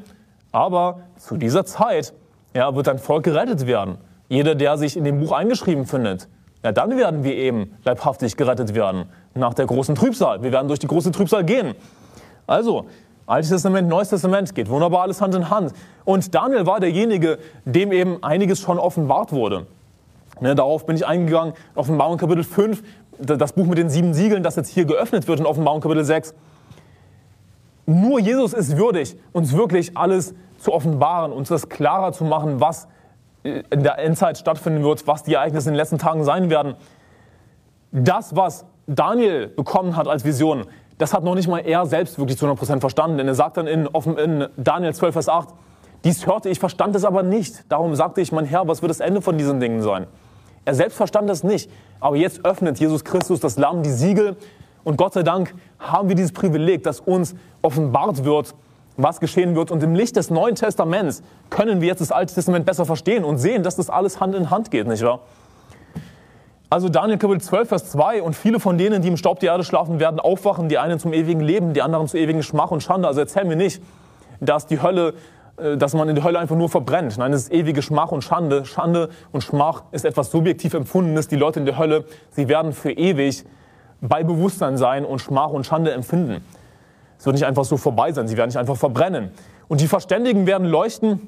aber 0.52 1.00
zu 1.16 1.38
dieser 1.38 1.64
Zeit 1.64 2.14
ja, 2.54 2.72
wird 2.76 2.86
ein 2.86 3.00
Volk 3.00 3.24
gerettet 3.24 3.66
werden. 3.66 3.98
Jeder, 4.28 4.54
der 4.54 4.78
sich 4.78 4.96
in 4.96 5.02
dem 5.02 5.18
Buch 5.18 5.32
eingeschrieben 5.32 5.86
findet 5.86 6.28
ja, 6.64 6.72
dann 6.72 6.96
werden 6.96 7.24
wir 7.24 7.36
eben 7.36 7.76
leibhaftig 7.84 8.36
gerettet 8.36 8.74
werden 8.74 9.04
nach 9.34 9.52
der 9.52 9.66
großen 9.66 9.94
Trübsal. 9.94 10.42
Wir 10.42 10.50
werden 10.50 10.66
durch 10.66 10.80
die 10.80 10.86
große 10.86 11.12
Trübsal 11.12 11.44
gehen. 11.44 11.74
Also, 12.46 12.86
Altes 13.26 13.50
Testament, 13.50 13.88
Neues 13.88 14.08
Testament 14.08 14.54
geht 14.54 14.68
wunderbar 14.68 15.02
alles 15.02 15.20
Hand 15.20 15.34
in 15.34 15.50
Hand. 15.50 15.72
Und 16.04 16.34
Daniel 16.34 16.66
war 16.66 16.80
derjenige, 16.80 17.38
dem 17.66 17.92
eben 17.92 18.22
einiges 18.22 18.60
schon 18.60 18.78
offenbart 18.78 19.32
wurde. 19.32 19.66
Ne, 20.40 20.54
darauf 20.54 20.86
bin 20.86 20.96
ich 20.96 21.06
eingegangen, 21.06 21.54
Offenbarung 21.74 22.18
Kapitel 22.18 22.44
5, 22.44 22.82
das 23.18 23.52
Buch 23.52 23.66
mit 23.66 23.78
den 23.78 23.88
sieben 23.88 24.14
Siegeln, 24.14 24.42
das 24.42 24.56
jetzt 24.56 24.68
hier 24.68 24.84
geöffnet 24.84 25.28
wird 25.28 25.40
in 25.40 25.46
Offenbarung 25.46 25.80
Kapitel 25.80 26.04
6. 26.04 26.34
Nur 27.86 28.20
Jesus 28.20 28.54
ist 28.54 28.76
würdig, 28.76 29.16
uns 29.32 29.54
wirklich 29.54 29.96
alles 29.96 30.34
zu 30.58 30.72
offenbaren, 30.72 31.30
uns 31.32 31.48
das 31.48 31.68
klarer 31.68 32.12
zu 32.12 32.24
machen, 32.24 32.60
was 32.60 32.88
in 33.44 33.82
der 33.82 33.98
Endzeit 33.98 34.38
stattfinden 34.38 34.82
wird, 34.82 35.06
was 35.06 35.22
die 35.22 35.34
Ereignisse 35.34 35.68
in 35.68 35.74
den 35.74 35.78
letzten 35.78 35.98
Tagen 35.98 36.24
sein 36.24 36.50
werden. 36.50 36.74
Das, 37.92 38.34
was 38.34 38.64
Daniel 38.86 39.48
bekommen 39.48 39.96
hat 39.96 40.08
als 40.08 40.24
Vision, 40.24 40.64
das 40.98 41.12
hat 41.12 41.24
noch 41.24 41.34
nicht 41.34 41.48
mal 41.48 41.58
er 41.58 41.86
selbst 41.86 42.18
wirklich 42.18 42.38
zu 42.38 42.46
100% 42.46 42.80
verstanden. 42.80 43.18
Denn 43.18 43.28
er 43.28 43.34
sagt 43.34 43.56
dann 43.56 43.66
in, 43.66 43.86
in 43.86 44.48
Daniel 44.56 44.94
12, 44.94 45.12
Vers 45.12 45.28
8, 45.28 45.48
dies 46.04 46.26
hörte 46.26 46.48
ich, 46.48 46.58
verstand 46.58 46.96
es 46.96 47.04
aber 47.04 47.22
nicht. 47.22 47.70
Darum 47.70 47.94
sagte 47.94 48.20
ich, 48.20 48.32
mein 48.32 48.44
Herr, 48.44 48.66
was 48.66 48.82
wird 48.82 48.90
das 48.90 49.00
Ende 49.00 49.20
von 49.20 49.38
diesen 49.38 49.60
Dingen 49.60 49.82
sein? 49.82 50.06
Er 50.64 50.74
selbst 50.74 50.96
verstand 50.96 51.28
es 51.30 51.44
nicht. 51.44 51.70
Aber 52.00 52.16
jetzt 52.16 52.44
öffnet 52.44 52.78
Jesus 52.78 53.04
Christus 53.04 53.40
das 53.40 53.58
Lamm 53.58 53.82
die 53.82 53.90
Siegel. 53.90 54.36
Und 54.84 54.96
Gott 54.96 55.14
sei 55.14 55.22
Dank 55.22 55.54
haben 55.78 56.08
wir 56.08 56.16
dieses 56.16 56.32
Privileg, 56.32 56.82
dass 56.82 57.00
uns 57.00 57.34
offenbart 57.62 58.24
wird, 58.24 58.54
was 58.96 59.20
geschehen 59.20 59.54
wird. 59.56 59.70
Und 59.70 59.82
im 59.82 59.94
Licht 59.94 60.16
des 60.16 60.30
Neuen 60.30 60.54
Testaments 60.54 61.22
können 61.50 61.80
wir 61.80 61.88
jetzt 61.88 62.00
das 62.00 62.12
Alte 62.12 62.34
Testament 62.34 62.66
besser 62.66 62.86
verstehen 62.86 63.24
und 63.24 63.38
sehen, 63.38 63.62
dass 63.62 63.76
das 63.76 63.90
alles 63.90 64.20
Hand 64.20 64.34
in 64.34 64.50
Hand 64.50 64.70
geht, 64.70 64.86
nicht 64.86 65.02
wahr? 65.02 65.20
Also 66.70 66.88
Daniel 66.88 67.18
Kapitel 67.18 67.40
12, 67.40 67.68
Vers 67.68 67.90
2, 67.92 68.22
und 68.22 68.34
viele 68.34 68.58
von 68.58 68.78
denen, 68.78 69.00
die 69.00 69.08
im 69.08 69.16
Staub 69.16 69.38
der 69.38 69.52
Erde 69.52 69.64
schlafen, 69.64 70.00
werden 70.00 70.18
aufwachen, 70.18 70.68
die 70.68 70.78
einen 70.78 70.98
zum 70.98 71.12
ewigen 71.12 71.40
Leben, 71.40 71.72
die 71.72 71.82
anderen 71.82 72.08
zu 72.08 72.18
ewigen 72.18 72.42
Schmach 72.42 72.70
und 72.72 72.82
Schande. 72.82 73.06
Also 73.06 73.20
erzähl 73.20 73.44
mir 73.44 73.54
nicht, 73.54 73.80
dass 74.40 74.66
die 74.66 74.82
Hölle, 74.82 75.14
äh, 75.56 75.76
dass 75.76 75.94
man 75.94 76.08
in 76.08 76.16
der 76.16 76.24
Hölle 76.24 76.38
einfach 76.38 76.56
nur 76.56 76.68
verbrennt. 76.68 77.16
Nein, 77.16 77.32
es 77.32 77.42
ist 77.42 77.52
ewige 77.52 77.80
Schmach 77.80 78.10
und 78.10 78.22
Schande. 78.22 78.64
Schande 78.64 79.10
und 79.30 79.42
Schmach 79.42 79.84
ist 79.92 80.04
etwas 80.04 80.32
subjektiv 80.32 80.74
Empfundenes. 80.74 81.28
Die 81.28 81.36
Leute 81.36 81.60
in 81.60 81.66
der 81.66 81.78
Hölle, 81.78 82.06
sie 82.30 82.48
werden 82.48 82.72
für 82.72 82.90
ewig 82.90 83.44
bei 84.00 84.24
Bewusstsein 84.24 84.76
sein 84.76 85.04
und 85.04 85.20
Schmach 85.20 85.50
und 85.50 85.64
Schande 85.66 85.92
empfinden. 85.92 86.44
Es 87.24 87.26
wird 87.26 87.36
nicht 87.36 87.46
einfach 87.46 87.64
so 87.64 87.78
vorbei 87.78 88.12
sein, 88.12 88.28
sie 88.28 88.36
werden 88.36 88.50
nicht 88.50 88.58
einfach 88.58 88.76
verbrennen. 88.76 89.30
Und 89.66 89.80
die 89.80 89.88
Verständigen 89.88 90.46
werden 90.46 90.66
leuchten 90.66 91.26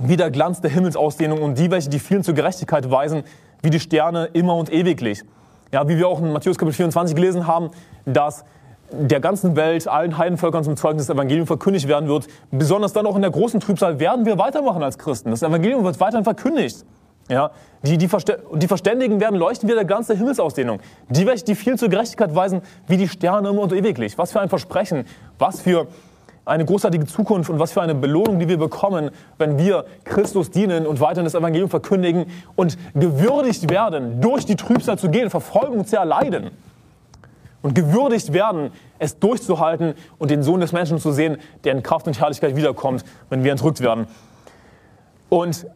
wie 0.00 0.16
der 0.16 0.30
Glanz 0.30 0.62
der 0.62 0.70
Himmelsausdehnung 0.70 1.42
und 1.42 1.58
die, 1.58 1.70
welche 1.70 1.90
die 1.90 1.98
vielen 1.98 2.24
zur 2.24 2.32
Gerechtigkeit 2.32 2.90
weisen, 2.90 3.24
wie 3.60 3.68
die 3.68 3.78
Sterne 3.78 4.30
immer 4.32 4.54
und 4.54 4.72
ewiglich. 4.72 5.22
Ja, 5.70 5.86
wie 5.86 5.98
wir 5.98 6.08
auch 6.08 6.20
in 6.20 6.32
Matthäus 6.32 6.56
Kapitel 6.56 6.76
24 6.76 7.14
gelesen 7.14 7.46
haben, 7.46 7.68
dass 8.06 8.46
der 8.90 9.20
ganzen 9.20 9.54
Welt, 9.54 9.86
allen 9.86 10.16
Heidenvölkern 10.16 10.64
zum 10.64 10.78
Zeugnis 10.78 11.08
des 11.08 11.14
Evangeliums 11.14 11.48
verkündigt 11.48 11.88
werden 11.88 12.08
wird. 12.08 12.26
Besonders 12.50 12.94
dann 12.94 13.04
auch 13.04 13.14
in 13.14 13.20
der 13.20 13.30
großen 13.30 13.60
Trübsal 13.60 14.00
werden 14.00 14.24
wir 14.24 14.38
weitermachen 14.38 14.82
als 14.82 14.96
Christen. 14.96 15.30
Das 15.30 15.42
Evangelium 15.42 15.84
wird 15.84 16.00
weiterhin 16.00 16.24
verkündigt. 16.24 16.86
Ja, 17.28 17.50
die, 17.82 17.98
die, 17.98 18.08
die 18.08 18.68
Verständigen 18.68 19.20
werden 19.20 19.38
leuchten 19.38 19.68
wie 19.68 19.74
der 19.74 19.84
Glanz 19.84 20.06
der 20.06 20.16
Himmelsausdehnung. 20.16 20.80
Die, 21.10 21.26
welche 21.26 21.44
die 21.44 21.54
viel 21.54 21.78
zur 21.78 21.88
Gerechtigkeit 21.88 22.34
weisen, 22.34 22.62
wie 22.86 22.96
die 22.96 23.08
Sterne 23.08 23.50
immer 23.50 23.60
und 23.60 23.72
ewiglich. 23.72 24.16
Was 24.16 24.32
für 24.32 24.40
ein 24.40 24.48
Versprechen, 24.48 25.04
was 25.38 25.60
für 25.60 25.86
eine 26.48 26.64
großartige 26.64 27.04
Zukunft 27.04 27.50
und 27.50 27.58
was 27.58 27.72
für 27.72 27.82
eine 27.82 27.94
Belohnung, 27.94 28.38
die 28.38 28.48
wir 28.48 28.56
bekommen, 28.56 29.10
wenn 29.36 29.58
wir 29.58 29.84
Christus 30.04 30.50
dienen 30.50 30.86
und 30.86 30.98
weiterhin 31.00 31.24
das 31.24 31.34
Evangelium 31.34 31.68
verkündigen 31.68 32.26
und 32.56 32.78
gewürdigt 32.94 33.68
werden, 33.68 34.20
durch 34.22 34.46
die 34.46 34.56
Trübsal 34.56 34.98
zu 34.98 35.10
gehen, 35.10 35.28
Verfolgung 35.28 35.86
zu 35.86 35.96
erleiden. 35.96 36.50
Und 37.60 37.74
gewürdigt 37.74 38.32
werden, 38.32 38.70
es 38.98 39.18
durchzuhalten 39.18 39.94
und 40.18 40.30
den 40.30 40.42
Sohn 40.42 40.60
des 40.60 40.72
Menschen 40.72 40.98
zu 40.98 41.12
sehen, 41.12 41.36
der 41.64 41.72
in 41.72 41.82
Kraft 41.82 42.06
und 42.06 42.18
Herrlichkeit 42.18 42.56
wiederkommt, 42.56 43.04
wenn 43.28 43.44
wir 43.44 43.52
entrückt 43.52 43.80
werden. 43.80 44.06
Und 45.28 45.66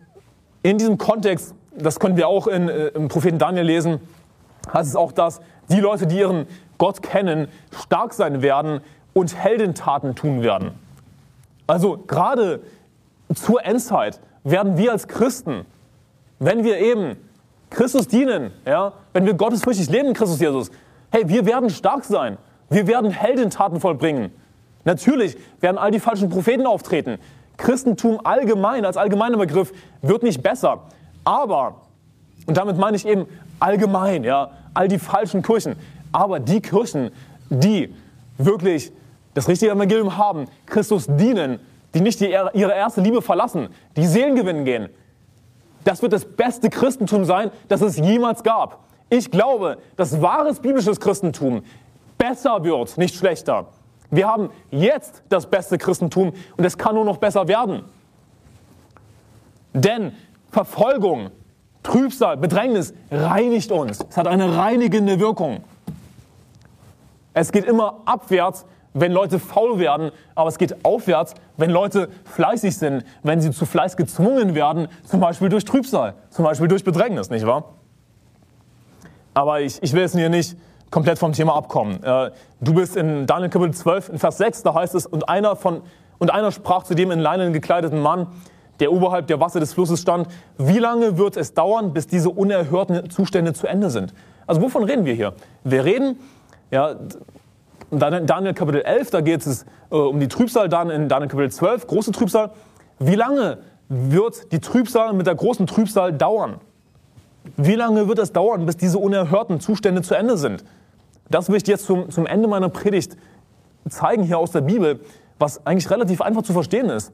in 0.62 0.78
diesem 0.78 0.98
Kontext, 0.98 1.54
das 1.76 1.98
können 1.98 2.16
wir 2.16 2.28
auch 2.28 2.46
in, 2.46 2.68
äh, 2.68 2.88
im 2.88 3.08
Propheten 3.08 3.38
Daniel 3.38 3.64
lesen, 3.64 4.00
heißt 4.72 4.88
es 4.88 4.96
auch, 4.96 5.12
dass 5.12 5.40
die 5.68 5.80
Leute, 5.80 6.06
die 6.06 6.18
ihren 6.18 6.46
Gott 6.78 7.02
kennen, 7.02 7.48
stark 7.70 8.14
sein 8.14 8.42
werden 8.42 8.80
und 9.12 9.36
Heldentaten 9.36 10.14
tun 10.14 10.42
werden. 10.42 10.72
Also 11.66 11.98
gerade 12.06 12.60
zur 13.34 13.64
Endzeit 13.64 14.20
werden 14.44 14.76
wir 14.76 14.92
als 14.92 15.08
Christen, 15.08 15.64
wenn 16.38 16.64
wir 16.64 16.78
eben 16.78 17.16
Christus 17.70 18.08
dienen, 18.08 18.50
ja, 18.66 18.92
wenn 19.12 19.24
wir 19.26 19.34
gottesfürchtig 19.34 19.88
leben 19.88 20.08
in 20.08 20.14
Christus 20.14 20.40
Jesus, 20.40 20.70
hey, 21.10 21.28
wir 21.28 21.46
werden 21.46 21.70
stark 21.70 22.04
sein. 22.04 22.36
Wir 22.68 22.86
werden 22.86 23.10
Heldentaten 23.10 23.80
vollbringen. 23.80 24.32
Natürlich 24.84 25.36
werden 25.60 25.78
all 25.78 25.90
die 25.90 26.00
falschen 26.00 26.30
Propheten 26.30 26.66
auftreten. 26.66 27.18
Christentum 27.56 28.20
allgemein, 28.24 28.84
als 28.84 28.96
allgemeiner 28.96 29.36
Begriff, 29.36 29.72
wird 30.00 30.22
nicht 30.22 30.42
besser. 30.42 30.82
Aber, 31.24 31.82
und 32.46 32.56
damit 32.56 32.76
meine 32.78 32.96
ich 32.96 33.06
eben 33.06 33.26
allgemein, 33.60 34.24
ja, 34.24 34.50
all 34.74 34.88
die 34.88 34.98
falschen 34.98 35.42
Kirchen. 35.42 35.76
Aber 36.10 36.40
die 36.40 36.60
Kirchen, 36.60 37.10
die 37.50 37.94
wirklich 38.38 38.92
das 39.34 39.48
richtige 39.48 39.72
Evangelium 39.72 40.16
haben, 40.16 40.46
Christus 40.66 41.06
dienen, 41.08 41.60
die 41.94 42.00
nicht 42.00 42.20
die, 42.20 42.26
ihre 42.26 42.74
erste 42.74 43.00
Liebe 43.00 43.22
verlassen, 43.22 43.68
die 43.96 44.06
Seelen 44.06 44.34
gewinnen 44.34 44.64
gehen. 44.64 44.88
Das 45.84 46.02
wird 46.02 46.12
das 46.12 46.24
beste 46.24 46.70
Christentum 46.70 47.24
sein, 47.24 47.50
das 47.68 47.80
es 47.80 47.96
jemals 47.96 48.42
gab. 48.42 48.80
Ich 49.10 49.30
glaube, 49.30 49.78
dass 49.96 50.22
wahres 50.22 50.60
biblisches 50.60 50.98
Christentum 51.00 51.62
besser 52.16 52.62
wird, 52.64 52.96
nicht 52.98 53.14
schlechter. 53.14 53.66
Wir 54.12 54.28
haben 54.28 54.50
jetzt 54.70 55.22
das 55.30 55.46
beste 55.46 55.78
Christentum 55.78 56.34
und 56.56 56.64
es 56.64 56.76
kann 56.76 56.94
nur 56.94 57.04
noch 57.04 57.16
besser 57.16 57.48
werden. 57.48 57.82
Denn 59.72 60.12
Verfolgung, 60.50 61.30
Trübsal, 61.82 62.36
Bedrängnis 62.36 62.92
reinigt 63.10 63.72
uns. 63.72 64.04
Es 64.08 64.16
hat 64.18 64.26
eine 64.26 64.54
reinigende 64.54 65.18
Wirkung. 65.18 65.64
Es 67.32 67.52
geht 67.52 67.64
immer 67.64 68.02
abwärts, 68.04 68.66
wenn 68.92 69.12
Leute 69.12 69.38
faul 69.38 69.78
werden, 69.78 70.12
aber 70.34 70.50
es 70.50 70.58
geht 70.58 70.84
aufwärts, 70.84 71.32
wenn 71.56 71.70
Leute 71.70 72.10
fleißig 72.26 72.76
sind, 72.76 73.06
wenn 73.22 73.40
sie 73.40 73.50
zu 73.50 73.64
Fleiß 73.64 73.96
gezwungen 73.96 74.54
werden, 74.54 74.88
zum 75.04 75.20
Beispiel 75.20 75.48
durch 75.48 75.64
Trübsal, 75.64 76.12
zum 76.28 76.44
Beispiel 76.44 76.68
durch 76.68 76.84
Bedrängnis, 76.84 77.30
nicht 77.30 77.46
wahr? 77.46 77.64
Aber 79.32 79.62
ich, 79.62 79.82
ich 79.82 79.94
will 79.94 80.02
jetzt 80.02 80.14
hier 80.14 80.28
nicht 80.28 80.54
komplett 80.92 81.18
vom 81.18 81.32
Thema 81.32 81.56
abkommen. 81.56 82.00
Äh, 82.04 82.30
du 82.60 82.74
bist 82.74 82.96
in 82.96 83.26
Daniel 83.26 83.50
Kapitel 83.50 83.74
12, 83.74 84.10
in 84.10 84.18
Vers 84.18 84.38
6, 84.38 84.62
da 84.62 84.74
heißt 84.74 84.94
es, 84.94 85.06
und 85.06 85.28
einer, 85.28 85.56
von, 85.56 85.82
und 86.18 86.30
einer 86.32 86.52
sprach 86.52 86.84
zu 86.84 86.94
dem 86.94 87.10
in 87.10 87.18
Leinen 87.18 87.52
gekleideten 87.52 88.00
Mann, 88.00 88.28
der 88.78 88.92
oberhalb 88.92 89.26
der 89.26 89.40
Wasser 89.40 89.58
des 89.58 89.72
Flusses 89.72 90.00
stand, 90.00 90.28
wie 90.58 90.78
lange 90.78 91.18
wird 91.18 91.36
es 91.36 91.54
dauern, 91.54 91.92
bis 91.92 92.06
diese 92.06 92.30
unerhörten 92.30 93.10
Zustände 93.10 93.54
zu 93.54 93.66
Ende 93.66 93.90
sind? 93.90 94.14
Also 94.46 94.60
wovon 94.60 94.84
reden 94.84 95.04
wir 95.04 95.14
hier? 95.14 95.32
Wir 95.64 95.84
reden, 95.84 96.18
ja, 96.70 96.94
in 97.90 97.98
Daniel 97.98 98.54
Kapitel 98.54 98.82
11, 98.82 99.10
da 99.10 99.20
geht 99.20 99.46
es 99.46 99.64
äh, 99.90 99.94
um 99.94 100.20
die 100.20 100.28
Trübsal, 100.28 100.68
dann 100.68 100.90
in 100.90 101.08
Daniel 101.08 101.28
Kapitel 101.28 101.50
12, 101.50 101.86
große 101.86 102.12
Trübsal. 102.12 102.50
Wie 102.98 103.14
lange 103.14 103.58
wird 103.88 104.52
die 104.52 104.60
Trübsal 104.60 105.14
mit 105.14 105.26
der 105.26 105.34
großen 105.34 105.66
Trübsal 105.66 106.12
dauern? 106.12 106.56
Wie 107.56 107.74
lange 107.74 108.08
wird 108.08 108.18
es 108.18 108.32
dauern, 108.32 108.66
bis 108.66 108.76
diese 108.76 108.98
unerhörten 108.98 109.60
Zustände 109.60 110.02
zu 110.02 110.14
Ende 110.14 110.36
sind? 110.36 110.64
Das 111.32 111.48
will 111.48 111.56
ich 111.56 111.66
jetzt 111.66 111.86
zum, 111.86 112.10
zum 112.10 112.26
Ende 112.26 112.46
meiner 112.46 112.68
Predigt 112.68 113.16
zeigen 113.88 114.22
hier 114.22 114.38
aus 114.38 114.52
der 114.52 114.60
Bibel, 114.60 115.00
was 115.38 115.66
eigentlich 115.66 115.90
relativ 115.90 116.20
einfach 116.20 116.42
zu 116.42 116.52
verstehen 116.52 116.88
ist. 116.88 117.10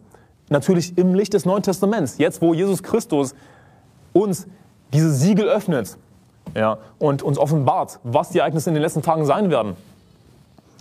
Natürlich 0.51 0.99
im 0.99 1.15
Licht 1.15 1.35
des 1.35 1.45
Neuen 1.45 1.63
Testaments, 1.63 2.19
jetzt 2.19 2.43
wo 2.43 2.53
Jesus 2.53 2.83
Christus 2.83 3.35
uns 4.13 4.47
diese 4.93 5.13
Siegel 5.13 5.49
öffnet 5.49 5.97
ja, 6.55 6.79
und 6.99 7.23
uns 7.23 7.39
offenbart, 7.39 8.01
was 8.03 8.31
die 8.31 8.39
Ereignisse 8.39 8.71
in 8.71 8.75
den 8.75 8.83
letzten 8.83 9.03
Tagen 9.03 9.25
sein 9.25 9.51
werden. 9.51 9.77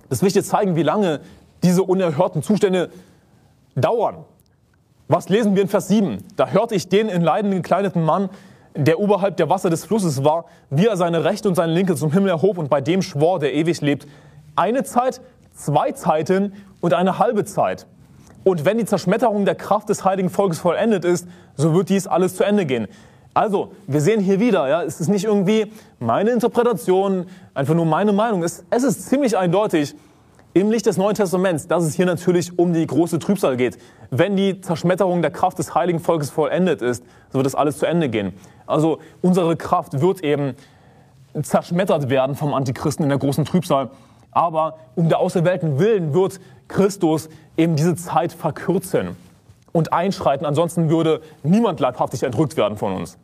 Das 0.10 0.22
will 0.22 0.28
ich 0.28 0.34
dir 0.34 0.44
zeigen, 0.44 0.76
wie 0.76 0.84
lange 0.84 1.20
diese 1.64 1.84
unerhörten 1.84 2.42
Zustände 2.42 2.90
dauern. 3.76 4.26
Was 5.10 5.30
lesen 5.30 5.56
wir 5.56 5.62
in 5.62 5.68
Vers 5.68 5.90
7? 5.90 6.18
Da 6.36 6.48
hörte 6.48 6.76
ich 6.76 6.90
den 6.90 7.08
in 7.08 7.22
Leiden 7.22 7.52
gekleideten 7.52 8.04
Mann, 8.04 8.30
der 8.78 9.00
oberhalb 9.00 9.38
der 9.38 9.50
Wasser 9.50 9.70
des 9.70 9.86
Flusses 9.86 10.24
war, 10.24 10.46
wie 10.70 10.86
er 10.86 10.96
seine 10.98 11.24
rechte 11.24 11.50
und 11.50 11.56
seine 11.56 11.74
linke 11.74 11.96
zum 11.96 12.12
Himmel 12.12 12.30
erhob 12.30 12.58
und 12.58 12.70
bei 12.70 12.80
dem 12.80 13.02
schwor, 13.02 13.40
der 13.40 13.54
ewig 13.54 13.82
lebt. 13.82 14.08
Eine 14.56 14.84
Zeit, 14.84 15.22
zwei 15.56 15.92
Zeiten 15.92 16.54
und 16.80 16.94
eine 16.94 17.20
halbe 17.20 17.44
Zeit. 17.44 17.88
Und 18.44 18.64
wenn 18.64 18.78
die 18.78 18.86
Zerschmetterung 18.86 19.46
der 19.46 19.56
Kraft 19.56 19.90
des 19.90 20.06
heiligen 20.06 20.30
Volkes 20.30 20.60
vollendet 20.60 21.04
ist, 21.04 21.28
so 21.56 21.74
wird 21.74 21.90
dies 21.90 22.08
alles 22.08 22.36
zu 22.36 22.44
Ende 22.44 22.66
gehen. 22.66 22.88
Also, 23.34 23.72
wir 23.88 24.02
sehen 24.02 24.22
hier 24.22 24.40
wieder, 24.40 24.68
ja, 24.68 24.84
es 24.84 25.00
ist 25.00 25.10
nicht 25.10 25.26
irgendwie 25.26 25.72
meine 26.00 26.32
Interpretation, 26.32 27.26
einfach 27.54 27.76
nur 27.76 27.86
meine 27.86 28.14
Meinung. 28.14 28.44
Es, 28.44 28.64
es 28.70 28.84
ist 28.84 29.10
ziemlich 29.10 29.38
eindeutig 29.38 29.96
im 30.60 30.72
Licht 30.72 30.86
des 30.86 30.98
Neuen 30.98 31.16
Testaments, 31.16 31.68
dass 31.68 31.84
es 31.84 31.94
hier 31.94 32.06
natürlich 32.06 32.58
um 32.58 32.74
die 32.74 32.86
große 32.86 33.20
Trübsal 33.20 33.58
geht. 33.58 33.78
Wenn 34.10 34.36
die 34.36 34.60
Zerschmetterung 34.62 35.22
der 35.22 35.32
Kraft 35.32 35.60
des 35.60 35.76
heiligen 35.76 36.00
Volkes 36.00 36.30
vollendet 36.30 36.82
ist, 36.82 37.04
so 37.30 37.36
wird 37.36 37.46
das 37.46 37.56
alles 37.56 37.78
zu 37.78 37.86
Ende 37.86 38.10
gehen. 38.10 38.34
Also, 38.66 39.00
unsere 39.22 39.56
Kraft 39.56 40.02
wird 40.02 40.24
eben 40.24 40.56
zerschmettert 41.42 42.10
werden 42.10 42.36
vom 42.36 42.54
Antichristen 42.54 43.04
in 43.04 43.10
der 43.10 43.20
großen 43.20 43.46
Trübsal. 43.46 43.90
Aber 44.32 44.78
um 44.96 45.10
der 45.10 45.20
Auserwählten 45.20 45.80
willen 45.80 46.14
wird 46.14 46.40
Christus 46.68 47.30
eben 47.56 47.76
diese 47.76 47.96
Zeit 47.96 48.34
verkürzen 48.34 49.16
und 49.72 49.94
einschreiten. 49.94 50.46
Ansonsten 50.46 50.90
würde 50.90 51.22
niemand 51.44 51.80
leibhaftig 51.80 52.24
entrückt 52.24 52.58
werden 52.58 52.78
von 52.78 52.94
uns. 52.94 53.18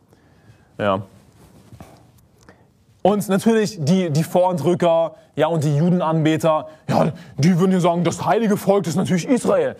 Ja. 0.78 1.02
Und 3.06 3.28
natürlich 3.28 3.76
die, 3.84 4.08
die 4.08 4.24
Vorentrücker 4.24 5.16
ja, 5.36 5.48
und 5.48 5.62
die 5.62 5.76
Judenanbeter, 5.76 6.68
ja, 6.88 7.12
die 7.36 7.58
würden 7.58 7.72
hier 7.72 7.80
sagen, 7.82 8.02
das 8.02 8.24
heilige 8.24 8.56
Volk 8.56 8.86
ist 8.86 8.96
natürlich 8.96 9.28
Israel. 9.28 9.76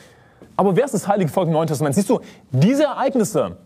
Aber 0.58 0.76
wer 0.76 0.84
ist 0.84 0.92
das 0.92 1.08
heilige 1.08 1.30
Volk 1.30 1.46
im 1.46 1.54
Neuen 1.54 1.66
Testament? 1.66 1.94
Siehst 1.94 2.10
du, 2.10 2.20
diese 2.50 2.84
Ereignisse, 2.84 3.56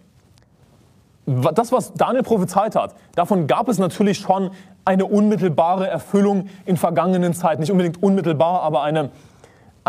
das, 1.27 1.73
was 1.73 1.93
Daniel 1.93 2.23
prophezeit 2.23 2.77
hat, 2.77 2.95
davon 3.17 3.49
gab 3.49 3.69
es 3.69 3.79
natürlich 3.79 4.19
schon 4.19 4.53
eine 4.85 5.07
unmittelbare 5.07 5.89
Erfüllung 5.89 6.49
in 6.65 6.77
vergangenen 6.77 7.35
Zeiten. 7.35 7.61
Nicht 7.61 7.73
unbedingt 7.73 8.01
unmittelbar, 8.01 8.63
aber 8.63 8.83
eine, 8.83 9.11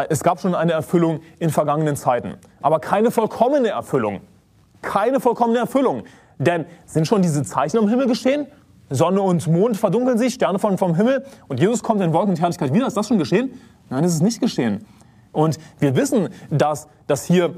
es 0.09 0.23
gab 0.23 0.39
schon 0.39 0.55
eine 0.55 0.71
Erfüllung 0.71 1.19
in 1.37 1.51
vergangenen 1.51 1.95
Zeiten. 1.95 2.37
Aber 2.63 2.79
keine 2.79 3.11
vollkommene 3.11 3.67
Erfüllung. 3.67 4.21
Keine 4.81 5.19
vollkommene 5.19 5.59
Erfüllung. 5.59 6.05
Denn 6.39 6.65
sind 6.87 7.05
schon 7.05 7.21
diese 7.21 7.43
Zeichen 7.43 7.77
am 7.77 7.87
Himmel 7.87 8.07
geschehen? 8.07 8.47
Sonne 8.89 9.21
und 9.21 9.47
Mond 9.47 9.77
verdunkeln 9.77 10.17
sich, 10.17 10.33
Sterne 10.33 10.59
fallen 10.59 10.77
vom 10.77 10.95
Himmel 10.95 11.23
und 11.47 11.59
Jesus 11.59 11.83
kommt 11.83 12.01
in 12.01 12.13
Wolken 12.13 12.31
und 12.31 12.41
Herrlichkeit 12.41 12.73
wieder. 12.73 12.87
Ist 12.87 12.97
das 12.97 13.07
schon 13.07 13.19
geschehen? 13.19 13.51
Nein, 13.89 14.03
das 14.03 14.13
ist 14.13 14.21
nicht 14.21 14.41
geschehen. 14.41 14.85
Und 15.31 15.57
wir 15.79 15.95
wissen, 15.95 16.29
dass, 16.49 16.87
dass 17.07 17.25
hier 17.25 17.53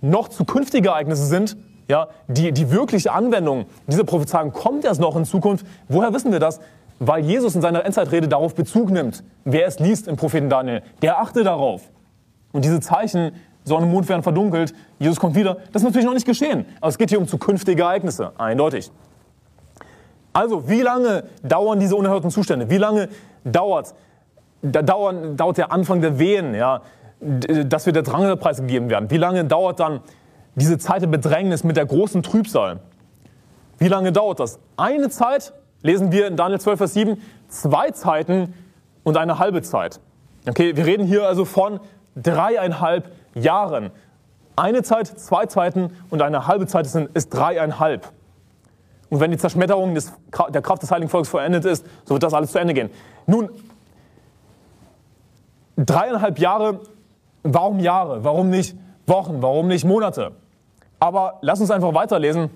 noch 0.00 0.28
zukünftige 0.28 0.88
Ereignisse 0.88 1.26
sind, 1.26 1.56
ja, 1.88 2.08
die, 2.28 2.52
die 2.52 2.70
wirkliche 2.70 3.12
Anwendung 3.12 3.66
dieser 3.86 4.04
Prophezeiung 4.04 4.52
kommt 4.52 4.84
erst 4.84 5.00
noch 5.00 5.16
in 5.16 5.24
Zukunft. 5.24 5.66
Woher 5.88 6.12
wissen 6.12 6.32
wir 6.32 6.40
das? 6.40 6.60
Weil 6.98 7.24
Jesus 7.24 7.54
in 7.54 7.60
seiner 7.60 7.84
Endzeitrede 7.84 8.26
darauf 8.26 8.54
Bezug 8.54 8.90
nimmt. 8.90 9.22
Wer 9.44 9.66
es 9.66 9.78
liest 9.78 10.08
im 10.08 10.16
Propheten 10.16 10.48
Daniel, 10.48 10.82
der 11.02 11.20
achte 11.20 11.44
darauf. 11.44 11.82
Und 12.52 12.64
diese 12.64 12.80
Zeichen, 12.80 13.32
Sonne 13.64 13.86
und 13.86 13.92
Mond 13.92 14.08
werden 14.08 14.22
verdunkelt, 14.22 14.74
Jesus 14.98 15.20
kommt 15.20 15.34
wieder, 15.34 15.56
das 15.72 15.82
ist 15.82 15.84
natürlich 15.84 16.06
noch 16.06 16.14
nicht 16.14 16.26
geschehen. 16.26 16.64
Aber 16.80 16.88
es 16.88 16.98
geht 16.98 17.10
hier 17.10 17.18
um 17.18 17.28
zukünftige 17.28 17.82
Ereignisse, 17.82 18.32
eindeutig. 18.38 18.90
Also, 20.36 20.68
wie 20.68 20.82
lange 20.82 21.24
dauern 21.42 21.80
diese 21.80 21.96
unerhörten 21.96 22.30
Zustände? 22.30 22.68
Wie 22.68 22.76
lange 22.76 23.08
dauert, 23.44 23.94
da 24.60 24.82
dauern, 24.82 25.34
dauert 25.34 25.56
der 25.56 25.72
Anfang 25.72 26.02
der 26.02 26.18
Wehen, 26.18 26.54
ja, 26.54 26.82
dass 27.20 27.86
wir 27.86 27.94
der 27.94 28.02
Drangelpreis 28.02 28.58
gegeben 28.58 28.90
werden? 28.90 29.10
Wie 29.10 29.16
lange 29.16 29.46
dauert 29.46 29.80
dann 29.80 30.00
diese 30.54 30.76
Zeit 30.76 31.00
der 31.00 31.06
Bedrängnis 31.06 31.64
mit 31.64 31.78
der 31.78 31.86
großen 31.86 32.22
Trübsal? 32.22 32.80
Wie 33.78 33.88
lange 33.88 34.12
dauert 34.12 34.38
das? 34.38 34.58
Eine 34.76 35.08
Zeit, 35.08 35.54
lesen 35.80 36.12
wir 36.12 36.26
in 36.26 36.36
Daniel 36.36 36.60
12, 36.60 36.76
Vers 36.76 36.92
7, 36.92 37.16
zwei 37.48 37.92
Zeiten 37.92 38.52
und 39.04 39.16
eine 39.16 39.38
halbe 39.38 39.62
Zeit. 39.62 40.00
Okay, 40.46 40.76
wir 40.76 40.84
reden 40.84 41.06
hier 41.06 41.26
also 41.26 41.46
von 41.46 41.80
dreieinhalb 42.14 43.10
Jahren. 43.34 43.90
Eine 44.54 44.82
Zeit, 44.82 45.06
zwei 45.06 45.46
Zeiten 45.46 45.92
und 46.10 46.20
eine 46.20 46.46
halbe 46.46 46.66
Zeit 46.66 46.86
ist 47.14 47.30
dreieinhalb. 47.30 48.12
Und 49.08 49.20
wenn 49.20 49.30
die 49.30 49.38
Zerschmetterung 49.38 49.94
des, 49.94 50.12
der 50.48 50.62
Kraft 50.62 50.82
des 50.82 50.90
Heiligen 50.90 51.08
Volkes 51.08 51.28
vollendet 51.28 51.64
ist, 51.64 51.86
so 52.04 52.14
wird 52.14 52.22
das 52.22 52.34
alles 52.34 52.52
zu 52.52 52.58
Ende 52.58 52.74
gehen. 52.74 52.90
Nun, 53.26 53.50
dreieinhalb 55.76 56.38
Jahre, 56.38 56.80
warum 57.42 57.78
Jahre? 57.80 58.24
Warum 58.24 58.50
nicht 58.50 58.76
Wochen? 59.06 59.42
Warum 59.42 59.68
nicht 59.68 59.84
Monate? 59.84 60.32
Aber 60.98 61.38
lass 61.42 61.60
uns 61.60 61.70
einfach 61.70 61.94
weiterlesen. 61.94 62.50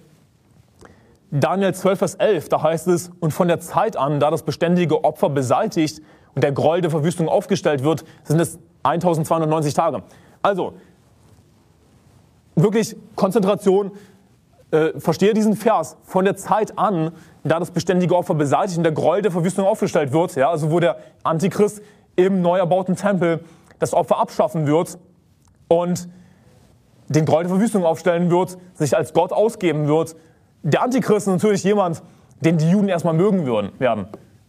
Daniel 1.31 1.72
12, 1.72 1.98
Vers 1.98 2.14
11, 2.16 2.48
da 2.48 2.62
heißt 2.62 2.89
es, 2.89 3.12
und 3.20 3.32
von 3.32 3.47
der 3.47 3.60
Zeit 3.60 3.97
an, 3.97 4.18
da 4.18 4.31
das 4.31 4.43
beständige 4.43 5.05
Opfer 5.05 5.31
beseitigt 5.31 6.01
und 6.35 6.43
der 6.43 6.51
Groll 6.51 6.81
der 6.81 6.90
Verwüstung 6.90 7.28
aufgestellt 7.28 7.85
wird, 7.85 8.05
sind 8.24 8.40
es 8.40 8.59
1290 8.82 9.74
Tage. 9.74 10.02
Also, 10.43 10.74
wirklich 12.56 12.97
Konzentration, 13.14 13.93
äh, 14.70 14.98
verstehe 14.98 15.34
diesen 15.34 15.56
Vers, 15.56 15.97
von 16.05 16.24
der 16.24 16.36
Zeit 16.36 16.78
an, 16.78 17.12
da 17.44 17.59
das 17.59 17.70
beständige 17.70 18.16
Opfer 18.16 18.34
beseitigt 18.34 18.78
und 18.78 18.84
der 18.84 18.92
Gräuel 18.92 19.22
der 19.22 19.32
Verwüstung 19.32 19.66
aufgestellt 19.66 20.12
wird, 20.12 20.36
ja, 20.36 20.51
also 20.51 20.70
wo 20.70 20.80
der 20.80 20.98
Antichrist 21.22 21.82
im 22.16 22.42
neu 22.42 22.59
erbauten 22.59 22.97
Tempel 22.97 23.40
das 23.78 23.94
Opfer 23.94 24.18
abschaffen 24.18 24.66
wird 24.66 24.98
und 25.68 26.09
den 27.09 27.24
Gräuel 27.24 27.44
der 27.44 27.51
Verwüstung 27.51 27.84
aufstellen 27.84 28.30
wird, 28.30 28.59
sich 28.74 28.97
als 28.97 29.12
Gott 29.12 29.32
ausgeben 29.32 29.88
wird. 29.88 30.14
Der 30.62 30.82
Antichrist 30.82 31.26
ist 31.26 31.32
natürlich 31.32 31.64
jemand, 31.64 32.02
den 32.40 32.59
die 32.59 32.70
Juden 32.70 32.88
erstmal 32.88 33.14
mögen 33.14 33.47
würden, 33.47 33.72
werden. 33.78 34.06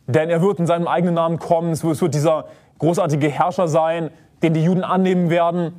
Denn 0.08 0.30
er 0.30 0.42
wird 0.42 0.60
in 0.60 0.68
seinem 0.68 0.88
eigenen 0.88 1.16
Namen 1.16 1.40
kommen, 1.40 1.72
es 1.72 1.84
wird 1.84 2.14
dieser 2.14 2.46
großartige 2.80 3.30
Herrscher 3.30 3.68
sein, 3.68 4.12
den 4.44 4.54
die 4.54 4.64
Juden 4.64 4.84
annehmen 4.84 5.30
werden 5.30 5.74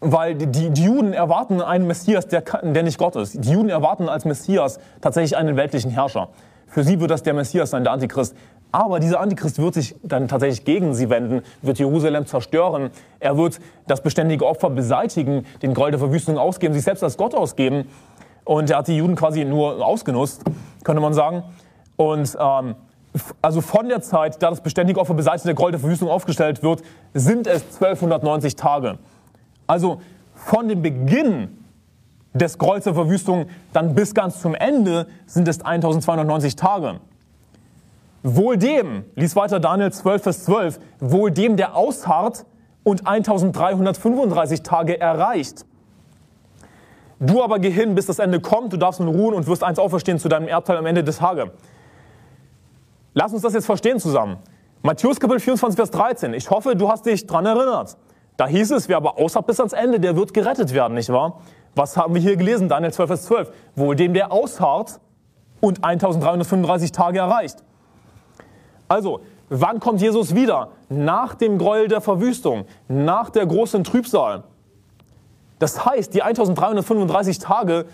weil 0.00 0.34
die, 0.34 0.70
die, 0.70 0.82
Juden 0.82 1.12
erwarten 1.12 1.60
einen 1.60 1.86
Messias, 1.86 2.26
der, 2.26 2.40
der 2.40 2.82
nicht 2.82 2.98
Gott 2.98 3.16
ist. 3.16 3.44
Die 3.44 3.52
Juden 3.52 3.68
erwarten 3.68 4.08
als 4.08 4.24
Messias 4.24 4.78
tatsächlich 5.00 5.36
einen 5.36 5.56
weltlichen 5.56 5.90
Herrscher. 5.90 6.28
Für 6.66 6.84
sie 6.84 7.00
wird 7.00 7.10
das 7.10 7.22
der 7.22 7.34
Messias 7.34 7.70
sein, 7.70 7.84
der 7.84 7.92
Antichrist. 7.92 8.34
Aber 8.72 9.00
dieser 9.00 9.20
Antichrist 9.20 9.58
wird 9.58 9.74
sich 9.74 9.96
dann 10.02 10.28
tatsächlich 10.28 10.64
gegen 10.64 10.94
sie 10.94 11.10
wenden, 11.10 11.42
wird 11.60 11.78
Jerusalem 11.78 12.26
zerstören. 12.26 12.90
Er 13.18 13.36
wird 13.36 13.58
das 13.88 14.00
beständige 14.00 14.46
Opfer 14.46 14.70
beseitigen, 14.70 15.44
den 15.62 15.74
Groll 15.74 15.90
der 15.90 15.98
Verwüstung 15.98 16.38
ausgeben, 16.38 16.72
sich 16.72 16.84
selbst 16.84 17.02
als 17.02 17.16
Gott 17.16 17.34
ausgeben. 17.34 17.86
Und 18.44 18.70
er 18.70 18.78
hat 18.78 18.88
die 18.88 18.96
Juden 18.96 19.16
quasi 19.16 19.44
nur 19.44 19.84
ausgenutzt, 19.84 20.44
könnte 20.84 21.02
man 21.02 21.12
sagen. 21.12 21.42
Und 21.96 22.36
ähm, 22.40 22.76
also 23.42 23.60
von 23.60 23.88
der 23.88 24.02
Zeit, 24.02 24.40
da 24.40 24.50
das 24.50 24.60
beständige 24.60 25.00
Opfer 25.00 25.14
beseitigt, 25.14 25.46
der 25.46 25.54
Groll 25.54 25.72
der 25.72 25.80
Verwüstung 25.80 26.08
aufgestellt 26.08 26.62
wird, 26.62 26.82
sind 27.12 27.48
es 27.48 27.62
1290 27.74 28.54
Tage. 28.54 28.98
Also 29.70 30.00
von 30.34 30.66
dem 30.66 30.82
Beginn 30.82 31.56
des 32.34 32.58
Grolls 32.58 32.82
der 32.82 32.94
Verwüstung 32.94 33.46
dann 33.72 33.94
bis 33.94 34.14
ganz 34.14 34.40
zum 34.40 34.56
Ende 34.56 35.06
sind 35.26 35.46
es 35.46 35.60
1290 35.60 36.56
Tage. 36.56 36.98
Wohl 38.24 38.56
dem, 38.56 39.04
lies 39.14 39.36
weiter 39.36 39.60
Daniel 39.60 39.92
12, 39.92 40.22
Vers 40.24 40.44
12, 40.46 40.80
wohl 40.98 41.30
dem, 41.30 41.56
der 41.56 41.76
ausharrt 41.76 42.46
und 42.82 43.06
1335 43.06 44.64
Tage 44.64 45.00
erreicht. 45.00 45.64
Du 47.20 47.40
aber 47.40 47.60
geh 47.60 47.70
hin, 47.70 47.94
bis 47.94 48.06
das 48.06 48.18
Ende 48.18 48.40
kommt, 48.40 48.72
du 48.72 48.76
darfst 48.76 48.98
nun 48.98 49.14
ruhen 49.14 49.34
und 49.34 49.46
wirst 49.46 49.62
eins 49.62 49.78
auferstehen 49.78 50.18
zu 50.18 50.28
deinem 50.28 50.48
Erbteil 50.48 50.78
am 50.78 50.86
Ende 50.86 51.04
des 51.04 51.18
Tages. 51.18 51.48
Lass 53.14 53.32
uns 53.32 53.42
das 53.42 53.54
jetzt 53.54 53.66
verstehen 53.66 54.00
zusammen. 54.00 54.38
Matthäus 54.82 55.20
Kapitel 55.20 55.38
24, 55.38 55.76
Vers 55.76 55.92
13. 55.92 56.34
Ich 56.34 56.50
hoffe, 56.50 56.74
du 56.74 56.90
hast 56.90 57.06
dich 57.06 57.24
dran 57.24 57.46
erinnert. 57.46 57.96
Da 58.40 58.46
hieß 58.46 58.70
es, 58.70 58.88
wer 58.88 58.96
aber 58.96 59.18
ausharrt 59.18 59.46
bis 59.46 59.60
ans 59.60 59.74
Ende, 59.74 60.00
der 60.00 60.16
wird 60.16 60.32
gerettet 60.32 60.72
werden, 60.72 60.94
nicht 60.94 61.12
wahr? 61.12 61.42
Was 61.74 61.98
haben 61.98 62.14
wir 62.14 62.22
hier 62.22 62.36
gelesen? 62.36 62.70
Daniel 62.70 62.90
12, 62.90 63.06
Vers 63.06 63.24
12. 63.24 63.52
Wohl 63.76 63.94
dem, 63.94 64.14
der 64.14 64.32
ausharrt 64.32 64.98
und 65.60 65.84
1335 65.84 66.90
Tage 66.90 67.18
erreicht. 67.18 67.62
Also, 68.88 69.20
wann 69.50 69.78
kommt 69.78 70.00
Jesus 70.00 70.34
wieder? 70.34 70.70
Nach 70.88 71.34
dem 71.34 71.58
Gräuel 71.58 71.88
der 71.88 72.00
Verwüstung, 72.00 72.64
nach 72.88 73.28
der 73.28 73.44
großen 73.44 73.84
Trübsal. 73.84 74.44
Das 75.58 75.84
heißt, 75.84 76.14
die 76.14 76.22
1335 76.22 77.40
Tage, 77.40 77.84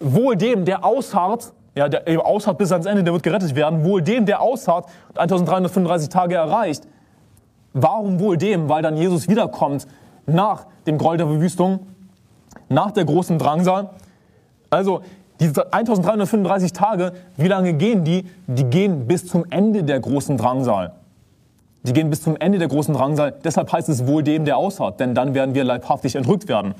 wohl 0.00 0.34
dem, 0.34 0.64
der 0.64 0.84
ausharrt, 0.84 1.52
ja, 1.76 1.88
der 1.88 2.08
eben 2.08 2.22
ausharrt 2.22 2.58
bis 2.58 2.72
ans 2.72 2.86
Ende, 2.86 3.04
der 3.04 3.12
wird 3.12 3.22
gerettet 3.22 3.54
werden, 3.54 3.84
wohl 3.84 4.02
dem, 4.02 4.26
der 4.26 4.40
ausharrt 4.40 4.86
und 5.10 5.18
1335 5.18 6.08
Tage 6.08 6.34
erreicht. 6.34 6.88
Warum 7.74 8.20
wohl 8.20 8.36
dem? 8.36 8.68
Weil 8.68 8.82
dann 8.82 8.96
Jesus 8.96 9.28
wiederkommt 9.28 9.86
nach 10.26 10.66
dem 10.86 10.98
Groll 10.98 11.16
der 11.16 11.26
Verwüstung, 11.26 11.86
nach 12.68 12.90
der 12.90 13.04
großen 13.04 13.38
Drangsal. 13.38 13.90
Also 14.70 15.02
diese 15.40 15.72
1335 15.72 16.72
Tage, 16.72 17.12
wie 17.36 17.48
lange 17.48 17.74
gehen 17.74 18.04
die? 18.04 18.26
Die 18.46 18.64
gehen 18.64 19.06
bis 19.06 19.26
zum 19.26 19.44
Ende 19.50 19.82
der 19.82 20.00
großen 20.00 20.36
Drangsal. 20.36 20.92
Die 21.82 21.92
gehen 21.92 22.10
bis 22.10 22.22
zum 22.22 22.36
Ende 22.38 22.58
der 22.58 22.68
großen 22.68 22.94
Drangsal. 22.94 23.34
Deshalb 23.42 23.72
heißt 23.72 23.88
es 23.88 24.06
wohl 24.06 24.22
dem, 24.22 24.44
der 24.44 24.56
ausharrt, 24.56 25.00
denn 25.00 25.14
dann 25.14 25.34
werden 25.34 25.54
wir 25.54 25.64
leibhaftig 25.64 26.14
entrückt 26.14 26.48
werden. 26.48 26.74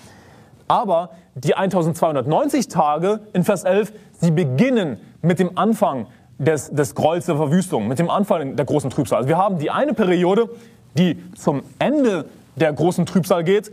Aber 0.69 1.11
die 1.35 1.55
1290 1.55 2.69
Tage 2.69 3.21
in 3.33 3.43
Vers 3.45 3.65
11, 3.65 3.93
sie 4.21 4.31
beginnen 4.31 4.99
mit 5.21 5.39
dem 5.39 5.59
Anfang 5.59 6.07
des, 6.39 6.71
des 6.71 6.95
Grolls 6.95 7.27
der 7.27 7.37
Verwüstung, 7.37 7.89
mit 7.89 7.99
dem 7.99 8.11
Anfang 8.11 8.57
der 8.57 8.65
großen 8.65 8.91
Trübsal. 8.91 9.19
Also 9.19 9.29
wir 9.29 9.39
haben 9.39 9.59
die 9.59 9.71
eine 9.71 9.93
Periode, 9.93 10.49
die 10.97 11.23
zum 11.35 11.63
Ende 11.79 12.27
der 12.57 12.73
großen 12.73 13.07
Trübsal 13.07 13.45
geht. 13.45 13.73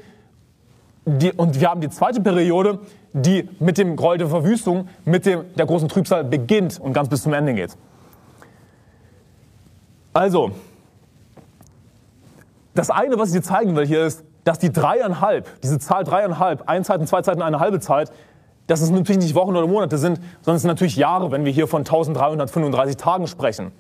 Die, 1.06 1.32
und 1.32 1.60
wir 1.60 1.70
haben 1.70 1.82
die 1.82 1.90
zweite 1.90 2.22
Periode, 2.22 2.80
die 3.14 3.50
mit 3.60 3.78
dem 3.78 3.96
Gräuel 3.96 4.20
der 4.20 4.28
Verwüstung, 4.28 4.88
mit 5.06 5.26
dem, 5.26 5.44
der 5.56 5.66
großen 5.66 5.90
Trübsal 5.90 6.24
beginnt 6.24 6.80
und 6.80 6.94
ganz 6.94 7.10
bis 7.10 7.24
zum 7.24 7.34
Ende 7.34 7.54
geht. 7.54 7.76
Also, 10.14 10.52
das 12.76 12.90
eine, 12.90 13.18
was 13.18 13.30
ich 13.30 13.36
dir 13.36 13.42
zeigen 13.42 13.76
will 13.76 13.86
hier 13.86 14.06
ist, 14.06 14.24
dass 14.44 14.60
die 14.60 14.72
dreieinhalb, 14.72 15.62
diese 15.62 15.80
Zahl 15.80 16.04
dreieinhalb, 16.04 16.68
eine 16.68 16.84
Zeit, 16.84 17.08
zwei 17.08 17.22
Zeiten, 17.22 17.42
eine 17.42 17.60
halbe 17.60 17.80
Zeit, 17.80 18.12
dass 18.68 18.82
es 18.82 18.90
natürlich 18.92 19.22
nicht 19.22 19.36
Wochen 19.36 19.56
oder 19.56 19.68
Monate 19.68 19.98
sind, 19.98 20.20
sondern 20.42 20.56
es 20.56 20.62
sind 20.62 20.70
natürlich 20.70 20.96
Jahre, 20.96 21.32
wenn 21.32 21.44
wir 21.44 21.52
hier 21.52 21.68
von 21.68 21.82
1335 21.82 22.98
Tagen 22.98 23.28
sprechen. 23.28 23.72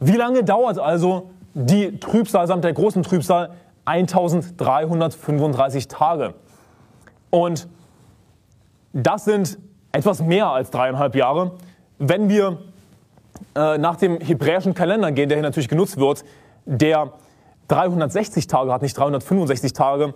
Wie 0.00 0.16
lange 0.16 0.44
dauert 0.44 0.78
also 0.78 1.30
die 1.58 1.98
Trübsal 1.98 2.46
samt 2.46 2.64
der 2.64 2.74
großen 2.74 3.02
Trübsal 3.02 3.52
1335 3.86 5.88
Tage. 5.88 6.34
Und 7.30 7.66
das 8.92 9.24
sind 9.24 9.58
etwas 9.90 10.20
mehr 10.20 10.48
als 10.48 10.70
dreieinhalb 10.70 11.16
Jahre. 11.16 11.52
Wenn 11.98 12.28
wir 12.28 12.58
äh, 13.54 13.78
nach 13.78 13.96
dem 13.96 14.20
hebräischen 14.20 14.74
Kalender 14.74 15.12
gehen, 15.12 15.30
der 15.30 15.38
hier 15.38 15.42
natürlich 15.42 15.70
genutzt 15.70 15.96
wird, 15.96 16.26
der 16.66 17.12
360 17.68 18.48
Tage 18.48 18.70
hat, 18.70 18.82
nicht 18.82 18.98
365 18.98 19.72
Tage, 19.72 20.12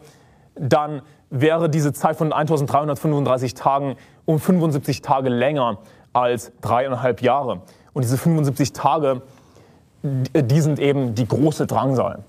dann 0.57 1.01
wäre 1.31 1.71
diese 1.71 1.95
Zeit 1.95 2.17
von 2.17 2.35
1335 2.35 3.55
Tagen 3.55 3.97
um 4.27 4.39
75 4.39 5.01
Tage 5.01 5.31
länger 5.31 5.79
als 6.13 6.53
dreieinhalb 6.61 7.23
Jahre. 7.23 7.63
Und 7.95 8.05
diese 8.05 8.19
75 8.19 8.75
Tage, 8.75 9.23
die 10.03 10.61
sind 10.61 10.79
eben 10.79 11.15
die 11.15 11.27
große 11.27 11.67
Drangsal. 11.67 12.21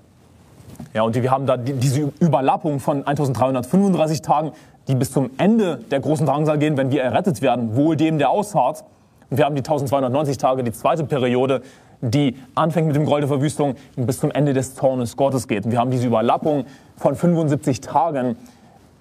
Ja, 0.94 1.02
und 1.02 1.14
wir 1.14 1.30
haben 1.30 1.46
da 1.46 1.56
diese 1.56 2.12
Überlappung 2.20 2.80
von 2.80 3.06
1335 3.06 4.22
Tagen, 4.22 4.52
die 4.88 4.94
bis 4.94 5.12
zum 5.12 5.30
Ende 5.38 5.78
der 5.90 6.00
großen 6.00 6.26
Drangsal 6.26 6.58
gehen, 6.58 6.76
wenn 6.76 6.90
wir 6.90 7.02
errettet 7.02 7.40
werden, 7.40 7.76
wohl 7.76 7.96
dem, 7.96 8.18
der 8.18 8.30
ausharrt. 8.30 8.84
Und 9.30 9.38
wir 9.38 9.44
haben 9.44 9.54
die 9.54 9.60
1290 9.60 10.36
Tage, 10.38 10.64
die 10.64 10.72
zweite 10.72 11.04
Periode, 11.04 11.62
die 12.02 12.36
anfängt 12.54 12.88
mit 12.88 12.96
dem 12.96 13.06
Groll 13.06 13.20
der 13.20 13.28
Verwüstung 13.28 13.76
und 13.96 14.06
bis 14.06 14.18
zum 14.18 14.30
Ende 14.32 14.52
des 14.52 14.74
Zornes 14.74 15.16
Gottes 15.16 15.46
geht. 15.46 15.64
Und 15.64 15.70
wir 15.70 15.78
haben 15.78 15.90
diese 15.90 16.06
Überlappung 16.06 16.66
von 16.96 17.14
75 17.14 17.80
Tagen 17.80 18.36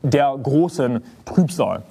der 0.04 0.36
großen 0.42 1.04
Trübsal. 1.26 1.82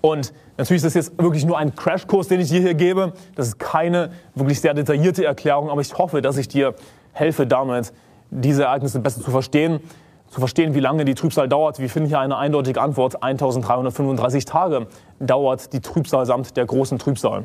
Und 0.00 0.32
natürlich 0.56 0.82
ist 0.82 0.94
das 0.94 1.06
jetzt 1.06 1.22
wirklich 1.22 1.44
nur 1.44 1.58
ein 1.58 1.74
Crashkurs, 1.74 2.28
den 2.28 2.40
ich 2.40 2.48
dir 2.48 2.60
hier 2.60 2.74
gebe. 2.74 3.12
Das 3.34 3.48
ist 3.48 3.58
keine 3.58 4.10
wirklich 4.34 4.60
sehr 4.60 4.74
detaillierte 4.74 5.24
Erklärung, 5.24 5.70
aber 5.70 5.80
ich 5.80 5.96
hoffe, 5.96 6.22
dass 6.22 6.36
ich 6.36 6.48
dir 6.48 6.74
helfe 7.12 7.46
damit, 7.46 7.92
diese 8.30 8.64
Ereignisse 8.64 9.00
besser 9.00 9.20
zu 9.20 9.30
verstehen, 9.30 9.80
zu 10.28 10.38
verstehen, 10.38 10.74
wie 10.74 10.80
lange 10.80 11.04
die 11.04 11.14
Trübsal 11.14 11.48
dauert. 11.48 11.80
Wir 11.80 11.90
finden 11.90 12.08
hier 12.08 12.20
eine 12.20 12.36
eindeutige 12.36 12.80
Antwort. 12.80 13.22
1335 13.22 14.44
Tage 14.44 14.86
dauert 15.18 15.72
die 15.72 15.80
Trübsal 15.80 16.24
samt 16.24 16.56
der 16.56 16.66
großen 16.66 16.98
Trübsal. 16.98 17.44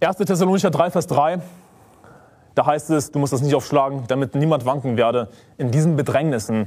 1. 0.00 0.16
Thessalonicher 0.18 0.70
3, 0.70 0.90
Vers 0.90 1.06
3. 1.08 1.40
Da 2.54 2.66
heißt 2.66 2.90
es, 2.90 3.10
du 3.10 3.18
musst 3.18 3.32
das 3.32 3.40
nicht 3.40 3.54
aufschlagen, 3.54 4.04
damit 4.06 4.34
niemand 4.34 4.64
wanken 4.64 4.96
werde 4.96 5.28
in 5.56 5.70
diesen 5.70 5.96
Bedrängnissen, 5.96 6.66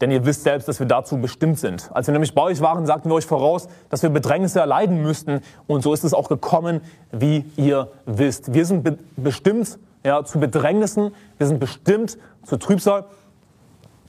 denn 0.00 0.10
ihr 0.10 0.24
wisst 0.24 0.44
selbst, 0.44 0.68
dass 0.68 0.78
wir 0.78 0.86
dazu 0.86 1.18
bestimmt 1.18 1.58
sind. 1.58 1.90
Als 1.92 2.06
wir 2.06 2.12
nämlich 2.12 2.34
bei 2.34 2.42
euch 2.42 2.60
waren, 2.60 2.86
sagten 2.86 3.10
wir 3.10 3.14
euch 3.14 3.26
voraus, 3.26 3.68
dass 3.90 4.02
wir 4.02 4.10
Bedrängnisse 4.10 4.60
erleiden 4.60 5.02
müssten. 5.02 5.40
Und 5.66 5.82
so 5.82 5.92
ist 5.92 6.04
es 6.04 6.14
auch 6.14 6.28
gekommen, 6.28 6.80
wie 7.10 7.44
ihr 7.56 7.88
wisst. 8.06 8.54
Wir 8.54 8.64
sind 8.64 8.84
be 8.84 8.98
bestimmt 9.16 9.78
ja, 10.04 10.24
zu 10.24 10.38
Bedrängnissen, 10.38 11.12
wir 11.38 11.46
sind 11.46 11.58
bestimmt 11.58 12.18
zur 12.44 12.58
Trübsal. 12.58 13.04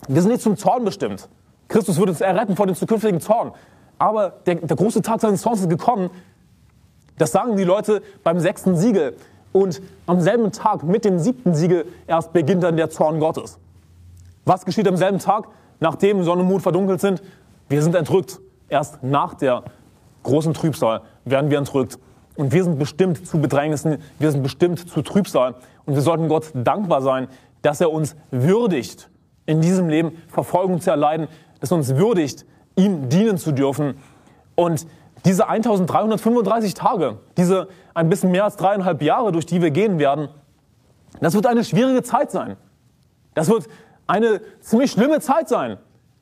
Wir 0.07 0.21
sind 0.21 0.31
nicht 0.31 0.43
zum 0.43 0.55
Zorn 0.55 0.85
bestimmt. 0.85 1.27
Christus 1.67 1.97
wird 1.97 2.09
uns 2.09 2.21
erretten 2.21 2.55
vor 2.55 2.67
dem 2.67 2.75
zukünftigen 2.75 3.19
Zorn. 3.19 3.51
Aber 3.97 4.29
der, 4.45 4.55
der 4.55 4.77
große 4.77 5.01
Tag 5.01 5.21
seines 5.21 5.41
Zorns 5.41 5.61
ist 5.61 5.69
gekommen. 5.69 6.09
Das 7.17 7.31
sagen 7.31 7.57
die 7.57 7.63
Leute 7.63 8.01
beim 8.23 8.39
sechsten 8.39 8.77
Siegel. 8.77 9.15
Und 9.51 9.81
am 10.05 10.21
selben 10.21 10.51
Tag, 10.51 10.83
mit 10.83 11.05
dem 11.05 11.19
siebten 11.19 11.53
Siegel, 11.53 11.85
erst 12.07 12.33
beginnt 12.33 12.63
dann 12.63 12.77
der 12.77 12.89
Zorn 12.89 13.19
Gottes. 13.19 13.57
Was 14.45 14.63
geschieht 14.63 14.87
am 14.87 14.95
selben 14.95 15.19
Tag? 15.19 15.47
Nachdem 15.79 16.23
Sonne 16.23 16.41
und 16.41 16.47
Mond 16.47 16.61
verdunkelt 16.61 17.01
sind, 17.01 17.21
wir 17.67 17.81
sind 17.81 17.95
entrückt. 17.95 18.39
Erst 18.67 19.03
nach 19.03 19.33
der 19.33 19.63
großen 20.23 20.53
Trübsal 20.53 21.01
werden 21.25 21.49
wir 21.49 21.57
entrückt. 21.57 21.97
Und 22.35 22.53
wir 22.53 22.63
sind 22.63 22.79
bestimmt 22.79 23.27
zu 23.27 23.39
Bedrängnissen, 23.39 23.97
wir 24.17 24.31
sind 24.31 24.43
bestimmt 24.43 24.89
zu 24.89 25.01
Trübsal. 25.01 25.55
Und 25.85 25.95
wir 25.95 26.01
sollten 26.01 26.27
Gott 26.27 26.51
dankbar 26.53 27.01
sein, 27.01 27.27
dass 27.61 27.81
er 27.81 27.91
uns 27.91 28.15
würdigt, 28.31 29.09
in 29.45 29.61
diesem 29.61 29.89
Leben 29.89 30.11
Verfolgung 30.27 30.79
zu 30.79 30.91
erleiden, 30.91 31.27
dass 31.59 31.71
er 31.71 31.77
uns 31.77 31.95
würdigt, 31.95 32.45
ihm 32.75 33.09
dienen 33.09 33.37
zu 33.37 33.51
dürfen. 33.51 33.95
Und 34.55 34.87
diese 35.25 35.49
1335 35.49 36.73
Tage, 36.75 37.17
diese 37.35 37.67
ein 37.93 38.09
bisschen 38.09 38.31
mehr 38.31 38.45
als 38.45 38.55
dreieinhalb 38.55 39.01
Jahre, 39.01 39.31
durch 39.31 39.45
die 39.45 39.61
wir 39.61 39.71
gehen 39.71 39.99
werden, 39.99 40.29
das 41.19 41.33
wird 41.33 41.47
eine 41.47 41.63
schwierige 41.63 42.03
Zeit 42.03 42.31
sein. 42.31 42.55
Das 43.33 43.49
wird 43.49 43.67
eine 44.09 44.41
ziemlich 44.59 44.91
schlimme 44.91 45.19
Zeit 45.19 45.47
sein. 45.47 45.77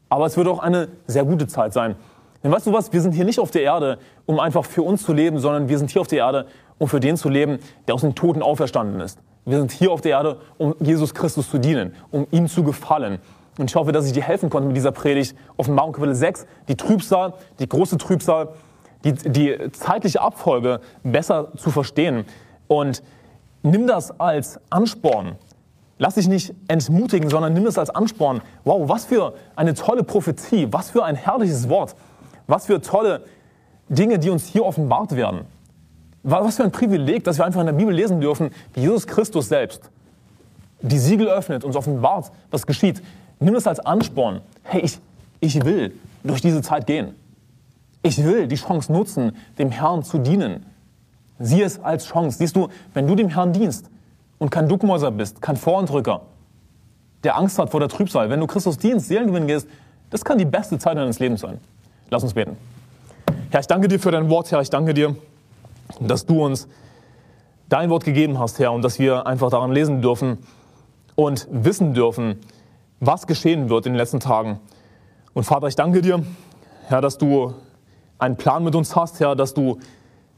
Aber 0.09 0.25
es 0.25 0.37
wird 0.37 0.47
auch 0.47 0.59
eine 0.59 0.89
sehr 1.07 1.23
gute 1.25 1.47
Zeit 1.47 1.73
sein. 1.73 1.95
Denn 2.43 2.51
weißt 2.51 2.67
du 2.67 2.73
was, 2.73 2.93
wir 2.93 3.01
sind 3.01 3.13
hier 3.13 3.25
nicht 3.25 3.39
auf 3.39 3.51
der 3.51 3.63
Erde, 3.63 3.97
um 4.25 4.39
einfach 4.39 4.65
für 4.65 4.83
uns 4.83 5.03
zu 5.03 5.13
leben, 5.13 5.39
sondern 5.39 5.69
wir 5.69 5.77
sind 5.77 5.89
hier 5.89 6.01
auf 6.01 6.07
der 6.07 6.19
Erde, 6.19 6.47
um 6.77 6.87
für 6.87 6.99
den 6.99 7.17
zu 7.17 7.29
leben, 7.29 7.59
der 7.87 7.95
aus 7.95 8.01
den 8.01 8.13
Toten 8.13 8.41
auferstanden 8.41 8.99
ist. 9.01 9.19
Wir 9.45 9.57
sind 9.57 9.71
hier 9.71 9.91
auf 9.91 10.01
der 10.01 10.11
Erde, 10.11 10.37
um 10.57 10.75
Jesus 10.79 11.13
Christus 11.13 11.49
zu 11.49 11.57
dienen, 11.57 11.95
um 12.11 12.27
ihm 12.31 12.47
zu 12.47 12.63
gefallen. 12.63 13.19
Und 13.57 13.69
ich 13.69 13.75
hoffe, 13.75 13.91
dass 13.91 14.05
ich 14.05 14.13
dir 14.13 14.23
helfen 14.23 14.49
konnte 14.49 14.67
mit 14.67 14.77
dieser 14.77 14.91
Predigt. 14.91 15.35
Offenbarung 15.55 15.93
Kapitel 15.93 16.13
6, 16.13 16.45
die 16.67 16.75
Trübsal, 16.75 17.33
die 17.59 17.67
große 17.67 17.97
Trübsal, 17.97 18.49
die, 19.03 19.13
die 19.13 19.71
zeitliche 19.71 20.21
Abfolge 20.21 20.81
besser 21.03 21.53
zu 21.55 21.71
verstehen. 21.71 22.25
Und 22.67 23.01
nimm 23.63 23.87
das 23.87 24.19
als 24.19 24.59
Ansporn, 24.69 25.37
Lass 25.99 26.15
dich 26.15 26.27
nicht 26.27 26.53
entmutigen, 26.67 27.29
sondern 27.29 27.53
nimm 27.53 27.65
es 27.65 27.77
als 27.77 27.89
Ansporn. 27.89 28.41
Wow, 28.63 28.87
was 28.87 29.05
für 29.05 29.33
eine 29.55 29.73
tolle 29.73 30.03
Prophetie, 30.03 30.67
was 30.71 30.91
für 30.91 31.03
ein 31.03 31.15
herrliches 31.15 31.69
Wort, 31.69 31.95
was 32.45 32.67
für 32.67 32.81
tolle 32.81 33.23
Dinge, 33.89 34.19
die 34.19 34.29
uns 34.29 34.45
hier 34.45 34.65
offenbart 34.65 35.15
werden. 35.15 35.41
Was 36.23 36.57
für 36.57 36.63
ein 36.63 36.71
Privileg, 36.71 37.23
dass 37.23 37.37
wir 37.37 37.45
einfach 37.45 37.61
in 37.61 37.67
der 37.67 37.73
Bibel 37.73 37.93
lesen 37.93 38.21
dürfen, 38.21 38.51
wie 38.73 38.81
Jesus 38.81 39.07
Christus 39.07 39.49
selbst 39.49 39.89
die 40.81 40.97
Siegel 40.97 41.27
öffnet, 41.27 41.63
uns 41.63 41.75
offenbart, 41.75 42.31
was 42.51 42.65
geschieht. 42.65 43.01
Nimm 43.39 43.55
es 43.55 43.67
als 43.67 43.79
Ansporn. 43.79 44.41
Hey, 44.63 44.81
ich, 44.81 44.99
ich 45.39 45.63
will 45.65 45.93
durch 46.23 46.41
diese 46.41 46.61
Zeit 46.61 46.87
gehen. 46.87 47.15
Ich 48.03 48.23
will 48.23 48.47
die 48.47 48.55
Chance 48.55 48.91
nutzen, 48.91 49.35
dem 49.57 49.71
Herrn 49.71 50.03
zu 50.03 50.17
dienen. 50.19 50.65
Sieh 51.39 51.61
es 51.61 51.79
als 51.79 52.05
Chance. 52.05 52.37
Siehst 52.37 52.55
du, 52.55 52.69
wenn 52.93 53.07
du 53.07 53.15
dem 53.15 53.29
Herrn 53.29 53.53
dienst, 53.53 53.89
und 54.39 54.49
kein 54.49 54.67
Duckmäuser 54.67 55.11
bist, 55.11 55.41
kein 55.41 55.57
Vorendrücker, 55.57 56.21
der 57.23 57.37
Angst 57.37 57.57
hat 57.59 57.69
vor 57.69 57.79
der 57.79 57.89
Trübsal, 57.89 58.29
wenn 58.29 58.39
du 58.39 58.47
Christus 58.47 58.77
dienst, 58.77 59.07
Seelengewinn 59.07 59.47
gehst, 59.47 59.67
das 60.09 60.23
kann 60.23 60.37
die 60.37 60.45
beste 60.45 60.77
Zeit 60.77 60.97
deines 60.97 61.19
Lebens 61.19 61.41
sein. 61.41 61.59
Lass 62.09 62.23
uns 62.23 62.33
beten. 62.33 62.55
Herr, 63.49 63.59
ich 63.59 63.67
danke 63.67 63.87
dir 63.87 63.99
für 63.99 64.11
dein 64.11 64.29
Wort, 64.29 64.51
Herr. 64.51 64.61
Ich 64.61 64.69
danke 64.69 64.93
dir, 64.93 65.15
dass 65.99 66.25
du 66.25 66.45
uns 66.45 66.67
dein 67.69 67.89
Wort 67.89 68.05
gegeben 68.05 68.39
hast, 68.39 68.59
Herr, 68.59 68.71
und 68.71 68.81
dass 68.81 68.99
wir 68.99 69.27
einfach 69.27 69.49
daran 69.49 69.71
lesen 69.71 70.01
dürfen 70.01 70.37
und 71.15 71.47
wissen 71.51 71.93
dürfen, 71.93 72.39
was 72.99 73.27
geschehen 73.27 73.69
wird 73.69 73.85
in 73.85 73.93
den 73.93 73.97
letzten 73.97 74.19
Tagen. 74.19 74.59
Und 75.33 75.43
Vater, 75.43 75.67
ich 75.67 75.75
danke 75.75 76.01
dir, 76.01 76.23
Herr, 76.87 77.01
dass 77.01 77.17
du 77.17 77.53
einen 78.19 78.37
Plan 78.37 78.63
mit 78.63 78.75
uns 78.75 78.95
hast, 78.95 79.19
Herr, 79.19 79.35
dass 79.35 79.53
du 79.53 79.79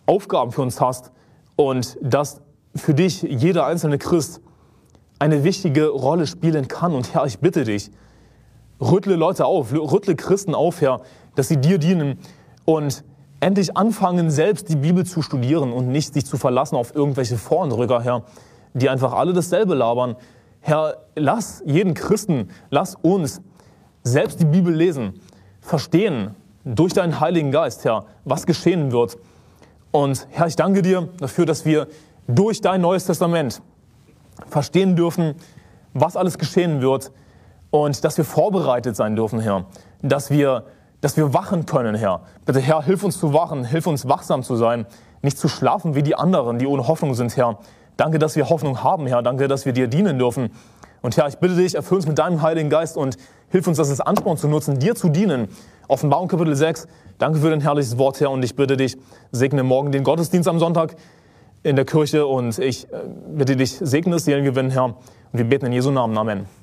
Aufgaben 0.05 0.51
für 0.51 0.61
uns 0.61 0.81
hast 0.81 1.11
und 1.55 1.97
dass 2.01 2.41
für 2.75 2.93
dich 2.93 3.21
jeder 3.21 3.65
einzelne 3.65 3.97
Christ 3.97 4.41
eine 5.19 5.43
wichtige 5.43 5.89
Rolle 5.89 6.27
spielen 6.27 6.67
kann. 6.67 6.93
Und 6.93 7.13
Herr, 7.13 7.25
ich 7.25 7.39
bitte 7.39 7.63
dich, 7.63 7.91
rüttle 8.79 9.15
Leute 9.15 9.45
auf, 9.45 9.73
rüttle 9.73 10.15
Christen 10.15 10.55
auf, 10.55 10.81
Herr, 10.81 11.01
dass 11.35 11.47
sie 11.47 11.57
dir 11.57 11.77
dienen 11.77 12.19
und 12.65 13.03
endlich 13.39 13.75
anfangen, 13.77 14.31
selbst 14.31 14.69
die 14.69 14.75
Bibel 14.75 15.05
zu 15.05 15.21
studieren 15.21 15.71
und 15.71 15.87
nicht 15.89 16.13
sich 16.13 16.25
zu 16.25 16.37
verlassen 16.37 16.75
auf 16.75 16.95
irgendwelche 16.95 17.37
Vornrücker, 17.37 18.01
Herr, 18.01 18.23
die 18.73 18.89
einfach 18.89 19.13
alle 19.13 19.33
dasselbe 19.33 19.75
labern. 19.75 20.15
Herr, 20.61 20.97
lass 21.15 21.63
jeden 21.65 21.93
Christen, 21.93 22.49
lass 22.69 22.95
uns 22.95 23.41
selbst 24.03 24.39
die 24.39 24.45
Bibel 24.45 24.73
lesen, 24.73 25.19
verstehen 25.61 26.35
durch 26.65 26.93
deinen 26.93 27.19
Heiligen 27.19 27.51
Geist, 27.51 27.85
Herr, 27.85 28.05
was 28.25 28.45
geschehen 28.45 28.91
wird. 28.91 29.17
Und 29.91 30.27
Herr, 30.29 30.47
ich 30.47 30.55
danke 30.55 30.81
dir 30.81 31.09
dafür, 31.17 31.45
dass 31.45 31.65
wir 31.65 31.87
durch 32.29 32.61
dein 32.61 32.81
Neues 32.81 33.05
Testament 33.05 33.61
verstehen 34.47 34.95
dürfen, 34.95 35.35
was 35.93 36.15
alles 36.15 36.37
geschehen 36.37 36.81
wird 36.81 37.11
und 37.71 38.03
dass 38.03 38.17
wir 38.17 38.25
vorbereitet 38.25 38.95
sein 38.95 39.15
dürfen, 39.15 39.39
Herr. 39.39 39.65
Dass 40.01 40.29
wir, 40.29 40.63
dass 41.01 41.17
wir 41.17 41.33
wachen 41.33 41.65
können, 41.65 41.95
Herr. 41.95 42.21
Bitte, 42.45 42.59
Herr, 42.59 42.83
hilf 42.83 43.03
uns 43.03 43.19
zu 43.19 43.33
wachen, 43.33 43.65
hilf 43.65 43.87
uns 43.87 44.07
wachsam 44.07 44.43
zu 44.43 44.55
sein, 44.55 44.85
nicht 45.21 45.37
zu 45.37 45.47
schlafen 45.47 45.95
wie 45.95 46.03
die 46.03 46.15
anderen, 46.15 46.59
die 46.59 46.67
ohne 46.67 46.87
Hoffnung 46.87 47.15
sind, 47.15 47.35
Herr. 47.35 47.57
Danke, 47.97 48.19
dass 48.19 48.35
wir 48.35 48.49
Hoffnung 48.49 48.83
haben, 48.83 49.07
Herr. 49.07 49.21
Danke, 49.21 49.47
dass 49.47 49.65
wir 49.65 49.73
dir 49.73 49.87
dienen 49.87 50.19
dürfen. 50.19 50.51
Und 51.01 51.17
Herr, 51.17 51.27
ich 51.27 51.37
bitte 51.37 51.55
dich, 51.55 51.75
erfüll 51.75 51.97
uns 51.97 52.07
mit 52.07 52.19
deinem 52.19 52.41
Heiligen 52.41 52.69
Geist 52.69 52.95
und 52.95 53.17
hilf 53.49 53.67
uns, 53.67 53.77
das 53.77 53.89
als 53.89 54.01
Ansporn 54.01 54.37
zu 54.37 54.47
nutzen, 54.47 54.79
dir 54.79 54.95
zu 54.95 55.09
dienen. 55.09 55.47
Offenbarung 55.87 56.27
Kapitel 56.27 56.55
6. 56.55 56.87
Danke 57.17 57.39
für 57.39 57.49
dein 57.49 57.61
herrliches 57.61 57.97
Wort, 57.97 58.19
Herr. 58.21 58.31
Und 58.31 58.43
ich 58.43 58.55
bitte 58.55 58.77
dich, 58.77 58.97
segne 59.31 59.63
morgen 59.63 59.91
den 59.91 60.03
Gottesdienst 60.03 60.47
am 60.47 60.59
Sonntag 60.59 60.95
in 61.63 61.75
der 61.75 61.85
Kirche 61.85 62.25
und 62.25 62.57
ich 62.59 62.91
äh, 62.91 62.97
bitte 63.35 63.55
dich, 63.55 63.71
segne 63.71 64.15
es, 64.15 64.25
Seelengewinn, 64.25 64.69
Herr. 64.69 64.85
Und 64.85 64.97
wir 65.33 65.45
beten 65.45 65.67
in 65.67 65.73
Jesu 65.73 65.91
Namen. 65.91 66.17
Amen. 66.17 66.58